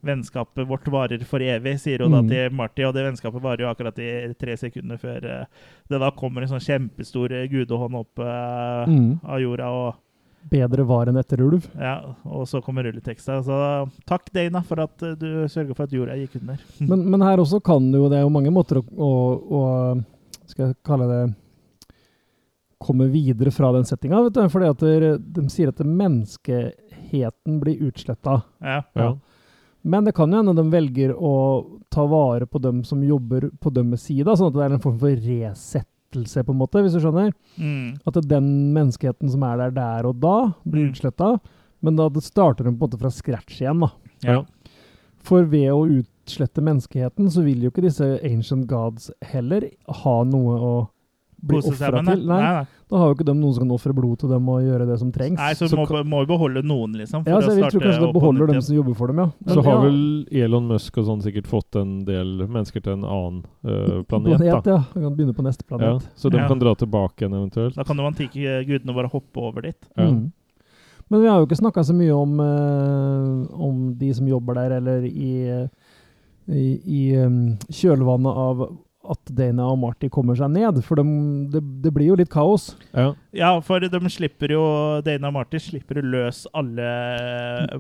Vennskapet 0.06 0.68
vårt 0.68 0.88
varer 0.88 1.24
for 1.28 1.40
evig, 1.44 1.76
sier 1.80 2.00
hun 2.06 2.12
da 2.16 2.22
Mm. 2.22 2.30
til 2.30 2.54
Marty, 2.56 2.84
og 2.88 2.94
det 2.96 3.04
vennskapet 3.04 3.42
varer 3.44 3.66
jo 3.66 3.72
akkurat 3.74 3.98
i 4.00 4.34
tre 4.40 4.56
sekunder 4.58 4.98
før 4.98 5.26
eh, 5.26 5.46
det 5.90 6.00
da 6.00 6.12
kommer 6.12 6.42
en 6.46 6.48
sånn 6.54 6.64
kjempestor 6.64 7.32
eh, 7.36 7.48
gudehånd 7.52 7.96
opp 8.00 8.20
eh, 8.20 8.86
Mm. 8.88 9.20
av 9.24 9.40
jorda, 9.42 9.68
og 9.70 9.96
Bedre 10.50 10.86
var 10.88 11.10
enn 11.12 11.18
etter 11.20 11.42
ulv. 11.44 11.66
ja, 11.76 11.98
og 12.26 12.46
så 12.48 12.62
kommer 12.64 12.84
rulleteksta. 12.88 13.42
Så 13.44 13.90
takk, 14.08 14.32
Dana, 14.32 14.62
for 14.64 14.80
at 14.80 14.98
du 15.20 15.44
sørger 15.52 15.76
for 15.76 15.84
at 15.84 15.92
jorda 15.92 16.16
gikk 16.16 16.38
under. 16.42 16.58
Men, 16.80 17.04
men 17.12 17.22
her 17.22 17.38
også 17.44 17.60
kan 17.62 17.92
det 17.92 18.00
jo 18.00 18.08
Det 18.10 18.18
er 18.18 18.24
jo 18.24 18.30
mange 18.32 18.50
måter 18.56 18.80
å, 18.80 18.84
å, 18.96 19.10
å 19.52 20.04
Skal 20.48 20.68
jeg 20.70 20.78
kalle 20.88 21.08
det 21.12 21.36
Komme 22.80 23.10
videre 23.12 23.52
fra 23.52 23.74
den 23.76 23.84
settinga. 23.84 24.22
vet 24.24 24.34
du, 24.38 24.48
Fordi 24.48 24.70
at 24.72 24.80
de, 24.80 25.18
de 25.20 25.50
sier 25.52 25.68
at 25.74 25.82
menneskeheten 25.84 27.60
blir 27.60 27.82
utsletta. 27.90 28.38
Ja. 28.64 28.82
Ja. 28.96 29.10
Men 29.84 30.04
det 30.06 30.14
kan 30.18 30.32
jo 30.32 30.42
hende 30.42 30.56
de 30.58 30.66
velger 30.74 31.14
å 31.16 31.34
ta 31.90 32.04
vare 32.06 32.46
på 32.46 32.60
dem 32.62 32.84
som 32.84 33.02
jobber 33.04 33.50
på 33.64 33.72
deres 33.74 34.04
side, 34.10 34.26
sånn 34.36 34.50
at 34.52 34.58
det 34.58 34.66
er 34.66 34.74
en 34.76 34.84
form 34.84 34.98
for 35.00 35.16
resettelse, 35.24 36.44
på 36.44 36.52
en 36.52 36.60
måte, 36.60 36.82
hvis 36.84 36.94
du 36.98 37.00
skjønner. 37.04 37.32
Mm. 37.58 38.00
At 38.10 38.20
den 38.28 38.50
menneskeheten 38.76 39.30
som 39.32 39.44
er 39.48 39.58
der 39.64 39.72
der 39.78 40.06
og 40.10 40.20
da, 40.20 40.54
blir 40.68 40.88
Mm. 40.90 40.92
utsletta. 40.94 41.40
Men 41.82 41.96
da 41.96 42.10
det 42.10 42.24
starter 42.24 42.66
de 42.66 42.72
på 42.76 42.84
en 42.84 42.90
måte 42.90 43.00
fra 43.00 43.10
scratch 43.10 43.62
igjen, 43.62 43.80
da. 43.80 43.92
Ja. 44.24 44.44
For 45.18 45.44
ved 45.44 45.70
å 45.72 45.88
utslette 45.88 46.62
menneskeheten, 46.62 47.30
så 47.32 47.44
vil 47.44 47.62
jo 47.64 47.70
ikke 47.72 47.84
disse 47.88 48.20
ancient 48.24 48.68
gods 48.68 49.12
heller 49.22 49.70
ha 49.88 50.24
noe 50.24 50.60
å 50.60 50.90
bli 51.42 51.58
ofra 51.62 51.90
til. 52.04 52.06
Nei, 52.06 52.16
Nei, 52.28 52.42
nei. 52.44 52.66
Da 52.90 52.98
har 52.98 53.12
jo 53.12 53.16
ikke 53.20 53.26
de 53.28 53.34
noen 53.38 53.54
som 53.54 53.62
kan 53.68 53.72
ofre 53.76 53.94
blod 53.94 54.18
til 54.18 54.32
dem 54.34 54.48
og 54.50 54.64
gjøre 54.66 54.86
det 54.90 54.96
som 54.98 55.12
trengs. 55.14 55.38
Nei, 55.38 55.52
så, 55.54 55.68
må, 55.78 55.84
må 56.10 56.24
vi 56.24 56.30
beholde 56.32 56.64
noen, 56.66 56.96
liksom. 56.98 57.22
For 57.22 57.30
ja, 57.30 57.42
så 57.46 57.54
jeg 57.54 57.70
tror 57.70 57.84
kanskje 57.86 58.02
det 58.02 58.14
beholder 58.16 58.50
dem 58.50 58.64
som 58.66 58.76
jobber 58.80 58.96
for 58.98 59.12
dem, 59.14 59.20
ja. 59.22 59.28
Men 59.46 59.54
Så 59.54 59.64
har 59.68 59.76
ja, 59.78 59.84
vel 59.84 60.00
Elon 60.42 60.66
Musk 60.72 60.98
og 60.98 61.06
sånn 61.12 61.22
sikkert 61.22 61.48
fått 61.52 61.78
en 61.78 61.92
del 62.08 62.32
mennesker 62.48 62.82
til 62.82 62.96
en 62.98 63.06
annen 63.06 63.44
uh, 63.62 64.02
planet, 64.10 64.40
planet, 64.40 64.66
da. 64.66 64.74
ja. 64.74 64.80
Han 64.96 65.06
kan 65.06 65.16
begynne 65.20 65.38
på 65.38 65.46
neste 65.46 65.64
Ja, 65.68 65.70
planet. 65.78 66.10
så 66.18 66.34
de 66.34 66.42
Ja. 66.42 66.48
kan 66.50 66.60
dra 66.66 66.74
tilbake 66.82 67.22
igjen 67.28 67.38
eventuelt. 67.38 67.78
Da 67.78 67.86
kan 67.86 67.98
de 68.02 68.10
antike 68.10 68.58
gudene 68.66 68.98
bare 68.98 69.14
hoppe 69.14 69.38
over 69.52 69.62
dit. 69.70 69.78
Ja. 69.96 70.10
Mm. 70.10 70.32
Men 71.10 71.22
vi 71.22 71.28
har 71.30 71.40
jo 71.42 71.46
ikke 71.48 71.62
snakka 71.62 71.86
så 71.86 71.94
mye 71.94 72.14
om, 72.18 72.40
uh, 72.42 73.62
om 73.70 73.94
de 73.98 74.12
som 74.14 74.28
jobber 74.30 74.58
der, 74.64 74.78
eller 74.82 75.06
i, 75.06 75.32
i, 76.50 76.68
i 76.86 77.02
um, 77.22 77.58
kjølvannet 77.70 78.34
av 78.50 78.66
at 79.10 79.32
Dana 79.36 79.66
og 79.72 79.80
Marty 79.82 80.10
kommer 80.14 80.38
seg 80.38 80.52
ned. 80.54 80.80
For 80.86 81.00
de, 81.00 81.04
det, 81.54 81.62
det 81.84 81.92
blir 81.96 82.12
jo 82.12 82.18
litt 82.20 82.30
kaos. 82.34 82.72
Ja. 82.94 83.14
Ja, 83.36 83.52
for 83.66 83.82
de 83.82 84.00
slipper 84.14 84.54
jo 84.54 84.64
Dana 85.06 85.30
og 85.32 85.36
Marty 85.38 85.60
slipper 85.62 86.02
å 86.02 86.06
løs 86.06 86.44
alle 86.54 86.90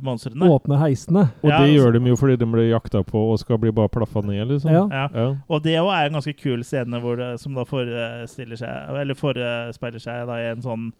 monstrene. 0.05 0.49
Åpne 0.49 0.79
heisene. 0.81 1.27
Og 1.43 1.49
Ja, 1.49 1.57
det 1.59 1.69
altså- 1.69 1.75
gjør 1.77 1.93
de 1.97 2.09
jo 2.09 2.15
fordi 2.15 2.37
de 2.37 2.45
blir 2.45 2.69
jakta 2.69 3.03
på 3.03 3.31
og 3.31 3.39
skal 3.39 3.57
bli 3.57 3.71
bare 3.71 3.89
plaffa 3.89 4.21
ned, 4.25 4.47
liksom. 4.47 4.71
Ja. 4.71 4.87
Ja. 4.91 5.07
Ja. 5.13 5.35
Og 5.49 5.63
det 5.63 5.77
òg 5.79 5.91
er 5.93 6.05
en 6.07 6.13
ganske 6.19 6.35
kul 6.37 6.63
scene 6.63 6.99
hvor 7.01 7.17
det, 7.17 7.39
som 7.39 7.53
da 7.53 7.63
forestiller 7.63 8.57
seg 8.57 8.99
Eller 8.99 9.13
forespeiler 9.15 9.99
seg 9.99 10.27
da 10.27 10.39
i 10.39 10.51
en 10.51 10.61
sånn 10.61 10.91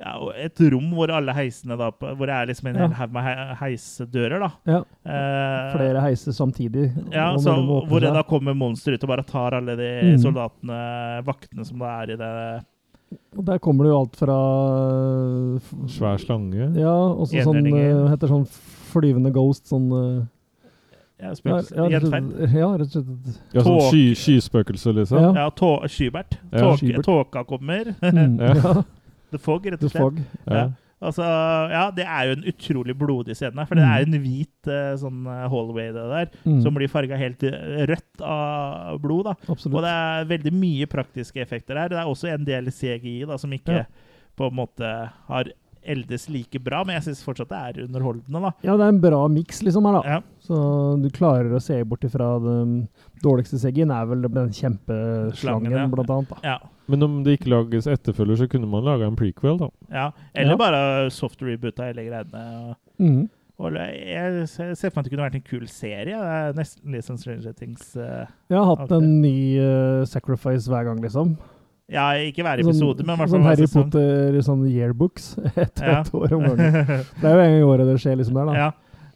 ja, 0.00 0.12
et 0.38 0.60
rom 0.72 0.92
hvor 0.94 1.10
alle 1.10 1.32
heisene 1.34 1.76
da 1.76 1.90
Hvor 1.90 2.26
det 2.26 2.34
er 2.36 2.46
liksom 2.46 2.68
en 2.70 2.76
Ja. 2.76 2.86
hel 2.86 2.94
haug 2.94 3.12
med 3.12 3.56
heisedører, 3.58 4.38
da. 4.40 4.50
Ja. 4.66 4.78
Eh, 5.04 5.72
Flere 5.74 6.00
heiser 6.04 6.32
samtidig. 6.32 6.92
Ja, 7.12 7.32
så, 7.36 7.56
hvor 7.88 8.00
det 8.00 8.12
da 8.14 8.22
kommer 8.22 8.54
monster 8.54 8.92
ut 8.94 9.02
og 9.02 9.08
bare 9.08 9.24
tar 9.26 9.54
alle 9.58 9.74
de 9.76 9.90
Mm. 10.14 10.18
soldatene, 10.22 11.24
vaktene 11.26 11.64
som 11.66 11.78
da 11.78 12.02
er 12.02 12.10
i 12.12 12.16
det 12.16 12.64
Og 13.38 13.44
der 13.44 13.58
kommer 13.58 13.84
det 13.84 13.90
jo 13.90 14.00
alt 14.00 14.16
fra 14.16 14.38
f- 15.56 15.74
Svær 15.88 16.18
slange. 16.20 16.74
Ja, 16.76 16.92
og 16.92 17.26
så 17.26 17.42
sånn 17.42 17.66
eh, 17.66 18.08
heter 18.12 18.28
sånn 18.28 18.46
flyvende 18.92 19.32
ghost, 19.32 19.64
sånn 19.70 19.88
eh, 19.92 20.26
ja, 21.20 21.28
ja, 21.28 21.34
spøkelse. 21.34 21.74
ja, 21.74 21.88
rett 21.88 22.04
og 22.04 22.10
slett- 22.12 22.52
ja, 22.54 22.68
rett 22.76 22.96
og 22.96 23.04
slett. 23.04 23.38
Ja, 23.54 23.62
sånn 23.62 23.80
sky, 23.88 24.14
skyspøkelse, 24.14 24.94
liksom. 24.94 25.18
Ja. 25.22 25.32
Ja, 25.44 25.50
tå 25.50 25.70
Skybert. 25.88 26.36
Ja, 26.52 26.76
Skybert. 26.76 27.04
tåka 27.04 27.44
kommer. 27.48 27.94
Mm, 28.02 28.38
Ja. 28.40 28.82
The 29.30 29.38
Fog, 29.38 29.66
rett 29.66 29.82
og 29.82 29.90
slett. 29.90 30.02
Fog. 30.02 30.20
Ja. 30.50 30.68
Altså, 31.00 31.22
ja, 31.70 31.82
det 31.94 32.04
er 32.10 32.24
jo 32.26 32.32
en 32.34 32.46
utrolig 32.50 32.94
blodig 32.98 33.36
scene. 33.38 33.64
For 33.68 33.76
det 33.78 33.84
Mm. 33.84 33.90
er 33.92 33.98
jo 34.00 34.06
en 34.08 34.22
hvit 34.24 34.66
eh, 34.66 34.96
sånn 34.98 35.20
eh, 35.30 35.48
hallway 35.48 35.92
det 35.94 36.06
der, 36.10 36.30
Mm. 36.44 36.62
som 36.62 36.74
blir 36.74 36.88
farga 36.90 37.16
helt 37.16 37.42
eh, 37.44 37.86
rødt 37.86 38.20
av 38.20 38.98
blod. 39.00 39.24
da. 39.26 39.34
Absolutt. 39.48 39.74
Og 39.76 39.82
det 39.82 39.92
er 39.94 40.24
veldig 40.24 40.52
mye 40.58 40.86
praktiske 40.90 41.40
effekter 41.40 41.76
her. 41.78 41.88
Det 41.88 41.98
er 41.98 42.04
også 42.10 42.32
en 42.34 42.44
del 42.44 42.66
CGI 42.72 43.26
da, 43.26 43.36
som 43.36 43.50
ikke 43.52 43.76
Ja. 43.76 43.84
på 44.36 44.48
en 44.50 44.56
måte 44.56 45.10
har 45.28 45.44
eldes 45.88 46.28
like 46.32 46.60
bra, 46.64 46.82
men 46.84 46.98
jeg 46.98 47.08
syns 47.08 47.22
fortsatt 47.26 47.48
det 47.52 47.58
er 47.58 47.84
underholdende. 47.86 48.40
da. 48.44 48.50
Ja, 48.66 48.76
det 48.76 48.86
er 48.86 48.94
en 48.94 49.00
bra 49.02 49.20
miks 49.32 49.62
liksom 49.66 49.86
her, 49.88 49.98
da. 49.98 50.16
Ja. 50.18 50.20
Så 50.44 50.58
du 51.02 51.08
klarer 51.14 51.50
å 51.56 51.60
se 51.62 51.80
bort 51.88 52.04
ifra 52.04 52.34
den 52.44 52.88
dårligste 53.24 53.58
CG-en 53.62 53.90
er 53.94 54.04
vel 54.10 54.22
den 54.28 54.52
kjempeslangen, 54.54 55.34
Slangen, 55.40 55.72
ja. 55.72 55.86
blant 55.92 56.10
annet. 56.10 56.28
da. 56.36 56.36
Ja. 56.44 56.58
Men 56.88 57.02
om 57.04 57.18
det 57.24 57.38
ikke 57.38 57.50
lages 57.52 57.86
etterfølger, 57.90 58.38
så 58.42 58.46
kunne 58.48 58.68
man 58.70 58.84
laga 58.86 59.08
en 59.08 59.16
prequel, 59.18 59.58
da. 59.60 59.68
ja. 59.92 60.10
Eller 60.34 60.54
Ja. 60.56 60.56
bare 60.56 61.10
soft 61.10 61.42
reboot 61.42 61.78
av 61.80 61.90
hele 61.92 62.06
greiene. 62.08 62.76
Mm. 62.98 63.28
Og 63.58 63.74
jeg 63.74 64.46
ser 64.48 64.90
for 64.90 65.00
meg 65.00 65.02
at 65.02 65.04
det 65.08 65.10
kunne 65.12 65.24
vært 65.26 65.34
en 65.34 65.42
kul 65.50 65.66
serie. 65.66 66.14
Det 66.14 66.14
er 66.14 66.52
nesten 66.54 66.92
litt 66.94 67.04
sånn 67.04 67.18
Stranger 67.18 67.52
Things. 67.58 67.96
Uh, 67.96 68.24
Jeg 68.48 68.56
har 68.56 68.76
hatt 68.76 68.92
en 68.94 69.20
ny 69.20 69.58
uh, 69.58 70.04
sacrifice 70.06 70.70
hver 70.70 70.84
gang, 70.86 71.00
liksom. 71.02 71.36
Ja, 71.88 72.10
ikke 72.20 72.42
hver 72.44 72.60
episode, 72.60 73.00
men 73.06 73.14
i 73.14 73.16
hvert 73.16 73.30
fall 73.30 73.38
sånn 73.38 73.46
Harry 73.48 73.64
sesong. 73.66 73.86
Potter 73.88 74.38
sånn 74.44 74.64
yearbooks 74.68 75.28
etter 75.64 75.86
Ja. 75.88 76.00
et 76.02 76.10
år 76.12 76.34
om 76.36 76.42
morgenen. 76.44 77.04
Det 77.20 77.24
er 77.24 77.32
jo 77.32 77.40
en 77.40 77.52
gang 77.52 77.58
i 77.62 77.64
året 77.64 77.88
det 77.88 77.96
skjer, 78.02 78.18
liksom 78.20 78.36
der, 78.36 78.50
da. 78.50 78.56
Ja, 78.58 78.68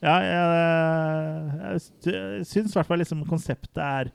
ja 0.02 0.14
jeg, 0.26 1.82
jeg 2.08 2.46
syns 2.48 2.72
i 2.72 2.78
hvert 2.78 2.88
fall 2.88 3.02
liksom 3.04 3.20
konseptet 3.28 3.82
er 3.84 4.10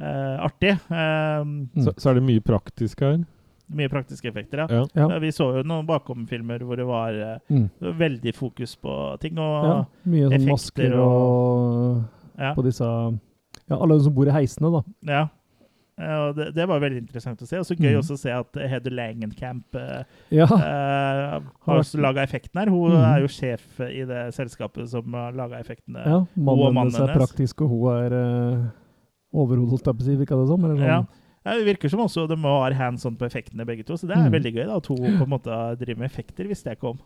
uh, 0.00 0.44
artig. 0.44 0.76
Um, 0.92 1.70
Så, 1.80 1.94
så 1.96 2.10
er 2.12 2.20
det 2.20 2.26
mye 2.28 2.44
praktisk 2.44 3.00
her. 3.06 3.22
Mye 3.70 3.88
praktiske 3.88 4.26
effekter, 4.28 4.64
ja. 4.64 4.68
Ja. 4.80 4.84
Ja. 4.98 5.08
Eh, 5.14 5.20
Vi 5.22 5.28
så 5.32 5.48
jo 5.56 5.64
noen 5.64 5.86
bakomfilmer 5.88 6.60
hvor 6.66 6.76
det 6.80 6.86
var 6.88 7.14
uh, 7.16 7.34
Mm. 7.48 7.68
veldig 7.96 8.32
fokus 8.34 8.76
på 8.76 8.94
ting. 9.22 9.38
Og 9.38 9.64
Ja, 9.70 9.74
mye 10.04 10.28
sånn 10.28 10.36
effekter 10.36 10.52
masker 10.52 10.96
og, 11.00 12.00
Ja. 12.40 12.52
på 12.56 12.64
disse 12.66 12.84
Ja, 13.70 13.76
alle 13.78 14.00
som 14.02 14.12
bor 14.14 14.26
i 14.26 14.34
heisene, 14.34 14.70
da. 14.74 14.82
Ja. 15.06 15.28
Eh, 16.00 16.16
Og 16.24 16.34
det, 16.38 16.48
det 16.56 16.66
var 16.70 16.80
veldig 16.82 17.02
interessant 17.04 17.42
å 17.44 17.48
se. 17.48 17.60
Og 17.60 17.66
så 17.68 17.76
gøy 17.76 17.92
mm. 17.92 18.00
også 18.00 18.16
å 18.16 18.20
se 18.22 18.32
at 18.34 18.60
Heather 18.72 18.94
Langenkamp 18.96 19.78
eh, 19.78 20.02
Ja. 20.34 20.46
eh, 20.48 21.36
har 21.66 21.80
også 21.82 22.00
laga 22.00 22.24
effekten 22.24 22.60
her. 22.62 22.72
Hun 22.72 22.96
mm. 22.96 23.06
er 23.12 23.24
jo 23.24 23.30
sjef 23.32 23.80
i 23.86 24.04
det 24.08 24.26
selskapet 24.36 24.88
som 24.92 25.16
har 25.18 25.36
laga 25.36 25.60
effektene. 25.60 26.02
ja 26.04 26.20
mannen, 26.34 26.52
og 26.52 26.74
mannen 26.74 26.94
hennes 26.96 27.00
er 27.04 27.18
praktisk, 27.20 27.64
og 27.66 27.74
hun 27.74 27.88
er 27.94 28.16
uh, 28.16 28.68
overhodet, 29.32 29.74
holdt 29.76 29.90
jeg 29.90 29.98
på 30.00 30.06
å 30.06 30.08
si. 30.08 30.18
Virka 30.24 30.40
det 30.40 30.48
som? 30.50 30.68
Sånn. 30.70 30.84
Ja. 30.84 31.00
Ja, 31.40 31.54
det 31.56 31.64
virker 31.64 31.88
som 31.88 32.02
også 32.04 32.26
de 32.28 32.36
har 32.42 32.74
hands 32.76 33.06
on 33.08 33.14
på 33.16 33.24
effektene 33.24 33.64
begge 33.64 33.86
to, 33.88 33.96
så 33.96 34.04
det 34.08 34.12
er 34.16 34.26
Mm. 34.28 34.34
veldig 34.34 34.50
gøy 34.58 34.66
da, 34.66 34.76
at 34.76 34.88
hun 34.92 34.98
på 35.16 35.24
en 35.24 35.30
måte 35.32 35.54
driver 35.80 36.02
med 36.02 36.10
effekter, 36.10 36.44
visste 36.50 36.68
jeg 36.68 36.76
ikke 36.76 36.90
om. 36.92 36.98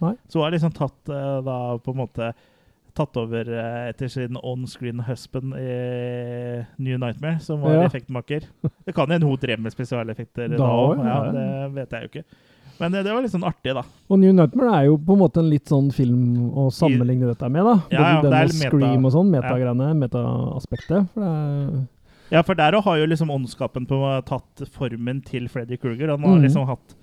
Nei. 0.00 0.14
Så 0.28 0.38
hun 0.40 0.46
har 0.46 0.54
liksom 0.54 0.72
tatt 0.72 1.10
eh, 1.12 1.40
da 1.44 1.56
på 1.84 1.92
en 1.92 2.00
måte 2.00 2.30
tatt 2.94 3.16
over 3.18 3.48
eh, 3.50 3.88
etter 3.90 4.08
sin 4.08 4.36
on-screen 4.40 5.00
husband 5.08 5.54
i 5.58 6.64
New 6.78 6.98
Nightmare, 6.98 7.40
som 7.40 7.60
var 7.60 7.74
Ja. 7.80 7.84
effektmaker. 7.88 8.44
Det 8.86 8.94
kan 8.94 9.10
hende 9.10 9.26
hun 9.26 9.36
drev 9.40 9.58
med 9.60 9.72
spesialeffekter 9.74 10.56
da, 10.56 10.64
òg, 10.68 10.98
ja, 11.04 11.16
ja. 11.26 11.32
det 11.32 11.74
vet 11.74 11.90
jeg 11.90 12.02
jo 12.02 12.08
ikke. 12.12 12.24
Men 12.80 12.90
det, 12.90 13.04
det 13.06 13.12
var 13.14 13.22
litt 13.22 13.30
sånn 13.30 13.44
artig, 13.46 13.70
da. 13.76 13.82
Og 14.10 14.18
New 14.18 14.32
Nightmare 14.34 14.72
er 14.80 14.86
jo 14.88 14.96
på 14.98 15.14
en 15.14 15.20
måte 15.20 15.38
en 15.42 15.50
litt 15.50 15.70
sånn 15.70 15.92
film 15.94 16.50
å 16.58 16.68
sammenligne 16.74 17.28
dette 17.30 17.46
med, 17.50 17.62
da. 17.64 17.74
Ja, 17.94 18.06
ja, 18.16 18.22
Den 18.22 18.32
med 18.34 18.50
Scream 18.58 19.04
og 19.06 19.12
sånn, 19.14 19.30
ja. 19.34 19.40
metagreiene, 19.42 19.92
metaaspektet. 20.00 21.10
For 21.14 21.20
det 21.20 21.30
er 21.30 21.82
Ja, 22.32 22.40
for 22.42 22.54
der 22.58 22.80
har 22.82 22.96
jo 22.98 23.06
liksom 23.06 23.30
åndskapen 23.30 23.86
på 23.86 23.98
tatt 24.26 24.64
formen 24.74 25.20
til 25.22 25.46
Freddy 25.52 25.76
Krueger. 25.78 26.08
Han 26.16 26.22
har 26.24 26.36
Mhm. 26.38 26.42
liksom 26.48 26.66
hatt 26.66 26.94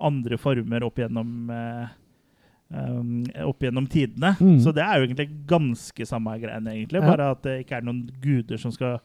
andre 0.00 0.36
former 0.38 0.82
opp 0.82 0.96
gjennom 0.96 1.50
eh, 1.50 1.86
um, 2.72 3.22
opp 3.46 3.62
gjennom 3.62 3.86
tidene. 3.90 4.34
Mm. 4.40 4.58
Så 4.64 4.72
det 4.74 4.84
er 4.84 4.98
jo 4.98 5.06
egentlig 5.06 5.28
ganske 5.48 6.06
samme 6.08 6.36
greiene, 6.42 6.74
egentlig. 6.74 7.02
Ja. 7.02 7.08
Bare 7.08 7.30
at 7.36 7.42
det 7.46 7.58
ikke 7.62 7.78
er 7.78 7.86
noen 7.86 8.04
guder 8.22 8.60
som 8.60 8.74
skal 8.74 8.98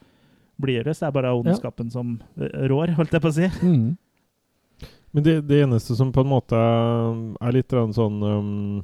blidgjøres. 0.61 1.01
Det 1.01 1.07
er 1.07 1.15
bare 1.15 1.33
ondskapen 1.37 1.91
som 1.93 2.17
eh, 2.39 2.67
rår, 2.71 2.95
holdt 2.97 3.15
jeg 3.17 3.23
på 3.23 3.31
å 3.31 3.37
si. 3.37 3.49
mm. 3.61 3.87
Men 5.15 5.23
det, 5.23 5.39
det 5.49 5.61
eneste 5.63 5.95
som 5.97 6.11
på 6.13 6.21
en 6.21 6.29
måte 6.29 6.57
er 6.59 7.53
litt 7.55 7.73
sånn 7.95 8.17
um, 8.21 8.81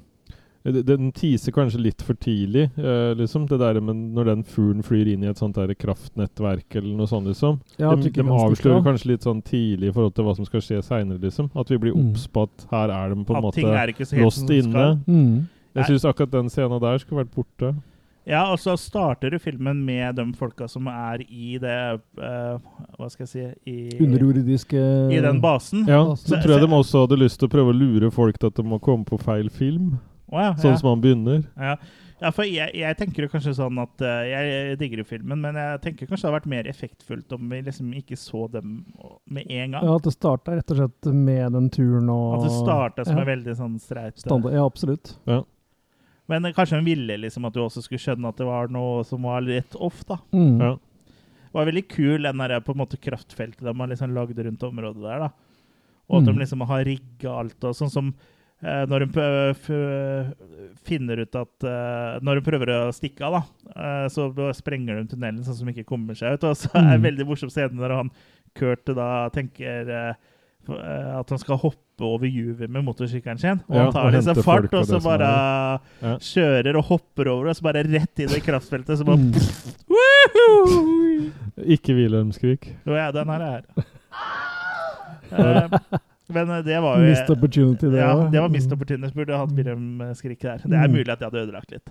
Den 0.63 1.11
teaser 1.11 1.51
kanskje 1.51 1.81
litt 1.81 2.01
for 2.01 2.13
tidlig, 2.15 2.69
eh, 2.79 3.13
liksom. 3.19 3.45
Det 3.49 3.59
der 3.59 3.81
med 3.81 3.95
når 4.15 4.25
den 4.29 4.43
fuglen 4.47 4.81
flyr 4.81 5.09
inn 5.11 5.23
i 5.23 5.27
et 5.27 5.35
sånt 5.37 5.55
der 5.55 5.73
kraftnettverk 5.75 6.77
eller 6.79 6.95
noe 6.95 7.07
sånt, 7.07 7.27
liksom. 7.27 7.59
Ja, 7.77 7.93
de 7.95 8.09
de 8.09 8.21
avslører 8.23 8.77
av. 8.77 8.83
kanskje 8.85 9.05
litt 9.11 9.21
sånn 9.27 9.41
tidlig 9.43 9.89
i 9.89 9.91
forhold 9.91 10.15
til 10.15 10.23
hva 10.23 10.35
som 10.37 10.45
skal 10.45 10.61
skje 10.61 10.79
seinere, 10.81 11.19
liksom. 11.19 11.49
At 11.55 11.67
vi 11.67 11.77
blir 11.77 11.93
Mm. 11.93 12.11
obs 12.13 12.27
på 12.27 12.43
at 12.43 12.65
her 12.71 12.89
er 12.91 13.09
de 13.13 13.25
på 13.25 13.35
en 13.35 13.43
måte 13.43 13.61
lost 13.61 14.13
låst 14.13 14.49
inne. 14.49 15.03
Mm. 15.05 15.47
Jeg 15.75 15.85
syns 15.85 16.05
akkurat 16.05 16.31
den 16.31 16.47
scenen 16.49 16.79
der 16.79 16.97
skulle 16.99 17.25
vært 17.25 17.35
borte. 17.35 17.75
Ja, 18.25 18.45
og 18.53 18.57
så 18.57 18.77
starter 18.79 19.31
du 19.31 19.37
filmen 19.39 19.83
med 19.83 20.15
de 20.15 20.23
folka 20.31 20.69
som 20.69 20.87
er 20.87 21.17
i 21.29 21.57
det 21.59 21.99
uh, 22.17 22.57
Hva 22.97 23.09
skal 23.11 23.25
jeg 23.25 23.27
si 23.27 23.69
i, 23.69 23.89
Underjordiske 23.99 25.11
I 25.11 25.19
den 25.19 25.41
basen. 25.41 25.85
Ja, 25.85 26.15
Så- 26.15 26.29
så 26.31 26.41
tror 26.41 26.57
jeg 26.57 26.61
de 26.61 26.67
også 26.73 27.01
hadde 27.05 27.19
lyst 27.19 27.39
til 27.39 27.49
å 27.49 27.51
prøve 27.51 27.73
å 27.73 27.77
lure 27.77 28.09
folk 28.11 28.37
til 28.39 28.47
at 28.47 28.53
de 28.55 28.63
må 28.63 28.79
komme 28.79 29.03
på 29.03 29.19
feil 29.19 29.49
film. 29.51 29.99
Å 30.31 30.39
ja, 30.41 30.55
Sånn 30.57 30.71
ja. 30.73 30.79
som 30.79 30.89
han 30.93 31.01
begynner. 31.03 31.43
Ja, 31.59 31.75
ja 32.21 32.31
for 32.31 32.47
jeg, 32.47 32.71
jeg 32.79 32.97
tenker 32.99 33.25
jo 33.25 33.31
kanskje 33.33 33.53
sånn 33.57 33.79
at 33.83 34.03
uh, 34.05 34.21
Jeg 34.23 34.77
digger 34.79 35.01
jo 35.03 35.07
filmen, 35.09 35.41
men 35.43 35.57
jeg 35.59 35.81
tenker 35.83 36.07
kanskje 36.07 36.23
det 36.23 36.29
hadde 36.29 36.37
vært 36.39 36.51
mer 36.53 36.69
effektfullt 36.71 37.35
om 37.35 37.49
vi 37.51 37.61
liksom 37.65 37.89
ikke 37.99 38.17
så 38.19 38.45
dem 38.53 38.77
med 39.27 39.49
en 39.49 39.75
gang. 39.75 39.83
Ja, 39.83 39.97
at 39.99 40.07
det 40.07 40.15
starta 40.15 40.55
rett 40.55 40.71
og 40.71 40.79
slett 40.79 41.09
med 41.11 41.57
den 41.57 41.67
turen 41.73 42.09
og 42.13 42.37
At 42.37 42.47
det 42.47 42.53
starta 42.55 43.05
som 43.07 43.19
ja. 43.19 43.25
en 43.25 43.31
veldig 43.33 43.57
sånn 43.59 43.75
streit 43.83 44.15
eh, 44.15 44.23
Standard, 44.23 44.55
Ja, 44.55 44.63
absolutt. 44.69 45.15
Men 46.31 46.45
eh, 46.47 46.55
kanskje 46.55 46.79
hun 46.79 46.87
ville 46.87 47.19
liksom 47.19 47.45
at 47.49 47.53
du 47.57 47.61
også 47.65 47.83
skulle 47.83 48.01
skjønne 48.01 48.31
at 48.31 48.39
det 48.39 48.47
var 48.47 48.71
noe 48.71 49.03
som 49.07 49.25
var 49.27 49.43
litt 49.43 49.75
off, 49.75 50.05
da. 50.07 50.21
Mm. 50.31 50.61
Ja. 50.63 50.73
Det 51.53 51.59
var 51.59 51.67
veldig 51.69 51.87
kul, 51.91 52.23
den 52.25 52.39
der 52.41 52.61
på 52.65 52.73
en 52.73 52.79
måte 52.79 52.97
kraftfeltet 52.97 53.61
de 53.67 53.73
har 53.77 53.89
liksom 53.91 54.13
lagd 54.15 54.39
rundt 54.41 54.63
området 54.65 55.03
der, 55.03 55.27
da. 55.27 55.33
Og 56.09 56.17
at 56.17 56.23
Mm. 56.23 56.31
de 56.33 56.39
liksom 56.41 56.63
har 56.67 56.85
rigga 56.87 57.33
alt, 57.43 57.63
og 57.63 57.75
sånn 57.77 57.91
som 57.91 58.13
når 58.63 59.03
hun 59.03 59.13
finner 60.87 61.19
ut 61.23 61.35
at 61.35 61.65
eh, 61.67 62.19
Når 62.23 62.39
hun 62.39 62.45
prøver 62.45 62.71
å 62.75 62.79
stikke 62.95 63.25
av, 63.27 63.33
da, 63.35 63.71
eh, 63.75 64.05
så 64.13 64.29
sprenger 64.55 65.01
de 65.01 65.07
tunnelen 65.13 65.43
sånn 65.43 65.57
som 65.61 65.71
ikke 65.71 65.85
kommer 65.89 66.15
seg 66.15 66.37
ut. 66.37 66.43
Og 66.47 66.55
så 66.59 66.69
er 66.71 66.79
det 66.79 66.87
Mm. 66.87 66.93
en 66.95 67.07
veldig 67.09 67.27
morsom 67.27 67.51
scene 67.51 67.75
når 67.79 67.95
han 67.99 68.11
Kurt 68.55 68.85
da 68.85 69.29
tenker 69.33 69.89
eh, 69.89 70.13
eh, 70.69 71.19
at 71.19 71.29
han 71.33 71.39
skal 71.41 71.57
hoppe 71.57 71.79
over 72.05 72.25
juvet 72.29 72.69
med 72.69 72.83
motorsykkelen 72.85 73.39
sin. 73.41 73.59
Og 73.69 73.75
Ja, 73.75 73.83
han 73.85 73.93
tar 73.93 74.05
og 74.07 74.13
liksom 74.13 74.43
fart, 74.43 74.73
og 74.73 74.85
så 74.89 74.99
bare. 75.03 75.31
Ja. 76.01 76.13
kjører 76.17 76.77
og 76.77 76.83
hopper 76.91 77.27
over, 77.33 77.49
og 77.49 77.55
så 77.57 77.61
bare 77.67 77.83
rett 77.83 78.19
inn 78.23 78.29
i 78.33 78.39
kraftfeltet. 78.45 78.97
Så 78.97 79.05
bare 79.05 79.17
Mm. 79.17 79.33
Woohoo! 79.93 81.31
Ikke 81.65 81.93
Wilhelmskrik. 81.97 82.71
Jo, 82.85 82.95
ja, 82.97 83.11
den 83.11 83.27
her 83.29 83.41
er 83.41 83.51
her. 83.51 83.63
Eh, 85.33 85.69
Men 86.29 86.49
eh, 86.49 86.61
det 86.63 86.77
var 86.81 86.99
jo 87.01 87.09
Missed 87.09 87.29
opportunity, 87.35 87.89
det 87.91 87.99
Ja, 87.99 88.13
det 88.31 88.39
var 88.41 88.49
missed 88.49 88.71
opportunity. 88.71 89.13
Burde 89.13 89.37
hatt 89.37 89.51
Wilhelm 89.51 90.01
Skrik 90.15 90.39
der. 90.39 90.57
Det 90.63 90.71
er 90.77 90.87
Mm. 90.87 90.93
mulig 90.95 91.09
at 91.11 91.19
jeg 91.19 91.27
hadde 91.29 91.41
ødelagt 91.43 91.71
litt. 91.71 91.89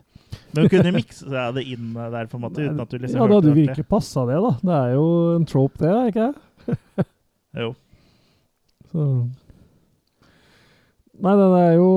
Men 0.54 0.62
hun 0.64 0.68
kunne 0.72 0.92
mikse 0.96 1.28
det 1.54 1.64
inn 1.68 1.92
der, 1.94 2.26
på 2.26 2.34
en 2.36 2.40
måte, 2.46 2.60
uten 2.64 2.80
at 2.80 2.88
du 2.88 2.98
liksom 2.98 3.20
ja, 3.20 3.26
det 3.26 3.34
hadde 3.36 3.48
jo 3.52 3.54
virkelig 3.60 3.86
passa, 3.88 4.24
det, 4.26 4.40
da. 4.40 4.52
Det 4.62 4.74
er 4.78 4.94
jo 4.94 5.36
en 5.36 5.44
trope, 5.44 5.78
det, 5.78 5.92
er 5.92 6.06
ikke 6.12 6.32
det? 6.32 7.06
Jo. 7.62 7.74
Så 8.92 9.28
Nei, 11.22 11.34
det 11.36 11.48
er 11.60 11.74
jo 11.76 11.90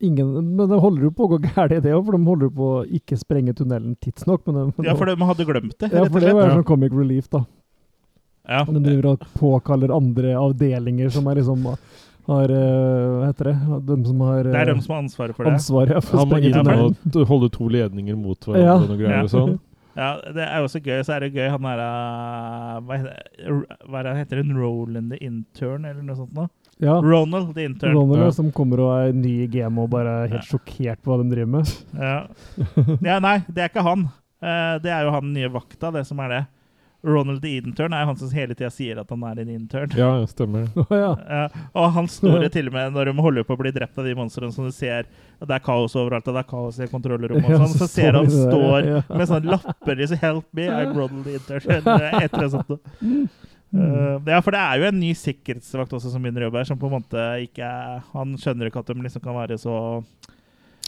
ingen 0.00 0.54
Men 0.56 0.68
det 0.70 0.80
holder 0.82 1.02
jo 1.08 1.10
på 1.14 1.26
å 1.26 1.30
gå 1.34 1.38
galt, 1.44 1.70
det 1.82 1.92
òg, 1.94 2.04
for 2.06 2.16
de 2.18 2.24
holder 2.26 2.48
jo 2.50 2.54
på 2.58 2.66
å 2.80 2.82
ikke 2.98 3.18
sprenge 3.18 3.54
tunnelen 3.58 3.96
tidsnok. 4.02 4.44
Men 4.46 4.72
de, 4.76 4.86
Ja, 4.88 4.94
for 4.98 5.06
de 5.10 5.16
hadde 5.30 5.46
glemt 5.48 5.78
det, 5.78 5.92
Ja, 5.92 6.04
for 6.04 6.20
det 6.20 6.34
var 6.34 6.48
Ja. 6.50 6.56
sånn 6.58 6.64
comic 6.68 6.92
relief, 6.92 7.28
da. 7.30 7.44
Ja. 8.48 8.64
De 8.64 8.80
driver 8.80 9.10
og 9.12 9.24
påkaller 9.36 9.92
andre 9.94 10.34
avdelinger 10.40 11.10
som 11.12 11.26
er 11.28 11.40
liksom 11.42 11.66
har 12.28 12.52
øh, 12.52 13.14
Hva 13.18 13.28
heter 13.30 13.50
det? 13.50 13.56
De 13.88 13.96
som 14.06 14.20
har 14.26 14.42
Det 14.48 14.60
er 14.60 14.70
de 14.72 14.82
som 14.84 14.94
har 14.94 15.02
ansvaret 15.04 15.36
for 15.36 15.44
det. 15.44 15.52
ansvaret 15.56 15.94
ja, 15.96 16.00
for 16.04 16.18
Han 16.22 16.28
må 16.28 16.40
inn 16.44 17.16
og 17.16 17.26
holde 17.28 17.48
to 17.54 17.68
ledninger 17.72 18.16
mot 18.16 18.38
hverandre 18.44 18.66
Ja. 18.66 18.76
og 18.76 18.88
noe 18.90 19.00
greier 19.00 19.24
og 19.24 19.32
sånn. 19.32 19.56
Ja, 19.98 20.12
det 20.30 20.44
er 20.44 20.60
jo 20.60 20.66
også 20.68 20.80
gøy. 20.84 21.00
Så 21.02 21.14
er 21.16 21.24
det 21.24 21.32
gøy 21.34 21.48
han 21.50 21.64
er 21.66 21.80
uh, 21.82 22.74
Hva 22.86 22.98
heter? 23.00 23.56
Hva 23.88 24.02
er 24.04 24.10
heter 24.20 24.42
han? 24.44 24.52
Roland 24.56 25.10
the 25.10 25.18
Intern, 25.26 25.88
eller 25.88 26.04
noe 26.06 26.18
sånt 26.20 26.36
noe? 26.36 26.48
Ja. 26.78 27.00
Ronald 27.02 27.54
the 27.56 27.64
Intern. 27.66 27.96
Ronald, 27.96 28.20
Ja. 28.20 28.28
ja. 28.28 28.36
som 28.36 28.52
kommer 28.54 28.84
og 28.84 28.92
er 28.94 29.16
ny 29.16 29.32
i 29.44 29.48
gamet 29.50 29.82
og 29.82 29.90
bare 29.90 30.12
er 30.24 30.36
helt 30.36 30.46
sjokkert 30.46 31.02
på 31.02 31.10
hva 31.10 31.18
de 31.24 31.32
driver 31.32 31.50
med. 31.56 31.72
Ja. 31.98 32.20
ja, 33.02 33.18
nei, 33.24 33.38
det 33.48 33.64
er 33.64 33.72
ikke 33.72 33.82
han. 33.88 34.06
Eh, 34.38 34.76
det 34.84 34.92
er 34.94 35.02
jo 35.08 35.10
han 35.16 35.32
nye 35.34 35.50
vakta, 35.50 35.90
det 35.96 36.04
som 36.06 36.20
er 36.22 36.28
det. 36.36 36.44
Ronald 37.06 37.42
the 37.42 37.52
Intern 37.60 37.92
er 37.94 38.04
han 38.08 38.16
som 38.18 38.30
hele 38.34 38.56
tida 38.58 38.70
sier 38.74 38.98
at 38.98 39.10
han 39.14 39.22
er 39.22 39.38
en 39.44 39.50
intern. 39.54 39.92
Ja, 39.94 40.08
ja, 40.18 40.26
stemmer 40.26 40.64
det. 40.66 40.84
Ja. 40.98 41.12
Ja, 41.28 41.42
og 41.78 41.92
han 41.94 42.08
står 42.10 42.42
jo 42.42 42.48
til 42.56 42.70
og 42.70 42.74
med 42.74 42.96
når 42.96 43.12
de 43.12 43.22
holder 43.22 43.46
på 43.46 43.54
å 43.54 43.60
bli 43.60 43.70
drept 43.76 43.98
av 44.02 44.08
de 44.08 44.14
monstrene 44.18 44.50
som 44.52 44.66
du 44.66 44.72
ser 44.74 45.06
Det 45.38 45.54
er 45.54 45.62
kaos 45.62 45.94
overalt, 45.94 46.26
og 46.26 46.34
det 46.34 46.42
er 46.42 46.48
kaos 46.50 46.80
i 46.82 46.88
kontrollrommet, 46.90 47.46
Ja, 47.46 47.60
sånn, 47.62 47.70
så 47.76 47.86
så 47.86 47.90
ser 47.92 48.18
han 48.18 48.26
de 48.26 48.34
står 48.34 48.88
ja. 48.88 49.02
med 49.14 49.30
sånne 49.30 49.52
lapper 49.54 50.00
liksom 50.02 50.18
'Help 50.24 50.48
me, 50.52 50.66
I'm 50.66 50.90
Ronald 50.96 51.24
the 51.24 51.38
Intern'. 51.38 51.70
eller 51.78 52.08
Et 52.24 52.34
eller 52.34 52.48
annet 52.48 52.56
sånt. 52.56 53.38
Uh, 53.68 54.16
ja, 54.24 54.40
for 54.40 54.50
det 54.56 54.60
er 54.64 54.80
jo 54.80 54.86
en 54.88 54.98
ny 54.98 55.10
sikkerhetsvakt 55.12 55.92
også 55.92 56.10
som 56.10 56.22
begynner 56.24 56.46
å 56.46 56.48
jobbe 56.48 56.62
her, 56.62 56.68
som 56.70 56.78
på 56.80 56.88
en 56.88 56.94
måte 56.98 57.24
ikke 57.44 57.68
Han 58.14 58.30
skjønner 58.40 58.70
ikke 58.70 58.80
at 58.80 58.88
de 58.88 58.94
liksom 59.04 59.20
kan 59.22 59.36
være 59.36 59.58
så 59.60 59.74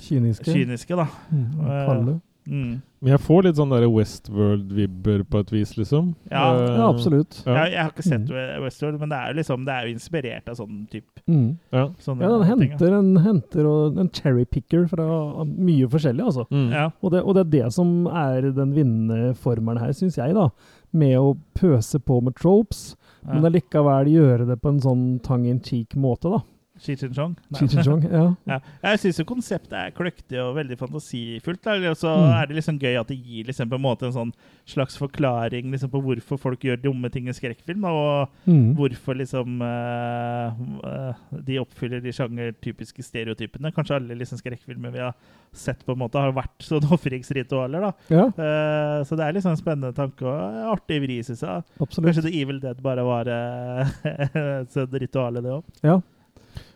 Kyniske. 0.00 0.48
kyniske, 0.48 0.96
da. 0.96 1.04
Mm, 1.30 1.48
Uh, 1.60 2.18
mm. 2.48 2.70
Men 3.00 3.14
jeg 3.14 3.20
får 3.24 3.46
litt 3.46 3.56
sånn 3.56 3.70
der 3.72 3.86
Westworld-vibber 3.88 5.22
på 5.32 5.40
et 5.40 5.52
vis, 5.54 5.70
liksom. 5.78 6.10
Ja. 6.30 6.42
uh, 6.52 6.64
Ja, 6.76 6.88
absolutt. 6.90 7.38
Ja. 7.46 7.54
Jeg, 7.62 7.72
jeg 7.72 7.80
har 7.82 7.92
ikke 7.94 8.04
sett 8.04 8.32
Westworld, 8.64 8.98
men 9.00 9.08
det 9.12 9.16
er 9.20 9.30
jo 9.32 9.36
liksom 9.38 9.64
Det 9.64 9.72
er 9.76 9.86
jo 9.86 9.94
inspirert 9.94 10.50
av 10.52 10.58
sånn 10.60 10.82
type 10.92 11.06
Mm. 11.30 11.58
Ja. 11.70 11.84
sånne 12.02 12.24
Ja, 12.24 12.30
den 12.34 12.46
henter 12.48 12.94
en, 12.96 13.10
henter 13.22 13.66
og, 13.68 13.98
en 14.00 14.08
cherrypicker 14.10 14.88
fra 14.90 15.06
mye 15.46 15.86
forskjellig, 15.92 16.24
altså. 16.26 16.46
Mm. 16.50 16.70
Ja. 16.74 16.86
Og 17.04 17.12
det, 17.14 17.20
og 17.22 17.36
det 17.36 17.44
er 17.46 17.50
det 17.54 17.72
som 17.76 18.06
er 18.08 18.48
den 18.56 18.72
vinnende 18.74 19.34
formelen 19.38 19.78
her, 19.80 19.92
syns 19.94 20.16
jeg, 20.18 20.34
da. 20.34 20.48
Med 20.92 21.16
å 21.20 21.36
pøse 21.54 22.00
på 22.02 22.20
med 22.24 22.34
tropes, 22.40 22.96
men 23.22 23.44
allikevel 23.46 24.08
gjøre 24.10 24.48
det 24.48 24.56
på 24.60 24.72
en 24.72 24.80
sånn 24.82 25.04
tongue 25.22 25.52
in 25.52 25.60
cheek 25.62 25.94
måte, 25.94 26.32
da. 26.32 26.40
Cheech 26.80 27.02
Jinping? 27.04 27.14
Chong? 27.14 27.34
Jinping 27.60 28.06
ja. 28.10 28.22
Ja. 28.54 28.58
Jeg 28.82 28.98
syns 29.02 29.20
konseptet 29.28 29.72
er 29.76 29.90
kløktig 29.96 30.38
og 30.40 30.54
veldig 30.56 30.78
fantasifullt. 30.80 31.66
Og 31.90 31.96
så 32.00 32.10
Mm. 32.16 32.32
er 32.40 32.46
det 32.46 32.56
liksom 32.56 32.78
gøy 32.80 32.98
at 33.00 33.06
det 33.08 33.18
gir 33.22 33.44
liksom 33.50 33.68
på 33.70 33.76
en 33.76 33.82
en 34.08 34.12
sånn 34.12 34.32
slags 34.66 34.96
forklaring 34.96 35.70
liksom 35.70 35.90
på 35.90 36.00
hvorfor 36.02 36.38
folk 36.38 36.60
gjør 36.60 36.80
dumme 36.82 37.10
ting 37.10 37.28
i 37.28 37.32
skrekkfilm, 37.36 37.84
og 37.84 38.28
Mm. 38.46 38.74
hvorfor 38.76 39.14
liksom 39.18 39.60
eh, 39.62 41.14
de 41.44 41.58
oppfyller 41.60 42.00
de 42.02 42.12
sjangertypiske 42.12 43.02
stereotypene. 43.04 43.72
Kanskje 43.74 43.96
alle 43.96 44.16
liksom 44.18 44.38
skrekkfilmer 44.40 44.92
vi 44.94 44.98
har 45.04 45.14
sett, 45.52 45.84
på 45.84 45.92
en 45.92 45.98
måte 45.98 46.20
har 46.20 46.32
vært 46.32 46.62
sånne 46.64 46.90
ofringsritualer. 46.96 47.92
Ja. 48.10 48.26
Uh, 48.38 49.02
så 49.04 49.16
det 49.18 49.26
er 49.26 49.32
liksom 49.36 49.50
en 49.56 49.60
spennende 49.60 49.94
tanke 49.96 50.22
og 50.22 50.78
artig 50.78 51.00
vri, 51.02 51.18
syns 51.26 51.42
jeg. 51.42 51.64
Absolutt. 51.80 52.06
Kanskje 52.10 52.22
The 52.28 52.40
Evil 52.42 52.60
Dead 52.62 52.80
bare 52.82 53.04
var 53.04 53.28
uh, 53.28 53.84
et 54.84 54.96
ritual 55.02 55.34
det 55.40 55.50
òg. 55.58 55.64
Ja. 55.82 56.00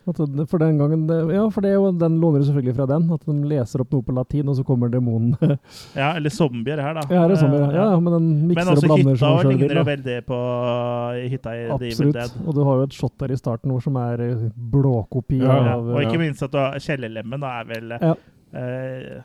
For 0.05 0.61
den 0.61 0.79
gangen, 0.79 1.07
ja, 1.33 1.45
for 1.51 1.65
det 1.65 1.71
er 1.73 1.79
jo, 1.79 1.91
den 1.97 2.19
låner 2.21 2.43
du 2.43 2.47
selvfølgelig 2.49 2.75
fra 2.77 2.87
den. 2.91 3.07
At 3.15 3.25
de 3.25 3.37
leser 3.49 3.85
opp 3.85 3.95
noe 3.95 4.05
på 4.05 4.15
latin, 4.17 4.51
og 4.53 4.59
så 4.59 4.65
kommer 4.67 4.93
demonen. 4.93 5.33
Ja, 5.95 6.13
eller 6.19 6.31
zombier 6.31 6.81
her, 6.83 6.95
da. 6.99 7.05
Ja, 7.09 7.25
her 7.25 7.33
er 7.33 7.41
zombier, 7.41 7.65
ja. 7.65 7.71
Eh, 7.71 7.79
Ja, 7.79 7.87
ja, 7.95 8.01
men 8.03 8.13
den 8.17 8.29
mikser 8.51 8.71
Men 8.71 8.77
og 8.77 8.85
blander 8.85 9.15
hytta 9.15 9.19
som 9.19 9.29
den 9.29 9.39
også 9.39 9.49
hytta 9.49 9.55
ligner 9.55 9.81
jo 9.81 9.87
veldig 9.89 10.19
på 10.29 10.39
hytta 11.33 11.57
i 11.57 11.65
Absolutt. 11.79 12.15
Dead. 12.19 12.37
Og 12.45 12.59
du 12.59 12.63
har 12.69 12.81
jo 12.81 12.87
et 12.89 12.99
shot 12.99 13.17
der 13.23 13.35
i 13.35 13.41
starten 13.41 13.73
hvor 13.73 13.83
som 13.85 13.99
er 14.01 14.23
eh, 14.29 14.47
blåkopi 14.77 15.41
Ja, 15.43 15.59
av 15.75 15.91
og 15.95 16.01
ikke 16.03 16.21
minst 16.23 16.45
at 16.45 16.53
du 16.55 16.61
har 16.61 16.79
kjellerlemmen 16.83 17.45
da 17.45 17.59
er 17.61 17.69
vel 17.73 17.99
Ja. 17.99 18.15
Uh, 18.55 19.23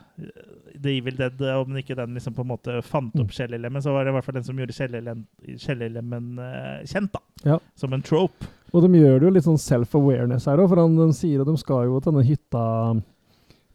The 0.82 0.96
Evil 0.98 1.18
Dead, 1.20 1.42
eh, 1.42 1.58
om 1.60 1.76
ikke 1.78 1.94
den 1.98 2.16
liksom 2.18 2.34
på 2.34 2.42
en 2.42 2.50
måte 2.50 2.80
fant 2.82 3.14
opp 3.22 3.34
kjellerlemmen, 3.36 3.82
så 3.84 3.94
var 3.94 4.06
det 4.08 4.14
i 4.14 4.16
hvert 4.16 4.26
fall 4.26 4.38
den 4.40 4.46
som 4.48 4.58
gjorde 4.58 4.74
kjellerlem, 4.74 5.26
kjellerlemmen 5.62 6.40
uh, 6.40 6.80
kjent, 6.90 7.12
da. 7.14 7.22
Ja. 7.46 7.58
Som 7.78 7.94
en 7.94 8.06
trope. 8.06 8.50
Og 8.74 8.84
de 8.86 9.00
gjør 9.00 9.20
det 9.20 9.26
jo 9.28 9.34
litt 9.34 9.48
sånn 9.48 9.58
self-awareness 9.62 10.46
her 10.50 10.62
òg, 10.62 10.70
for 10.70 10.82
han, 10.84 10.96
de 11.00 11.08
sier 11.18 11.42
at 11.42 11.48
de 11.50 11.56
skal 11.58 11.88
jo 11.90 12.00
til 12.00 12.12
denne 12.14 12.28
hytta 12.28 12.64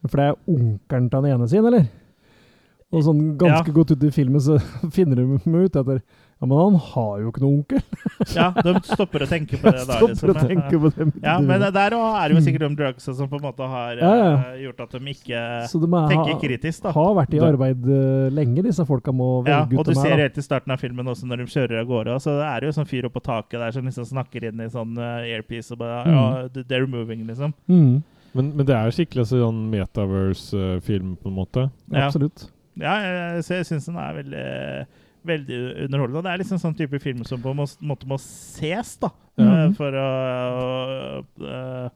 For 0.05 0.21
det 0.21 0.27
er 0.29 0.37
onkelen 0.47 1.09
til 1.09 1.25
den 1.25 1.31
ene 1.33 1.47
sin, 1.51 1.65
eller? 1.65 1.87
Og 2.93 3.03
sånn 3.03 3.23
ganske 3.41 3.71
Ja. 3.71 3.75
godt 3.75 3.91
ute 3.95 4.07
i 4.07 4.13
filmen 4.13 4.39
så 4.39 4.59
finner 4.95 5.15
de 5.19 5.25
ut 5.65 5.75
etter 5.75 6.01
Ja, 6.35 6.47
men 6.51 6.57
han 6.59 6.75
har 6.83 7.19
jo 7.23 7.29
ikke 7.31 7.41
noen 7.45 7.61
onkel. 7.61 7.79
Ja, 8.35 8.49
de 8.51 8.71
stopper 8.83 9.23
å 9.23 9.27
tenke 9.29 9.55
på 9.61 9.71
det 9.71 9.85
da. 9.89 9.95
Stopper 10.01 10.31
å 10.33 10.35
tenke 10.41 10.79
på 10.83 10.89
det. 10.91 11.05
Ja, 11.23 11.37
men 11.39 11.61
der 11.63 11.95
er 11.95 11.95
det 12.27 12.35
jo 12.35 12.41
sikkert 12.43 12.65
de 12.65 12.69
drugsa 12.81 13.13
som 13.15 13.29
på 13.31 13.39
en 13.39 13.45
måte 13.45 13.67
har 13.71 14.01
Ja, 14.01 14.09
ja. 14.19 14.33
eh, 14.51 14.57
gjort 14.65 14.83
at 14.83 14.97
de 14.97 15.13
ikke 15.13 15.43
Så 15.71 15.79
de 15.79 15.87
er, 15.87 16.09
tenker 16.11 16.39
kritisk, 16.43 16.83
da. 16.83 16.91
har 16.97 17.13
vært 17.21 17.35
i 17.37 17.41
arbeid 17.47 17.87
eh, 17.87 18.27
lenge, 18.35 18.65
disse 18.67 18.83
folka 18.89 19.13
må 19.15 19.29
Ja, 19.47 19.61
velge 19.63 19.79
og 19.79 19.85
ut 19.85 19.89
du 19.89 19.93
dem 19.93 20.01
ser 20.01 20.11
her. 20.11 20.17
da. 20.17 20.25
helt 20.27 20.41
i 20.41 20.45
starten 20.45 20.75
av 20.75 20.83
filmen 20.83 21.11
også 21.13 21.29
når 21.31 21.43
de 21.45 21.47
kjører 21.55 21.81
av 21.85 21.87
gårde, 21.93 22.17
så 22.25 22.35
det 22.41 22.49
er 22.51 22.67
jo 22.67 22.73
sånn 22.79 22.89
fyr 22.91 23.07
oppå 23.09 23.23
taket 23.25 23.57
der 23.63 23.71
som 23.77 23.87
liksom 23.87 24.09
snakker 24.11 24.49
inn 24.51 24.65
i 24.65 24.69
sånn 24.75 24.99
eh, 24.99 25.31
airpiece 25.37 25.71
og 25.71 25.79
bare 25.85 26.03
Ja, 26.11 26.25
they're 26.67 26.87
moving, 26.91 27.23
liksom. 27.31 27.55
Mm. 27.71 28.03
Men, 28.35 28.51
men 28.59 28.67
det 28.67 28.75
er 28.75 28.91
skikkelig 28.91 29.29
sånn 29.31 29.63
metaverse-film, 29.71 31.15
på 31.23 31.31
en 31.31 31.35
måte. 31.39 31.69
Ja. 31.93 32.09
Absolutt. 32.09 32.49
Ja, 32.75 32.97
jeg, 32.99 33.15
jeg, 33.39 33.43
jeg 33.55 33.67
syns 33.69 33.85
den 33.87 33.99
er 34.03 34.17
veldig, 34.17 34.47
veldig 35.27 35.59
underholdende. 35.85 36.23
Det 36.27 36.31
er 36.33 36.41
liksom 36.43 36.61
sånn 36.61 36.77
type 36.77 36.99
film 37.03 37.23
som 37.27 37.41
på 37.43 37.51
en 37.53 37.61
måte 37.89 38.07
må 38.09 38.17
ses, 38.21 38.95
da. 39.01 39.09
Eh, 39.41 39.67
For 39.75 39.91
å 39.99 40.07
uh, 41.43 41.89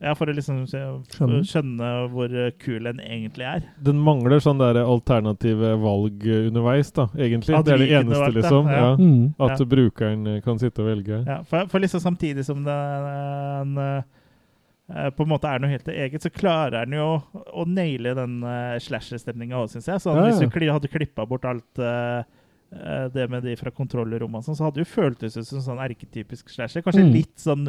Ja, 0.00 0.14
for 0.16 0.28
å 0.28 0.32
liksom 0.32 0.62
Skjønne. 0.64 1.42
skjønne 1.44 1.88
hvor 2.12 2.32
kul 2.62 2.86
en 2.88 3.00
egentlig 3.04 3.44
er. 3.44 3.66
Den 3.84 3.98
mangler 4.00 4.40
sånn 4.40 4.60
der 4.60 4.78
alternative 4.80 5.74
valg 5.82 6.24
underveis, 6.24 6.88
da, 6.96 7.08
egentlig. 7.16 7.56
At 7.58 7.66
det 7.68 7.74
er 7.74 7.82
det 7.84 7.90
eneste, 7.98 8.22
valgt 8.22 8.38
liksom. 8.38 8.70
ja. 8.72 8.78
Ja. 8.80 8.94
Mm. 8.96 9.26
At 9.38 9.60
Ja. 9.60 9.66
brukeren 9.74 10.26
eh, 10.36 10.40
kan 10.40 10.58
sitte 10.62 10.80
og 10.80 10.88
velge. 10.88 11.20
Ja, 11.26 11.42
for, 11.44 11.68
for 11.68 11.84
liksom 11.84 12.00
samtidig 12.00 12.46
som 12.48 12.64
den 12.64 13.76
eh, 13.84 14.02
på 15.14 15.22
en 15.22 15.28
måte 15.30 15.46
er 15.46 15.60
noe 15.62 15.70
helt 15.70 15.86
eget, 15.92 16.22
så 16.24 16.32
klarer 16.34 16.86
den 16.88 16.96
jo 16.98 17.22
å 17.54 17.64
naile 17.68 18.10
den 18.18 18.40
uh, 18.42 18.74
slasher-stemninga 18.82 19.60
òg, 19.60 19.68
syns 19.70 19.86
jeg. 19.86 20.00
Så 20.02 20.10
Ja, 20.10 20.24
ja. 20.24 20.30
Hvis 20.32 20.40
du 20.42 20.48
kli, 20.50 20.66
hadde 20.66 20.90
klippa 20.90 21.26
bort 21.30 21.44
alt 21.46 21.78
eh, 21.78 22.24
det 22.70 23.24
med 23.30 23.42
de 23.42 23.56
fra 23.58 23.70
kontrollrommet, 23.74 24.38
og 24.38 24.44
sånn, 24.46 24.56
så 24.56 24.64
hadde 24.68 24.78
jo 24.84 24.84
føltes 24.86 25.36
ut 25.36 25.46
som 25.46 25.58
sånn 25.60 25.80
erketypisk 25.82 26.48
slasher. 26.54 26.82
Kanskje 26.86 27.02
Mm. 27.04 27.12
litt 27.12 27.36
sånn 27.42 27.64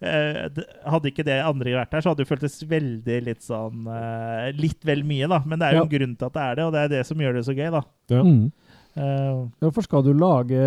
eh, 0.00 0.48
Hadde 0.86 1.10
ikke 1.10 1.24
det 1.26 1.40
andre 1.42 1.72
vært 1.74 1.90
her, 1.92 2.00
så 2.00 2.10
hadde 2.12 2.22
det 2.22 2.28
føltes 2.30 2.62
veldig 2.70 3.24
litt 3.26 3.42
sånn 3.42 3.86
eh, 3.90 4.52
Litt 4.54 4.84
vel 4.86 5.02
mye, 5.02 5.26
da. 5.28 5.40
Men 5.44 5.58
det 5.58 5.66
er 5.66 5.72
jo 5.72 5.82
Ja. 5.82 5.82
en 5.88 5.88
grunn 5.98 6.16
til 6.16 6.26
at 6.26 6.32
det 6.38 6.42
er 6.42 6.54
det, 6.54 6.64
og 6.64 6.72
det 6.72 6.80
er 6.84 6.88
det 6.88 7.06
som 7.06 7.18
gjør 7.18 7.34
det 7.34 7.44
så 7.46 7.56
gøy, 7.58 7.70
da. 7.74 7.82
Ja. 8.14 8.22
Mm. 8.22 8.52
Eh, 8.96 9.48
Ja, 9.62 9.70
for 9.70 9.82
skal 9.82 10.02
du 10.02 10.12
lage 10.14 10.58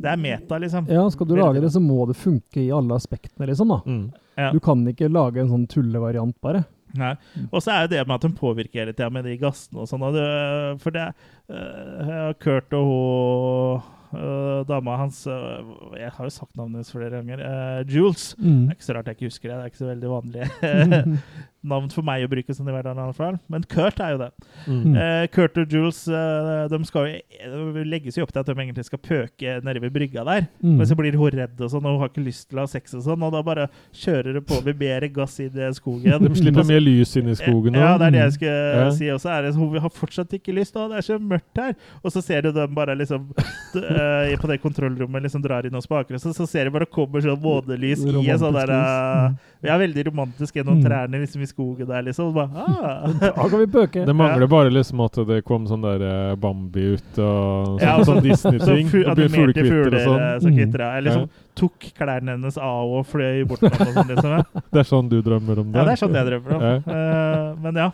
det 0.00 0.08
er 0.08 0.16
meta, 0.16 0.58
liksom. 0.58 0.88
Ja, 0.88 1.06
skal 1.10 1.26
du 1.26 1.34
Veldig 1.34 1.44
lage 1.44 1.60
det, 1.62 1.70
så 1.72 1.80
må 1.84 2.06
det 2.08 2.16
funke 2.16 2.64
i 2.64 2.70
alle 2.72 2.96
aspektene, 2.96 3.46
liksom. 3.48 3.68
da. 3.68 3.80
Mm. 3.86 4.12
Ja. 4.38 4.50
Du 4.52 4.60
kan 4.60 4.84
ikke 4.86 5.10
lage 5.12 5.38
en 5.42 5.48
sånn 5.48 5.66
tullevariant, 5.68 6.34
bare. 6.40 6.64
Nei. 6.96 7.12
Og 7.52 7.60
så 7.60 7.74
er 7.74 7.82
jo 7.84 7.92
det 7.92 8.06
med 8.08 8.14
at 8.16 8.22
hun 8.28 8.32
påvirker 8.38 8.80
hele 8.84 8.92
tida 8.96 9.10
med 9.12 9.24
de 9.28 9.36
gassene 9.36 9.82
og 9.82 9.88
sånn. 9.90 10.06
det- 10.14 10.80
For 10.80 10.90
det 10.94 11.06
uh, 11.50 12.32
Kurt 12.40 12.72
og 12.72 12.90
hun 12.90 13.94
Uh, 14.08 14.64
dama 14.64 14.94
hans 14.96 15.26
uh, 15.28 15.60
Jeg 15.92 16.08
har 16.16 16.24
jo 16.24 16.30
sagt 16.32 16.56
navnet 16.56 16.78
hennes 16.78 16.90
flere 16.94 17.10
ganger. 17.18 17.42
Uh, 17.44 17.82
Jules. 17.92 18.30
Mm. 18.40 18.62
Det 18.64 18.70
er 18.72 18.76
ikke 18.78 18.86
så 18.86 18.94
rart 18.96 19.10
jeg 19.10 19.16
ikke 19.18 19.28
husker 19.28 19.50
det. 19.50 19.56
Det 19.58 19.60
er 19.60 19.68
ikke 19.68 19.82
så 19.82 19.90
veldig 19.90 20.12
vanlig 20.14 20.46
navn 21.66 21.88
for 21.90 22.06
meg 22.06 22.22
å 22.22 22.28
bruke 22.30 22.54
sånn 22.54 22.68
i 22.70 22.72
hverdagen. 22.72 22.98
i 23.02 23.06
hvert 23.08 23.16
fall. 23.18 23.38
Men 23.50 23.64
Kurt 23.66 23.98
er 24.00 24.12
jo 24.14 24.18
det. 24.20 24.28
Mm. 24.70 24.92
Eh, 24.94 25.24
Kurt 25.34 25.56
og 25.58 25.72
Jules 25.74 25.98
eh, 26.06 26.68
de 26.70 26.78
skal 26.86 27.08
jo, 27.08 27.62
de 27.74 27.82
legges 27.88 28.16
jo 28.16 28.22
opp 28.22 28.30
til 28.32 28.40
at 28.44 28.46
de 28.46 28.54
egentlig 28.54 28.84
skal 28.86 29.00
pøke 29.02 29.56
nede 29.66 29.82
ved 29.82 29.92
brygga 29.96 30.22
der. 30.28 30.46
Mm. 30.62 30.76
Men 30.78 30.86
så 30.86 30.94
blir 30.98 31.16
hun 31.18 31.32
redd 31.34 31.58
og 31.60 31.72
sånn, 31.72 31.84
og 31.88 31.96
hun 31.96 32.04
har 32.04 32.12
ikke 32.12 32.22
lyst 32.28 32.46
til 32.52 32.60
å 32.60 32.64
ha 32.66 32.70
sex 32.70 32.94
og 32.94 33.02
sånn. 33.08 33.24
Og 33.26 33.34
da 33.34 33.42
bare 33.42 33.66
kjører 33.90 34.38
det 34.38 34.44
på 34.46 34.60
med 34.64 34.78
mer 34.78 35.08
gass 35.18 35.34
inn 35.42 35.58
i 35.58 35.72
skogen. 35.74 36.22
De 36.28 36.32
slipper 36.38 36.68
mer 36.68 36.80
lys 36.84 37.16
inn 37.18 37.32
i 37.32 37.36
skogen 37.38 37.74
nå. 37.74 37.82
Ja, 37.82 37.96
det 37.98 38.06
er 38.12 38.16
det 38.16 38.22
jeg 38.22 38.36
skulle 38.38 38.56
Ja. 38.78 38.88
si. 38.94 39.10
Og 39.16 39.20
så 39.24 39.32
er 39.34 39.42
det 39.48 39.54
Hun 39.58 39.78
har 39.82 39.90
fortsatt 39.90 40.32
ikke 40.38 40.54
lyst, 40.54 40.76
og 40.78 40.90
det 40.94 41.02
er 41.02 41.08
så 41.10 41.18
mørkt 41.18 41.58
her. 41.58 41.74
Og 42.04 42.12
så 42.14 42.22
ser 42.22 42.42
du 42.46 42.52
dem 42.54 42.74
bare 42.74 42.94
liksom 42.94 43.28
eh, 43.34 44.36
På 44.38 44.46
det 44.50 44.60
kontrollrommet 44.62 45.22
liksom 45.26 45.42
drar 45.42 45.66
inn 45.66 45.74
noen 45.74 45.82
spaker, 45.84 46.14
og 46.14 46.22
så, 46.22 46.32
så 46.36 46.46
ser 46.48 46.68
du 46.68 46.74
bare 46.78 46.86
kommer 46.86 47.20
sånn 47.24 47.40
månelys 47.42 48.04
i 48.06 48.14
en 48.30 48.38
sånn 48.40 48.54
der 48.54 48.70
Romantisk 48.70 49.57
lys. 49.62 49.70
er 49.74 49.78
veldig 49.82 50.04
romantisk 50.06 50.54
gjennom 50.54 50.78
Mm. 50.78 50.84
trærne 50.84 51.20
liksom 51.22 51.42
i 51.42 51.46
skogen 51.50 51.86
der, 51.88 52.02
liksom. 52.06 52.32
Bare, 52.34 52.50
ah. 52.54 53.06
Da 53.20 53.48
kan 53.48 53.58
vi 53.58 53.66
pøke. 53.66 54.04
Det 54.06 54.14
mangler 54.16 54.46
bare 54.48 54.70
liksom 54.70 55.00
at 55.04 55.18
det 55.26 55.44
kom 55.44 55.66
sånn 55.66 55.82
der 55.82 56.04
eh, 56.06 56.34
Bambi 56.36 56.94
ut 56.94 57.18
og 57.18 57.78
sånn, 57.78 57.82
Ja, 57.82 57.96
sånn 58.04 58.22
Disney-ting. 58.22 58.88
fu- 58.88 59.04
Og 59.04 59.16
fuglekvitter 59.16 59.68
fugler 59.68 59.98
og 59.98 60.06
sånn. 60.06 60.20
eh, 60.22 60.38
som 60.40 60.50
Mm. 60.52 60.58
Jeg 60.78 61.04
liksom 61.04 61.28
som 61.28 61.30
tok 61.58 61.78
klærne 61.98 62.30
hennes 62.36 62.56
av 62.58 62.86
og 62.98 63.06
fløy 63.06 63.44
bort 63.48 63.62
med 63.62 63.72
dem 63.78 63.94
sånn, 63.94 64.08
liksom. 64.14 64.30
ja. 64.38 64.42
Det 64.72 64.78
er 64.80 64.88
sånn 64.94 65.08
du 65.08 65.20
drømmer 65.22 65.58
om 65.58 65.72
det? 65.72 65.78
Ja, 65.78 65.84
det 65.84 65.92
er 65.92 66.02
sånn 66.06 66.14
jeg 66.14 66.26
drømmer 66.30 66.54
om. 66.54 66.62
Ja. 66.62 66.76
Eh, 66.94 67.54
men 67.62 67.74
ja. 67.74 67.90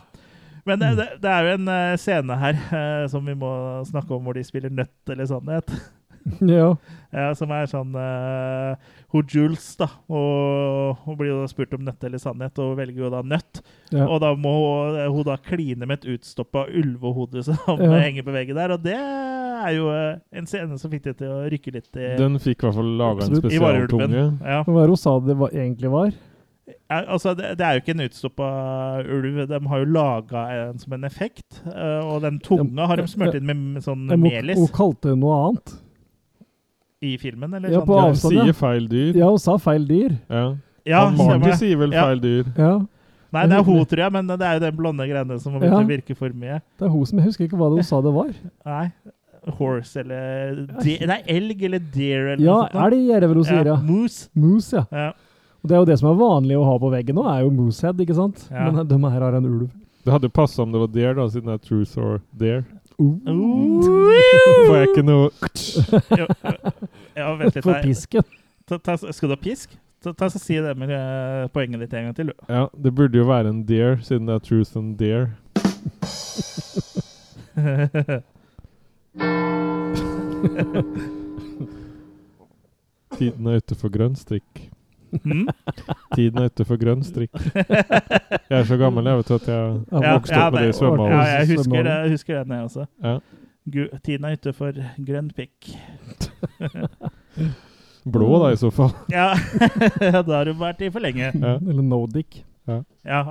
Men 0.67 0.79
det, 0.81 0.97
det, 0.97 1.09
det 1.21 1.29
er 1.31 1.43
jo 1.45 1.55
en 1.59 1.97
scene 2.01 2.37
her 2.41 2.55
uh, 2.73 3.07
som 3.13 3.25
vi 3.27 3.35
må 3.37 3.85
snakke 3.85 4.11
om, 4.17 4.23
hvor 4.25 4.33
de 4.33 4.41
spiller 4.45 4.71
nøtt 4.73 5.11
eller 5.13 5.27
sannhet. 5.29 5.69
Ja. 6.41 6.71
Ja, 7.13 7.35
som 7.37 7.51
er 7.53 7.67
sånn 7.69 7.93
uh, 7.95 8.73
Hun 9.15 9.29
Jules, 9.31 9.69
da. 9.79 9.87
Og 10.11 10.99
hun 11.05 11.17
blir 11.21 11.29
jo 11.31 11.37
da 11.45 11.49
spurt 11.53 11.75
om 11.77 11.85
nøtt 11.87 12.03
eller 12.09 12.19
sannhet, 12.19 12.59
og 12.59 12.73
velger 12.81 13.05
jo 13.05 13.11
da 13.15 13.21
nøtt. 13.23 13.61
Ja. 13.95 14.09
Og 14.11 14.19
da 14.25 14.33
må 14.35 14.53
hun, 14.59 14.99
hun 15.15 15.29
da 15.29 15.37
kline 15.39 15.87
med 15.87 16.01
et 16.03 16.09
utstoppa 16.17 16.67
ulvehode 16.67 17.45
som 17.47 17.79
Ja. 17.79 17.93
henger 18.03 18.27
på 18.27 18.35
veggen 18.35 18.59
der. 18.59 18.75
Og 18.75 18.83
det 18.83 18.99
er 18.99 19.71
jo 19.77 19.87
eh, 19.95 20.19
en 20.35 20.51
scene 20.51 20.77
som 20.83 20.91
fikk 20.93 21.07
det 21.07 21.17
til 21.23 21.31
å 21.31 21.45
rykke 21.53 21.73
litt 21.79 21.95
i, 21.95 22.11
Den 22.19 22.41
fikk 22.43 22.65
i 22.65 22.67
hvert 22.69 22.79
fall 22.83 22.91
laga 22.99 23.29
en 23.31 23.39
spesialtunge. 23.39 24.25
Ja. 24.43 24.63
Hva 24.67 24.75
var 24.81 24.83
det 24.91 24.97
hun 24.99 25.03
sa 25.07 25.19
det 25.31 25.39
var, 25.41 25.55
egentlig 25.55 25.95
var? 25.95 26.11
Ja, 26.65 26.99
altså, 27.13 27.35
det, 27.37 27.51
det 27.61 27.65
er 27.67 27.77
jo 27.77 27.81
ikke 27.83 27.93
en 27.95 28.03
utstoppa 28.07 28.47
ulv. 29.05 29.41
De 29.51 29.59
har 29.69 29.83
jo 29.83 29.89
laga 29.95 30.45
en 30.73 30.79
som 30.81 30.95
en 30.97 31.05
effekt. 31.05 31.61
eh, 31.71 32.01
og 32.03 32.23
den 32.25 32.39
tunga 32.45 32.87
har 32.91 32.97
de 33.01 33.07
smurt 33.11 33.37
inn 33.39 33.47
med, 33.49 33.63
med 33.77 33.85
sånn 33.85 34.07
melis 34.19 34.59
Hun 34.59 34.71
kalte 34.75 35.13
det 35.13 35.19
noe 35.21 35.39
annet. 35.47 35.75
I 37.05 37.17
filmen, 37.21 37.55
eller 37.59 37.71
Ja, 37.71 37.81
sånn? 37.81 37.87
på 37.91 37.99
Ja, 38.01 38.09
avstand, 38.11 38.35
ja. 38.39 38.45
sier 38.49 38.57
feil 38.59 38.89
dyr. 38.89 39.15
Ja, 39.21 39.29
hun 39.31 39.39
sa 39.39 39.57
feil 39.59 39.87
dyr. 39.89 40.17
Ja. 40.31 40.45
Ja, 40.87 41.05
Han 41.07 41.17
Marty 41.17 41.53
sier 41.61 41.77
vel 41.81 41.93
Ja. 41.93 42.05
feil 42.09 42.21
dyr. 42.21 42.45
Ja, 42.59 42.75
Nei, 43.35 43.47
det 43.51 43.57
er 43.59 43.63
hun, 43.67 43.85
tror 43.91 43.99
jeg, 44.05 44.13
men 44.13 44.27
det 44.31 44.41
er 44.47 44.53
jo 44.55 44.61
den 44.61 44.77
blonde 44.77 45.07
greiene 45.11 45.41
som 45.41 45.55
Ja. 45.55 45.61
virker 45.83 45.87
virke 45.89 46.17
for 46.17 46.29
mye. 46.31 46.61
det 46.79 46.87
er 46.87 46.89
hun 46.89 47.05
som 47.07 47.19
Jeg 47.19 47.27
husker 47.27 47.45
ikke 47.49 47.57
hva 47.59 47.69
det 47.71 47.79
hun 47.83 47.83
sa 47.83 48.01
det 48.01 48.13
var. 48.15 48.31
Nei. 48.65 48.93
Horse 49.59 49.97
eller 50.01 50.55
de, 50.83 50.99
Nei, 51.07 51.23
elg 51.29 51.63
eller 51.65 51.79
deer 51.93 52.29
eller 52.33 52.45
Ja, 52.45 52.55
noe 52.63 52.69
sånt. 52.73 52.93
elg 52.93 53.11
er 53.17 53.21
det 53.21 53.29
vel 53.29 53.35
hun 53.37 53.45
sier, 53.45 53.65
ja. 53.67 53.77
Moose. 53.77 54.29
Moose, 54.35 54.73
ja. 54.73 54.85
Ja. 54.93 55.09
Og 55.65 55.69
det 55.69 55.73
er 55.73 55.81
jo 55.81 55.85
det 55.91 55.99
som 55.99 56.09
er 56.11 56.19
vanlig 56.21 56.57
å 56.61 56.65
ha 56.65 56.79
på 56.79 56.91
veggen 56.93 57.15
nå, 57.17 57.25
er 57.29 57.43
jo 57.45 57.51
moosehead, 57.51 57.97
ikke 58.01 58.15
sant? 58.15 58.49
Ja. 58.51 58.71
Men 58.71 58.87
de 58.87 58.99
her 58.99 59.21
har 59.21 59.35
en 59.35 59.45
ulv. 59.45 59.71
Det 60.05 60.13
hadde 60.13 60.29
passa 60.33 60.63
om 60.63 60.71
det 60.73 60.79
var 60.81 60.89
deer, 60.89 61.15
da, 61.15 61.23
siden 61.29 61.47
det 61.49 61.55
er 61.57 61.67
truth 61.67 61.97
or 61.99 62.21
dare. 62.37 62.65
Får 62.99 64.77
jeg 64.79 64.89
ikke 64.93 65.03
noe 65.03 65.31
Jo, 66.15 66.27
ja, 67.19 67.33
vent 67.39 67.55
litt. 67.57 67.65
Får 67.65 67.81
pisken. 67.83 68.23
Ta, 68.69 68.79
ta, 68.79 68.95
skal 68.97 69.29
du 69.29 69.35
ha 69.35 69.41
pisk? 69.41 69.75
Ta, 70.05 70.13
ta 70.15 70.29
så 70.31 70.39
Si 70.39 70.55
det 70.61 70.75
med 70.79 70.91
eh, 70.95 71.49
poenget 71.53 71.81
ditt 71.85 71.95
en 71.97 72.05
gang 72.09 72.17
til, 72.17 72.27
du. 72.31 72.35
Ja, 72.49 72.69
det 72.77 72.95
burde 72.95 73.19
jo 73.19 73.25
være 73.29 73.49
en 73.51 73.65
deer, 73.67 73.99
siden 74.05 74.27
det 74.29 74.35
er 74.37 74.43
truth 74.47 74.77
and 74.79 74.99
dare. 75.01 75.27
Tiden 83.15 83.47
er 83.47 83.57
ute 83.63 83.75
for 83.79 83.89
grønn 83.95 84.17
strikk. 84.19 84.74
Mm? 85.23 85.47
Tiden 86.15 86.43
er 86.43 86.51
ute 86.51 86.67
for 86.67 86.81
grønn 86.81 87.05
strikk. 87.07 87.35
Jeg 87.55 88.59
er 88.59 88.67
så 88.69 88.79
gammel 88.81 89.07
jeg 89.11 89.21
vet 89.21 89.31
at 89.37 89.49
jeg 89.53 89.61
har 89.93 90.07
vokst 90.09 90.35
ja, 90.35 90.41
opp 90.47 90.57
med 90.57 90.61
det 90.61 90.73
i 90.73 90.77
svømmehallen. 90.79 91.15
Ja, 91.15 91.39
jeg 91.39 91.51
husker 91.55 91.87
det, 91.89 91.95
jeg 91.95 92.15
husker 92.17 92.41
det, 92.41 92.59
jeg 92.59 92.71
også. 92.71 92.87
Ja. 93.05 93.19
Tiden 94.05 94.27
er 94.29 94.39
ute 94.39 94.53
for 94.57 94.83
grønn 95.07 95.31
pikk. 95.37 95.71
Blå, 98.05 98.29
da, 98.43 98.51
i 98.53 98.57
så 98.61 98.71
fall. 98.75 98.93
Ja, 99.15 99.31
da 100.21 100.41
har 100.41 100.45
du 100.49 100.53
vært 100.61 100.83
i 100.85 100.91
for 100.93 101.05
lenge. 101.05 101.31
Ja. 101.33 101.57
Eller 101.57 101.83
no 101.83 102.05
dick. 102.11 102.43
Ja, 102.69 102.83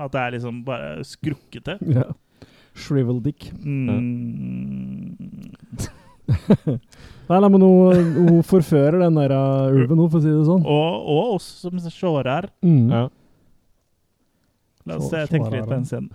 At 0.06 0.14
det 0.14 0.22
er 0.22 0.36
liksom 0.38 0.64
bare 0.66 1.04
skrukkete. 1.06 1.78
Ja. 1.90 2.10
Shrivel 2.74 3.22
dick. 3.24 3.52
Mm. 3.62 5.18
Nei, 7.30 7.40
nei, 7.40 7.50
men 7.50 7.64
hun, 7.64 8.14
hun 8.18 8.40
forfører 8.46 9.00
den 9.06 9.18
der 9.20 9.32
uh, 9.32 9.72
ulven, 9.72 10.00
hun, 10.00 10.10
for 10.12 10.20
å 10.20 10.24
si 10.24 10.32
det 10.32 10.46
sånn. 10.48 10.64
Og, 10.68 11.12
og 11.14 11.36
oss 11.38 11.50
som 11.64 11.80
sjårer. 11.88 12.50
Mm. 12.66 12.88
Ja. 12.92 13.04
La 14.90 14.98
oss 15.00 15.10
se, 15.12 15.22
eh, 15.22 15.30
tenke 15.32 15.52
litt 15.54 15.68
på 15.68 15.72
den 15.72 15.86
scenen. 15.88 16.12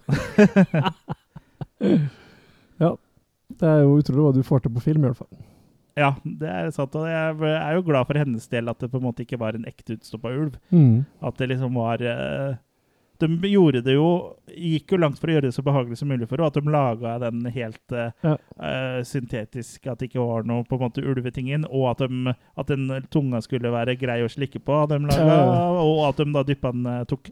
ja. 2.84 2.92
Det 3.58 3.68
er 3.68 3.80
jo 3.80 3.96
utrolig 3.96 4.26
hva 4.26 4.34
du 4.36 4.42
får 4.44 4.66
til 4.66 4.74
på 4.76 4.84
film, 4.84 5.06
i 5.06 5.08
hvert 5.08 5.22
fall. 5.22 5.32
Ja, 5.98 6.12
det 6.22 6.50
er 6.52 6.68
sant. 6.74 6.94
Og 6.94 7.08
jeg 7.08 7.54
er 7.56 7.74
jo 7.74 7.84
glad 7.86 8.06
for 8.06 8.20
hennes 8.20 8.44
del 8.52 8.70
at 8.70 8.78
det 8.82 8.90
på 8.92 9.00
en 9.00 9.06
måte 9.08 9.24
ikke 9.24 9.40
var 9.40 9.56
en 9.56 9.66
ekte 9.68 9.96
utstoppa 9.96 10.30
ulv. 10.30 10.58
Mm. 10.70 11.06
At 11.24 11.40
det 11.40 11.48
liksom 11.54 11.78
var 11.80 12.04
eh, 12.04 12.58
De 13.18 13.26
gjorde 13.50 13.80
det 13.82 13.94
jo 13.96 14.08
Gikk 14.48 14.92
jo 14.94 14.98
langt 15.02 15.18
for 15.18 15.26
å 15.30 15.34
gjøre 15.34 15.48
det 15.48 15.54
så 15.56 15.62
behagelig 15.66 15.98
som 15.98 16.08
mulig 16.10 16.28
for 16.30 16.38
henne. 16.38 16.46
At 16.52 16.54
de 16.58 16.70
laga 16.70 17.16
den 17.24 17.44
helt 17.54 17.92
eh, 17.94 18.10
Ja. 18.24 18.36
eh, 18.58 19.00
syntetisk, 19.06 19.86
at 19.90 19.98
det 19.98 20.08
ikke 20.10 20.22
var 20.24 20.46
noe 20.48 20.64
på 20.66 20.78
en 20.78 20.84
måte 20.86 21.02
ulveting 21.04 21.50
inn. 21.52 21.66
Og 21.68 21.88
at, 21.92 22.02
de, 22.06 22.34
at 22.56 22.66
den 22.72 22.88
tunga 23.10 23.40
skulle 23.44 23.70
være 23.74 23.96
grei 24.00 24.20
å 24.24 24.30
slikke 24.30 24.62
på, 24.64 24.80
de 24.90 24.98
laget, 25.04 25.26
Ja. 25.26 25.70
Og 25.82 26.04
at 26.08 26.16
de 26.22 26.28
da 26.32 26.42
dyppa 26.46 26.72
den 26.74 26.86
eh, 26.86 27.04
tok 27.10 27.30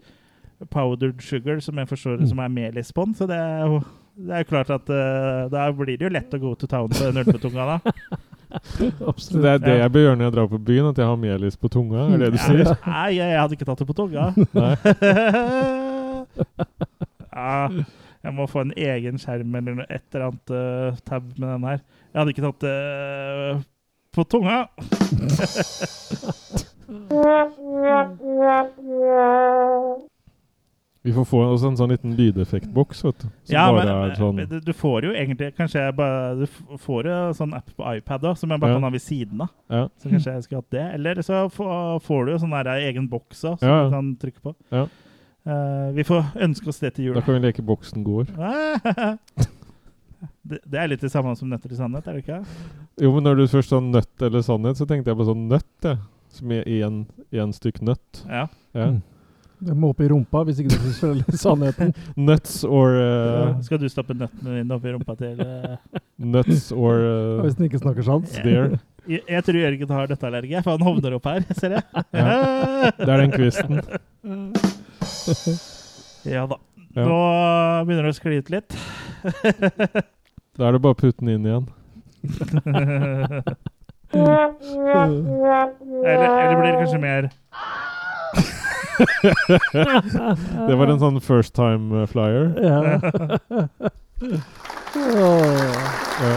powdered 0.73 1.21
sugar, 1.21 1.59
som 1.61 1.77
jeg 1.79 1.89
forstår 1.91 2.19
Mm. 2.23 2.29
som 2.31 2.39
er 2.41 2.49
melis 2.49 2.93
på 2.93 3.05
den. 3.05 3.15
Så 3.15 3.27
det 3.29 3.37
er 3.37 3.67
jo 3.67 3.81
det 4.17 4.33
er 4.33 4.45
klart 4.49 4.71
at 4.73 4.89
uh, 4.89 5.45
da 5.53 5.67
blir 5.77 5.99
det 6.01 6.07
jo 6.07 6.09
lett 6.09 6.33
å 6.33 6.39
gå 6.41 6.55
to 6.57 6.67
town 6.67 6.89
på 6.89 7.03
den 7.05 7.19
ulvetunga, 7.21 7.67
da. 7.77 7.93
Absolutt. 9.11 9.43
det 9.43 9.51
er 9.51 9.59
det 9.65 9.77
jeg 9.81 9.93
bør 9.93 10.01
gjøre 10.07 10.16
når 10.20 10.24
jeg 10.28 10.35
drar 10.37 10.49
på 10.53 10.59
byen, 10.70 10.87
at 10.91 10.99
jeg 11.03 11.07
har 11.11 11.16
melis 11.20 11.57
på 11.61 11.69
tunga? 11.73 12.07
Er 12.15 12.19
det 12.24 12.33
du 12.35 12.39
sier? 12.41 12.73
Nei, 12.87 13.09
jeg, 13.16 13.27
jeg 13.35 13.41
hadde 13.41 13.57
ikke 13.59 13.69
tatt 13.69 13.83
det 13.83 13.89
på 13.91 13.97
tunga. 14.03 14.24
Ja, 17.37 17.69
jeg 18.24 18.33
må 18.35 18.47
få 18.49 18.62
en 18.65 18.73
egen 18.81 19.19
skjerm 19.20 19.55
eller 19.59 19.74
noe- 19.77 19.87
et 19.93 20.03
eller 20.16 20.31
annet 20.31 20.53
uh, 20.57 20.97
tab 21.07 21.23
med 21.37 21.49
den 21.53 21.66
her. 21.69 21.83
Jeg 22.12 22.19
hadde 22.20 22.33
ikke 22.33 22.47
tatt 22.47 22.61
det 22.65 22.77
uh, 23.53 23.61
på 24.16 24.24
tunga. 24.24 24.59
Vi 31.07 31.12
får 31.15 31.24
få 31.31 31.41
oss 31.53 31.62
en 31.62 31.77
sånn 31.78 31.93
liten 31.95 32.16
lydeffektboks, 32.19 33.05
vet 33.07 33.20
du. 33.23 33.27
Som 33.47 33.55
Ja, 33.55 33.65
bare 33.70 33.85
men 33.87 34.11
er 34.11 34.16
sånn 34.19 34.41
eh, 34.43 34.49
du, 34.51 34.57
du 34.66 34.73
får 34.74 35.05
jo 35.07 35.12
egentlig 35.15 35.53
Kanskje 35.55 35.85
jeg 35.85 35.95
bare 35.95 36.35
Du 36.41 36.47
får 36.83 37.07
jo 37.12 37.19
sånn 37.39 37.55
app 37.55 37.69
på 37.78 37.87
iPad 38.01 38.24
da, 38.24 38.33
som 38.35 38.51
jeg 38.51 38.62
bare 38.65 38.73
Ja. 38.74 38.81
kan 38.81 38.87
ha 38.89 38.91
ved 38.97 39.05
siden 39.05 39.45
av. 39.45 39.53
Ja. 39.70 39.85
Så 40.03 40.11
kanskje 40.11 40.35
jeg 40.35 40.43
skulle 40.49 40.62
hatt 40.65 40.74
det. 40.74 40.87
Eller 40.99 41.23
så 41.23 41.45
får 41.53 42.27
du 42.27 42.33
jo 42.35 42.39
sånn 42.43 42.57
der 42.59 42.73
egen 42.89 43.07
boks 43.12 43.45
også, 43.45 43.59
som 43.62 43.69
Ja, 43.70 43.85
du 43.87 43.95
kan 43.95 44.11
trykke 44.24 44.43
på. 44.49 44.55
Ja. 44.74 44.83
Eh, 45.47 45.89
vi 45.95 46.03
får 46.11 46.24
ønske 46.43 46.69
oss 46.74 46.83
det 46.83 46.95
til 46.97 47.05
jul. 47.12 47.15
Da 47.15 47.23
kan 47.23 47.39
vi 47.39 47.45
leke 47.47 47.62
Boksen 47.62 48.03
går. 48.03 48.27
det, 50.43 50.59
det 50.66 50.78
er 50.81 50.89
litt 50.91 51.05
det 51.07 51.11
samme 51.12 51.37
som 51.39 51.51
Nøtter 51.53 51.70
til 51.70 51.78
sannhet, 51.78 52.07
er 52.11 52.19
det 52.19 52.24
ikke? 52.27 52.41
Jo, 53.03 53.12
men 53.15 53.28
når 53.28 53.39
du 53.39 53.47
først 53.53 53.70
sa 53.70 53.78
nøtt 53.78 54.27
eller 54.27 54.43
sannhet, 54.43 54.78
så 54.81 54.87
tenkte 54.91 55.12
jeg 55.12 55.20
på 55.20 55.27
sånn 55.28 55.47
nøtt, 55.53 55.70
jeg. 55.87 56.01
Som 56.37 56.51
i 56.53 56.59
én 56.83 57.05
én 57.33 57.53
stykk 57.55 57.78
nøtt. 57.87 58.24
Ja. 58.27 58.49
Ja. 58.74 58.91
Mm. 58.91 59.03
Jeg 59.65 59.77
må 59.81 59.89
opp 59.95 60.01
i 60.05 60.09
rumpa 60.11 60.43
hvis 60.45 60.59
ikke 60.61 60.77
du 60.77 60.91
følger 60.99 61.39
sannheten. 61.45 61.95
Nuts 62.16 62.59
or 62.65 62.93
uh, 62.93 63.05
Ja. 63.07 63.47
Skal 63.65 63.81
du 63.81 63.89
stappe 63.89 64.12
nøttene 64.16 64.59
dine 64.59 64.77
i 64.77 64.93
rumpa 64.93 65.16
til 65.16 65.41
uh, 65.41 65.77
Nuts 66.20 66.69
or 66.77 67.01
uh, 67.01 67.41
Hvis 67.45 67.57
den 67.57 67.70
ikke 67.70 67.81
snakker 67.81 68.05
sant. 68.07 68.37
Yeah. 68.47 68.77
jeg, 69.09 69.20
jeg 69.31 69.45
tror 69.47 69.57
Jørgen 69.61 69.91
har 69.95 70.09
nøtteallergi, 70.11 70.55
for 70.65 70.70
han 70.77 70.83
hovner 70.83 71.15
opp 71.15 71.27
her, 71.31 71.45
ser 71.55 71.77
jeg. 71.77 71.83
Ja. 72.12 72.91
Det 72.99 73.07
er 73.09 73.20
den 73.23 73.33
kvisten. 73.33 73.81
Ja 76.27 76.43
da. 76.51 76.57
Ja. 76.97 77.05
Nå 77.07 77.19
begynner 77.87 78.09
det 78.09 78.11
å 78.11 78.16
skli 78.16 78.41
ut 78.41 78.49
litt. 78.51 78.74
Da 80.57 80.66
er 80.66 80.74
det 80.74 80.81
bare 80.83 80.97
å 80.97 80.99
putte 80.99 81.23
den 81.23 81.37
inn 81.37 81.47
igjen. 81.47 81.66
eller, 86.03 86.28
eller 86.43 86.57
blir 86.59 86.70
det 86.73 86.78
kanskje 86.81 87.01
mer 87.05 87.31
Det 90.66 90.77
var 90.78 90.86
en 90.93 91.01
sånn 91.02 91.20
first 91.24 91.55
time 91.56 92.02
uh, 92.02 92.06
flyer. 92.10 92.52
Ja. 94.97 95.18
Ja. 96.24 96.36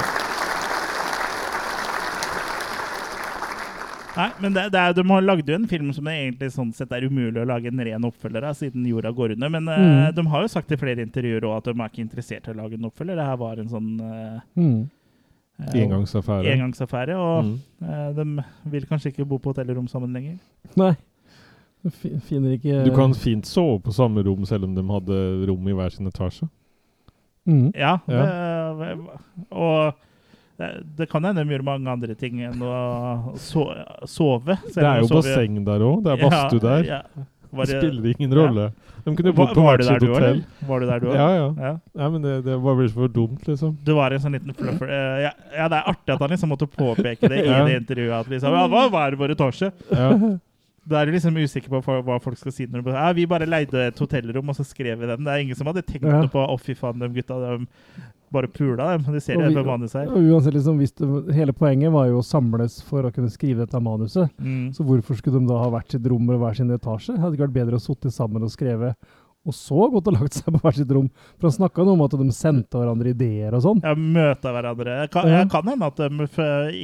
Nei, 4.20 4.26
men 4.44 4.52
det, 4.56 4.66
det 4.74 4.80
er, 4.82 4.94
de 4.98 5.04
har 5.08 5.22
lagd 5.24 5.48
jo 5.48 5.56
en 5.56 5.68
film 5.70 5.92
som 5.96 6.08
det 6.10 6.16
egentlig 6.18 6.50
sånn 6.52 6.74
sett 6.76 6.92
er 6.92 7.06
umulig 7.08 7.40
å 7.40 7.46
lage 7.48 7.70
en 7.72 7.80
ren 7.88 8.04
oppfølger 8.10 8.44
av, 8.50 8.58
siden 8.60 8.84
jorda 8.90 9.14
går 9.16 9.36
under. 9.38 9.52
Men 9.54 9.70
mm. 9.70 9.80
uh, 9.80 10.08
de 10.18 10.26
har 10.34 10.44
jo 10.44 10.50
sagt 10.52 10.74
i 10.76 10.80
flere 10.82 11.06
intervjuer 11.06 11.46
òg 11.48 11.54
at 11.62 11.70
de 11.70 11.76
er 11.78 11.92
ikke 11.94 12.04
interessert 12.04 12.50
i 12.50 12.52
å 12.52 12.58
lage 12.58 12.76
en 12.76 12.90
oppfølger. 12.90 13.16
Det 13.22 13.28
her 13.30 13.38
var 13.40 13.62
en 13.64 13.72
sånn 13.72 13.92
uh, 14.02 14.42
Mm. 14.60 14.82
eh, 15.70 15.78
Engangsaffære. 15.86 16.52
engangsaffære. 16.58 17.16
Og 17.20 17.46
Mm. 17.46 17.56
eh, 17.88 18.10
de 18.18 18.26
vil 18.76 18.86
kanskje 18.92 19.14
ikke 19.14 19.28
bo 19.30 19.38
på 19.40 19.54
hotellrom 19.54 19.88
sammen 19.88 20.12
lenger. 20.16 20.36
Nei. 20.76 20.94
Du 21.84 21.90
finner 22.28 22.58
ikke 22.58 22.84
Du 22.84 22.92
kan 22.96 23.14
fint 23.16 23.46
sove 23.48 23.80
på 23.86 23.94
samme 23.96 24.24
rom 24.26 24.44
selv 24.46 24.66
om 24.68 24.74
de 24.76 24.84
hadde 24.84 25.20
rom 25.48 25.68
i 25.72 25.76
hver 25.78 25.94
sin 25.96 26.08
etasje. 26.12 26.50
Mm. 27.48 27.72
Ja, 27.76 27.98
Ja. 28.08 28.26
Det, 28.80 28.98
og 29.52 29.94
det, 30.60 30.68
det 31.00 31.08
kan 31.10 31.24
hende 31.24 31.42
de 31.46 31.56
gjør 31.56 31.64
mange 31.64 31.88
andre 31.90 32.16
ting 32.20 32.42
enn 32.44 32.60
å 32.62 33.38
so 33.40 33.64
sove. 34.06 34.58
Det 34.76 34.84
er 34.84 35.00
jo 35.02 35.08
basseng 35.16 35.62
der 35.66 35.80
òg. 35.88 36.04
Det 36.04 36.12
er 36.18 36.24
badstue 36.26 36.60
der. 36.66 36.84
Ja, 36.90 37.02
Var 37.52 37.66
Det 37.66 37.74
det- 37.74 37.82
spiller 37.82 38.14
ingen 38.20 38.34
rolle. 38.38 38.66
De 39.06 39.16
kunne 39.16 39.32
Var- 39.32 39.34
bodd 39.34 39.56
på 39.56 39.64
var 39.64 39.78
hvert 39.78 39.88
sitt 39.88 40.00
du 40.04 40.08
hotell. 40.14 40.44
Var 40.68 40.80
du 40.80 40.86
der 40.86 41.00
du 41.00 41.08
òg? 41.08 41.16
Ja, 41.16 41.30
ja. 41.34 41.48
Ja. 41.58 41.72
Nei, 41.96 42.10
men 42.10 42.22
det, 42.22 42.44
det 42.46 42.58
var 42.62 42.76
vel 42.76 42.90
for 42.90 43.08
dumt, 43.08 43.42
liksom. 43.48 43.78
Du 43.84 43.94
var 43.96 44.12
en 44.12 44.20
sånn 44.20 44.36
liten 44.38 44.54
fluffer. 44.54 44.86
eh, 44.92 45.22
ja, 45.24 45.32
ja, 45.56 45.68
det 45.72 45.78
er 45.80 45.90
artig 45.90 46.14
at 46.14 46.20
han 46.20 46.30
liksom 46.30 46.50
måtte 46.52 46.68
påpeke 46.70 47.28
det 47.32 47.40
i 47.46 47.48
Ja. 47.50 47.64
det 47.66 47.80
intervjuet. 47.88 48.20
At 48.20 48.28
liksom, 48.30 48.54
ja, 48.54 48.68
hva 48.68 48.92
var 48.92 49.12
vår 49.18 49.32
etasje? 49.34 49.72
Ja. 49.90 50.12
Da 50.90 51.02
er 51.02 51.06
du 51.06 51.12
liksom 51.14 51.36
usikker 51.38 51.70
på 51.70 51.82
hva- 52.04 52.20
folk 52.22 52.38
skal 52.38 52.52
si. 52.52 52.66
når 52.68 52.84
du 52.84 52.92
ja, 52.92 53.12
Vi 53.14 53.26
bare 53.30 53.46
leide 53.46 53.88
et 53.88 54.00
hotellrom, 54.00 54.50
og 54.50 54.56
så 54.58 54.66
skrev 54.66 54.98
vi 55.00 55.06
den. 55.06 55.24
Det 55.24 55.32
er 55.34 55.44
ingen 55.46 55.56
som 55.56 55.68
hadde 55.68 55.84
tenkt 55.86 56.04
Ja. 56.10 56.22
noe 56.24 56.28
på 56.34 56.42
å 56.42 56.60
fy 56.60 56.74
faen, 56.74 56.98
de 57.00 57.10
gutta 57.22 57.38
de 57.40 57.68
bare 58.32 58.48
pula 58.48 58.98
dem. 58.98 59.06
De 59.14 59.20
ser 59.22 59.38
det 59.38 59.54
på 59.56 59.64
manuset 59.66 60.02
her. 60.06 60.10
Og 60.14 60.22
uansett, 60.22 60.54
liksom, 60.54 60.78
det, 61.28 61.34
hele 61.36 61.52
poenget 61.54 61.92
var 61.92 62.06
jo 62.08 62.20
å 62.20 62.26
samles 62.26 62.82
for 62.86 63.02
å 63.04 63.12
kunne 63.14 63.30
skrive 63.30 63.66
dette 63.66 63.80
manuset. 63.82 64.30
Mm. 64.40 64.70
Så 64.74 64.84
hvorfor 64.86 65.18
skulle 65.18 65.40
de 65.40 65.48
da 65.48 65.58
ha 65.64 65.70
hvert 65.70 65.90
sitt 65.92 66.06
rom 66.06 66.30
og 66.30 66.40
hver 66.40 66.56
sin 66.56 66.70
etasje? 66.70 67.18
Hadde 67.18 67.32
det 67.32 67.40
ikke 67.40 67.48
vært 67.48 67.58
bedre 67.66 67.80
å 67.80 67.82
sitte 67.82 68.12
sammen 68.14 68.44
og 68.44 68.50
skrevet, 68.54 68.96
og 69.48 69.54
så 69.54 69.90
gått 69.92 70.08
og 70.12 70.14
lagt 70.20 70.34
seg 70.38 70.46
på 70.54 70.62
hvert 70.62 70.76
sitt 70.78 70.92
rom? 70.94 71.10
For 71.40 71.50
han 71.50 71.58
snakka 71.58 71.88
om 71.90 72.02
at 72.06 72.12
de 72.12 72.30
sendte 72.38 72.78
hverandre 72.78 73.14
ideer 73.16 73.54
og 73.58 73.62
sånn. 73.66 73.82
Ja, 73.84 73.96
møte 73.96 74.54
hverandre. 74.54 75.10
Kan, 75.10 75.28
Ja. 75.28 75.46
kan 75.46 75.64
hende 75.66 75.86
at 75.88 75.96
de 75.96 76.10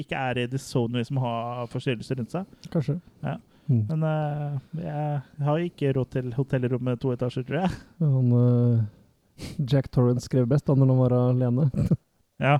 ikke 0.02 0.18
er 0.18 0.40
i 0.40 0.48
det 0.48 0.60
zone 0.62 1.06
som 1.06 1.18
har 1.18 1.68
forstyrrelser 1.68 2.18
rundt 2.18 2.32
seg. 2.32 2.46
Kanskje. 2.72 3.00
Ja. 3.24 3.38
Mm. 3.66 3.86
Men 3.90 4.04
uh, 4.04 4.58
jeg 4.78 5.48
har 5.48 5.64
ikke 5.66 5.94
råd 5.98 6.12
til 6.14 6.32
hotellrom 6.36 6.84
med 6.86 7.02
to 7.02 7.14
etasjer, 7.16 7.46
tror 7.48 7.64
jeg. 7.64 7.78
Han, 8.04 8.32
uh, 8.32 9.46
Jack 9.58 9.90
Torrance 9.94 10.30
skrev 10.30 10.48
best 10.50 10.68
da 10.68 10.76
når 10.78 10.92
han 10.94 11.04
var 11.06 11.20
alene. 11.26 11.70
Ja. 12.36 12.58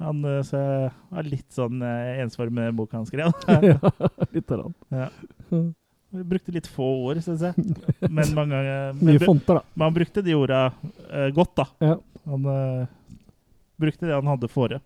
Han 0.00 0.22
eh, 0.24 0.38
så 0.48 0.56
var 1.12 1.26
litt 1.28 1.50
sånn 1.52 1.82
uh, 1.84 2.20
ensformig 2.22 2.54
med 2.56 2.76
boka 2.78 2.96
han 2.96 3.04
skrev. 3.04 3.34
ja, 3.68 3.90
litt 4.32 4.54
av 4.56 4.70
Ja. 5.02 5.10
Vi 5.50 6.22
brukte 6.24 6.54
litt 6.54 6.70
få 6.72 6.86
ord, 7.02 7.20
syns 7.20 7.44
jeg. 7.44 7.66
Men 8.08 8.32
mange 8.32 8.56
ganger 8.56 8.96
Mye 8.96 9.20
fonter, 9.20 9.60
da. 9.60 9.74
Men 9.74 9.84
han 9.90 9.98
brukte 9.98 10.24
de 10.24 10.38
orda 10.38 10.62
godt, 11.36 11.52
da. 11.60 11.66
Ja. 11.84 11.98
Han 12.32 12.48
brukte 13.84 14.08
det 14.08 14.16
han 14.16 14.32
hadde 14.32 14.48
fore. 14.48 14.80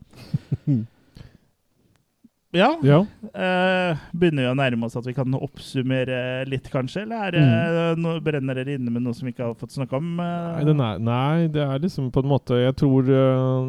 Ja. 2.54 2.68
Ja. 2.86 3.00
Uh, 3.34 3.98
begynner 4.14 4.44
vi 4.46 4.50
å 4.52 4.56
nærme 4.58 4.86
oss 4.86 4.94
at 4.96 5.06
vi 5.08 5.14
kan 5.16 5.34
oppsummere 5.34 6.44
litt, 6.46 6.68
kanskje? 6.70 7.02
Eller 7.02 7.26
er 7.26 7.34
det, 7.34 7.42
Mm. 7.44 8.02
no, 8.02 8.12
brenner 8.22 8.54
dere 8.60 8.76
inne 8.78 8.92
med 8.94 9.02
noe 9.02 9.14
som 9.14 9.26
vi 9.26 9.32
ikke 9.34 9.48
har 9.48 9.54
fått 9.58 9.74
snakka 9.74 9.96
om? 9.98 10.12
Uh? 10.20 10.54
Nei, 10.54 10.64
den 10.70 10.80
er, 10.80 10.98
nei, 11.02 11.46
det 11.50 11.62
er 11.66 11.82
liksom 11.82 12.12
på 12.14 12.22
en 12.22 12.30
måte 12.30 12.60
Jeg 12.62 12.76
tror 12.78 13.10
uh, 13.10 13.66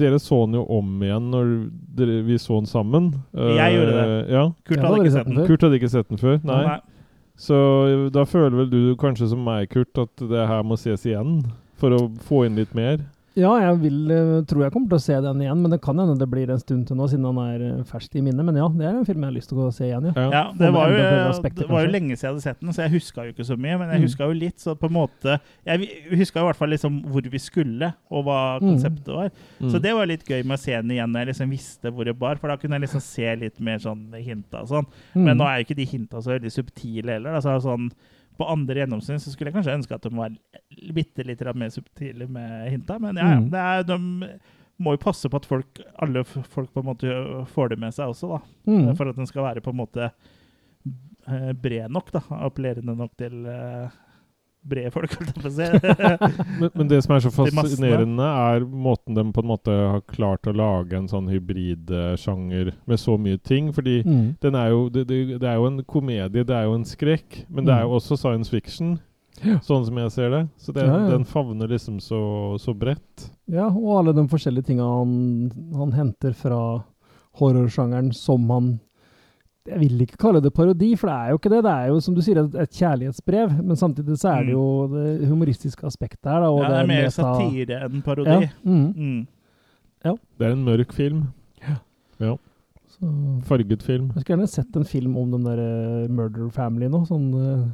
Dere 0.00 0.18
så 0.22 0.44
den 0.46 0.54
jo 0.60 0.64
om 0.78 1.02
igjen 1.02 1.26
når 1.34 1.50
dere, 1.98 2.20
vi 2.24 2.38
så 2.40 2.60
den 2.60 2.70
sammen. 2.70 3.10
Eh, 3.36 3.50
Jeg 3.58 3.74
gjorde 3.76 3.96
det. 3.98 4.30
Ja. 4.32 4.44
Kurt 4.64 4.78
hadde 4.86 5.00
ikke 5.02 5.12
sett 5.18 5.26
den. 5.28 5.46
Kurt 5.50 5.60
hadde 5.66 5.76
ikke 5.80 5.90
sett 5.92 6.08
den 6.08 6.22
før? 6.22 6.38
Nei. 6.46 6.60
Nei. 6.70 6.78
Så 7.40 7.56
da 8.14 8.24
føler 8.28 8.56
vel 8.62 8.70
du 8.70 8.80
kanskje 9.00 9.28
som 9.32 9.42
meg, 9.44 9.68
Kurt, 9.72 9.92
at 9.98 10.22
det 10.30 10.46
her 10.48 10.62
må 10.64 10.78
ses 10.80 11.04
igjen? 11.08 11.42
For 11.80 11.92
å 11.96 12.00
få 12.28 12.44
inn 12.46 12.56
litt 12.60 12.72
mer? 12.76 13.02
Ja, 13.40 13.50
jeg 13.62 13.78
vil, 13.80 13.98
eh, 14.12 14.42
tror 14.50 14.62
jeg 14.66 14.72
kommer 14.74 14.90
til 14.92 14.98
å 14.98 15.02
se 15.02 15.16
den 15.24 15.40
igjen, 15.44 15.60
men 15.64 15.72
det 15.72 15.78
kan 15.82 15.96
hende 15.98 16.18
det 16.20 16.28
blir 16.30 16.50
en 16.52 16.60
stund 16.60 16.86
til 16.90 16.96
nå, 16.98 17.06
siden 17.10 17.24
han 17.30 17.40
er 17.42 17.64
eh, 17.70 17.82
fersk 17.88 18.14
i 18.20 18.22
minnet. 18.26 18.44
Men 18.44 18.58
ja, 18.60 18.68
det 18.68 18.86
er 18.86 18.98
en 18.98 19.06
film 19.08 19.24
jeg 19.24 19.30
har 19.30 19.36
lyst 19.38 19.48
til 19.50 19.56
å 19.58 19.60
gå 19.62 19.66
og 19.70 19.74
se 19.76 19.84
igjen, 19.88 20.08
ja. 20.10 20.24
Ja, 20.34 20.42
det 20.56 20.70
var, 20.74 20.92
jo, 20.92 20.98
enda 21.00 21.28
aspekter, 21.32 21.64
det 21.64 21.70
var 21.72 21.86
jo 21.86 21.92
lenge 21.94 22.14
siden 22.14 22.20
jeg 22.20 22.32
hadde 22.34 22.44
sett 22.46 22.60
den, 22.60 22.72
så 22.76 22.84
jeg 22.84 22.94
huska 22.98 23.24
jo 23.26 23.32
ikke 23.34 23.46
så 23.48 23.56
mye. 23.56 23.78
Men 23.80 23.88
jeg 23.94 24.00
Mm. 24.00 24.06
huska 24.08 24.28
jo 24.30 24.36
litt, 24.38 24.58
så 24.60 24.74
på 24.78 24.86
en 24.90 24.96
måte 24.96 25.40
Jeg 25.66 25.88
huska 26.20 26.40
i 26.40 26.46
hvert 26.50 26.56
fall 26.60 26.68
liksom 26.70 27.00
hvor 27.10 27.22
vi 27.30 27.38
skulle, 27.38 27.94
og 28.10 28.24
hva 28.26 28.40
Mm. 28.60 28.68
konseptet 28.76 29.12
var. 29.14 29.30
Mm. 29.60 29.70
Så 29.70 29.80
det 29.82 29.94
var 29.94 30.06
litt 30.06 30.24
gøy 30.24 30.44
med 30.44 30.58
å 30.58 30.60
se 30.60 30.72
den 30.76 30.90
igjen 30.90 31.10
når 31.12 31.24
jeg 31.24 31.28
liksom 31.34 31.50
visste 31.50 31.90
hvor 31.92 32.04
det 32.04 32.18
bar, 32.18 32.36
for 32.36 32.48
da 32.48 32.56
kunne 32.56 32.78
jeg 32.78 32.82
liksom 32.88 33.00
se 33.02 33.36
litt 33.36 33.60
mer 33.60 33.78
sånn 33.78 34.12
hinta 34.20 34.62
og 34.62 34.68
sånn. 34.68 34.86
Mm. 35.16 35.24
Men 35.24 35.38
nå 35.38 35.44
er 35.48 35.58
jo 35.58 35.64
ikke 35.64 35.76
de 35.76 35.86
hinta 35.86 36.18
så 36.22 36.38
veldig 36.38 36.50
subtile 36.52 37.06
heller. 37.16 37.32
Da. 37.32 37.40
Så 37.40 37.60
sånn, 37.62 37.90
på 38.40 38.48
andre 38.48 38.80
gjennomsyn 38.82 39.20
så 39.20 39.32
skulle 39.32 39.50
jeg 39.50 39.58
kanskje 39.58 39.76
ønske 39.76 39.96
at 39.96 40.06
de 40.06 40.14
var 40.16 40.32
bitte 40.96 41.26
litt 41.28 41.44
mer 41.52 41.72
subtile 41.74 42.28
med 42.30 42.70
hinta, 42.72 42.96
men 43.02 43.20
ja. 43.20 43.28
Mm. 43.36 43.46
Det 43.52 43.60
er, 43.60 43.86
de 43.90 43.98
må 44.80 44.94
jo 44.96 45.02
passe 45.02 45.28
på 45.28 45.36
at 45.36 45.48
folk, 45.48 45.80
alle 46.00 46.24
folk 46.24 46.70
på 46.72 46.82
en 46.82 46.88
måte 46.88 47.16
får 47.52 47.74
det 47.74 47.80
med 47.82 47.96
seg 47.96 48.12
også, 48.14 48.30
da. 48.32 48.40
Mm. 48.70 48.92
For 48.96 49.10
at 49.10 49.18
den 49.20 49.28
skal 49.28 49.44
være 49.44 49.64
på 49.64 49.74
en 49.74 49.80
måte 49.82 50.06
eh, 50.08 51.50
bred 51.52 51.92
nok, 51.92 52.08
da. 52.16 52.22
Appellerende 52.40 52.96
nok 52.96 53.12
til 53.20 53.44
eh, 53.50 53.98
brede 54.62 54.90
folk, 54.92 55.14
holdt 55.16 55.30
jeg 55.34 55.42
på 55.42 55.48
å 55.48 55.52
si. 55.56 55.68
Men, 56.60 56.70
men 56.74 56.88
det 56.90 56.98
som 57.04 57.14
er 57.16 57.22
så 57.24 57.30
fascinerende, 57.36 58.26
er 58.52 58.64
måten 58.68 59.14
de 59.16 59.24
på 59.32 59.40
en 59.40 59.48
måte 59.48 59.72
har 59.72 60.02
klart 60.10 60.46
å 60.50 60.52
lage 60.54 60.96
en 60.98 61.08
sånn 61.08 61.30
hybridsjanger 61.32 62.72
med 62.86 63.00
så 63.00 63.16
mye 63.18 63.38
ting. 63.42 63.72
Fordi 63.72 64.02
Mm. 64.04 64.36
den 64.40 64.54
er 64.54 64.68
jo, 64.70 64.88
det, 64.92 65.06
det, 65.08 65.38
det 65.40 65.48
er 65.48 65.56
jo 65.56 65.66
en 65.70 65.82
komedie, 65.84 66.44
det 66.44 66.50
er 66.56 66.64
jo 66.68 66.74
en 66.76 66.84
skrekk, 66.84 67.44
men 67.48 67.64
det 67.64 67.74
er 67.74 67.82
jo 67.86 67.90
Mm. 67.90 67.96
også 68.00 68.16
science 68.18 68.50
fiction. 68.50 68.98
Ja. 69.42 69.56
Sånn 69.64 69.86
som 69.86 69.96
jeg 69.96 70.10
ser 70.12 70.30
det. 70.30 70.42
Så 70.60 70.72
det, 70.74 70.84
Ja, 70.84 70.98
ja. 71.00 71.08
den 71.14 71.24
favner 71.24 71.68
liksom 71.68 71.96
så, 72.00 72.58
så 72.60 72.74
bredt. 72.76 73.30
Ja, 73.48 73.68
og 73.70 73.98
alle 73.98 74.12
de 74.12 74.26
forskjellige 74.28 74.66
tinga 74.66 74.84
han, 74.84 75.50
han 75.74 75.92
henter 75.96 76.34
fra 76.36 76.84
horrorsjangeren 77.40 78.12
som 78.14 78.48
han 78.50 78.80
Jeg 79.70 79.78
vil 79.80 80.02
ikke 80.04 80.18
kalle 80.20 80.40
det 80.44 80.50
parodi, 80.56 80.90
for 80.98 81.06
det 81.10 81.16
er 81.16 81.30
jo 81.32 81.38
ikke 81.40 81.50
det. 81.54 81.62
Det 81.66 81.72
er 81.72 81.86
jo 81.92 82.00
som 82.04 82.14
du 82.16 82.20
sier, 82.26 82.40
et, 82.42 82.54
et 82.64 82.70
kjærlighetsbrev, 82.80 83.52
men 83.62 83.76
samtidig 83.78 84.16
så 84.20 84.32
er 84.34 84.44
det 84.48 84.54
jo 84.56 84.64
det 84.92 85.28
humoristiske 85.30 85.86
aspektet 85.86 86.26
her. 86.30 86.40
Da, 86.44 86.50
og 86.50 86.60
Mm. 86.60 86.64
Ja, 86.64 86.70
det 86.70 86.78
er 86.82 86.86
mer 86.90 87.04
meta- 87.04 87.24
satire 87.24 87.80
enn 87.86 88.02
parodi. 88.02 88.30
Ja, 88.30 88.48
mm. 88.64 88.94
Mm. 88.96 89.26
Det 90.02 90.46
er 90.46 90.52
en 90.56 90.64
mørk 90.64 90.92
film. 90.96 91.24
Ja. 92.20 92.36
Så, 92.90 93.08
Farget 93.48 93.82
film. 93.82 94.10
jeg 94.14 94.22
skulle 94.24 94.36
gjerne 94.36 94.48
sett 94.50 94.76
en 94.76 94.84
film 94.84 95.16
om 95.16 95.30
den 95.30 95.44
der 95.46 95.60
eh, 95.62 96.08
Murder 96.08 96.50
Family 96.52 96.88
nå. 96.90 97.04
Sånn 97.08 97.28
uh, 97.32 97.68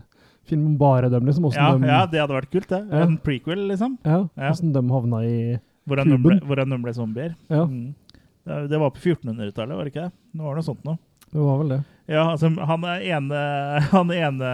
film 0.46 0.66
om 0.66 0.76
bare 0.78 1.08
dem, 1.10 1.24
liksom. 1.26 1.46
Ja, 1.50 1.72
Hvordan 1.72 1.82
de, 1.82 1.88
ja, 1.90 2.06
det 2.06 2.20
hadde 2.22 2.36
vært 2.36 2.50
kult, 2.52 2.68
det. 2.70 2.82
Ja. 2.92 3.02
En 3.06 3.16
prequel, 3.18 3.64
liksom. 3.70 3.96
ja, 4.04 4.20
Ja. 4.36 4.50
hvordan 4.52 4.72
de 4.76 4.82
havna 4.92 5.22
i 5.26 5.36
Hvordan 5.86 6.10
de 6.10 6.18
ble, 6.18 6.36
Kuben. 6.38 6.46
hvordan 6.48 6.70
de 6.74 6.78
ble 6.82 6.92
zombier. 6.94 7.34
Ja, 7.50 7.64
Mm. 7.66 7.94
Det, 8.46 8.68
det 8.70 8.78
var 8.78 8.90
på 8.94 9.00
1400-tallet, 9.02 9.74
var 9.74 9.84
det 9.84 9.90
ikke 9.92 10.04
det? 10.06 10.12
Det 10.36 10.42
var 10.44 10.54
noe 10.54 10.62
sånt 10.62 10.84
noe. 10.86 10.98
Det 11.32 11.42
var 11.42 11.58
vel 11.62 11.68
det. 11.74 11.82
Ja, 12.06 12.22
altså, 12.32 12.52
han 12.70 12.84
er 12.86 13.00
ene, 13.16 13.42
han 13.96 14.10
ene 14.14 14.50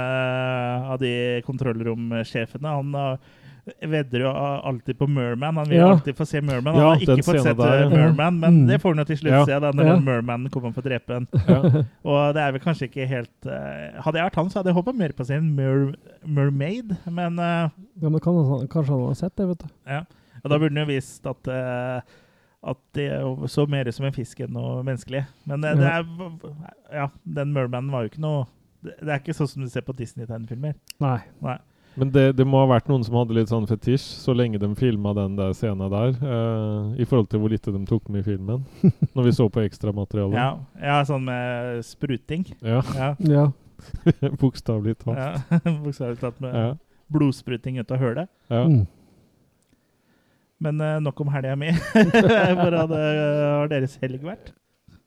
av 0.89 0.99
de 1.03 1.43
kontrollromsjefene, 1.45 2.71
han 2.79 2.95
uh, 2.97 3.39
vedder 3.87 4.25
jo 4.25 4.31
alltid 4.33 4.97
på 4.99 5.07
Merman. 5.07 5.57
Han 5.61 5.69
vil 5.69 5.79
Ja. 5.79 5.91
alltid 5.93 6.17
få 6.19 6.25
se 6.27 6.41
Merman. 6.41 6.75
Han 6.75 6.83
Ja, 6.83 6.89
har 6.95 7.03
ikke 7.05 7.23
fått 7.27 7.43
sett 7.45 7.57
der, 7.61 7.85
uh. 7.85 7.91
Merman, 7.93 8.41
men 8.41 8.57
Mm. 8.63 8.67
det 8.67 8.81
får 8.83 8.89
han 8.97 8.99
jo 8.99 9.05
til 9.05 9.17
slutt 9.21 9.33
Ja. 9.37 9.45
se 9.45 9.59
da, 9.61 9.71
når 9.71 9.85
Ja. 9.87 9.99
Merman 10.01 10.49
kommer 10.51 10.73
for 10.75 10.83
å 10.83 10.89
drepe 10.89 11.15
en. 11.21 11.29
Ja. 11.47 11.61
Og 12.11 12.35
det 12.35 12.43
er 12.43 12.53
vel 12.57 12.61
kanskje 12.65 12.89
ikke 12.89 13.07
helt 13.07 13.47
uh, 13.47 14.01
Hadde 14.03 14.19
jeg 14.19 14.27
vært 14.31 14.35
han, 14.41 14.51
så 14.51 14.59
hadde 14.63 14.73
jeg 14.73 14.81
håpa 14.81 14.93
mer 14.97 15.13
på 15.13 15.23
å 15.23 15.27
se 15.29 15.35
en 15.37 15.55
mer, 15.55 15.95
mermaid, 16.27 16.97
men 17.07 17.39
uh, 17.39 17.69
Ja, 18.01 18.09
men 18.09 18.19
kan, 18.21 18.35
kanskje 18.67 18.91
han 18.97 19.07
har 19.07 19.15
sett 19.15 19.37
det, 19.37 19.47
vet 19.53 19.59
du. 19.59 19.69
ja. 19.87 20.03
Og 20.43 20.51
da 20.51 20.59
burde 20.59 20.75
han 20.75 20.89
jo 20.89 20.95
visst 20.95 21.27
at 21.31 21.47
uh, 21.47 22.01
at 22.63 22.79
det 22.95 23.09
så 23.51 23.65
mer 23.67 23.89
ut 23.91 23.95
som 23.97 24.07
en 24.07 24.15
fisk 24.15 24.41
enn 24.45 24.53
noe 24.55 24.83
menneskelig. 24.87 25.25
Men 25.51 25.65
det, 25.65 25.75
det 25.81 25.89
er 25.91 26.07
Ja, 26.93 27.09
den 27.25 27.53
Mermanen 27.57 27.91
var 27.91 28.05
jo 28.05 28.13
ikke 28.13 28.23
noe 28.23 28.45
Det 28.83 28.95
det 29.03 29.11
er 29.15 29.21
ikke 29.21 29.35
sånn 29.35 29.49
som 29.51 29.63
du 29.63 29.71
ser 29.71 29.85
på 29.87 29.95
Disney-tegnefilmer. 29.95 30.75
Nei. 31.03 31.19
Nei. 31.43 31.59
Men 31.95 32.09
det, 32.11 32.25
det 32.39 32.47
må 32.49 32.63
ha 32.63 32.69
vært 32.71 32.89
noen 32.89 33.03
som 33.05 33.19
hadde 33.21 33.35
litt 33.37 33.51
sånn 33.51 33.67
fetisj, 33.69 34.01
så 34.25 34.33
lenge 34.35 34.59
de 34.59 34.71
filma 34.79 35.13
den 35.15 35.35
der 35.37 35.53
scenen 35.55 35.91
der, 35.93 36.15
Uh, 36.23 36.95
i 36.97 37.05
forhold 37.05 37.29
til 37.31 37.43
hvor 37.43 37.53
lite 37.53 37.71
de 37.75 37.83
tok 37.87 38.09
med 38.09 38.23
i 38.23 38.27
filmen. 38.31 38.65
Når 39.15 39.27
vi 39.29 39.35
så 39.37 39.47
på 39.53 39.63
ekstramaterialet. 39.63 40.39
Ja, 40.39 40.49
ja, 40.81 40.97
sånn 41.07 41.27
med 41.29 41.83
spruting. 41.87 42.47
Ja. 42.63 42.81
Ja. 42.97 43.13
Ja. 43.37 43.51
Bokstavelig 44.39 44.97
talt. 45.03 45.19
ja. 45.19 45.61
Bokstavelig 45.85 46.21
talt 46.23 46.41
med 46.43 46.55
Ja. 46.55 46.67
blodspruting 47.13 47.79
ut 47.83 47.91
av 47.91 47.99
hølet. 47.99 48.31
Ja. 48.49 48.63
Mm. 48.65 48.87
Men 50.63 50.81
eh, 50.81 51.01
nok 51.03 51.21
om 51.25 51.33
helga 51.35 51.57
mi. 51.59 51.73
Hvordan 51.93 52.79
hadde, 52.83 53.01
har 53.01 53.73
deres 53.73 53.99
helg 54.03 54.25
vært? 54.27 54.55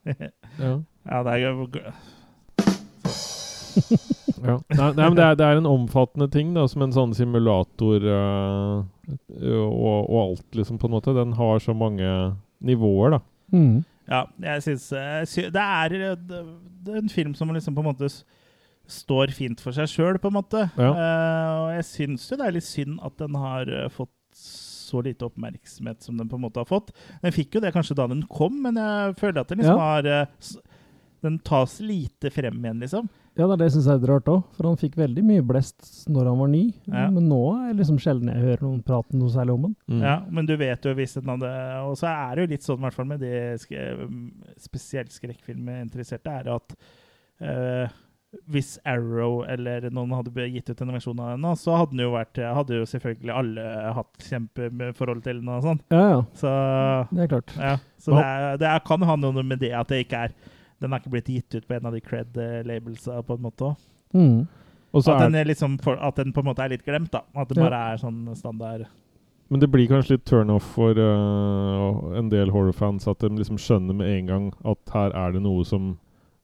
Ja. 0.62 0.76
ja, 1.10 1.22
det 1.26 1.32
er 1.32 1.40
gøy. 1.42 1.80
Ja. 4.46 4.54
Nei, 4.70 4.90
nei, 4.94 5.08
men 5.08 5.16
det 5.18 5.24
er, 5.24 5.34
det 5.34 5.46
er 5.48 5.58
en 5.58 5.66
omfattende 5.66 6.28
ting, 6.30 6.52
da, 6.54 6.68
som 6.70 6.84
en 6.84 6.94
sånn 6.94 7.14
simulator 7.16 8.04
uh, 8.06 8.84
og, 9.42 9.98
og 10.06 10.16
alt, 10.20 10.46
liksom, 10.54 10.78
på 10.78 10.86
en 10.86 10.94
måte. 10.94 11.16
Den 11.16 11.34
har 11.40 11.58
så 11.64 11.74
mange 11.74 12.06
nivåer, 12.62 13.16
da. 13.16 13.20
Mm. 13.50 13.82
Ja, 14.06 14.22
jeg 14.42 14.62
syns 14.62 14.86
eh, 14.94 15.50
Det 15.54 15.62
er 15.62 15.94
eh, 15.98 16.16
er 16.86 16.98
en 17.00 17.10
film 17.10 17.34
som 17.34 17.50
liksom 17.54 17.74
på 17.74 17.82
en 17.82 17.88
måte 17.90 18.10
står 18.86 19.32
fint 19.34 19.58
for 19.62 19.74
seg 19.74 19.90
sjøl, 19.90 20.18
på 20.22 20.30
en 20.30 20.36
måte. 20.36 20.68
Ja. 20.78 20.90
Uh, 20.94 21.54
og 21.64 21.70
jeg 21.74 21.86
syns 21.88 22.28
jo 22.30 22.38
det 22.38 22.46
er 22.46 22.54
litt 22.54 22.68
synd 22.68 23.00
at 23.02 23.16
den 23.18 23.34
har 23.34 23.66
eh, 23.66 23.88
fått 23.90 24.12
så 24.86 25.02
lite 25.04 25.26
oppmerksomhet 25.28 26.06
som 26.06 26.16
den 26.20 26.30
på 26.30 26.38
en 26.38 26.46
måte 26.46 26.62
har 26.62 26.70
fått. 26.70 26.94
Den 27.22 27.34
fikk 27.34 27.58
jo 27.58 27.64
det 27.66 27.74
kanskje 27.74 27.98
da 27.98 28.06
den 28.10 28.22
kom, 28.30 28.62
men 28.64 28.78
jeg 28.80 29.18
føler 29.20 29.42
at 29.42 29.50
den 29.52 29.60
liksom 29.64 29.76
Ja. 29.82 29.92
har 29.92 30.06
eh, 30.06 30.26
Den 31.24 31.38
tas 31.42 31.80
lite 31.80 32.30
frem 32.30 32.58
igjen, 32.62 32.78
liksom. 32.84 33.06
Ja, 33.36 33.46
det 33.48 33.54
er 33.56 33.60
det 33.64 33.66
jeg 33.74 33.82
er 33.88 33.98
litt 33.98 34.08
rart 34.08 34.28
òg, 34.30 34.42
for 34.54 34.68
han 34.68 34.76
fikk 34.78 34.94
veldig 35.00 35.22
mye 35.26 35.42
blest 35.44 36.04
når 36.12 36.28
han 36.30 36.38
var 36.38 36.48
ny. 36.52 36.60
Ja. 36.86 37.06
Men 37.10 37.26
nå 37.28 37.40
er 37.56 37.72
det 37.72 37.80
liksom 37.80 37.98
sjelden 38.00 38.30
jeg 38.30 38.44
hører 38.44 38.62
noen 38.62 38.82
prate 38.86 39.16
noe 39.18 39.32
særlig 39.32 39.56
om 39.56 39.64
han. 39.66 39.74
Mm. 39.90 40.02
Ja, 40.06 40.14
men 40.30 40.46
du 40.46 40.54
vet 40.60 40.86
jo 40.86 40.94
hvis 40.94 41.16
den 41.18 41.28
hadde 41.32 41.50
Og 41.88 41.96
så 41.98 42.06
er 42.12 42.36
det 42.36 42.44
jo 42.46 42.52
litt 42.52 42.68
sånn, 42.68 42.78
i 42.78 42.84
hvert 42.86 42.96
fall 42.96 43.10
med 43.10 43.20
de 43.24 43.32
sk 43.60 43.74
spesielt 44.68 45.12
skrekkfilminteresserte, 45.16 46.36
er 46.38 46.46
det 46.46 46.54
at 46.54 46.76
eh, 47.40 47.96
hvis 48.50 48.74
Arrow 48.88 49.40
eller 49.48 49.86
noen 49.94 50.12
hadde 50.16 50.46
gitt 50.52 50.70
ut 50.70 50.82
en 50.82 50.92
versjon 50.94 51.20
av 51.22 51.32
henne, 51.34 51.52
så 51.60 51.76
hadde 51.78 51.94
den 51.94 52.04
jo 52.04 52.12
vært 52.14 52.40
Hadde 52.42 52.80
jo 52.80 52.88
selvfølgelig 52.90 53.32
alle 53.34 53.64
hatt 53.96 54.26
kjempeforhold 54.28 55.22
til 55.24 55.40
henne 55.40 55.56
og 55.56 55.64
sånn. 55.66 55.80
Ja, 55.94 56.02
ja. 56.14 56.20
Så, 56.36 56.52
Det 57.12 57.24
er 57.26 57.32
klart. 57.32 57.56
ja, 57.56 57.72
så 58.02 58.16
det, 58.18 58.26
er, 58.26 58.60
det 58.62 58.68
er, 58.72 58.84
kan 58.86 59.06
ha 59.08 59.16
noe 59.20 59.42
med 59.42 59.62
det 59.62 59.72
at 59.76 59.88
det 59.92 60.04
ikke 60.04 60.26
er 60.28 60.36
Den 60.82 60.92
har 60.92 61.00
ikke 61.00 61.14
blitt 61.16 61.32
gitt 61.32 61.56
ut 61.56 61.66
på 61.68 61.78
en 61.78 61.88
av 61.88 61.96
de 61.96 62.02
cred-labelsa 62.04 63.22
på 63.24 63.38
en 63.38 63.46
måte 63.46 63.70
òg. 63.70 63.76
Mm. 64.12 64.46
Og 64.92 65.02
så 65.02 65.14
At, 65.14 65.22
er, 65.22 65.24
den 65.30 65.40
er 65.40 65.48
liksom 65.48 65.78
for, 65.82 65.96
at 66.00 66.16
den 66.20 66.32
på 66.36 66.42
en 66.44 66.50
måte 66.50 66.64
er 66.64 66.74
litt 66.74 66.84
glemt, 66.84 67.10
da. 67.12 67.24
At 67.34 67.48
det 67.48 67.56
Ja. 67.56 67.68
bare 67.68 67.82
er 67.94 68.00
sånn 68.02 68.22
standard 68.36 68.86
men 69.48 69.60
det 69.62 69.68
blir 69.70 69.86
kanskje 69.86 70.16
litt 70.16 70.24
turnoff 70.26 70.64
for 70.74 70.98
uh, 70.98 72.16
en 72.18 72.30
del 72.32 72.50
horrorfans 72.50 73.06
at 73.06 73.20
de 73.22 73.28
liksom 73.30 73.60
skjønner 73.62 73.94
med 73.94 74.08
en 74.10 74.26
gang 74.26 74.48
at 74.66 74.90
her 74.90 75.14
er 75.14 75.36
det 75.36 75.42
noe 75.44 75.62
som 75.64 75.92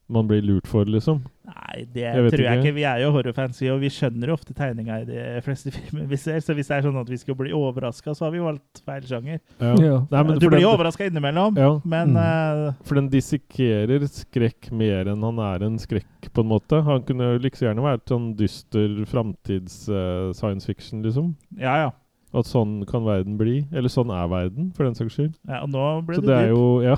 man 0.07 0.29
blir 0.29 0.43
lurt 0.45 0.67
for, 0.69 0.87
liksom. 0.87 1.23
Nei, 1.43 1.83
det 1.91 2.03
Jeg 2.05 2.13
tror 2.31 2.39
jeg 2.39 2.57
ikke. 2.59 2.63
ikke. 2.69 2.73
Vi 2.77 2.83
er 2.87 2.99
jo 3.03 3.09
horrorfans, 3.11 3.57
vi, 3.59 3.67
og 3.73 3.81
vi 3.81 3.89
skjønner 3.91 4.29
jo 4.31 4.35
ofte 4.37 4.53
tegninga 4.55 5.01
i 5.01 5.05
de 5.09 5.41
fleste 5.43 5.71
filmer 5.75 6.05
vi 6.07 6.15
ser. 6.15 6.37
Så 6.39 6.55
hvis 6.55 6.69
det 6.71 6.77
er 6.77 6.85
sånn 6.85 6.99
at 7.01 7.09
vi 7.11 7.17
skal 7.19 7.35
bli 7.35 7.51
overraska, 7.51 8.13
så 8.15 8.25
har 8.25 8.31
vi 8.31 8.39
valgt 8.39 8.79
feil 8.85 9.01
sjanger. 9.09 9.41
Ja. 9.59 9.73
Ja. 9.75 9.97
Nei, 10.09 10.23
du 10.39 10.47
blir 10.47 10.55
den- 10.55 10.61
jo 10.63 10.71
overraska 10.71 11.05
innimellom, 11.09 11.57
Ja. 11.59 11.73
men 11.83 12.13
Mm. 12.13 12.17
uh... 12.17 12.73
For 12.87 12.95
den 12.95 13.09
dissekerer 13.11 14.07
skrekk 14.07 14.71
mer 14.71 15.09
enn 15.11 15.21
han 15.27 15.39
er 15.39 15.65
en 15.67 15.77
skrekk, 15.77 16.31
på 16.31 16.39
en 16.45 16.47
måte. 16.53 16.79
Han 16.87 17.03
kunne 17.03 17.33
jo 17.33 17.39
like 17.43 17.55
så 17.59 17.67
gjerne 17.67 17.83
vært 17.83 18.07
sånn 18.07 18.35
dyster 18.39 19.03
framtids-science 19.05 20.37
science 20.39 20.65
fiction, 20.65 21.03
liksom. 21.03 21.35
ja, 21.59 21.75
ja. 21.87 21.91
At 22.33 22.45
sånn 22.49 22.85
kan 22.89 23.03
verden 23.05 23.35
bli. 23.37 23.59
Eller 23.71 23.89
sånn 23.93 24.09
er 24.09 24.27
verden, 24.27 24.71
for 24.73 24.85
den 24.87 24.95
saks 24.95 25.13
skyld. 25.19 25.35
ja. 25.47 25.59
Og 25.61 25.69
nå 25.69 25.83
ble 26.07 26.15
Så 26.15 26.21
det, 26.23 26.27
det 26.31 26.39
er 26.39 26.49
jo 26.49 26.81
Ja. 26.81 26.95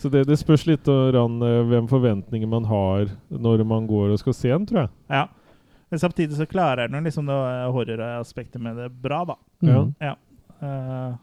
Så 0.00 0.08
det, 0.08 0.24
det 0.30 0.38
spørs 0.40 0.64
litt 0.64 0.88
Ran, 0.88 1.42
eh, 1.44 1.60
hvem 1.68 1.88
forventninger 1.90 2.48
man 2.48 2.64
har 2.70 3.10
når 3.28 3.64
man 3.68 3.88
går 3.88 4.14
og 4.14 4.22
skal 4.22 4.36
se 4.36 4.48
den, 4.48 4.64
tror 4.68 4.86
jeg. 4.86 4.92
Ja. 5.12 5.26
Men 5.90 5.98
samtidig 5.98 6.38
så 6.38 6.46
klarer 6.48 6.88
den 6.88 7.04
liksom 7.04 7.28
det 7.28 7.36
eh, 7.36 7.66
horroraspektet 7.74 8.62
med 8.62 8.78
det 8.80 8.88
bra, 9.02 9.24
da. 9.28 9.36
Ja. 9.66 9.82
Mm. 9.82 9.94
Ja. 10.00 10.16
Uh, 10.60 11.16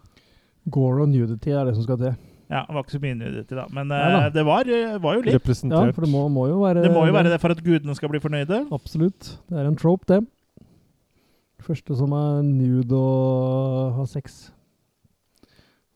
Gore 0.74 1.06
og 1.06 1.10
nudity 1.10 1.54
er 1.54 1.66
det 1.66 1.76
som 1.78 1.86
skal 1.86 2.00
til. 2.02 2.16
ja, 2.50 2.64
det 2.68 2.74
var 2.76 2.84
ikke 2.84 2.96
så 2.96 3.02
mye 3.02 3.18
nudity, 3.18 3.56
da. 3.56 3.66
Men 3.74 3.92
eh, 3.96 4.14
da. 4.14 4.30
det 4.36 4.46
var, 4.46 4.70
var 5.02 5.18
jo 5.18 5.26
litt. 5.26 5.50
Ja, 5.72 5.84
for 5.96 6.06
det 6.06 6.12
må, 6.12 6.28
må 6.28 6.48
jo 6.52 6.62
være 6.62 6.86
Det 6.86 6.94
må 6.94 7.06
jo 7.08 7.18
være 7.18 7.34
det 7.34 7.42
for 7.42 7.56
at 7.56 7.64
gudene 7.64 7.96
skal 7.98 8.14
bli 8.14 8.22
fornøyde. 8.22 8.66
Absolutt. 8.76 9.34
Det 9.50 9.58
er 9.58 9.72
en 9.72 9.80
trope, 9.80 10.06
det. 10.12 10.22
Første 11.66 11.98
som 11.98 12.14
er 12.14 12.44
nude 12.46 12.96
og 12.96 13.98
har 13.98 14.10
sex. 14.12 14.52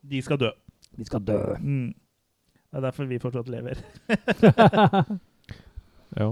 De 0.01 0.21
skal 0.25 0.39
dø. 0.41 0.49
De 0.97 1.05
skal 1.05 1.21
dø. 1.23 1.41
Mm. 1.61 1.91
Det 2.71 2.79
er 2.79 2.85
derfor 2.87 3.09
vi 3.09 3.19
fortsatt 3.19 3.51
lever. 3.51 3.81
Ja. 6.11 6.25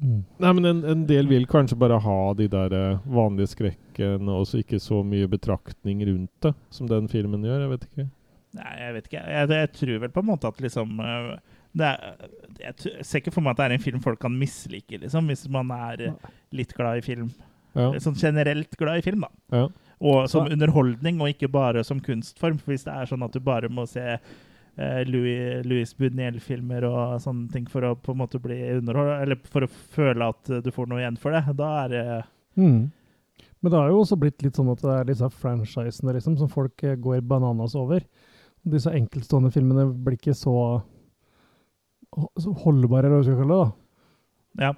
Nei, 0.00 0.50
men 0.56 0.64
en, 0.64 0.78
en 0.88 1.02
del 1.08 1.26
vil 1.28 1.42
kanskje 1.48 1.76
bare 1.76 1.98
ha 2.00 2.20
de 2.38 2.46
der 2.48 2.72
eh, 2.72 3.02
vanlige 3.04 3.50
skrekkene, 3.52 4.32
og 4.32 4.46
så 4.48 4.62
ikke 4.62 4.78
så 4.80 5.02
mye 5.04 5.28
betraktning 5.28 6.00
rundt 6.08 6.32
det, 6.44 6.54
som 6.72 6.88
den 6.88 7.04
filmen 7.12 7.44
gjør. 7.44 7.66
Jeg 7.66 7.72
vet 7.74 7.84
ikke. 7.84 8.06
Nei, 8.56 8.72
jeg 8.80 8.94
vet 8.96 9.10
ikke. 9.10 9.24
Jeg, 9.34 9.50
jeg 9.60 9.72
tror 9.76 10.00
vel 10.06 10.14
på 10.14 10.24
en 10.24 10.28
måte 10.30 10.48
at 10.48 10.62
liksom 10.64 10.96
det 11.76 11.88
er, 11.90 12.28
Jeg 12.62 13.04
ser 13.04 13.20
ikke 13.20 13.34
for 13.34 13.44
meg 13.44 13.52
at 13.52 13.60
det 13.60 13.66
er 13.66 13.76
en 13.76 13.84
film 13.84 14.00
folk 14.04 14.20
kan 14.22 14.36
mislike, 14.40 15.02
liksom, 15.02 15.28
hvis 15.28 15.44
man 15.52 15.72
er 15.76 16.06
øh, 16.08 16.30
litt 16.56 16.72
glad 16.76 17.02
i 17.02 17.04
film. 17.04 17.28
Ja. 17.76 17.90
Sånn 18.00 18.16
generelt 18.16 18.76
glad 18.80 19.02
i 19.02 19.04
film, 19.04 19.26
da. 19.26 19.32
Ja. 19.52 19.66
Og 20.00 20.28
som 20.28 20.48
underholdning, 20.52 21.20
og 21.20 21.32
ikke 21.32 21.48
bare 21.52 21.84
som 21.84 22.00
kunstform. 22.04 22.56
For 22.60 22.72
hvis 22.72 22.84
det 22.88 22.94
er 22.96 23.08
sånn 23.08 23.24
at 23.24 23.36
du 23.36 23.40
bare 23.44 23.68
må 23.72 23.84
se 23.88 24.04
eh, 24.16 24.34
Louis, 25.08 25.64
Louis 25.64 25.92
Buñuel-filmer 25.96 26.84
og 26.84 27.20
sånne 27.24 27.48
ting 27.52 27.64
for 27.70 27.86
å 27.88 27.94
på 27.96 28.12
en 28.12 28.20
måte 28.20 28.40
bli 28.42 28.58
underholdt, 28.76 29.22
eller 29.24 29.40
for 29.48 29.64
å 29.64 29.70
føle 29.70 30.28
at 30.34 30.50
eh, 30.52 30.60
du 30.64 30.68
får 30.74 30.90
noe 30.90 31.00
igjen 31.00 31.16
for 31.20 31.36
det, 31.36 31.44
da 31.56 31.70
er 31.84 31.92
det 31.94 32.06
Mm. 32.56 32.88
Men 33.60 33.72
det 33.72 33.78
har 33.78 33.90
jo 33.92 33.98
også 34.00 34.16
blitt 34.16 34.40
litt 34.44 34.56
sånn 34.56 34.70
at 34.72 34.80
det 34.80 34.92
er 34.94 35.08
disse 35.10 35.28
franchisene 35.42 36.14
liksom, 36.16 36.38
som 36.40 36.48
folk 36.48 36.82
eh, 36.86 36.94
går 36.96 37.20
bananas 37.20 37.74
over. 37.78 38.04
Disse 38.66 38.92
enkeltstående 38.96 39.50
filmene 39.54 39.86
blir 39.92 40.16
ikke 40.16 40.34
så, 40.36 40.54
så 42.40 42.54
holdbare, 42.64 43.10
eller 43.10 43.20
hva 43.20 43.26
skal 43.26 43.40
kalle 43.42 43.58
det. 43.58 43.66
da. 43.66 44.66
Ja. 44.66 44.72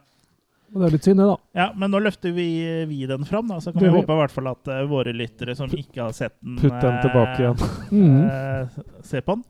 Og 0.68 0.82
det 0.82 0.88
er 0.88 0.94
litt 0.96 1.06
synd, 1.06 1.20
det, 1.22 1.26
da. 1.30 1.36
Ja, 1.56 1.66
men 1.80 1.92
nå 1.94 2.00
løfter 2.04 2.34
vi, 2.36 2.48
vi 2.90 2.98
den 3.08 3.24
fram, 3.28 3.46
da, 3.48 3.56
så 3.62 3.72
kan 3.72 3.80
Det 3.80 3.88
vi 3.88 4.00
håpe 4.02 4.16
i 4.16 4.20
hvert 4.20 4.34
fall 4.34 4.50
at 4.50 4.68
uh, 4.68 4.82
våre 4.90 5.14
lyttere 5.16 5.54
som 5.56 5.72
ikke 5.72 6.02
har 6.02 6.16
sett 6.16 6.36
den 6.44 6.58
Putt 6.60 6.74
den 6.74 6.90
eh, 6.92 7.04
tilbake 7.06 7.38
igjen. 7.40 7.62
uh, 7.94 8.26
eh, 8.34 9.00
se 9.06 9.22
på 9.24 9.38
den. 9.38 9.46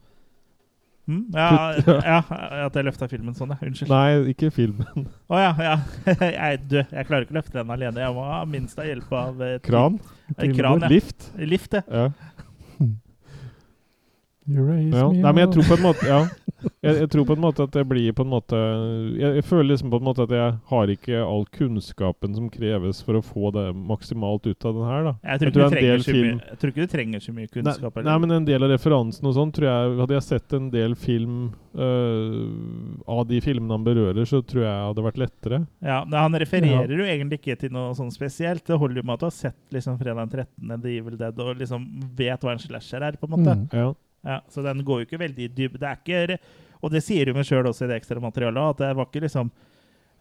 Mm, 1.09 1.23
ja, 1.33 1.51
ja, 2.13 2.19
at 2.67 2.75
jeg 2.77 2.85
løfta 2.85 3.07
filmen 3.09 3.33
sånn, 3.37 3.55
ja. 3.55 3.59
Unnskyld. 3.65 3.89
Nei, 3.89 4.33
ikke 4.35 4.51
filmen. 4.53 5.07
Å 5.33 5.39
ja, 5.41 5.53
ja. 5.65 5.77
Jeg, 6.37 6.59
du, 6.69 6.77
jeg 6.83 7.09
klarer 7.09 7.25
ikke 7.25 7.33
å 7.33 7.39
løfte 7.39 7.57
den 7.57 7.73
alene. 7.73 8.03
Jeg 8.05 8.17
må 8.17 8.27
ha 8.29 8.43
minst 8.49 8.77
av 8.81 8.89
hjelp 8.91 9.15
av 9.17 9.41
eh, 9.47 9.55
Kran? 9.65 9.97
Eh, 10.37 10.51
Kran, 10.53 10.85
ja. 10.85 10.91
Lift? 10.93 11.31
Lift, 11.41 11.79
ja. 11.79 11.85
Ja. 11.89 12.11
You 14.49 14.65
raise 14.65 14.97
Ja. 14.97 15.09
me 15.13 15.21
Nei, 15.21 15.33
men 15.33 15.43
jeg 15.43 15.51
tror 15.57 15.67
på 15.69 15.77
en 15.77 15.83
måte 15.85 16.09
Ja. 16.09 16.21
Jeg, 16.79 16.95
jeg 17.03 17.09
tror 17.11 17.25
på 17.27 17.35
en 17.35 17.41
måte 17.43 17.65
at 17.67 17.73
det 17.75 17.83
blir 17.91 18.13
på 18.15 18.23
en 18.23 18.31
måte 18.31 18.59
jeg, 19.19 19.33
jeg 19.41 19.45
føler 19.49 19.67
liksom 19.73 19.91
på 19.91 19.99
en 19.99 20.05
måte 20.07 20.23
at 20.29 20.35
jeg 20.37 20.53
har 20.71 20.93
ikke 20.93 21.23
all 21.25 21.43
kunnskapen 21.57 22.37
som 22.37 22.47
kreves 22.55 23.01
for 23.03 23.19
å 23.19 23.23
få 23.25 23.51
det 23.57 23.65
maksimalt 23.75 24.47
ut 24.47 24.67
av 24.69 24.77
den 24.77 24.87
her, 24.87 25.03
da. 25.09 25.15
Jeg 25.33 25.41
tror, 25.43 25.53
tror 25.57 25.75
trenger 25.75 25.99
så 26.05 26.13
mye, 26.15 26.23
film- 26.23 26.43
jeg 26.53 26.59
tror 26.63 26.73
ikke 26.75 26.87
du 26.87 26.93
trenger 26.95 27.25
så 27.25 27.35
mye 27.35 27.51
kunnskap. 27.51 27.99
Nei, 27.99 28.05
nei, 28.07 28.19
men 28.23 28.37
en 28.39 28.47
del 28.47 28.63
av 28.69 28.71
referansen 28.77 29.27
og 29.27 29.35
sånn 29.35 29.51
tror 29.57 29.67
jeg 29.73 29.97
Hadde 29.99 30.15
jeg 30.21 30.27
sett 30.29 30.55
en 30.61 30.71
del 30.71 30.95
film 30.95 31.37
øh, 31.75 33.03
av 33.11 33.25
de 33.29 33.41
filmene 33.43 33.75
han 33.75 33.87
berører, 33.87 34.25
så 34.29 34.41
tror 34.47 34.65
jeg 34.65 34.87
hadde 34.89 35.05
vært 35.09 35.21
lettere. 35.23 35.61
Ja, 35.85 36.01
men 36.05 36.19
Han 36.21 36.39
refererer 36.41 36.95
jo 36.95 37.07
egentlig 37.07 37.41
ikke 37.43 37.59
til 37.65 37.73
noe 37.75 37.95
sånn 37.99 38.13
spesielt. 38.15 38.65
Det 38.69 38.79
holder 38.79 39.03
jo 39.03 39.07
med 39.09 39.17
at 39.19 39.25
du 39.25 39.29
har 39.29 39.37
sett 39.39 39.75
liksom 39.75 39.99
fredag 40.01 40.29
den 40.29 40.47
13., 40.47 40.83
The 40.83 40.95
Evil 40.99 41.19
Dead, 41.21 41.43
og 41.43 41.59
liksom 41.63 41.87
vet 42.19 42.45
hva 42.47 42.55
en 42.55 42.63
slasher 42.63 43.03
er. 43.11 43.19
på 43.19 43.29
en 43.29 43.35
måte. 43.37 43.57
Mm. 43.59 43.67
Ja. 43.73 43.89
Ja, 44.27 44.41
Så 44.51 44.63
den 44.67 44.83
går 44.85 45.03
jo 45.05 45.07
ikke 45.07 45.21
veldig 45.23 45.45
i 45.47 45.53
dyp. 45.55 45.77
Det 45.79 45.87
er 45.89 45.99
ikke, 46.03 46.39
og 46.83 46.91
det 46.95 47.03
sier 47.03 47.33
hun 47.35 47.45
sjøl 47.45 47.67
også 47.71 47.85
i 47.87 47.91
det 47.93 48.01
ekstra 48.03 48.21
materialet, 48.23 48.71
at 48.75 48.79
det 48.85 48.93
var 48.97 49.07
ikke 49.11 49.25
liksom 49.27 49.51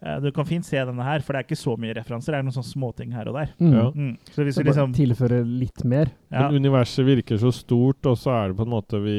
eh, 0.02 0.18
Du 0.22 0.30
kan 0.32 0.44
fint 0.46 0.64
se 0.66 0.76
denne 0.78 1.02
her, 1.06 1.20
for 1.20 1.32
det 1.32 1.40
er 1.42 1.46
ikke 1.48 1.58
så 1.62 1.76
mye 1.78 1.94
referanser. 1.98 2.32
Det 2.32 2.38
er 2.38 2.46
noen 2.46 2.56
sånne 2.58 2.72
småting 2.72 3.12
her 3.14 3.28
og 3.30 3.34
der. 3.40 3.52
Mm. 3.58 3.72
Ja. 3.74 3.84
Mm. 3.94 4.14
Så 4.32 4.44
hvis 4.46 4.54
Så 4.58 4.62
vi 4.64 4.70
liksom 4.70 4.94
tilføre 4.96 5.42
litt 5.46 5.84
mer. 5.84 6.10
ja, 6.30 6.48
Men 6.48 6.62
universet 6.64 7.06
virker 7.06 7.38
så 7.38 7.52
stort, 7.54 8.06
og 8.06 8.16
så 8.18 8.30
er 8.36 8.48
det 8.52 8.56
på 8.58 8.66
en 8.66 8.74
måte 8.76 9.02
vi 9.04 9.18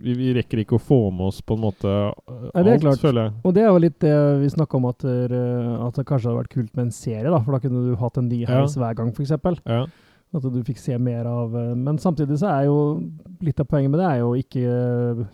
vi, 0.00 0.14
vi 0.16 0.30
rekker 0.32 0.62
ikke 0.62 0.78
å 0.78 0.80
få 0.80 0.96
med 1.12 1.26
oss 1.28 1.42
på 1.44 1.58
en 1.58 1.60
måte 1.60 1.84
øh, 1.90 2.44
Nei, 2.54 2.62
det 2.64 2.70
er 2.70 2.76
alt, 2.78 2.84
klart. 2.86 3.00
føler 3.02 3.26
jeg. 3.26 3.32
Og 3.44 3.52
det 3.52 3.62
er 3.62 3.66
jo 3.68 3.80
litt 3.84 3.98
det 4.00 4.12
vi 4.40 4.48
snakka 4.54 4.78
om, 4.78 4.86
at, 4.88 5.04
eh, 5.04 5.34
at 5.84 5.98
det 6.00 6.04
kanskje 6.08 6.30
hadde 6.30 6.38
vært 6.40 6.54
kult 6.54 6.70
med 6.78 6.86
en 6.86 6.94
serie, 6.96 7.26
da. 7.28 7.40
For 7.44 7.52
da 7.52 7.60
kunne 7.60 7.82
du 7.84 7.96
hatt 8.00 8.16
en 8.16 8.30
ny 8.30 8.38
Ja. 8.46 8.62
hver 8.64 8.94
gang, 8.96 9.10
f.eks. 9.12 9.34
Ja. 9.68 9.82
At 10.32 10.42
du 10.46 10.60
fikk 10.64 10.78
se 10.78 10.96
mer 10.96 11.26
av 11.26 11.52
eh, 11.58 11.74
Men 11.74 11.98
samtidig 11.98 12.38
så 12.40 12.48
er 12.48 12.64
jo 12.70 12.78
litt 13.42 13.60
av 13.60 13.66
poenget 13.68 13.90
med 13.92 14.00
det 14.00 14.06
er 14.08 14.18
jo 14.22 14.32
ikke 14.40 14.64
eh, 14.64 15.24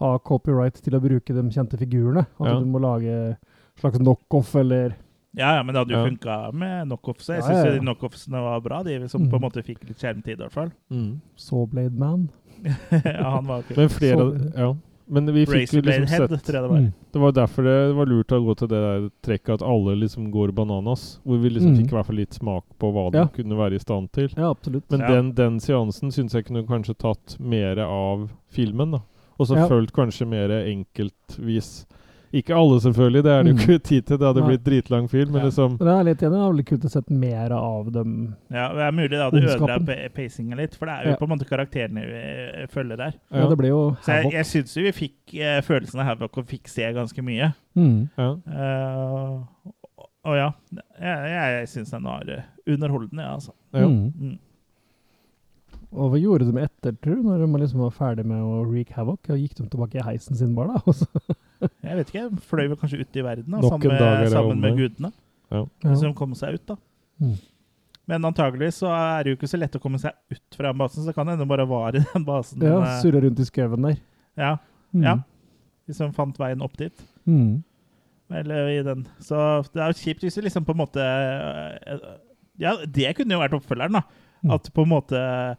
ha 0.00 0.18
copyright 0.18 0.80
til 0.82 0.94
å 0.96 1.00
bruke 1.00 1.34
de 1.36 1.42
kjente 1.54 1.78
figurene. 1.78 2.26
At 2.40 2.46
Ja. 2.46 2.58
du 2.58 2.66
må 2.66 2.80
lage 2.80 3.36
slags 3.78 3.98
knockoff 3.98 4.54
eller 4.56 4.96
ja, 5.36 5.54
ja, 5.56 5.62
men 5.62 5.74
det 5.74 5.78
hadde 5.86 5.94
jo 5.94 5.98
Ja. 6.02 6.08
funka 6.10 6.52
med 6.52 6.88
knockoffs. 6.88 7.28
Jeg 7.28 7.38
Ja, 7.38 7.46
syns 7.46 7.64
ja, 7.64 7.72
ja. 7.74 7.80
knockoffsene 7.80 8.40
var 8.42 8.60
bra, 8.60 8.82
de 8.82 9.08
som 9.08 9.22
Mm. 9.22 9.30
på 9.30 9.36
en 9.36 9.42
måte 9.42 9.62
fikk 9.64 9.86
litt 9.88 9.98
skjermtid, 9.98 10.32
i 10.40 10.42
hvert 10.42 10.52
fall. 10.52 10.72
Mm. 10.90 11.20
Sawblade 11.36 11.96
Man. 11.96 12.30
ja, 12.90 13.30
han 13.30 13.46
var 13.46 13.62
kul. 13.62 13.76
Men 13.76 13.88
flere 13.88 14.52
Ja. 14.56 14.74
Men 15.12 15.26
vi 15.26 15.44
fikk 15.44 15.72
jo 15.74 15.80
liksom 15.82 16.06
sett 16.06 16.30
tror 16.30 16.54
jeg 16.54 16.62
det 16.62 16.70
var. 16.70 16.78
Mm. 16.78 16.92
Det 17.12 17.20
var 17.20 17.32
derfor 17.32 17.62
det 17.64 17.94
var 17.96 18.06
lurt 18.06 18.28
å 18.30 18.38
gå 18.46 18.56
til 18.56 18.68
det 18.68 18.78
der 18.78 19.10
trekket 19.26 19.54
at 19.54 19.62
alle 19.62 19.96
liksom 19.98 20.30
går 20.30 20.52
bananas. 20.54 21.18
Hvor 21.26 21.40
vi 21.42 21.48
liksom 21.50 21.74
Mm. 21.74 21.78
fikk 21.82 21.86
i 21.92 21.96
hvert 21.96 22.06
fall 22.06 22.16
litt 22.16 22.30
smak 22.34 22.62
på 22.78 22.92
hva 22.92 23.12
Ja. 23.12 23.24
de 23.24 23.42
kunne 23.42 23.56
være 23.58 23.74
i 23.74 23.78
stand 23.78 24.12
til. 24.12 24.28
Ja, 24.36 24.50
absolutt. 24.54 24.84
Men 24.88 25.00
Ja. 25.00 25.08
den, 25.08 25.32
den 25.32 25.58
seansen 25.58 26.10
syns 26.12 26.32
jeg 26.32 26.44
kunne 26.46 26.64
kanskje 26.64 26.94
tatt 26.96 27.40
mer 27.40 27.78
av 27.80 28.30
filmen. 28.52 28.92
da 28.92 29.00
Og 29.40 29.48
så 29.48 29.56
Ja. 29.56 29.66
følt 29.70 29.90
kanskje 29.96 30.26
mer 30.28 30.52
enkeltvis. 30.68 31.86
Ikke 32.32 32.54
alle, 32.54 32.76
selvfølgelig, 32.78 33.22
det 33.24 33.30
er 33.32 33.42
det 33.42 33.50
jo 33.50 33.54
Mm. 33.56 33.60
ikke 33.64 33.82
tid 33.82 34.02
til. 34.06 34.16
Det 34.18 34.26
hadde 34.28 34.40
Nei. 34.44 34.48
blitt 34.50 34.62
dritlang 34.64 35.08
film. 35.10 35.32
Men 35.32 35.40
Ja. 35.42 35.46
liksom 35.48 35.78
det 35.78 35.88
er 35.88 36.04
litt 36.04 36.18
enig. 36.22 36.30
Det 36.30 36.40
hadde 36.40 36.54
blitt 36.54 36.66
kult 36.68 36.84
å 36.84 36.90
sett 36.90 37.10
mer 37.10 37.52
av 37.52 37.90
dem. 37.92 38.36
Ja, 38.52 38.68
det 38.68 38.82
er 38.86 38.92
mulig 38.92 39.10
det 39.10 39.18
hadde 39.18 39.42
ødela 39.42 40.10
pacinga 40.14 40.56
litt, 40.56 40.74
for 40.76 40.86
det 40.86 40.92
er 40.94 41.02
jo 41.06 41.10
Ja. 41.10 41.16
på 41.16 41.22
en 41.26 41.28
måte 41.38 41.48
karakterene 41.48 42.04
vi 42.06 42.62
eh, 42.62 42.66
følger 42.68 42.96
der. 42.96 43.14
Ja, 43.32 43.48
det 43.48 43.58
ble 43.58 43.68
jo 43.68 43.96
Så 44.02 44.22
jeg, 44.22 44.32
jeg 44.32 44.44
syns 44.46 44.76
jo 44.76 44.82
vi 44.82 44.92
fikk 44.92 45.40
eh, 45.40 45.60
følelsen 45.62 45.98
av 46.00 46.06
havoc 46.06 46.38
og 46.38 46.46
fikk 46.46 46.68
se 46.68 46.82
ganske 46.92 47.18
mye. 47.24 47.52
Mm. 47.76 48.08
ja. 48.16 48.36
Uh, 48.46 49.42
og 50.24 50.36
ja, 50.36 50.50
jeg, 51.00 51.60
jeg 51.60 51.68
syns 51.68 51.90
den 51.90 52.04
var 52.04 52.22
eh, 52.28 52.42
underholdende, 52.68 53.22
ja, 53.22 53.34
altså. 53.34 53.50
Ja. 53.74 53.88
Mm. 53.88 54.38
Og 55.90 56.12
hva 56.12 56.18
gjorde 56.22 56.46
de 56.46 56.60
etter, 56.62 56.94
tror 57.02 57.16
du, 57.18 57.22
når 57.26 57.40
de 57.42 57.60
liksom 57.64 57.80
var 57.82 57.94
ferdig 57.96 58.24
med 58.30 58.38
å 58.46 58.60
wreak 58.68 58.92
havoc? 58.94 59.26
Og 59.32 59.40
gikk 59.40 59.56
de 59.58 59.64
tilbake 59.72 59.98
i 59.98 60.04
heisen 60.06 60.36
sin 60.38 60.52
bare, 60.54 60.76
da? 60.78 61.30
Jeg 61.88 61.96
vet 61.98 62.12
ikke, 62.12 62.26
fløy 62.46 62.68
vel 62.70 62.78
kanskje 62.78 63.00
ut 63.02 63.16
i 63.18 63.24
verden 63.26 63.56
da, 63.56 63.62
sammen, 63.66 63.90
med, 63.96 64.28
sammen 64.32 64.60
med 64.62 64.78
gudene. 64.78 65.10
Ja. 65.50 65.64
Hvis 65.82 66.04
de 66.06 66.12
kom 66.16 66.36
seg 66.38 66.60
ut, 66.60 66.62
da. 66.70 66.76
Mm. 67.20 67.34
Men 68.10 68.24
antageligvis 68.30 68.78
så 68.84 68.88
er 68.94 69.24
det 69.26 69.32
jo 69.34 69.38
ikke 69.38 69.50
så 69.50 69.58
lett 69.60 69.74
å 69.76 69.82
komme 69.82 69.98
seg 70.02 70.14
ut 70.32 70.56
fra 70.56 70.70
den 70.70 70.78
basen, 70.80 71.02
så 71.02 71.10
det 71.10 71.16
kan 71.18 71.28
hende 71.30 71.46
bare 71.50 71.66
var 71.68 71.98
i 71.98 72.04
den 72.06 72.24
basen. 72.30 72.62
ja, 72.64 72.78
eh, 72.86 72.94
surra 73.02 73.20
rundt 73.26 73.42
i 73.42 73.48
skauen 73.50 73.88
der. 73.90 73.98
ja, 74.40 74.54
Mm. 74.90 75.04
ja. 75.06 75.12
Hvis 75.86 75.98
de 76.02 76.06
fant 76.16 76.38
veien 76.40 76.62
opp 76.66 76.72
dit. 76.78 77.02
Mm. 77.30 77.60
Eller 78.40 78.68
i 78.72 78.80
den. 78.86 79.04
Så 79.22 79.36
det 79.74 79.82
er 79.82 79.92
jo 79.92 79.98
kjipt 80.00 80.22
hvis 80.26 80.34
du 80.38 80.42
liksom 80.46 80.64
på 80.66 80.74
en 80.74 80.80
måte 80.80 81.02
eh, 81.02 82.00
Ja, 82.62 82.72
det 82.86 83.12
kunne 83.18 83.34
jo 83.36 83.42
vært 83.42 83.54
oppfølgeren, 83.58 83.98
da. 84.00 84.02
Mm. 84.42 84.50
At 84.56 84.66
på 84.74 84.82
en 84.86 84.90
måte 84.90 85.18
eh, 85.20 85.54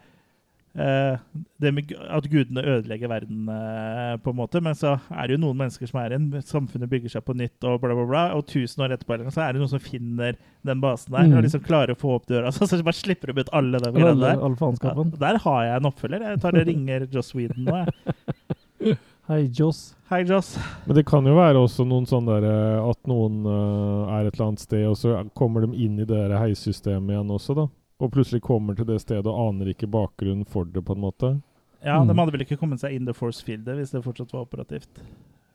det 0.73 1.71
med, 1.75 1.89
At 2.07 2.27
gudene 2.31 2.63
ødelegger 2.63 3.09
verden, 3.11 3.49
eh, 3.51 4.13
på 4.23 4.31
en 4.31 4.37
måte. 4.37 4.61
Men 4.63 4.77
så 4.77 4.93
er 5.11 5.27
det 5.27 5.35
jo 5.35 5.41
noen 5.43 5.59
mennesker 5.59 5.89
som 5.89 5.99
er 5.99 6.13
igjen. 6.15 6.29
Samfunnet 6.47 6.89
bygger 6.91 7.11
seg 7.17 7.25
på 7.27 7.35
nytt, 7.35 7.57
og 7.67 7.81
bla, 7.83 7.95
bla, 7.97 8.05
bla. 8.07 8.23
Og 8.37 8.45
tusen 8.47 8.85
år 8.85 8.95
etterpå 8.95 9.19
så 9.31 9.43
er 9.43 9.53
det 9.53 9.61
noen 9.63 9.73
som 9.73 9.83
finner 9.83 10.39
den 10.67 10.83
basen 10.83 11.11
der 11.11 11.27
Mm. 11.27 11.37
og 11.37 11.43
liksom 11.43 11.63
klarer 11.65 11.91
å 11.93 11.99
få 11.99 12.15
opp 12.15 12.27
døra. 12.27 12.51
Så, 12.55 12.67
så 12.67 12.83
bare 12.83 12.97
slipper 12.97 13.31
de 13.31 13.41
ut 13.41 13.49
alle 13.53 13.79
de 13.79 13.91
greiene 13.91 14.19
der. 14.19 14.39
alle 14.39 14.55
Ja, 14.81 15.03
der 15.19 15.37
har 15.43 15.63
jeg 15.65 15.75
en 15.77 15.89
oppfølger. 15.91 16.21
Jeg 16.29 16.41
tar 16.41 16.51
det 16.51 16.67
ringer 16.67 17.07
Joss 17.11 17.33
Whedon 17.35 17.65
nå. 17.65 17.85
jeg. 17.85 18.97
Hei, 19.31 19.45
Joss. 19.53 19.95
Hei, 20.09 20.23
Joss. 20.27 20.57
Men 20.85 20.95
det 20.97 21.05
kan 21.07 21.25
jo 21.25 21.35
være 21.37 21.59
også 21.61 21.85
noen 21.87 22.07
sånn 22.09 22.25
der 22.27 22.43
eh, 22.43 22.89
at 22.89 22.99
noen 23.07 23.45
uh, 23.45 24.09
er 24.17 24.27
et 24.27 24.33
eller 24.33 24.49
annet 24.49 24.63
sted, 24.63 24.83
og 24.89 24.97
så 24.99 25.21
kommer 25.37 25.63
de 25.63 25.77
inn 25.85 26.01
i 26.01 26.07
det 26.09 26.25
heissystemet 26.35 27.13
igjen 27.13 27.31
også, 27.31 27.55
da. 27.55 27.67
Og 28.01 28.11
plutselig 28.13 28.41
kommer 28.41 28.75
til 28.77 28.87
det 28.89 28.97
stedet 29.03 29.29
og 29.29 29.37
aner 29.47 29.71
ikke 29.75 29.89
bakgrunnen 29.91 30.47
for 30.49 30.65
det, 30.65 30.81
på 30.85 30.97
en 30.97 31.03
måte. 31.05 31.35
Ja, 31.81 31.99
Mm. 32.01 32.07
De 32.09 32.17
hadde 32.19 32.33
vel 32.33 32.43
ikke 32.45 32.57
kommet 32.57 32.81
seg 32.81 32.93
in 32.93 33.05
the 33.05 33.13
force 33.13 33.41
fieldet 33.45 33.77
hvis 33.77 33.93
det 33.93 34.03
fortsatt 34.05 34.33
var 34.33 34.45
operativt. 34.45 35.01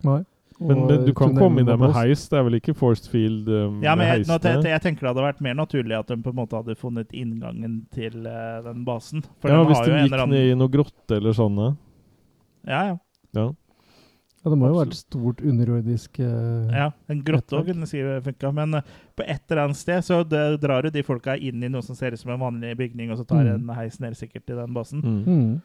Nei. 0.06 0.24
Men, 0.58 0.86
men 0.86 1.04
du 1.04 1.12
kan 1.14 1.34
komme 1.36 1.60
inn 1.60 1.68
der 1.68 1.76
med 1.76 1.92
heis. 1.92 2.22
Det 2.32 2.38
er 2.38 2.46
vel 2.46 2.56
ikke 2.56 2.72
Forced 2.76 3.10
Field 3.12 3.48
um, 3.48 3.82
Ja, 3.84 3.92
men 3.98 4.08
jeg, 4.08 4.24
nå, 4.24 4.38
jeg, 4.40 4.62
jeg 4.70 4.82
tenker 4.84 5.04
det 5.04 5.10
hadde 5.10 5.24
vært 5.26 5.42
mer 5.44 5.56
naturlig 5.58 5.98
at 5.98 6.08
de 6.08 6.16
på 6.24 6.32
en 6.32 6.38
måte 6.38 6.56
hadde 6.56 6.76
funnet 6.80 7.12
inngangen 7.12 7.82
til 7.92 8.24
uh, 8.24 8.62
den 8.64 8.86
basen. 8.86 9.24
For 9.42 9.52
ja, 9.52 9.58
den 9.60 9.68
hvis 9.68 9.82
har 9.82 9.84
de 9.84 9.92
jo 9.92 9.98
en 9.98 10.08
gikk 10.08 10.32
ned 10.32 10.48
i 10.48 10.56
noe 10.56 10.72
grotte 10.72 11.18
eller 11.20 11.36
sånne. 11.36 11.68
Ja, 12.64 12.80
ja. 12.88 12.96
Ja. 13.36 13.50
Ja, 14.46 14.50
det 14.52 14.58
må 14.60 14.68
jo 14.70 14.76
være 14.78 14.92
et 14.94 14.98
stort 15.00 15.40
underjordisk 15.42 16.20
uh, 16.22 16.68
ja 16.70 16.84
en 17.10 17.22
grotte 17.26 17.58
òg 17.58 17.66
kunne 17.72 17.88
si 17.90 17.98
funka. 18.22 18.52
Men 18.54 18.78
uh, 18.78 18.92
på 19.18 19.24
et 19.26 19.42
eller 19.50 19.64
annet 19.64 19.78
sted 19.80 20.04
så 20.06 20.20
det, 20.22 20.60
drar 20.62 20.86
jo 20.86 20.92
de 20.94 21.02
folka 21.02 21.34
inn 21.34 21.64
i 21.66 21.70
noe 21.72 21.82
som 21.82 21.98
ser 21.98 22.14
ut 22.14 22.20
som 22.22 22.30
en 22.30 22.38
vanlig 22.44 22.76
bygning, 22.78 23.10
og 23.10 23.18
så 23.18 23.26
tar 23.26 23.42
Mm. 23.42 23.66
en 23.68 23.74
heis 23.80 23.98
ned 23.98 24.14
sikkert 24.14 24.46
til 24.46 24.56
den 24.62 24.70
basen. 24.76 25.02
Mm. 25.02 25.24
Mm. 25.26 25.56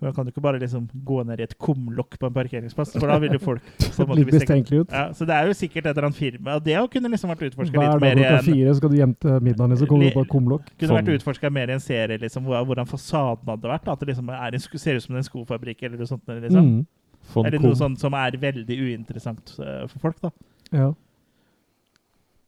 For 0.00 0.08
Da 0.08 0.12
kan 0.12 0.26
du 0.26 0.32
ikke 0.32 0.42
bare 0.42 0.58
liksom 0.58 0.88
gå 1.06 1.20
ned 1.24 1.38
i 1.38 1.44
et 1.46 1.54
kumlokk 1.58 2.18
på 2.18 2.26
en 2.26 2.34
parkeringsplass, 2.34 2.96
for 2.98 3.06
da 3.06 3.18
vil 3.22 3.36
jo 3.36 3.38
folk 3.38 3.62
på 3.78 4.02
en 4.02 4.08
måte 4.10 4.18
Litt 4.24 4.32
mistenkelig 4.34 4.80
ut. 4.82 4.90
Ja, 4.90 5.04
så 5.14 5.26
det 5.30 5.36
er 5.36 5.46
jo 5.46 5.54
sikkert 5.54 5.86
et 5.86 5.92
eller 5.94 6.08
annet 6.08 6.18
firma. 6.18 6.56
Og 6.58 6.64
det 6.66 6.74
kunne 6.90 7.12
liksom 7.14 7.30
vært 7.30 7.46
utforska 7.46 7.78
litt 7.78 8.02
mer 8.02 8.18
i 8.18 8.24
klokka 8.24 8.40
en 8.40 8.48
fire 8.48 8.74
skal 8.80 8.90
du 8.90 8.96
hjem 8.98 9.14
til 9.22 9.38
middagen, 9.46 9.76
så 9.78 9.86
kommer 9.86 10.10
du 10.10 10.18
på 10.18 10.26
et 10.26 10.32
kumlokk. 10.34 10.66
kunne 10.74 10.98
vært 10.98 11.06
Sånn. 11.12 11.20
utforska 11.22 11.52
mer 11.54 11.70
i 11.70 11.78
en 11.78 11.84
serie, 11.86 12.18
liksom, 12.18 12.50
hvordan 12.50 12.90
fasaden 12.90 13.54
hadde 13.54 13.70
vært. 13.70 13.84
da. 13.86 13.92
At 13.94 14.00
det 14.02 14.08
liksom 14.10 14.34
er 14.34 14.58
en, 14.58 14.66
ser 14.82 14.98
ut 14.98 15.06
som 15.06 15.16
en 15.16 15.22
skofabrikk 15.30 15.86
eller 15.86 15.96
noe 16.02 16.10
sånt. 16.10 16.26
Liksom. 16.26 16.66
Mm. 16.74 16.86
Von 17.32 17.46
Eller 17.46 17.62
noe 17.62 17.76
sånt 17.78 18.00
som 18.02 18.14
er 18.18 18.36
veldig 18.40 18.76
uinteressant 18.80 19.54
eh, 19.58 19.84
for 19.88 19.98
folk. 20.08 20.20
da. 20.22 20.30
Ja. 20.74 20.90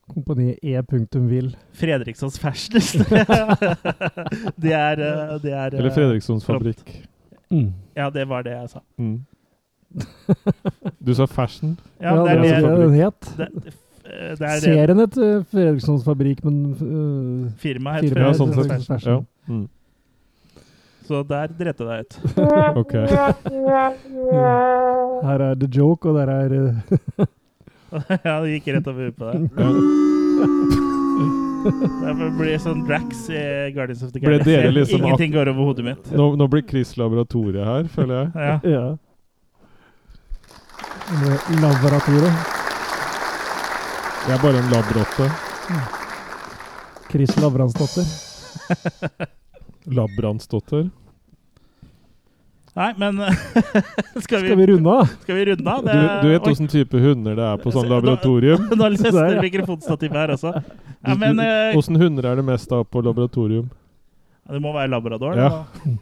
Kompani 0.06 0.52
E. 0.62 0.80
Will. 1.14 1.56
Fredrikssons 1.72 2.38
Fashion. 2.38 2.80
det 4.62 4.72
er, 4.72 5.00
eh, 5.00 5.38
det 5.42 5.52
er 5.52 5.74
Eller 5.74 5.90
eh, 5.90 5.94
Fredrikssons 5.94 6.44
fabrikk. 6.46 7.08
Mm. 7.50 7.72
Ja, 7.96 8.10
det 8.10 8.28
var 8.28 8.42
det 8.42 8.52
jeg 8.52 8.70
sa. 8.70 8.80
Mm. 8.98 9.24
Du 11.00 11.14
sa 11.14 11.26
fashion? 11.26 11.78
Ja, 12.00 12.14
Ja, 12.14 12.22
det 12.22 12.30
er 12.32 12.42
det 12.42 12.50
er 12.52 12.76
den 12.76 12.94
het. 12.94 13.28
det, 13.38 13.48
det 14.38 14.46
er 14.46 14.60
Serien 14.60 14.98
het 14.98 15.14
Fredrikssons 15.50 16.04
fabrikk, 16.04 16.44
men 16.44 16.58
uh, 16.74 17.50
firmaet 17.58 18.04
het 18.04 18.12
firmaet 18.12 18.26
Ja, 18.26 18.38
sånn 18.38 18.52
sett. 18.54 18.86
Fashion. 18.86 19.24
Ja. 19.46 19.52
Mm. 19.52 19.68
Så 21.06 21.20
der 21.28 21.46
dreit 21.54 21.78
det 21.78 21.86
deg 21.86 21.98
ut. 22.02 22.12
Ok. 22.82 22.92
Her 25.26 25.40
er 25.40 25.54
The 25.60 25.68
Joke, 25.70 26.08
og 26.10 26.14
der 26.18 26.28
er 26.32 26.50
uh, 26.52 26.56
ja, 28.26 28.34
det 28.42 28.48
gikk 28.56 28.66
rett 28.74 28.86
over 28.90 29.02
huet 29.06 29.16
på 29.16 29.24
deg. 29.30 29.36
Det 31.66 32.12
blir 32.38 32.58
sånn 32.62 32.80
Drax 32.86 33.08
i 33.32 33.34
Guardians 33.74 34.02
of 34.06 34.10
the 34.14 34.20
Galaxy. 34.22 34.54
liksom 34.74 35.00
Ingenting 35.02 35.32
går 35.34 35.46
over 35.54 35.62
hodet 35.70 35.84
mitt. 35.86 36.04
Nå, 36.14 36.24
nå 36.38 36.44
blir 36.50 36.62
Chris 36.68 36.90
laboratoriet 36.98 37.64
her, 37.66 37.84
føler 37.94 38.14
jeg. 38.20 38.28
Ja. 38.36 38.56
Ja. 38.76 38.86
Laboratoriet. 41.62 42.34
Jeg 44.26 44.34
er 44.34 44.40
bare 44.42 44.58
en 44.58 44.70
labrotte. 44.74 45.26
Chris 47.10 47.32
Lavransdotter. 47.38 48.04
Labransdotter. 49.86 50.88
Nei, 52.76 52.90
men 53.00 53.16
skal, 54.20 54.42
vi, 54.42 54.48
Skal 54.48 54.56
vi 54.56 54.66
runde 54.66 54.90
av? 54.90 55.06
Skal 55.22 55.38
vi 55.38 55.44
runde 55.48 55.70
av? 55.72 55.86
Du, 55.86 56.28
du 56.28 56.32
vet 56.34 56.48
åssen 56.50 56.68
type 56.68 57.00
hunder 57.00 57.38
det 57.38 57.46
er 57.48 57.62
på 57.62 57.72
sånn 57.72 57.88
laboratorium? 57.94 58.66
Nå 58.76 58.90
løsner 58.92 59.38
ja. 59.38 59.44
mikrofonstativet 59.46 60.18
her 60.20 60.34
også. 60.34 60.52
Ja, 61.00 61.16
men 61.16 61.40
eh, 61.40 61.78
Åssen 61.78 61.96
hunder 62.00 62.28
er 62.28 62.36
det 62.36 62.44
mest 62.44 62.72
av 62.76 62.84
på 62.90 63.00
laboratorium? 63.06 63.70
Det 64.46 64.60
må 64.62 64.74
være 64.76 64.92
labrador. 64.92 65.40
Ja. 65.40 65.48
da. 65.80 65.96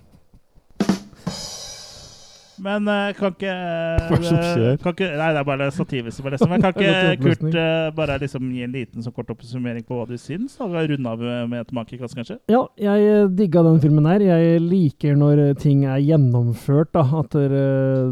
Men 2.62 2.88
eh, 2.88 3.12
kan 3.18 3.34
ikke 3.34 3.50
eh, 3.54 4.04
Hva 4.10 4.18
som 4.22 4.38
skjer? 4.38 4.76
Kan 4.82 4.94
ikke, 4.94 5.08
nei, 5.18 5.28
det 5.34 5.40
er 5.40 5.46
bare 5.48 5.68
stativet 5.74 6.16
som 6.16 6.28
er 6.28 6.36
det. 6.36 6.48
Men 6.50 6.64
kan 6.64 6.80
er 6.84 7.10
ikke 7.16 7.34
Kurt 7.34 7.58
eh, 7.60 7.88
bare 7.96 8.18
liksom 8.22 8.50
gi 8.54 8.66
en 8.66 8.74
liten 8.74 9.06
så 9.06 9.12
kort 9.14 9.32
oppsummering 9.34 9.86
på 9.88 9.98
hva 9.98 10.06
du 10.10 10.16
syns? 10.20 10.58
Da 10.60 10.84
Runde 10.84 11.14
av 11.14 11.24
med 11.48 11.62
et 11.62 11.72
makekast, 11.74 12.16
kanskje? 12.18 12.38
Ja, 12.52 12.64
jeg 12.80 13.30
digga 13.38 13.64
den 13.64 13.80
filmen 13.82 14.06
her. 14.08 14.22
Jeg 14.24 14.60
liker 14.62 15.16
når 15.18 15.42
ting 15.62 15.86
er 15.88 16.02
gjennomført, 16.02 16.92
da. 16.96 17.06
At 17.22 17.34
det, 17.34 17.64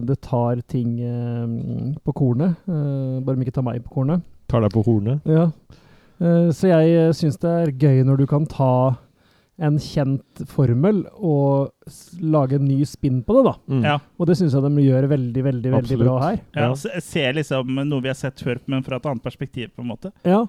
det 0.08 0.18
tar 0.24 0.62
ting 0.70 0.96
på 2.02 2.16
kornet. 2.16 2.56
Bare 2.66 3.36
om 3.36 3.44
ikke 3.44 3.54
tar 3.58 3.66
meg 3.66 3.82
på 3.84 4.00
kornet. 4.00 4.24
Tar 4.50 4.64
deg 4.64 4.74
på 4.74 4.84
hornet? 4.86 5.22
Ja. 5.28 5.50
Eh, 6.22 6.50
så 6.54 6.70
jeg 6.70 7.08
uh, 7.08 7.14
syns 7.16 7.40
det 7.42 7.50
er 7.50 7.72
gøy 7.74 8.02
når 8.06 8.22
du 8.22 8.26
kan 8.30 8.44
ta 8.46 8.94
en 9.62 9.76
kjent 9.78 10.42
formel 10.50 11.04
og 11.14 11.70
lage 12.22 12.56
en 12.58 12.64
ny 12.66 12.80
spinn 12.88 13.20
på 13.26 13.36
det, 13.38 13.42
da. 13.46 13.52
Mm. 13.70 13.84
Ja. 13.86 13.94
Og 14.18 14.26
det 14.30 14.36
syns 14.40 14.56
jeg 14.56 14.64
de 14.66 14.82
gjør 14.86 15.06
veldig, 15.12 15.44
veldig, 15.46 15.70
veldig 15.76 15.84
Absolutt. 15.84 16.02
bra 16.06 16.16
her. 16.24 16.40
Ja, 16.56 16.64
Ja. 16.66 16.72
Jeg 16.96 17.04
ser 17.06 17.36
liksom 17.38 17.70
noe 17.86 18.02
vi 18.02 18.10
har 18.10 18.18
sett 18.18 18.42
før, 18.42 18.58
men 18.66 18.82
fra 18.86 18.98
et 18.98 19.06
annet 19.06 19.22
perspektiv, 19.22 19.70
på 19.76 19.84
en 19.84 19.90
måte. 19.92 20.12
Ja. 20.26 20.42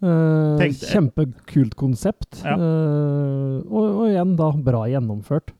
Eh, 0.00 0.64
kjempekult 0.78 1.74
konsept. 1.78 2.40
Ja. 2.44 2.54
Eh, 2.56 3.56
og, 3.68 3.86
og 4.02 4.04
igjen, 4.08 4.36
da, 4.38 4.50
bra 4.52 4.84
gjennomført. 4.88 5.52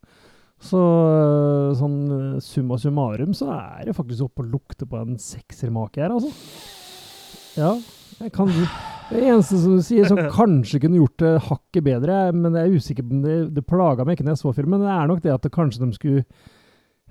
Så 0.59 0.79
eh, 0.79 1.77
sånn 1.79 1.99
eh, 2.15 2.41
summa 2.43 2.79
summarum 2.83 3.35
så 3.37 3.51
er 3.55 3.89
det 3.91 3.97
faktisk 3.99 4.27
oppe 4.27 4.43
og 4.47 4.53
lukter 4.57 4.89
på 4.91 4.99
en 5.05 5.19
seksermake 5.23 6.03
her, 6.03 6.15
altså. 6.17 6.33
Ja. 7.59 7.73
Jeg 8.19 8.33
kan, 8.35 8.51
det 9.11 9.23
eneste 9.25 9.59
som 9.63 9.77
du 9.79 9.83
sier 9.87 10.05
som 10.09 10.19
kanskje 10.41 10.81
kunne 10.83 11.01
gjort 11.01 11.19
det 11.23 11.33
hakket 11.49 11.85
bedre, 11.87 12.19
men 12.37 12.55
jeg 12.59 12.69
er 12.69 12.77
usikker 12.79 13.07
på 13.09 13.21
det, 13.25 13.37
det 13.57 13.65
plaga 13.69 14.05
meg 14.05 14.17
ikke 14.19 14.27
når 14.29 14.37
jeg 14.37 14.43
så 14.45 14.55
filmen, 14.57 14.85
det 14.85 14.93
er 14.95 15.11
nok 15.11 15.23
det 15.25 15.35
at 15.35 15.47
det 15.47 15.53
kanskje 15.55 15.83
de 15.85 15.91
skulle 15.97 16.25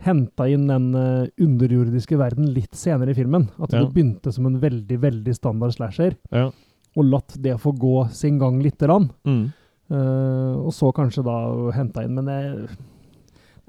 henta 0.05 0.45
inn 0.53 0.67
den 0.69 0.91
eh, 0.93 1.29
underjordiske 1.41 2.19
verden 2.21 2.51
litt 2.53 2.75
senere 2.77 3.15
i 3.15 3.17
filmen. 3.17 3.47
At 3.57 3.73
Ja. 3.73 3.81
det 3.81 3.95
begynte 3.95 4.29
som 4.33 4.45
en 4.45 4.59
veldig, 4.61 4.99
veldig 5.01 5.33
standard 5.33 5.73
slasher 5.73 6.13
Ja. 6.31 6.51
og 6.97 7.05
latt 7.09 7.33
det 7.41 7.55
få 7.59 7.73
gå 7.73 8.07
sin 8.13 8.37
gang 8.37 8.59
lite 8.61 8.85
grann. 8.85 9.09
Mm. 9.25 9.47
Uh, 9.89 10.67
og 10.67 10.73
så 10.75 10.89
kanskje 10.91 11.23
da 11.23 11.71
henta 11.71 12.03
inn, 12.03 12.13
men 12.13 12.25
det 12.27 12.67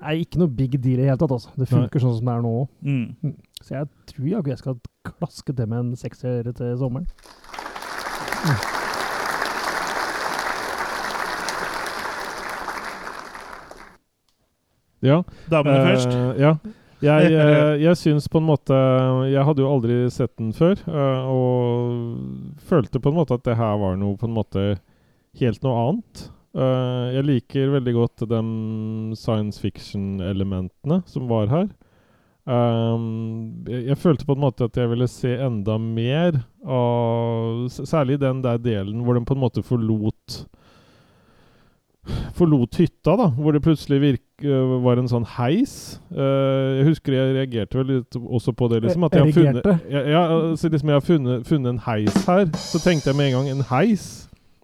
er 0.02 0.18
ikke 0.18 0.40
noe 0.42 0.50
big 0.50 0.72
deal 0.82 0.98
i 0.98 1.04
det 1.04 1.08
hele 1.08 1.20
tatt. 1.20 1.30
altså. 1.30 1.52
Det 1.56 1.68
funker 1.70 2.02
sånn 2.02 2.16
som 2.18 2.26
det 2.26 2.34
er 2.34 2.42
nå 2.42 2.52
òg. 2.60 2.68
Mm. 2.82 3.36
Så 3.62 3.76
jeg 3.76 3.88
tror 4.10 4.28
jeg 4.50 4.58
skal 4.58 4.80
klaske 5.06 5.54
til 5.54 5.66
med 5.70 5.78
en 5.78 5.92
sekser 5.96 6.42
til 6.52 6.76
sommeren. 6.76 7.06
Ja. 15.00 15.22
Damene 15.50 15.78
uh, 15.78 15.88
først. 15.88 16.16
Ja. 16.38 16.52
Jeg, 17.02 17.30
uh, 17.38 17.74
jeg 17.78 17.98
syns 17.98 18.26
på 18.30 18.40
en 18.40 18.48
måte 18.48 18.78
Jeg 19.30 19.44
hadde 19.46 19.62
jo 19.62 19.70
aldri 19.70 19.98
sett 20.10 20.32
den 20.40 20.50
før, 20.56 20.80
uh, 20.90 21.28
og 21.30 22.56
følte 22.66 23.02
på 23.02 23.12
en 23.12 23.20
måte 23.20 23.38
at 23.38 23.46
det 23.46 23.58
her 23.58 23.78
var 23.78 23.98
noe 24.00 24.18
på 24.18 24.26
en 24.26 24.34
måte 24.34 24.66
helt 25.38 25.62
noe 25.62 25.84
annet. 25.84 26.28
Jeg 26.58 27.22
liker 27.28 27.68
veldig 27.70 27.92
godt 27.94 28.22
de 28.26 28.38
science 29.14 29.60
fiction-elementene 29.62 30.96
som 31.06 31.28
var 31.30 31.46
her. 31.52 31.68
Um, 32.48 33.64
jeg, 33.68 33.82
jeg 33.90 33.98
følte 34.00 34.24
på 34.24 34.32
en 34.32 34.40
måte 34.40 34.64
at 34.64 34.76
jeg 34.80 34.88
ville 34.88 35.04
se 35.12 35.34
enda 35.44 35.74
mer 35.76 36.38
av 36.64 37.66
Særlig 37.68 38.16
den 38.22 38.38
der 38.40 38.56
delen 38.56 39.02
hvor 39.04 39.18
de 39.18 39.20
på 39.28 39.36
en 39.36 39.42
måte 39.42 39.60
forlot 39.62 40.38
Forlot 42.38 42.78
hytta, 42.80 43.16
da, 43.20 43.26
hvor 43.36 43.52
det 43.52 43.60
plutselig 43.66 43.98
virk, 44.00 44.22
øh, 44.48 44.78
var 44.80 44.96
en 44.96 45.10
sånn 45.10 45.26
heis. 45.34 45.74
Uh, 46.08 46.78
jeg 46.78 46.86
husker 46.88 47.12
jeg 47.18 47.34
reagerte 47.36 47.76
vel 47.76 47.90
litt 47.98 48.16
også 48.16 48.54
på 48.56 48.68
det. 48.72 48.78
liksom, 48.86 49.04
at 49.04 49.18
jeg 49.18 49.26
har 49.26 49.34
funnet, 49.36 49.68
jeg, 49.92 50.04
ja, 50.14 50.22
altså 50.38 50.70
liksom 50.72 50.88
jeg 50.94 50.96
har 51.02 51.04
funnet, 51.04 51.44
funnet 51.50 51.74
en 51.74 51.82
heis 51.84 52.16
her. 52.24 52.46
Så 52.56 52.80
tenkte 52.80 53.10
jeg 53.10 53.18
med 53.18 53.28
en 53.28 53.36
gang 53.36 53.50
en 53.58 53.64
heis. 53.74 54.06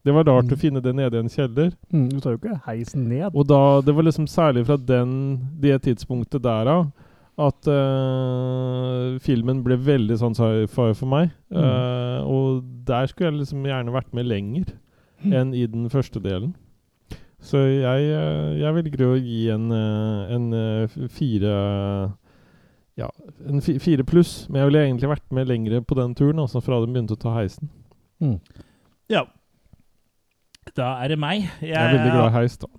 Det 0.05 0.13
var 0.17 0.25
rart 0.29 0.49
Mm. 0.49 0.57
å 0.57 0.61
finne 0.61 0.81
det 0.85 0.95
nede 0.97 1.17
i 1.17 1.21
en 1.21 1.29
kjeller. 1.33 1.71
Mm, 1.93 2.09
du 2.15 2.21
tar 2.21 2.33
jo 2.33 2.41
ikke 2.41 2.61
heisen 2.67 3.05
ned. 3.09 3.29
Og 3.35 3.45
da, 3.49 3.61
det 3.85 3.93
var 3.97 4.05
liksom 4.09 4.27
særlig 4.29 4.65
fra 4.69 4.77
den, 4.77 5.41
det 5.61 5.83
tidspunktet 5.85 6.43
der 6.45 6.67
av 6.79 6.87
at 7.39 7.67
uh, 7.67 9.17
filmen 9.25 9.63
ble 9.67 9.77
veldig 9.83 10.17
sånn 10.21 10.37
sci-fi 10.39 10.93
for 10.95 11.11
meg. 11.11 11.33
Mm. 11.51 11.59
Uh, 11.59 12.21
og 12.31 12.61
der 12.87 13.09
skulle 13.11 13.31
jeg 13.33 13.41
liksom 13.41 13.65
gjerne 13.67 13.95
vært 13.95 14.13
med 14.15 14.29
lenger 14.31 14.75
enn 15.25 15.55
i 15.57 15.65
den 15.71 15.89
første 15.91 16.21
delen. 16.23 16.53
Så 17.45 17.61
jeg, 17.61 18.07
eh, 18.09 18.55
jeg 18.61 18.73
velger 18.77 19.03
å 19.05 19.15
gi 19.21 19.41
en, 19.53 19.67
en 19.73 20.47
fire 21.13 21.51
Ja, 22.97 23.09
en 23.49 23.61
fi- 23.65 23.79
fire 23.83 24.05
pluss. 24.09 24.47
Men 24.49 24.63
jeg 24.63 24.71
ville 24.71 24.83
egentlig 24.87 25.11
vært 25.11 25.27
med 25.35 25.49
lenger 25.51 25.81
på 25.85 25.97
den 25.99 26.15
turen, 26.17 26.41
altså 26.41 26.63
fra 26.65 26.79
de 26.81 26.89
begynte 26.93 27.17
å 27.17 27.21
ta 27.21 27.35
heisen. 27.37 27.69
Mm. 28.21 28.39
Ja. 29.13 29.25
Da 30.77 30.95
er 31.05 31.13
det 31.13 31.19
meg. 31.21 31.45
Jeg, 31.61 31.73
Jeg 31.75 31.81
er 31.81 31.97
veldig 31.99 32.13
glad 32.15 32.31
i 32.31 32.37
heis, 32.39 32.57
da. 32.63 32.71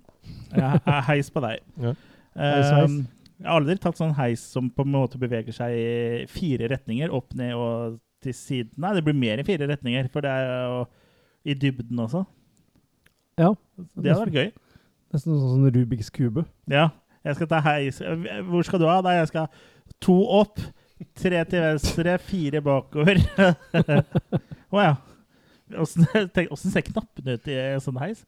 Jeg 0.56 0.80
er 0.86 1.02
heis 1.12 1.30
på 1.30 1.42
deg. 1.46 1.62
Ja. 1.82 1.92
Heis, 2.36 2.70
heis. 2.72 2.90
Um, 2.90 2.96
jeg 3.36 3.48
har 3.48 3.58
aldri 3.60 3.76
tatt 3.80 3.98
sånn 3.98 4.14
heis 4.16 4.42
som 4.54 4.68
på 4.72 4.84
en 4.86 4.94
måte 4.94 5.20
beveger 5.20 5.52
seg 5.54 5.74
i 5.76 6.26
fire 6.30 6.70
retninger. 6.72 7.12
Opp, 7.12 7.34
ned 7.36 7.52
og 7.58 7.98
til 8.24 8.36
siden. 8.36 8.72
Nei, 8.80 8.94
det 8.96 9.04
blir 9.04 9.16
mer 9.18 9.40
enn 9.40 9.48
fire 9.48 9.68
retninger, 9.68 10.08
for 10.12 10.24
det 10.24 10.32
er 10.32 10.46
jo 10.48 10.78
i 11.46 11.56
dybden 11.56 12.00
også. 12.06 12.24
Ja. 13.36 13.52
Det 13.76 14.08
hadde 14.08 14.22
vært 14.24 14.38
gøy. 14.38 14.48
Nesten 15.14 15.36
sånn 15.36 15.58
som 15.58 15.66
Rubiks 15.74 16.08
kube. 16.14 16.46
Ja. 16.70 16.88
Jeg 17.26 17.38
skal 17.38 17.50
ta 17.50 17.60
heis. 17.66 18.00
Hvor 18.48 18.64
skal 18.66 18.80
du 18.80 18.86
ha? 18.88 19.00
Nei, 19.04 19.18
jeg 19.18 19.30
skal 19.32 19.50
to 20.02 20.16
opp, 20.38 20.62
tre 21.18 21.42
til 21.50 21.62
venstre, 21.64 22.16
fire 22.22 22.62
bakover. 22.64 23.20
Å 24.74 24.86
ja. 24.86 24.94
Åssen 25.82 26.06
ser 26.72 26.86
knappene 26.86 27.36
ut 27.36 27.50
i 27.50 27.58
en 27.58 27.84
sånn 27.84 28.00
heis? 28.00 28.24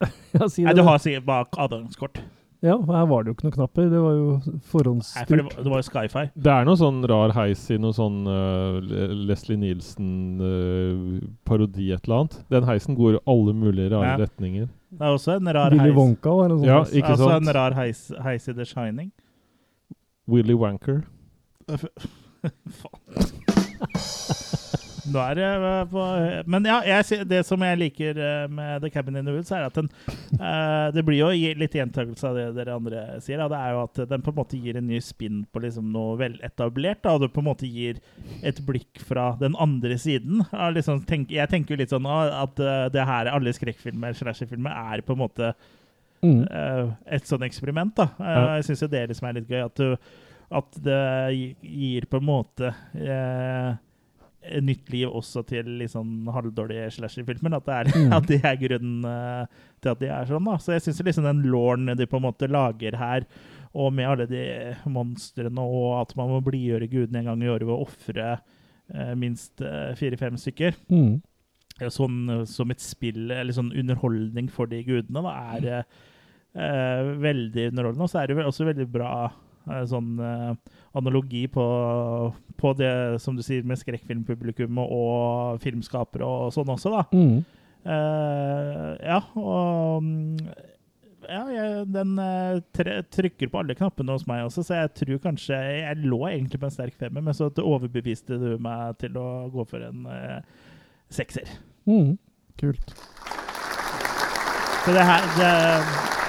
Ja, 0.32 0.46
si 0.48 0.62
Nei, 0.64 0.72
du 0.72 0.80
har 0.86 1.00
sikkert 1.02 1.26
bak 1.28 1.56
adgangskort. 1.60 2.22
Ja, 2.62 2.74
her 2.76 3.06
var 3.08 3.22
det 3.24 3.30
jo 3.30 3.34
ikke 3.38 3.46
noen 3.46 3.54
knapper. 3.56 3.86
Det 3.88 4.00
var 4.04 4.12
jo 4.12 4.24
Nei, 4.44 4.58
for 4.68 4.84
det, 4.84 4.92
var- 5.46 5.62
det 5.64 5.70
var 5.72 5.80
jo 5.80 5.86
Skyfi. 5.88 6.24
Det 6.36 6.50
er 6.52 6.64
noe 6.68 6.76
sånn 6.76 6.98
rar 7.08 7.32
heis 7.32 7.62
i 7.72 7.78
noe 7.80 7.94
sånn 7.96 8.18
uh, 8.28 8.76
Leslie 9.30 9.56
Nielsen-parodi 9.62 11.86
et 11.96 12.04
eller 12.04 12.16
annet. 12.18 12.36
Den 12.52 12.64
heisen 12.68 12.92
går 12.98 13.16
i 13.16 13.20
alle 13.32 13.52
mulige 13.56 13.88
rare 13.94 14.10
Ja. 14.12 14.16
retninger. 14.26 14.68
Det 14.90 15.00
er 15.06 15.12
også 15.16 15.30
en 15.38 15.48
rar 15.54 15.70
Willy 15.70 15.84
heis. 15.88 15.96
Wonka 15.96 16.30
var 16.36 16.44
en 16.50 16.58
sånn. 16.58 16.66
Ja, 16.68 16.78
heis. 16.84 16.92
altså 17.02 17.16
sant? 17.30 17.48
en 17.48 17.54
rar 17.54 17.72
heis, 17.80 18.12
heis 18.22 18.48
i 18.48 18.52
The 18.52 18.64
Shining. 18.64 19.10
Willy 20.28 20.54
Wanker. 20.54 21.02
Faen. 22.80 23.00
Nå 25.08 25.20
er 25.22 25.38
det 25.38 25.46
eh, 25.48 25.84
på 25.90 26.02
Men 26.50 26.66
ja, 26.68 26.76
jeg, 26.84 27.24
det 27.30 27.40
som 27.48 27.62
jeg 27.64 27.78
liker 27.80 28.18
eh, 28.20 28.44
med 28.52 28.82
The 28.84 28.90
Cabin 28.92 29.16
in 29.20 29.24
the 29.28 29.32
Woods, 29.32 29.50
er 29.54 29.64
at 29.68 29.78
den 29.78 29.88
uh, 30.40 30.90
Det 30.92 31.04
blir 31.06 31.20
jo 31.22 31.30
litt 31.60 31.74
gjentakelse 31.78 32.28
av 32.28 32.36
det 32.36 32.46
dere 32.58 32.76
andre 32.76 33.04
sier. 33.24 33.40
Da. 33.40 33.48
Det 33.52 33.60
er 33.62 33.74
jo 33.76 33.82
at 33.86 34.02
den 34.12 34.22
på 34.26 34.34
en 34.34 34.38
måte 34.42 34.60
gir 34.60 34.76
en 34.80 34.88
ny 34.90 35.00
spinn 35.04 35.42
på 35.50 35.62
liksom 35.64 35.90
noe 35.94 36.18
veletablert. 36.20 37.02
Da. 37.06 37.16
Og 37.16 37.24
det 37.24 37.32
på 37.34 37.40
en 37.44 37.48
måte 37.50 37.70
gir 37.70 38.00
et 38.44 38.60
blikk 38.66 39.00
fra 39.06 39.30
den 39.40 39.56
andre 39.58 39.96
siden. 40.00 40.44
Ja, 40.52 40.68
liksom, 40.74 41.04
tenk, 41.08 41.32
jeg 41.34 41.48
tenker 41.52 41.74
jo 41.76 41.80
litt 41.82 41.92
sånn 41.94 42.08
ah, 42.10 42.42
at 42.44 42.60
uh, 42.60 42.86
det 42.92 43.06
her, 43.08 43.30
alle 43.32 43.52
skrekkfilmer, 43.56 44.16
slasherfilmer, 44.18 44.74
er 44.94 45.06
på 45.06 45.16
en 45.16 45.22
måte 45.24 45.54
Mm. 46.20 46.42
eh, 46.52 46.88
et 47.16 47.24
sånn 47.24 47.40
eksperiment. 47.46 47.94
da. 47.96 48.10
Eh, 48.20 48.26
Ja. 48.28 48.56
Jeg 48.58 48.64
syns 48.66 48.82
jo 48.82 48.88
det 48.92 49.06
liksom 49.08 49.28
er 49.28 49.32
litt 49.38 49.46
gøy. 49.48 49.62
At, 49.64 49.74
du, 49.80 49.96
at 50.52 50.76
det 50.84 51.56
gir 51.64 52.04
på 52.12 52.18
en 52.20 52.26
måte 52.28 52.74
eh, 52.92 53.70
nytt 54.64 54.88
liv 54.92 55.08
også 55.12 55.42
til 55.46 55.66
litt 55.80 55.92
sånn 55.92 56.24
halvdårlige 56.32 56.86
slasherfilmer. 56.96 57.56
At, 57.58 57.66
det 57.66 57.74
er- 57.74 57.90
Mm. 58.00 58.12
at 58.16 58.26
det 58.30 58.38
er 58.44 58.56
grunnen 58.56 59.04
eh, 59.04 59.46
til 59.82 59.90
at 59.92 60.00
de 60.00 60.06
er 60.08 60.24
sånn. 60.30 60.44
da. 60.48 60.56
Så 60.58 60.72
jeg 60.72 60.82
syns 60.86 61.02
liksom 61.04 61.24
den 61.28 61.42
lauren 61.50 61.86
de 61.96 62.06
på 62.06 62.16
en 62.16 62.24
måte 62.28 62.48
lager 62.48 62.96
her, 62.96 63.26
og 63.74 63.92
med 63.94 64.08
alle 64.08 64.26
de 64.26 64.76
monstrene, 64.90 65.60
og 65.62 66.00
at 66.02 66.16
man 66.16 66.28
må 66.32 66.40
blidgjøre 66.42 66.88
gudene 66.90 67.20
en 67.20 67.28
gang 67.30 67.42
i 67.44 67.50
året 67.52 67.66
ved 67.68 67.76
å 67.76 67.84
ofre 67.86 68.30
eh, 68.94 69.14
minst 69.14 69.60
eh, 69.62 69.92
fire-fem 69.94 70.34
stykker 70.40 70.74
Mm. 70.90 71.20
sånn 71.88 72.16
eh, 72.40 72.44
som 72.50 72.70
et 72.70 72.80
spill, 72.80 73.30
eller 73.30 73.52
sånn 73.52 73.70
underholdning 73.76 74.48
for 74.50 74.66
de 74.66 74.82
gudene, 74.82 75.22
da, 75.22 75.36
er 75.54 75.68
eh, 75.68 75.84
eh, 76.56 77.12
veldig 77.22 77.68
underholdende. 77.70 78.02
Og 78.08 78.10
så 78.10 78.22
er 78.24 78.26
det 78.32 78.42
også 78.44 78.66
veldig 78.66 78.88
bra 78.90 79.12
eh, 79.68 79.84
sånn 79.90 80.16
eh, 80.24 80.52
analogi 80.98 81.44
på, 81.52 81.66
på 82.60 82.72
det 82.78 83.20
som 83.22 83.36
du 83.36 83.44
sier 83.46 83.66
med 83.66 83.80
skrekkfilmpublikum 83.80 84.80
og, 84.82 85.60
filmskapere 85.64 86.26
og 86.26 86.54
sånn 86.56 86.72
også, 86.76 86.94
da. 86.96 87.06
Mm. 87.14 87.40
Uh, 87.80 88.90
ja, 89.00 89.22
og 89.40 90.04
mm, 90.04 90.50
ja, 91.30 91.44
jeg, 91.48 91.86
den 91.94 92.10
trykker 93.14 93.48
på 93.48 93.62
alle 93.62 93.76
knappene 93.78 94.12
hos 94.12 94.26
meg 94.28 94.44
også, 94.44 94.64
så 94.66 94.82
jeg 94.82 94.90
tror 94.98 95.20
kanskje 95.24 95.56
Jeg 95.56 96.02
lå 96.02 96.18
egentlig 96.28 96.60
på 96.60 96.68
en 96.68 96.74
sterk 96.74 96.98
femmer, 97.00 97.24
men 97.24 97.36
så 97.36 97.48
overbeviste 97.48 98.36
du 98.40 98.50
meg 98.60 98.98
til 99.00 99.16
å 99.20 99.48
gå 99.54 99.64
for 99.70 99.86
en 99.86 100.04
eh, 100.12 100.40
sekser. 101.08 101.48
Mm. 101.88 102.18
Kult. 102.60 102.94
Så 104.84 104.92
det 104.96 105.04
her 105.04 105.26
det, 105.36 105.52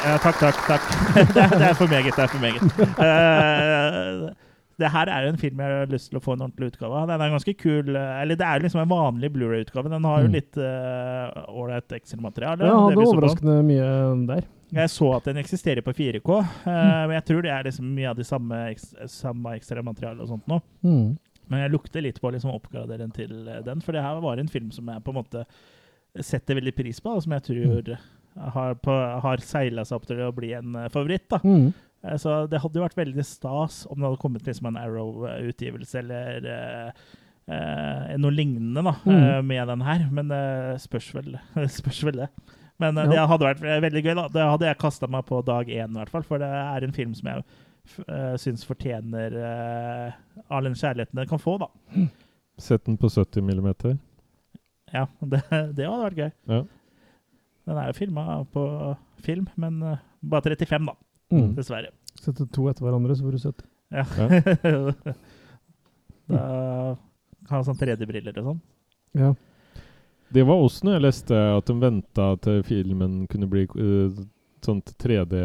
ja, 0.05 0.15
Takk, 0.21 0.39
takk, 0.41 0.61
takk. 0.67 0.87
Det, 1.35 1.49
det 1.57 1.67
er 1.69 1.75
for 1.77 1.91
meget. 1.91 2.15
Det 2.15 2.23
er 2.23 2.31
for 2.31 2.41
meget. 2.41 2.61
Uh, 3.01 4.31
det 4.81 4.89
her 4.89 5.09
er 5.13 5.27
en 5.29 5.37
film 5.37 5.59
jeg 5.61 5.75
har 5.81 5.91
lyst 5.91 6.09
til 6.09 6.17
å 6.17 6.23
få 6.23 6.33
en 6.35 6.45
ordentlig 6.47 6.71
utgave 6.71 6.97
av. 6.97 7.09
Den 7.11 7.21
er 7.21 7.33
ganske 7.35 7.53
kul. 7.59 7.91
eh, 7.95 8.21
Eller 8.21 8.39
det 8.39 8.47
er 8.47 8.63
liksom 8.63 8.81
en 8.81 8.89
vanlig 8.89 9.29
Blu-ray-utgave. 9.35 9.91
Den 9.91 10.07
har 10.09 10.23
jo 10.23 10.31
litt 10.31 10.57
litt 10.57 10.57
uh, 10.57 11.97
Excel-materiale. 11.99 12.65
Ja, 12.65 12.79
det 12.89 12.95
hadde 12.95 13.05
overraskende 13.11 13.59
mye 13.67 13.91
der. 14.31 14.47
Jeg 14.71 14.89
så 14.93 15.09
at 15.17 15.27
den 15.27 15.39
eksisterer 15.41 15.83
på 15.83 15.91
4K, 15.91 16.37
eh, 16.39 17.01
men 17.09 17.17
jeg 17.17 17.25
tror 17.27 17.43
det 17.43 17.51
er 17.51 17.67
liksom 17.67 17.89
mye 17.91 18.07
av 18.07 18.15
det 18.15 18.23
samme, 18.27 18.61
samme 18.79 19.09
samme 19.11 19.55
ekstramaterialet 19.59 20.23
og 20.23 20.29
sånt 20.31 20.47
nå. 20.47 20.61
Mm. 20.87 21.09
Men 21.51 21.63
jeg 21.65 21.73
lukter 21.73 22.05
litt 22.05 22.21
på 22.23 22.29
å 22.29 22.31
liksom 22.31 22.53
oppgradere 22.53 23.01
den 23.03 23.11
til 23.15 23.33
eh, 23.51 23.59
den, 23.65 23.83
for 23.83 23.97
det 23.97 24.03
her 24.05 24.21
var 24.23 24.39
en 24.39 24.51
film 24.51 24.71
som 24.71 24.87
jeg 24.87 25.03
på 25.03 25.11
en 25.11 25.19
måte 25.19 25.43
setter 26.23 26.55
veldig 26.59 26.73
pris 26.77 27.03
på, 27.03 27.17
og 27.17 27.25
som 27.25 27.35
jeg 27.35 27.45
tror 27.49 27.91
har, 28.35 28.75
på, 28.75 28.91
har 29.21 29.37
seila 29.43 29.83
seg 29.85 29.95
opp 29.99 30.05
til 30.07 30.21
å 30.23 30.31
bli 30.35 30.53
en 30.57 30.75
eh, 30.75 30.89
favoritt. 30.93 31.27
da. 31.29 31.39
Mm. 31.43 31.73
Eh, 32.03 32.17
Så 32.17 32.47
det 32.49 32.61
hadde 32.63 32.79
jo 32.79 32.85
vært 32.85 32.97
veldig 32.97 33.25
stas 33.25 33.85
om 33.89 33.99
det 33.99 34.07
hadde 34.07 34.21
kommet 34.21 34.45
liksom 34.47 34.67
en 34.71 34.77
Arrow-utgivelse 34.81 35.99
eller 35.99 36.47
eh, 36.47 36.91
eh, 37.51 38.15
noe 38.17 38.31
lignende 38.31 38.83
da, 38.87 38.95
Mm. 39.05 39.17
eh, 39.23 39.41
med 39.41 39.67
den 39.67 39.81
her, 39.81 40.07
men 40.11 40.27
det 40.31 40.81
spørs 40.81 41.13
vel, 41.13 41.39
spørs 41.79 42.03
vel 42.07 42.21
det. 42.25 42.29
Men 42.79 42.97
eh, 42.97 43.03
Ja. 43.05 43.09
det 43.11 43.29
hadde 43.29 43.45
vært 43.49 43.63
eh, 43.67 43.81
veldig 43.81 44.03
gøy. 44.05 44.15
da. 44.15 44.27
Det 44.27 44.41
hadde 44.53 44.65
jeg 44.71 44.77
kasta 44.79 45.07
meg 45.07 45.25
på 45.25 45.43
dag 45.45 45.67
én, 45.67 45.91
i 45.91 45.99
hvert 45.99 46.09
fall, 46.09 46.23
for 46.23 46.37
det 46.41 46.47
er 46.49 46.83
en 46.87 46.91
film 46.95 47.13
som 47.13 47.27
jeg 47.29 47.43
uh, 48.07 48.35
syns 48.37 48.63
fortjener 48.65 49.33
uh, 49.41 50.11
all 50.49 50.63
den 50.69 50.73
kjærligheten 50.77 51.17
den 51.17 51.27
kan 51.29 51.39
få. 51.41 51.57
da. 51.61 51.67
Sett 52.61 52.85
den 52.85 52.97
på 52.97 53.09
70 53.09 53.41
millimeter. 53.43 53.97
Ja, 54.93 55.05
det, 55.21 55.41
det 55.75 55.85
hadde 55.87 56.05
vært 56.07 56.19
gøy. 56.21 56.31
Ja. 56.49 56.63
Den 57.71 57.79
er 57.79 57.87
jo 57.87 57.95
filma 57.95 58.41
på 58.51 58.61
film, 59.23 59.47
men 59.55 59.79
eh, 59.87 59.99
bare 60.27 60.51
35, 60.51 60.91
da. 60.91 60.97
Mm. 61.31 61.53
Dessverre. 61.55 61.93
Sette 62.19 62.43
to 62.51 62.65
etter 62.67 62.83
hverandre, 62.83 63.15
så 63.15 63.23
får 63.23 63.37
du 63.37 63.43
70. 63.45 63.69
Ja. 63.91 64.05
da 66.31 66.95
kan 67.47 67.57
ha 67.57 67.63
sånn 67.63 67.79
3D-briller 67.79 68.35
og 68.41 68.45
sånn. 68.49 68.61
Ja. 69.21 69.31
Det 70.31 70.43
var 70.47 70.57
også 70.59 70.85
når 70.87 70.93
jeg 70.97 71.05
leste 71.05 71.35
at 71.55 71.67
de 71.67 71.75
venta 71.79 72.27
til 72.43 72.63
filmen 72.67 73.11
kunne 73.31 73.47
bli 73.51 73.63
uh, 73.71 74.11
sånt 74.67 74.93
3D 75.01 75.37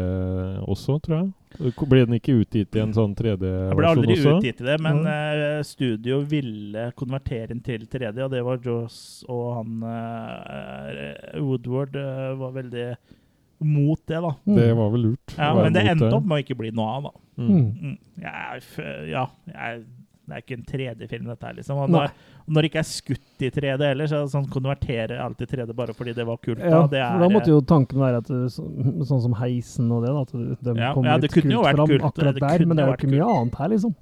også, 0.67 0.97
tror 1.03 1.17
jeg. 1.17 1.73
Ble 1.89 2.01
den 2.05 2.17
ikke 2.19 2.35
utgitt 2.43 2.75
i 2.77 2.81
en 2.83 2.91
sånn 2.93 3.15
3D-versjon 3.17 3.71
også? 3.71 3.77
Ble 3.79 3.87
aldri 3.89 4.17
også? 4.17 4.33
utgitt 4.37 4.61
i 4.61 4.65
det, 4.67 4.75
men 4.83 4.99
Mm. 5.01 5.07
uh, 5.07 5.61
studio 5.65 6.19
ville 6.21 6.91
konvertere 6.95 7.47
den 7.53 7.61
til 7.65 7.87
3D, 7.87 8.19
og 8.25 8.31
det 8.31 8.43
var 8.45 8.59
Joss 8.63 9.23
og 9.29 9.45
han 9.57 9.83
uh, 9.83 11.39
Woodward 11.41 11.95
uh, 11.95 12.35
var 12.39 12.51
veldig 12.59 12.87
mot 13.59 13.99
det, 14.05 14.19
da. 14.21 14.33
Mm. 14.45 14.55
Det 14.59 14.67
var 14.77 14.91
vel 14.93 15.01
lurt. 15.07 15.33
Ja, 15.37 15.53
men 15.57 15.73
det 15.73 15.85
endte 15.89 16.11
opp 16.13 16.25
med 16.29 16.37
å 16.37 16.43
ikke 16.43 16.57
bli 16.59 16.69
noe 16.77 16.91
av, 16.99 17.07
da. 17.07 17.13
Mm. 17.41 17.47
Mm. 17.49 17.71
Mm. 17.81 17.97
Ja, 19.09 19.23
jeg, 19.47 19.85
det 20.27 20.35
er 20.35 20.41
ikke 20.43 20.55
en 20.57 20.65
3D-film, 20.67 21.27
dette 21.31 21.47
her, 21.47 21.53
liksom. 21.55 21.77
Og 21.85 21.91
når, 21.93 22.09
når 22.51 22.65
det 22.65 22.69
ikke 22.71 22.81
er 22.81 22.87
skutt 22.89 23.43
i 23.47 23.51
3D 23.55 23.85
heller, 23.87 24.09
så 24.11 24.21
sånn 24.31 24.47
konvertere 24.51 25.19
alt 25.23 25.39
i 25.43 25.47
3D 25.47 25.71
bare 25.77 25.95
fordi 25.95 26.13
det 26.17 26.25
var 26.27 26.39
kult. 26.43 26.59
Ja, 26.59 26.81
da. 26.81 26.89
Det 26.91 26.99
er, 26.99 27.21
da 27.23 27.29
måtte 27.31 27.53
jo 27.53 27.61
tanken 27.63 28.01
være 28.03 28.19
at 28.23 28.31
så, 28.51 28.65
sånn 29.07 29.23
som 29.23 29.37
heisen 29.39 29.87
og 29.95 30.03
det, 30.03 30.11
da, 30.11 30.25
at 30.27 30.67
de 30.67 30.75
Ja, 30.75 30.91
kommer 30.97 31.13
ja, 31.13 31.17
litt 31.23 31.31
kult 31.37 31.47
fram 31.47 31.87
kult. 31.93 32.05
akkurat 32.11 32.35
Det 32.35 32.43
der, 32.43 32.65
men 32.67 32.75
det 32.77 32.83
er 32.85 32.91
jo 32.91 32.97
ikke 32.99 33.13
mye 33.15 33.29
annet 33.37 33.57
her, 33.61 33.71
liksom. 33.75 33.95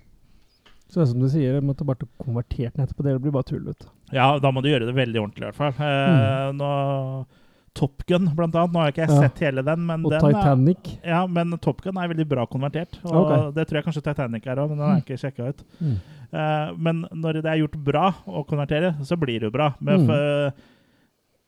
Så 0.89 0.99
det 0.99 1.05
er 1.05 1.11
som 1.13 1.21
du 1.23 1.29
sier, 1.33 1.55
jeg 1.57 1.65
måtte 1.65 1.85
bare 1.87 2.09
konvertert 2.21 2.75
den 2.75 2.85
etterpå. 2.85 3.05
Det 3.05 3.15
blir 3.21 3.33
bare 3.33 3.47
tull, 3.49 3.63
vet. 3.69 3.87
Ja, 4.13 4.27
da 4.41 4.51
må 4.53 4.61
du 4.61 4.69
gjøre 4.69 4.85
det 4.89 4.93
veldig 4.97 5.21
ordentlig, 5.21 5.41
i 5.41 5.47
hvert 5.49 5.57
fall. 5.57 5.73
Eh, 5.81 6.51
nå, 6.57 6.69
Top 7.75 8.05
Gun, 8.07 8.29
blant 8.35 8.55
annet. 8.55 8.71
Nå 8.71 8.79
har 8.79 8.91
jeg 8.91 8.95
ikke 8.95 9.07
Ja. 9.11 9.21
sett 9.27 9.39
hele 9.43 9.61
den, 9.67 9.81
men 9.85 10.05
Og 10.05 10.11
den 10.13 10.21
Titanic. 10.23 10.91
Er, 11.03 11.09
ja, 11.11 11.25
men 11.27 11.51
Top 11.59 11.81
Gun 11.83 11.97
er 11.99 12.07
veldig 12.07 12.27
bra 12.31 12.45
konvertert. 12.47 12.97
Og 13.03 13.15
okay. 13.25 13.51
Det 13.57 13.67
tror 13.67 13.79
jeg 13.81 13.85
kanskje 13.89 14.03
Titanic 14.05 14.47
er 14.47 14.55
òg, 14.63 14.69
men 14.69 14.77
den 14.79 14.87
har 14.87 14.95
jeg 15.01 15.05
ikke 15.05 15.19
sjekka 15.25 15.49
ut. 15.49 15.63
Mm. 15.81 15.97
Uh, 16.35 16.69
men 16.77 17.01
når 17.13 17.41
det 17.41 17.45
er 17.51 17.59
gjort 17.61 17.77
bra 17.83 18.05
å 18.27 18.45
konvertere, 18.47 18.93
så 19.03 19.17
blir 19.19 19.39
det 19.43 19.49
jo 19.49 19.51
bra. 19.51 19.73
Men, 19.81 19.99
Mm. 19.99 20.07
for, 20.07 20.53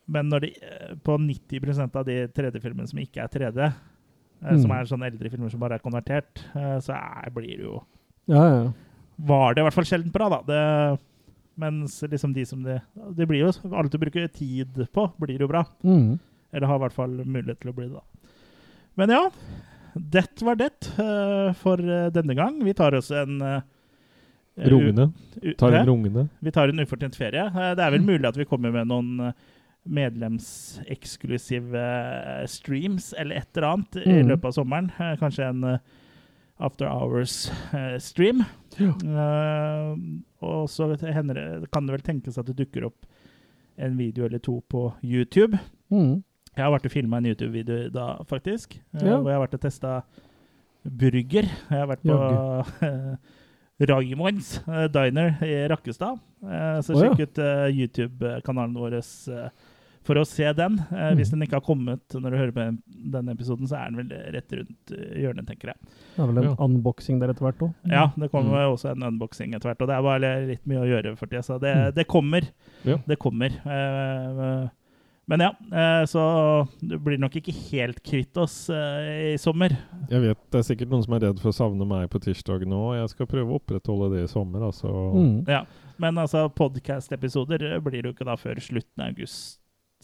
men 0.10 0.30
de, 0.30 0.48
eh, 0.62 0.96
på 1.04 1.18
90% 1.18 1.96
av 1.96 2.06
de 2.06 2.28
3D-filmene 2.28 2.88
som 2.88 3.00
ikke 3.00 3.24
er 3.24 3.28
3D, 3.28 3.60
eh, 3.66 4.58
som 4.62 4.70
Mm. 4.70 4.76
er 4.80 4.86
sånne 4.86 5.12
eldre 5.12 5.30
filmer 5.32 5.50
som 5.52 5.60
bare 5.60 5.76
er 5.76 5.80
konvertert, 5.80 6.44
uh, 6.56 6.78
så 6.80 6.94
er, 6.96 7.30
blir 7.32 7.58
det 7.58 7.66
jo 7.66 7.82
Ja, 8.28 8.44
ja, 8.44 8.64
ja. 8.64 8.72
var 9.20 9.54
det 9.54 9.62
i 9.62 9.66
hvert 9.66 9.74
fall 9.74 9.84
sjelden 9.86 10.12
bra, 10.12 10.30
da. 10.30 10.42
Det, 10.44 11.00
mens 11.58 12.00
liksom 12.06 12.34
de 12.36 12.46
som 12.46 12.62
det 12.64 12.80
Det 13.18 13.26
blir 13.28 13.40
jo 13.46 13.52
alt 13.76 13.92
du 13.92 13.98
bruker 13.98 14.28
tid 14.30 14.86
på, 14.94 15.08
blir 15.18 15.40
jo 15.42 15.48
bra. 15.50 15.64
Mm. 15.84 16.20
Eller 16.54 16.68
har 16.70 16.78
i 16.80 16.84
hvert 16.86 16.94
fall 16.96 17.16
mulighet 17.26 17.60
til 17.60 17.72
å 17.72 17.76
bli 17.76 17.88
det, 17.90 17.98
da. 17.98 18.04
Men 18.98 19.10
ja, 19.14 19.24
det 19.98 20.42
var 20.46 20.56
det 20.56 20.72
uh, 21.00 21.52
for 21.58 21.82
eh, 21.82 22.08
denne 22.14 22.34
gang. 22.38 22.60
Vi 22.64 22.74
tar 22.78 22.94
oss 22.98 23.12
en 23.12 23.42
uh, 23.42 23.60
Rungende. 24.58 25.12
Tar 25.58 25.72
en 25.78 25.86
rungende. 25.86 26.24
Vi 26.42 26.52
tar 26.52 26.70
en 26.72 26.80
ufortjent 26.82 27.16
ferie. 27.18 27.44
Eh, 27.46 27.76
Det 27.78 27.84
er 27.86 27.92
vel 27.94 28.02
mulig 28.06 28.26
at 28.26 28.38
vi 28.40 28.46
kommer 28.50 28.72
med 28.74 28.88
noen 28.90 29.20
eh, 29.28 29.34
medlemseksklusive 29.86 31.78
eh, 32.42 32.46
streams 32.50 33.12
eller 33.18 33.36
et 33.42 33.58
eller 33.58 33.68
annet 33.74 33.96
i 34.02 34.16
Mm. 34.22 34.28
løpet 34.32 34.46
av 34.46 34.52
sommeren. 34.58 34.92
Eh, 35.00 35.16
Kanskje 35.22 35.46
en 35.50 35.64
eh, 35.64 35.80
After 36.60 36.88
Hours-stream. 36.90 38.44
og 40.42 40.70
så 40.70 40.88
hender 41.02 41.38
det, 41.38 41.72
kan 41.74 41.86
det 41.88 41.98
vel 41.98 42.06
tenkes 42.06 42.38
at 42.42 42.48
det 42.50 42.58
dukker 42.58 42.88
opp 42.90 43.06
en 43.78 43.98
video 43.98 44.26
eller 44.26 44.42
to 44.42 44.60
på 44.70 44.88
YouTube. 45.06 45.58
Mm. 45.94 46.24
Jeg 46.58 46.64
har 46.66 46.72
vært 46.74 46.88
og 46.90 46.94
filma 46.96 47.20
en 47.22 47.28
YouTube-video 47.30 47.90
da, 47.94 48.08
faktisk. 48.26 48.80
eh, 48.96 49.06
Ja. 49.06 49.20
Hvor 49.22 49.30
jeg 49.30 49.38
har 49.38 49.44
vært 49.46 49.54
og 49.60 49.62
testa 49.62 49.92
burger. 50.88 51.46
Jeg 51.70 51.78
har 51.78 51.88
vært 51.92 52.02
på 52.08 52.18
Raimonds 53.92 54.56
eh, 54.66 54.88
Diner 54.90 55.38
i 55.46 55.54
Rakkestad. 55.70 56.18
Eh, 56.42 56.80
Så 56.82 56.96
oh, 56.96 57.04
ja. 57.04 57.12
sjekk 57.14 57.28
ut 57.28 57.38
eh, 57.44 57.68
YouTube-kanalen 57.78 58.74
vår 58.78 58.98
eh, 58.98 59.50
for 60.08 60.16
å 60.22 60.24
se 60.26 60.48
den. 60.56 60.80
Eh, 60.92 61.12
Hvis 61.20 61.28
Mhm. 61.30 61.40
den 61.40 61.42
ikke 61.48 61.58
har 61.60 61.66
kommet 61.68 62.16
når 62.16 62.32
du 62.32 62.38
hører 62.38 62.54
på 62.56 62.66
denne 63.12 63.34
episoden, 63.36 63.68
så 63.68 63.76
er 63.78 63.92
den 63.92 63.98
vel 64.08 64.34
rett 64.34 64.50
rundt 64.56 64.92
eh, 64.96 65.20
hjørnet, 65.22 65.46
tenker 65.48 65.74
jeg. 65.74 65.78
Det 66.16 66.24
er 66.24 66.28
vel 66.32 66.38
en 66.38 66.50
Ja. 66.50 66.56
unboxing 66.66 67.20
der 67.20 67.30
etter 67.34 67.44
hvert 67.46 67.60
òg. 67.68 67.74
Ja, 67.86 68.08
det 68.18 68.32
kommer 68.32 68.56
Mm. 68.56 68.74
også 68.74 68.92
en 68.96 69.04
unboxing 69.04 69.54
etter 69.54 69.68
hvert. 69.70 69.82
Og 69.82 69.88
det 69.88 69.96
er 69.98 70.02
bare 70.02 70.48
litt 70.48 70.66
mye 70.66 70.80
å 70.82 70.88
gjøre 70.88 71.18
for 71.18 71.28
tida, 71.28 71.44
så 71.44 71.60
det, 71.60 71.76
Mm. 71.76 71.94
det 71.96 72.08
kommer. 72.08 72.50
Ja. 72.86 72.98
Det 73.06 73.20
kommer. 73.20 73.52
Eh, 73.66 74.70
Men 75.30 75.42
ja, 75.42 75.50
eh, 75.74 76.06
så 76.06 76.70
du 76.80 76.98
blir 77.00 77.18
nok 77.20 77.34
ikke 77.36 77.52
helt 77.72 78.02
kvitt 78.02 78.38
oss 78.38 78.70
eh, 78.70 79.34
i 79.34 79.36
sommer. 79.36 79.68
Jeg 80.10 80.22
vet 80.22 80.38
det 80.52 80.60
er 80.62 80.64
sikkert 80.74 80.88
noen 80.90 81.04
som 81.04 81.14
er 81.16 81.20
redd 81.20 81.42
for 81.42 81.50
å 81.50 81.54
savne 81.54 81.86
meg 81.86 82.10
på 82.10 82.18
tirsdag 82.24 82.64
nå. 82.66 82.72
og 82.94 82.96
Jeg 82.96 83.10
skal 83.10 83.26
prøve 83.28 83.52
å 83.52 83.60
opprettholde 83.60 84.14
det 84.16 84.24
i 84.24 84.28
sommer. 84.32 84.62
altså. 84.62 84.88
Mm. 84.88 85.46
Ja, 85.50 85.66
Men 86.00 86.16
altså, 86.16 86.48
podkast-episoder 86.56 87.60
blir 87.84 88.02
det 88.02 88.06
jo 88.06 88.14
ikke 88.14 88.24
da 88.26 88.36
før 88.38 88.56
slutten 88.56 89.04
av 89.04 89.14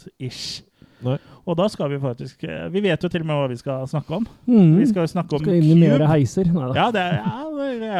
august-ish. 0.04 0.64
Nei. 1.04 1.18
Og 1.44 1.58
da 1.60 1.66
skal 1.68 1.90
vi 1.92 1.98
faktisk 2.00 2.44
eh, 2.48 2.70
Vi 2.72 2.80
vet 2.86 3.02
jo 3.04 3.10
til 3.12 3.22
og 3.22 3.28
med 3.28 3.36
hva 3.36 3.48
vi 3.52 3.58
skal 3.60 3.88
snakke 3.92 4.16
om. 4.16 4.28
Mm. 4.48 4.78
Vi 4.80 4.86
skal 4.88 5.02
jo 5.04 5.08
snakke 5.12 5.36
om 5.36 5.42
Skal 5.44 5.58
inn 5.58 5.72
i 5.74 5.76
mer 5.82 6.06
heiser. 6.08 6.46
Nei 6.48 6.70
da. 6.70 6.74
Ja, 6.78 6.86
det 6.96 7.02
er, 7.02 7.14
ja 7.18 7.24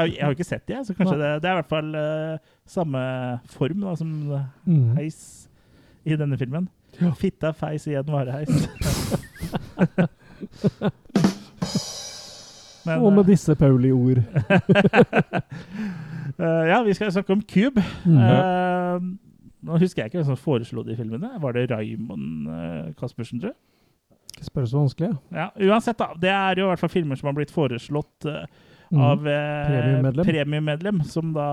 jeg, 0.06 0.22
har- 0.22 0.32
jo 0.32 0.38
ikke 0.38 0.48
sett 0.48 0.64
det, 0.72 0.80
så 0.88 0.94
kanskje 0.96 1.18
det, 1.20 1.32
det 1.44 1.50
er 1.50 1.58
i 1.58 1.60
hvert 1.60 1.74
fall 1.74 1.90
uh, 1.96 2.38
samme 2.66 3.04
form 3.52 3.82
da, 3.84 3.96
som 4.00 4.14
Mm. 4.66 4.94
heis 4.96 5.20
i 6.06 6.16
denne 6.16 6.38
filmen. 6.40 6.70
Ja. 7.02 7.12
Fitta 7.18 7.52
feis 7.58 7.88
i 7.88 7.96
en 8.00 8.08
vareheis. 8.08 8.50
Men, 12.86 13.00
Og 13.00 13.14
med 13.14 13.24
eh, 13.24 13.28
disse 13.32 13.56
Pauli-ord. 13.56 14.18
uh, 16.40 16.64
ja, 16.72 16.82
vi 16.84 16.94
skal 16.94 17.12
snakke 17.16 17.34
om 17.34 17.42
Cube. 17.48 17.84
Mm. 18.06 18.18
Eh, 18.18 19.00
nå 19.64 19.80
husker 19.82 20.04
jeg 20.04 20.12
ikke 20.12 20.22
hvem 20.22 20.30
som 20.32 20.40
foreslo 20.40 20.84
de 20.86 20.98
filmene. 21.00 21.32
Var 21.42 21.56
det 21.56 21.70
Raymond 21.72 22.50
uh, 22.50 22.92
Caspersen, 23.00 23.42
tror 23.42 23.54
jeg? 23.54 23.60
Ikke 24.34 24.48
spør 24.50 24.68
så 24.70 24.82
vanskelig. 24.82 25.10
Ja, 25.34 25.50
uansett, 25.70 25.98
da. 26.00 26.12
Det 26.20 26.32
er 26.34 26.62
jo 26.62 26.68
i 26.68 26.72
hvert 26.72 26.82
fall 26.82 26.94
filmer 26.94 27.20
som 27.20 27.30
har 27.30 27.38
blitt 27.38 27.54
foreslått 27.54 28.30
Mm. 28.94 29.02
av 29.02 29.28
eh, 29.28 29.68
premiemedlem, 29.68 30.26
premiummedlem, 30.26 31.00
som 31.10 31.32
da 31.34 31.46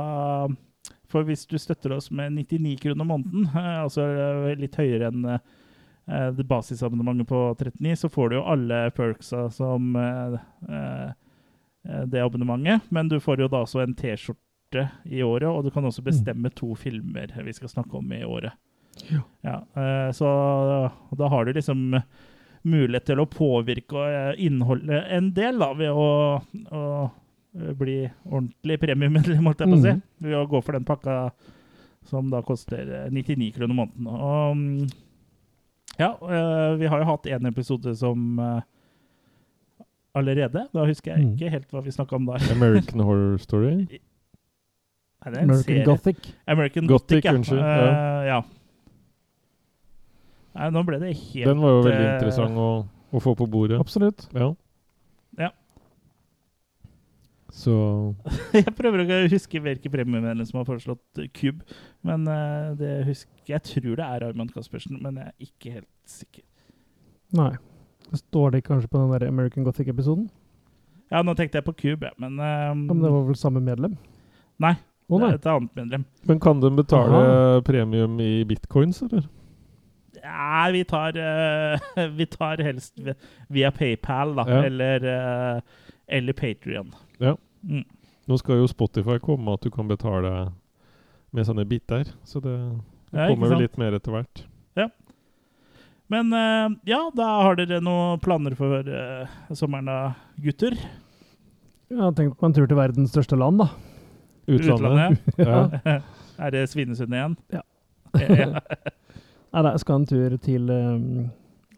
For 1.08 1.24
hvis 1.24 1.46
du 1.48 1.56
støtter 1.58 1.94
oss 1.96 2.10
med 2.12 2.34
99 2.36 2.76
kroner 2.82 3.06
måneden, 3.08 3.46
uh, 3.54 3.80
altså 3.86 4.04
litt 4.60 4.76
høyere 4.76 5.08
enn 5.08 5.24
uh, 5.24 5.38
det 6.36 6.44
basisabonnementet 6.44 7.28
på 7.28 7.40
39, 7.58 7.96
så 7.96 8.08
får 8.08 8.28
du 8.30 8.36
jo 8.36 8.44
alle 8.52 8.78
perksa 8.94 9.44
som 9.54 9.96
eh, 9.96 10.38
eh, 10.68 11.10
eh, 11.86 12.04
det 12.10 12.22
abonnementet. 12.22 12.88
Men 12.90 13.08
du 13.08 13.20
får 13.22 13.44
jo 13.44 13.50
da 13.52 13.62
også 13.62 13.84
en 13.84 13.94
T-skjorte 13.94 14.42
i 15.04 15.22
året, 15.22 15.48
og 15.48 15.64
du 15.64 15.70
kan 15.74 15.84
også 15.84 16.04
bestemme 16.06 16.50
to 16.54 16.74
filmer 16.78 17.32
vi 17.44 17.52
skal 17.56 17.72
snakke 17.72 17.96
om 17.98 18.12
i 18.12 18.24
året. 18.24 18.52
Ja, 19.42 19.62
eh, 19.74 20.10
så 20.12 20.28
da 21.16 21.28
har 21.32 21.44
du 21.44 21.52
liksom 21.56 22.02
mulighet 22.62 23.06
til 23.08 23.22
å 23.22 23.28
påvirke 23.30 24.02
eh, 24.04 24.32
innholdet 24.44 25.06
en 25.14 25.30
del 25.36 25.60
da, 25.60 25.70
ved 25.76 25.92
å, 25.94 26.08
å 26.40 26.82
eh, 27.06 27.70
bli 27.78 28.02
ordentlig 28.28 28.80
premiemedlem, 28.82 29.46
holdt 29.48 29.64
jeg 29.64 29.72
på 29.72 29.78
å 29.78 29.84
si. 29.84 29.94
Mhm. 29.94 30.02
Ved 30.26 30.40
å 30.40 30.48
gå 30.50 30.60
for 30.64 30.76
den 30.76 30.88
pakka 30.88 31.20
som 32.10 32.28
da 32.32 32.42
koster 32.44 32.90
eh, 33.04 33.08
99 33.12 33.54
kroner 33.56 33.78
måneden. 33.80 34.10
Og 34.10 34.56
mm, 34.56 34.90
ja, 36.00 36.14
vi 36.80 36.88
har 36.88 37.02
jo 37.02 37.08
hatt 37.10 37.26
en 37.28 37.48
episode 37.50 37.92
som 37.98 38.38
allerede. 40.16 40.62
Da 40.72 40.86
husker 40.88 41.12
jeg 41.12 41.34
ikke 41.34 41.50
helt 41.52 41.74
hva 41.74 41.82
vi 41.84 41.92
snakka 41.92 42.16
om 42.16 42.30
da. 42.30 42.38
American 42.54 43.02
Horror 43.04 43.36
Story. 43.42 44.00
Det 45.24 45.36
en 45.36 45.50
American 45.50 45.64
serie? 45.64 45.84
Gothic. 45.84 46.34
American 46.46 46.86
Gothic, 46.86 47.24
Gothic, 47.24 47.52
ja. 47.52 47.60
Eh, 47.60 48.26
ja. 48.30 48.40
Nei, 50.56 50.70
nå 50.74 50.82
ble 50.86 50.98
det 51.02 51.12
helt 51.14 51.46
Den 51.46 51.60
var 51.62 51.76
jo 51.76 51.82
veldig 51.84 52.06
eh, 52.06 52.14
interessant 52.16 52.58
å, 52.58 52.68
å 52.88 53.22
få 53.22 53.34
på 53.38 53.46
bordet. 53.50 53.78
Absolutt. 53.82 54.26
Ja. 54.32 54.48
Ja. 55.38 55.50
Så 57.52 57.74
Jeg 58.56 58.74
prøver 58.78 59.04
ikke 59.04 59.20
å 59.20 59.30
huske 59.30 59.62
hvilke 59.62 59.92
premiemedlem 59.92 60.48
som 60.48 60.62
har 60.62 60.68
foreslått 60.68 61.22
Cube. 61.36 61.66
Men 62.06 62.24
uh, 62.24 62.72
det 62.78 63.02
husker, 63.10 63.32
jeg 63.50 63.66
tror 63.68 64.00
det 64.00 64.06
er 64.06 64.28
Armand 64.30 64.54
Caspersen, 64.56 64.98
men 65.04 65.20
jeg 65.20 65.28
er 65.28 65.50
ikke 65.50 65.74
helt 65.78 65.90
sikker. 66.08 66.46
Nei. 67.36 67.52
Står 68.16 68.56
det 68.56 68.64
kanskje 68.66 68.90
på 68.90 68.98
den 68.98 69.12
der 69.14 69.28
American 69.28 69.66
Gothic-episoden? 69.68 70.30
Ja, 71.12 71.20
nå 71.26 71.34
tenkte 71.38 71.58
jeg 71.58 71.66
på 71.66 71.76
Cube, 71.76 72.08
ja, 72.08 72.14
men, 72.22 72.38
uh, 72.40 72.72
Men 72.74 73.02
det 73.04 73.10
var 73.12 73.28
vel 73.28 73.38
samme 73.38 73.62
medlem? 73.62 73.98
Nei, 74.62 74.74
Å 75.10 75.18
det 75.20 75.28
er 75.28 75.38
et 75.40 75.46
annet 75.50 75.76
medlem. 75.80 76.04
Men 76.28 76.40
kan 76.40 76.60
den 76.62 76.76
betale 76.78 77.20
Aha. 77.20 77.60
premium 77.66 78.20
i 78.22 78.44
bitcoins, 78.46 79.02
eller? 79.02 79.24
Ja, 80.20 80.68
vi 80.72 80.84
tar, 80.84 81.16
eh, 81.18 82.06
vi 82.18 82.26
tar 82.30 82.62
helst 82.62 82.98
via 83.48 83.72
PayPal, 83.74 84.36
da, 84.38 84.44
Ja. 84.46 84.60
eller, 84.68 85.06
uh, 85.56 85.88
eller 86.06 86.36
Patrion. 86.36 86.92
Ja. 87.18 87.36
Mm. 87.64 87.84
Nå 88.30 88.38
skal 88.38 88.60
jo 88.62 88.68
Spotify 88.70 89.18
komme 89.18 89.56
at 89.56 89.64
du 89.66 89.70
kan 89.74 89.88
betale 89.90 90.52
med 91.34 91.46
sånne 91.46 91.66
biter, 91.66 92.12
så 92.24 92.40
det, 92.42 92.56
det 93.10 93.18
Ja, 93.18 93.26
kommer 93.32 93.50
vel 93.50 93.64
litt 93.66 93.78
mer 93.80 93.96
etter 93.98 94.14
hvert. 94.14 94.46
Men 96.10 96.32
uh, 96.34 96.66
ja, 96.90 97.04
da 97.14 97.26
har 97.44 97.54
dere 97.60 97.78
noen 97.86 98.18
planer 98.22 98.56
for 98.58 98.82
uh, 98.82 99.30
sommeren 99.54 99.86
da, 99.86 99.98
gutter? 100.42 100.74
Jeg 101.90 102.00
har 102.00 102.16
tenkt 102.18 102.34
på 102.40 102.48
en 102.48 102.56
tur 102.56 102.66
til 102.66 102.78
verdens 102.78 103.12
største 103.14 103.38
land, 103.38 103.62
da. 103.62 103.68
Utlandet. 104.56 105.20
Ja. 105.38 105.60
er 106.44 106.54
det 106.54 106.64
Svinesund 106.72 107.14
igjen? 107.14 107.36
Ja. 107.52 107.62
ja. 108.18 108.48
Nei, 109.52 109.62
jeg 109.66 109.82
skal 109.82 110.00
en 110.00 110.06
tur 110.06 110.34
til 110.44 110.70
um, 110.70 111.28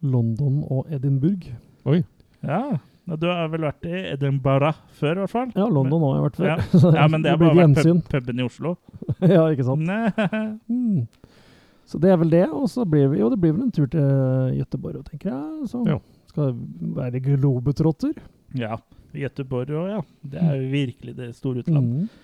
London 0.04 0.62
og 0.68 0.88
Edinburgh. 0.92 1.52
Oi. 1.88 2.02
ja. 2.44 2.62
Du 3.02 3.26
har 3.26 3.48
vel 3.50 3.64
vært 3.66 3.86
i 3.90 3.96
Edinburgh 4.12 4.76
før, 4.94 5.16
i 5.16 5.22
hvert 5.24 5.32
fall? 5.32 5.48
Ja, 5.58 5.64
London 5.66 6.04
har 6.06 6.12
jeg 6.14 6.26
vært 6.28 6.36
før. 6.38 6.50
Ja. 6.52 6.56
Så 6.84 6.92
ja, 6.94 7.06
men 7.10 7.24
det 7.24 7.32
har 7.32 7.40
bare 7.40 7.56
vært 7.58 7.80
pub 7.82 8.04
puben 8.12 8.38
i 8.38 8.46
Oslo. 8.46 8.76
ja, 9.18 9.42
ikke 9.50 9.66
sant. 9.66 9.90
Mm. 10.70 11.08
Så 11.90 11.98
det 12.00 12.12
er 12.12 12.20
vel 12.22 12.30
det. 12.32 12.44
Og 12.54 12.70
så 12.70 12.86
blir 12.88 13.10
vi 13.12 13.20
jo 13.20 13.28
det 13.32 13.40
blir 13.42 13.56
vel 13.56 13.66
en 13.66 13.74
tur 13.74 13.88
til 13.90 14.06
Gøteborg, 14.60 15.02
tenker 15.10 15.32
jeg. 15.32 15.68
Så 15.72 15.82
Ja. 15.88 15.98
skal 16.30 16.54
være 17.00 17.20
globetrotter. 17.26 18.14
Ja. 18.56 18.78
Gøteborg 19.12 19.74
òg, 19.76 19.88
ja. 19.90 20.00
Det 20.22 20.40
er 20.40 20.54
jo 20.56 20.68
virkelig 20.72 21.16
det 21.18 21.32
store 21.36 21.64
utland. 21.64 21.90
Mm. 21.90 22.21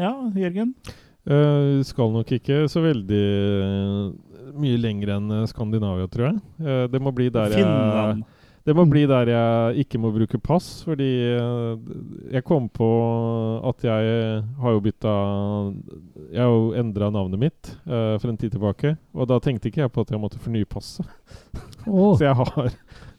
Ja, 0.00 0.12
Jørgen? 0.36 0.74
Uh, 1.22 1.82
skal 1.86 2.10
nok 2.10 2.30
ikke 2.34 2.64
så 2.70 2.80
veldig 2.82 3.24
uh, 3.62 4.12
mye 4.58 4.78
lenger 4.80 5.14
enn 5.14 5.32
eh, 5.32 5.48
Skandinavia, 5.50 6.08
tror 6.10 6.32
jeg. 6.32 6.38
Uh, 6.58 6.86
det 6.90 7.00
må 7.02 7.12
bli 7.14 7.28
der 7.32 7.54
jeg 7.54 8.22
Det 8.66 8.74
må 8.78 8.84
bli 8.90 9.04
der 9.10 9.30
jeg 9.30 9.84
ikke 9.84 9.98
må 10.02 10.12
bruke 10.14 10.38
pass, 10.38 10.84
fordi 10.86 11.08
jeg 12.30 12.44
kom 12.46 12.68
på 12.70 12.88
at 13.66 13.82
jeg 13.82 14.42
har 14.62 14.76
jo 14.76 14.82
bytta 14.84 15.14
Jeg 16.28 16.38
har 16.44 16.52
jo 16.52 16.68
endra 16.78 17.08
navnet 17.10 17.42
mitt 17.42 17.72
uh, 17.86 18.18
for 18.22 18.30
en 18.30 18.38
tid 18.38 18.54
tilbake, 18.54 18.94
og 19.14 19.26
da 19.30 19.40
tenkte 19.42 19.70
ikke 19.70 19.82
jeg 19.82 19.92
på 19.94 20.04
at 20.06 20.14
jeg 20.14 20.22
måtte 20.22 20.42
fornye 20.42 20.68
passet. 20.68 21.06
Oh. 21.82 22.14
Så 22.14 22.28
jeg 22.28 22.36
har, 22.38 22.74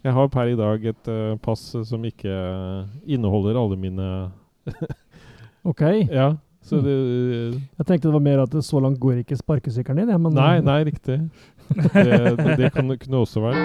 jeg 0.08 0.14
har 0.16 0.30
per 0.32 0.48
i 0.48 0.56
dag 0.56 0.86
et 0.88 1.08
uh, 1.12 1.34
pass 1.44 1.66
som 1.84 2.06
ikke 2.08 2.32
inneholder 3.04 3.60
alle 3.60 3.76
mine 3.76 4.06
ok. 5.68 5.82
Ja, 6.08 6.30
så 6.64 6.80
det 6.84 6.94
Jeg 6.94 7.86
tenkte 7.86 8.08
det 8.08 8.14
var 8.14 8.24
mer 8.24 8.44
at 8.46 8.54
så 8.64 8.80
langt 8.84 9.00
går 9.04 9.24
ikke 9.24 9.38
sparkesykkelen 9.40 10.08
din. 10.08 10.22
Men, 10.22 10.34
Nei, 10.38 10.62
nei, 10.64 10.80
riktig. 10.88 11.20
Det, 11.74 12.58
det 12.60 12.72
kan, 12.76 12.88
kunne 13.00 13.24
også 13.24 13.44
vært. 13.44 13.60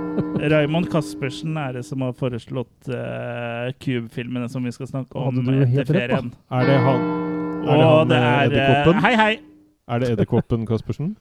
Raymond 0.52 0.90
Caspersen 0.92 1.56
er 1.60 1.78
det 1.78 1.84
som 1.86 2.02
har 2.04 2.12
foreslått 2.18 2.90
uh, 2.90 3.70
Cube-filmene 3.80 4.48
som 4.52 4.64
vi 4.64 4.72
skal 4.74 4.90
snakke 4.90 5.16
om 5.16 5.40
etter 5.40 5.54
rett, 5.64 5.76
da. 5.86 5.94
ferien. 5.94 6.32
Er 6.50 6.68
det 6.68 6.78
han 6.84 7.04
Er 7.64 7.76
det 7.76 7.88
han 7.88 8.10
det 8.10 8.18
er 8.18 8.26
eh, 8.26 8.44
edderkoppen? 8.46 9.02
Hei, 9.04 9.14
hei! 9.20 9.32
Er 9.90 10.02
det 10.02 10.10
edderkoppen 10.14 10.66
Caspersen? 10.68 11.14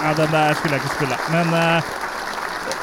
Ja, 0.00 0.14
den 0.16 0.30
der 0.32 0.54
skulle 0.56 0.76
jeg 0.76 0.82
ikke 0.82 0.94
spille. 0.96 1.16
Men 1.34 1.46
eh, 1.56 1.90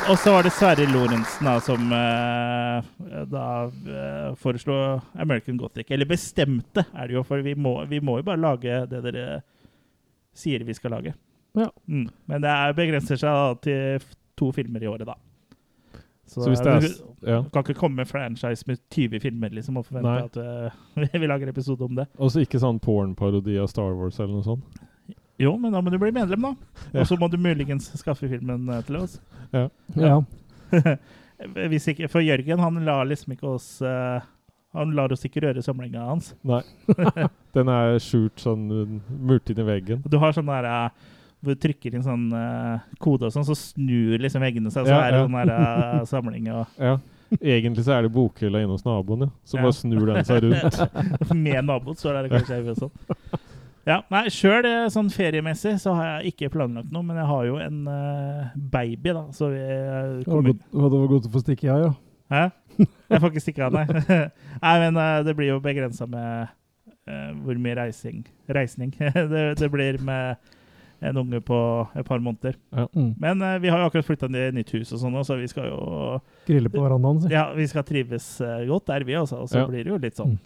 Og 0.08 0.16
så 0.16 0.32
var 0.32 0.46
det 0.46 0.54
Sverre 0.56 0.86
Lorentzen 0.88 1.48
da, 1.50 1.58
som 1.60 1.90
eh, 1.92 3.26
da 3.28 3.48
eh, 3.68 4.30
foreslo 4.40 4.78
American 5.20 5.58
Gothic. 5.60 5.90
Eller 5.92 6.08
bestemte, 6.08 6.86
er 6.96 7.10
det 7.10 7.18
jo, 7.18 7.24
for 7.28 7.44
vi 7.44 7.58
må, 7.60 7.74
vi 7.92 8.00
må 8.00 8.22
jo 8.22 8.28
bare 8.30 8.40
lage 8.40 8.86
det 8.88 9.02
dere 9.04 9.42
sier 10.38 10.64
vi 10.64 10.76
skal 10.78 10.96
lage. 10.96 11.12
Ja. 11.60 11.68
Mm. 11.92 12.08
Men 12.32 12.46
det 12.46 12.54
er, 12.54 12.78
begrenser 12.78 13.20
seg 13.20 13.36
da, 13.36 13.54
til 13.68 14.08
to 14.40 14.54
filmer 14.56 14.86
i 14.86 14.88
året, 14.88 15.10
da. 15.10 15.18
Så 16.28 16.48
hvis 16.48 16.60
det 16.64 16.72
er 16.72 16.84
du 16.84 17.28
ja. 17.28 17.38
kan 17.52 17.64
ikke 17.64 17.78
komme 17.80 18.02
med 18.02 18.08
franchise 18.08 18.64
med 18.68 18.80
20 18.92 19.22
filmer 19.24 19.54
liksom, 19.56 19.80
og 19.80 19.88
forvente 19.88 20.12
Nei. 20.12 20.26
at 20.28 21.08
uh, 21.08 21.20
vi 21.22 21.28
lager 21.28 21.52
episode 21.52 21.84
om 21.84 21.96
det. 22.00 22.08
Og 22.20 22.32
så 22.32 22.44
ikke 22.44 22.60
sånn 22.64 22.80
porn-parodi 22.84 23.56
av 23.60 23.72
Star 23.72 23.96
Wars 23.96 24.20
eller 24.20 24.40
noe 24.40 24.48
sånt? 24.48 24.82
Jo, 25.40 25.54
men 25.62 25.72
da 25.76 25.82
må 25.86 25.92
du 25.94 26.00
bli 26.02 26.12
medlem, 26.16 26.48
da. 26.50 26.54
Og 26.98 27.08
så 27.10 27.18
må 27.20 27.28
du 27.30 27.38
muligens 27.38 27.92
skaffe 28.00 28.30
filmen 28.32 28.70
eh, 28.74 28.82
til 28.88 28.98
oss. 29.04 29.20
Ja. 29.54 30.18
Hvis 31.72 31.86
ikke, 31.94 32.08
for 32.10 32.26
Jørgen 32.26 32.60
han 32.64 32.80
lar 32.88 33.06
liksom 33.06 33.36
ikke 33.36 33.46
oss 33.54 33.68
eh, 33.86 34.24
Han 34.74 34.96
lar 34.98 35.14
oss 35.14 35.22
ikke 35.28 35.44
røre 35.46 35.62
samlinga 35.64 36.08
hans. 36.10 36.32
Nei. 36.46 36.64
Den 37.56 37.70
er 37.72 38.00
skjult 38.04 38.42
sånn 38.42 38.66
uh, 38.74 38.98
murt 39.30 39.50
inn 39.54 39.62
i 39.62 39.66
veggen. 39.68 40.02
Du 40.10 40.18
har 40.22 40.34
sånn 40.36 40.50
der 40.50 40.68
eh, 40.70 41.14
hvor 41.42 41.54
du 41.54 41.62
trykker 41.62 41.94
inn 41.96 42.06
sånn 42.06 42.26
eh, 42.34 42.88
kode 43.02 43.30
og 43.30 43.34
sånn, 43.34 43.46
så 43.48 43.56
snur 43.58 44.18
liksom 44.22 44.42
veggene 44.44 44.74
seg. 44.74 44.90
Så 44.90 44.92
Ja, 44.94 45.04
er 45.06 45.14
det 45.14 45.22
ja. 45.22 45.28
sånn 45.28 45.38
der 45.38 45.54
eh, 45.54 46.02
samling 46.14 46.50
og 46.54 46.82
Ja. 46.82 46.98
Egentlig 47.38 47.84
så 47.84 47.92
er 47.92 48.06
det 48.06 48.14
bokhylla 48.16 48.62
inne 48.64 48.72
hos 48.72 48.86
naboen, 48.88 49.26
ja. 49.26 49.30
Så 49.46 49.58
Ja. 49.58 49.64
bare 49.66 49.76
snur 49.76 50.06
den 50.08 50.26
seg 50.26 50.46
rundt. 50.46 51.34
Med 51.36 51.66
naboen, 51.68 51.98
så 52.00 52.14
er 52.14 52.24
det 52.24 52.32
kanskje 52.32 52.76
sånn. 52.80 52.94
Ja, 53.88 54.02
nei, 54.12 54.26
Sjøl 54.34 54.68
sånn 54.92 55.10
feriemessig 55.14 55.78
så 55.80 55.94
har 55.96 56.10
jeg 56.10 56.34
ikke 56.34 56.52
planlagt 56.58 56.92
noe, 56.92 57.06
men 57.08 57.20
jeg 57.22 57.30
har 57.30 57.46
jo 57.48 57.58
en 57.64 57.82
uh, 57.88 58.50
baby, 58.74 59.14
da. 59.16 59.24
Så 59.36 59.48
vi 59.54 59.64
uh, 59.64 60.26
kommer 60.28 60.52
det 60.52 60.98
var 61.00 61.12
godt 61.14 61.30
å 61.30 61.34
få 61.34 61.44
stikke 61.46 61.72
av, 61.72 61.86
ja. 61.86 61.92
ja. 61.94 61.96
Hæ? 62.28 62.86
Jeg 63.08 63.22
får 63.24 63.32
ikke 63.32 63.46
stikke 63.46 63.70
av, 63.70 63.78
nei. 63.80 64.18
nei, 64.66 64.76
men 64.84 65.00
uh, 65.00 65.22
det 65.26 65.38
blir 65.40 65.54
jo 65.54 65.62
begrensa 65.64 66.06
med 66.12 66.50
eh, 67.08 67.32
hvor 67.44 67.58
mye 67.62 67.78
reising 67.80 68.26
Reisning 68.52 68.94
det, 69.34 69.44
det 69.60 69.70
blir 69.72 70.00
med 70.04 70.36
en 71.00 71.18
unge 71.22 71.38
på 71.46 71.58
et 71.94 72.06
par 72.08 72.18
måneder. 72.18 72.56
Ja. 72.74 72.88
Mm. 72.96 73.12
Men 73.22 73.42
eh, 73.46 73.60
vi 73.62 73.70
har 73.70 73.82
jo 73.84 73.86
akkurat 73.90 74.08
flytta 74.08 74.30
inn 74.32 74.38
i 74.40 74.46
nytt 74.56 74.72
hus, 74.74 74.92
og 74.96 75.02
sånn, 75.04 75.18
så 75.28 75.38
vi 75.38 75.50
skal 75.52 75.68
jo 75.70 75.82
Grille 76.48 76.72
på 76.74 76.82
verandaen, 76.82 77.20
si. 77.22 77.30
Ja, 77.36 77.52
vi 77.54 77.68
skal 77.70 77.86
trives 77.86 78.30
eh, 78.42 78.64
godt 78.70 78.88
der, 78.90 79.06
vi 79.06 79.18
også. 79.20 79.44
Og 79.46 79.52
så 79.52 79.62
Ja. 79.62 79.68
blir 79.70 79.86
det 79.86 79.94
jo 79.94 80.00
litt 80.02 80.18
sånn 80.18 80.40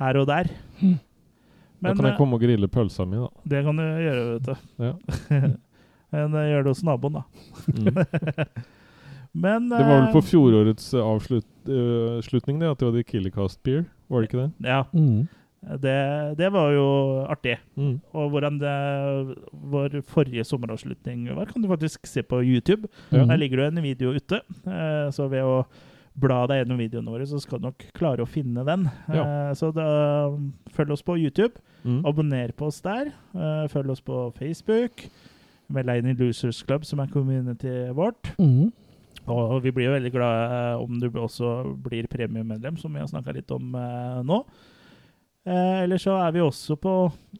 her 0.00 0.18
og 0.18 0.26
der. 0.28 0.50
Da 1.86 1.94
kan 1.96 2.08
jeg 2.10 2.14
eh, 2.14 2.18
komme 2.18 2.38
og 2.38 2.42
grille 2.44 2.68
pølsa 2.72 3.06
mi, 3.08 3.16
da. 3.22 3.28
det 3.52 3.62
kan 3.66 3.76
du 3.80 3.84
gjøre, 3.84 4.24
vet 4.34 4.50
du. 4.50 4.54
Ja. 4.84 4.92
Men 6.16 6.34
eh, 6.38 6.50
gjør 6.52 6.66
det 6.66 6.72
hos 6.74 6.84
naboen, 6.86 7.18
da. 7.20 7.24
Mm. 7.72 8.04
Men 9.46 9.66
Det 9.68 9.80
var 9.82 9.90
vel 9.98 10.06
eh, 10.06 10.12
på 10.14 10.22
fjorårets 10.24 10.92
avslutning 10.96 12.60
det, 12.62 12.70
at 12.70 12.78
det 12.80 12.86
var 12.88 12.94
The 12.96 13.02
Killercast 13.10 13.60
Beer, 13.66 13.84
var 14.08 14.22
det 14.22 14.30
ikke 14.30 14.44
det? 14.44 14.50
Ja. 14.70 14.84
Mm. 14.96 15.26
Det, 15.82 15.96
det 16.38 16.48
var 16.54 16.70
jo 16.76 16.86
artig. 17.26 17.56
Mm. 17.74 17.96
Og 18.14 18.30
hvordan 18.30 18.60
det, 18.60 18.74
vår 19.72 19.96
forrige 20.06 20.44
sommeravslutning 20.46 21.26
var, 21.34 21.50
kan 21.50 21.64
du 21.64 21.68
faktisk 21.72 22.06
se 22.06 22.22
på 22.22 22.38
YouTube. 22.46 22.86
Ja. 23.10 23.24
Der 23.26 23.40
ligger 23.40 23.64
det 23.64 23.72
en 23.72 23.82
video 23.82 24.14
ute. 24.14 24.40
eh, 24.66 25.08
Så 25.12 25.26
ved 25.32 25.42
å 25.42 25.64
bla 26.16 26.42
deg 26.48 26.62
gjennom 26.62 26.80
videoene 26.80 27.12
våre, 27.12 27.26
så 27.28 27.38
skal 27.42 27.60
du 27.60 27.68
nok 27.68 27.84
klare 27.96 28.24
å 28.24 28.28
finne 28.30 28.64
den. 28.66 28.86
Eh, 29.12 29.52
Så 29.58 29.70
da, 29.74 29.86
følg 30.72 30.94
oss 30.94 31.04
på 31.04 31.18
YouTube. 31.20 31.60
Mm. 31.84 32.00
Abonner 32.08 32.52
på 32.56 32.70
oss 32.70 32.80
der. 32.82 33.12
Uh, 33.34 33.66
Følg 33.70 33.92
oss 33.92 34.02
på 34.02 34.32
Facebook. 34.38 35.04
Meld 35.68 35.90
deg 35.90 36.00
inn 36.02 36.10
i 36.14 36.16
Losers 36.18 36.62
Club, 36.66 36.86
som 36.88 37.02
er 37.02 37.12
communityet 37.12 37.92
vårt. 37.94 38.32
Mm. 38.38 38.72
Og 39.26 39.58
vi 39.64 39.72
blir 39.74 39.88
jo 39.88 39.96
veldig 39.96 40.12
glad 40.14 40.54
eh, 40.54 40.82
om 40.82 40.98
du 41.02 41.08
også 41.10 41.52
blir 41.82 42.06
premiummedlem, 42.06 42.76
som 42.78 42.94
vi 42.94 43.02
har 43.02 43.08
snakka 43.10 43.34
litt 43.34 43.50
om 43.50 43.74
nå. 44.22 44.36
Eller 45.46 45.98
så 45.98 46.14
er 46.22 46.34
vi 46.34 46.42
også 46.42 46.76
på 46.78 46.92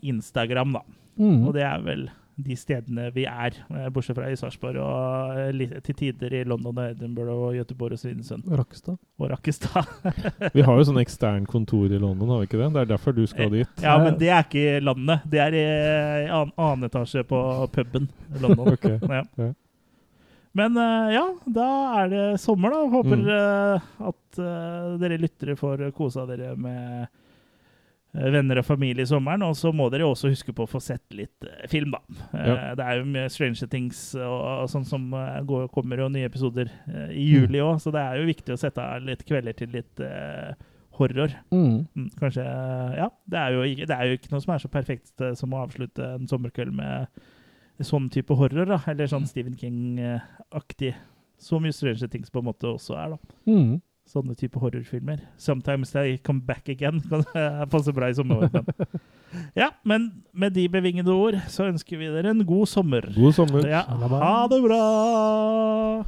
Instagram, 0.02 0.74
da. 0.78 0.82
Mm. 1.18 1.46
Og 1.46 1.54
det 1.54 1.62
er 1.66 1.84
vel 1.86 2.08
de 2.36 2.52
stedene 2.58 3.06
vi 3.14 3.22
er, 3.24 3.54
eh, 3.72 3.86
bortsett 3.88 4.18
fra 4.18 4.26
i 4.28 4.36
Sarpsborg 4.36 4.76
og 4.82 5.38
eh, 5.40 5.80
til 5.86 5.94
tider 5.96 6.34
i 6.36 6.42
London 6.44 6.76
og 6.76 6.90
Edinburgh 6.90 7.32
og 7.32 7.54
Göteborg 7.56 7.96
og 7.96 8.00
Svinesund 8.02 8.44
Rakkestad. 8.52 8.98
og 9.18 9.30
Rakkestad. 9.32 9.88
Vi 10.56 10.64
har 10.66 10.76
jo 10.76 10.84
sånn 10.90 11.00
ekstern 11.00 11.46
kontor 11.48 11.86
i 11.88 11.98
London, 12.02 12.28
har 12.34 12.42
vi 12.42 12.48
ikke 12.50 12.60
det? 12.60 12.68
Det 12.74 12.82
er 12.84 12.90
derfor 12.92 13.16
du 13.16 13.22
skal 13.26 13.48
dit. 13.54 13.68
Ja, 13.80 13.96
men 14.02 14.18
det 14.20 14.28
er 14.28 14.44
ikke 14.44 14.64
i 14.76 14.80
landet. 14.84 15.24
Det 15.32 15.40
er 15.46 15.56
i 15.56 15.66
an- 16.28 16.52
annen 16.60 16.90
etasje 16.90 17.24
på 17.24 17.40
puben 17.72 18.10
i 18.36 18.42
London. 18.44 18.68
Ok, 18.76 18.84
ja. 19.08 19.22
ja. 19.40 19.52
Men 20.56 20.76
eh, 20.80 21.10
ja, 21.16 21.24
da 21.52 21.66
er 22.02 22.08
det 22.12 22.24
sommer, 22.40 22.72
da. 22.72 22.84
Håper 22.92 23.16
Mm. 23.16 23.28
eh, 23.28 23.88
at 24.12 24.38
eh, 24.40 24.94
dere 25.02 25.18
lyttere 25.20 25.56
får 25.56 25.82
kosa 25.96 26.24
dere 26.28 26.54
med 26.56 27.02
eh, 27.02 27.06
venner 28.16 28.58
og 28.62 28.64
familie 28.66 29.04
i 29.04 29.08
sommeren. 29.10 29.42
Og 29.46 29.56
så 29.58 29.72
må 29.76 29.88
dere 29.92 30.06
også 30.08 30.30
huske 30.32 30.52
på 30.56 30.64
å 30.64 30.70
få 30.70 30.80
sett 30.82 31.04
litt 31.16 31.44
eh, 31.46 31.66
film, 31.68 31.92
da. 31.96 32.00
Eh, 32.32 32.46
Ja. 32.46 32.74
Det 32.78 32.84
er 32.86 33.00
jo 33.00 33.08
mye 33.10 33.28
Stranger 33.32 33.68
Things 33.72 34.00
og, 34.18 34.38
og 34.62 34.70
sånn 34.72 34.86
som 34.88 35.04
eh, 35.14 35.42
går, 35.48 35.68
kommer, 35.74 36.00
og 36.06 36.12
nye 36.14 36.28
episoder 36.30 36.70
eh, 36.88 37.10
i 37.12 37.26
Mm. 37.26 37.32
juli 37.34 37.60
òg, 37.64 37.76
så 37.82 37.92
det 37.92 38.00
er 38.02 38.20
jo 38.22 38.30
viktig 38.30 38.54
å 38.54 38.60
sette 38.60 38.82
av 38.82 39.02
litt 39.04 39.24
kvelder 39.28 39.52
til 39.58 39.68
litt 39.74 40.00
uh, 40.00 40.52
horror. 40.98 41.32
Mm. 41.52 41.86
Mm, 41.94 42.10
Kanskje 42.18 42.44
Ja. 42.96 43.08
Det 43.28 43.38
er, 43.38 43.52
jo 43.56 43.62
ikke, 43.68 43.86
det 43.90 43.96
er 43.96 44.06
jo 44.08 44.16
ikke 44.16 44.30
noe 44.32 44.40
som 44.44 44.54
er 44.54 44.62
så 44.64 44.68
perfekt 44.72 45.20
eh, 45.20 45.34
som 45.36 45.52
å 45.52 45.64
avslutte 45.66 46.06
en 46.16 46.26
sommerkveld 46.30 46.72
med 46.72 47.06
sånn 47.84 48.06
type 48.08 48.32
horror, 48.38 48.64
da. 48.70 48.78
Eller 48.88 49.10
sånn 49.12 49.26
Stephen 49.28 49.56
King-aktig. 49.60 50.94
Så 51.38 51.58
mye 51.60 51.74
Stranger 51.76 52.08
Things 52.08 52.30
på 52.32 52.40
en 52.40 52.46
måte 52.48 52.64
også 52.70 52.94
er, 52.96 53.12
da. 53.12 53.34
Mm. 53.50 53.74
Sånne 54.06 54.36
type 54.38 54.60
horrorfilmer. 54.62 55.24
Sometimes 55.36 55.90
they 55.90 56.16
come 56.22 56.40
back 56.46 56.68
again. 56.70 57.00
Kan 57.10 57.24
passe 57.72 57.92
bra 57.94 58.10
i 58.10 58.14
sommervarmen. 58.18 58.66
Ja, 59.58 59.66
men 59.84 60.22
med 60.32 60.54
de 60.54 60.68
bevingede 60.70 61.12
ord 61.12 61.34
så 61.52 61.66
ønsker 61.68 61.98
vi 62.00 62.06
dere 62.08 62.30
en 62.30 62.44
god 62.46 62.70
sommer. 62.70 63.04
God 63.12 63.34
sommer. 63.36 63.66
Ja, 63.68 63.82
ha 63.90 64.46
det 64.48 64.62
bra! 64.64 66.06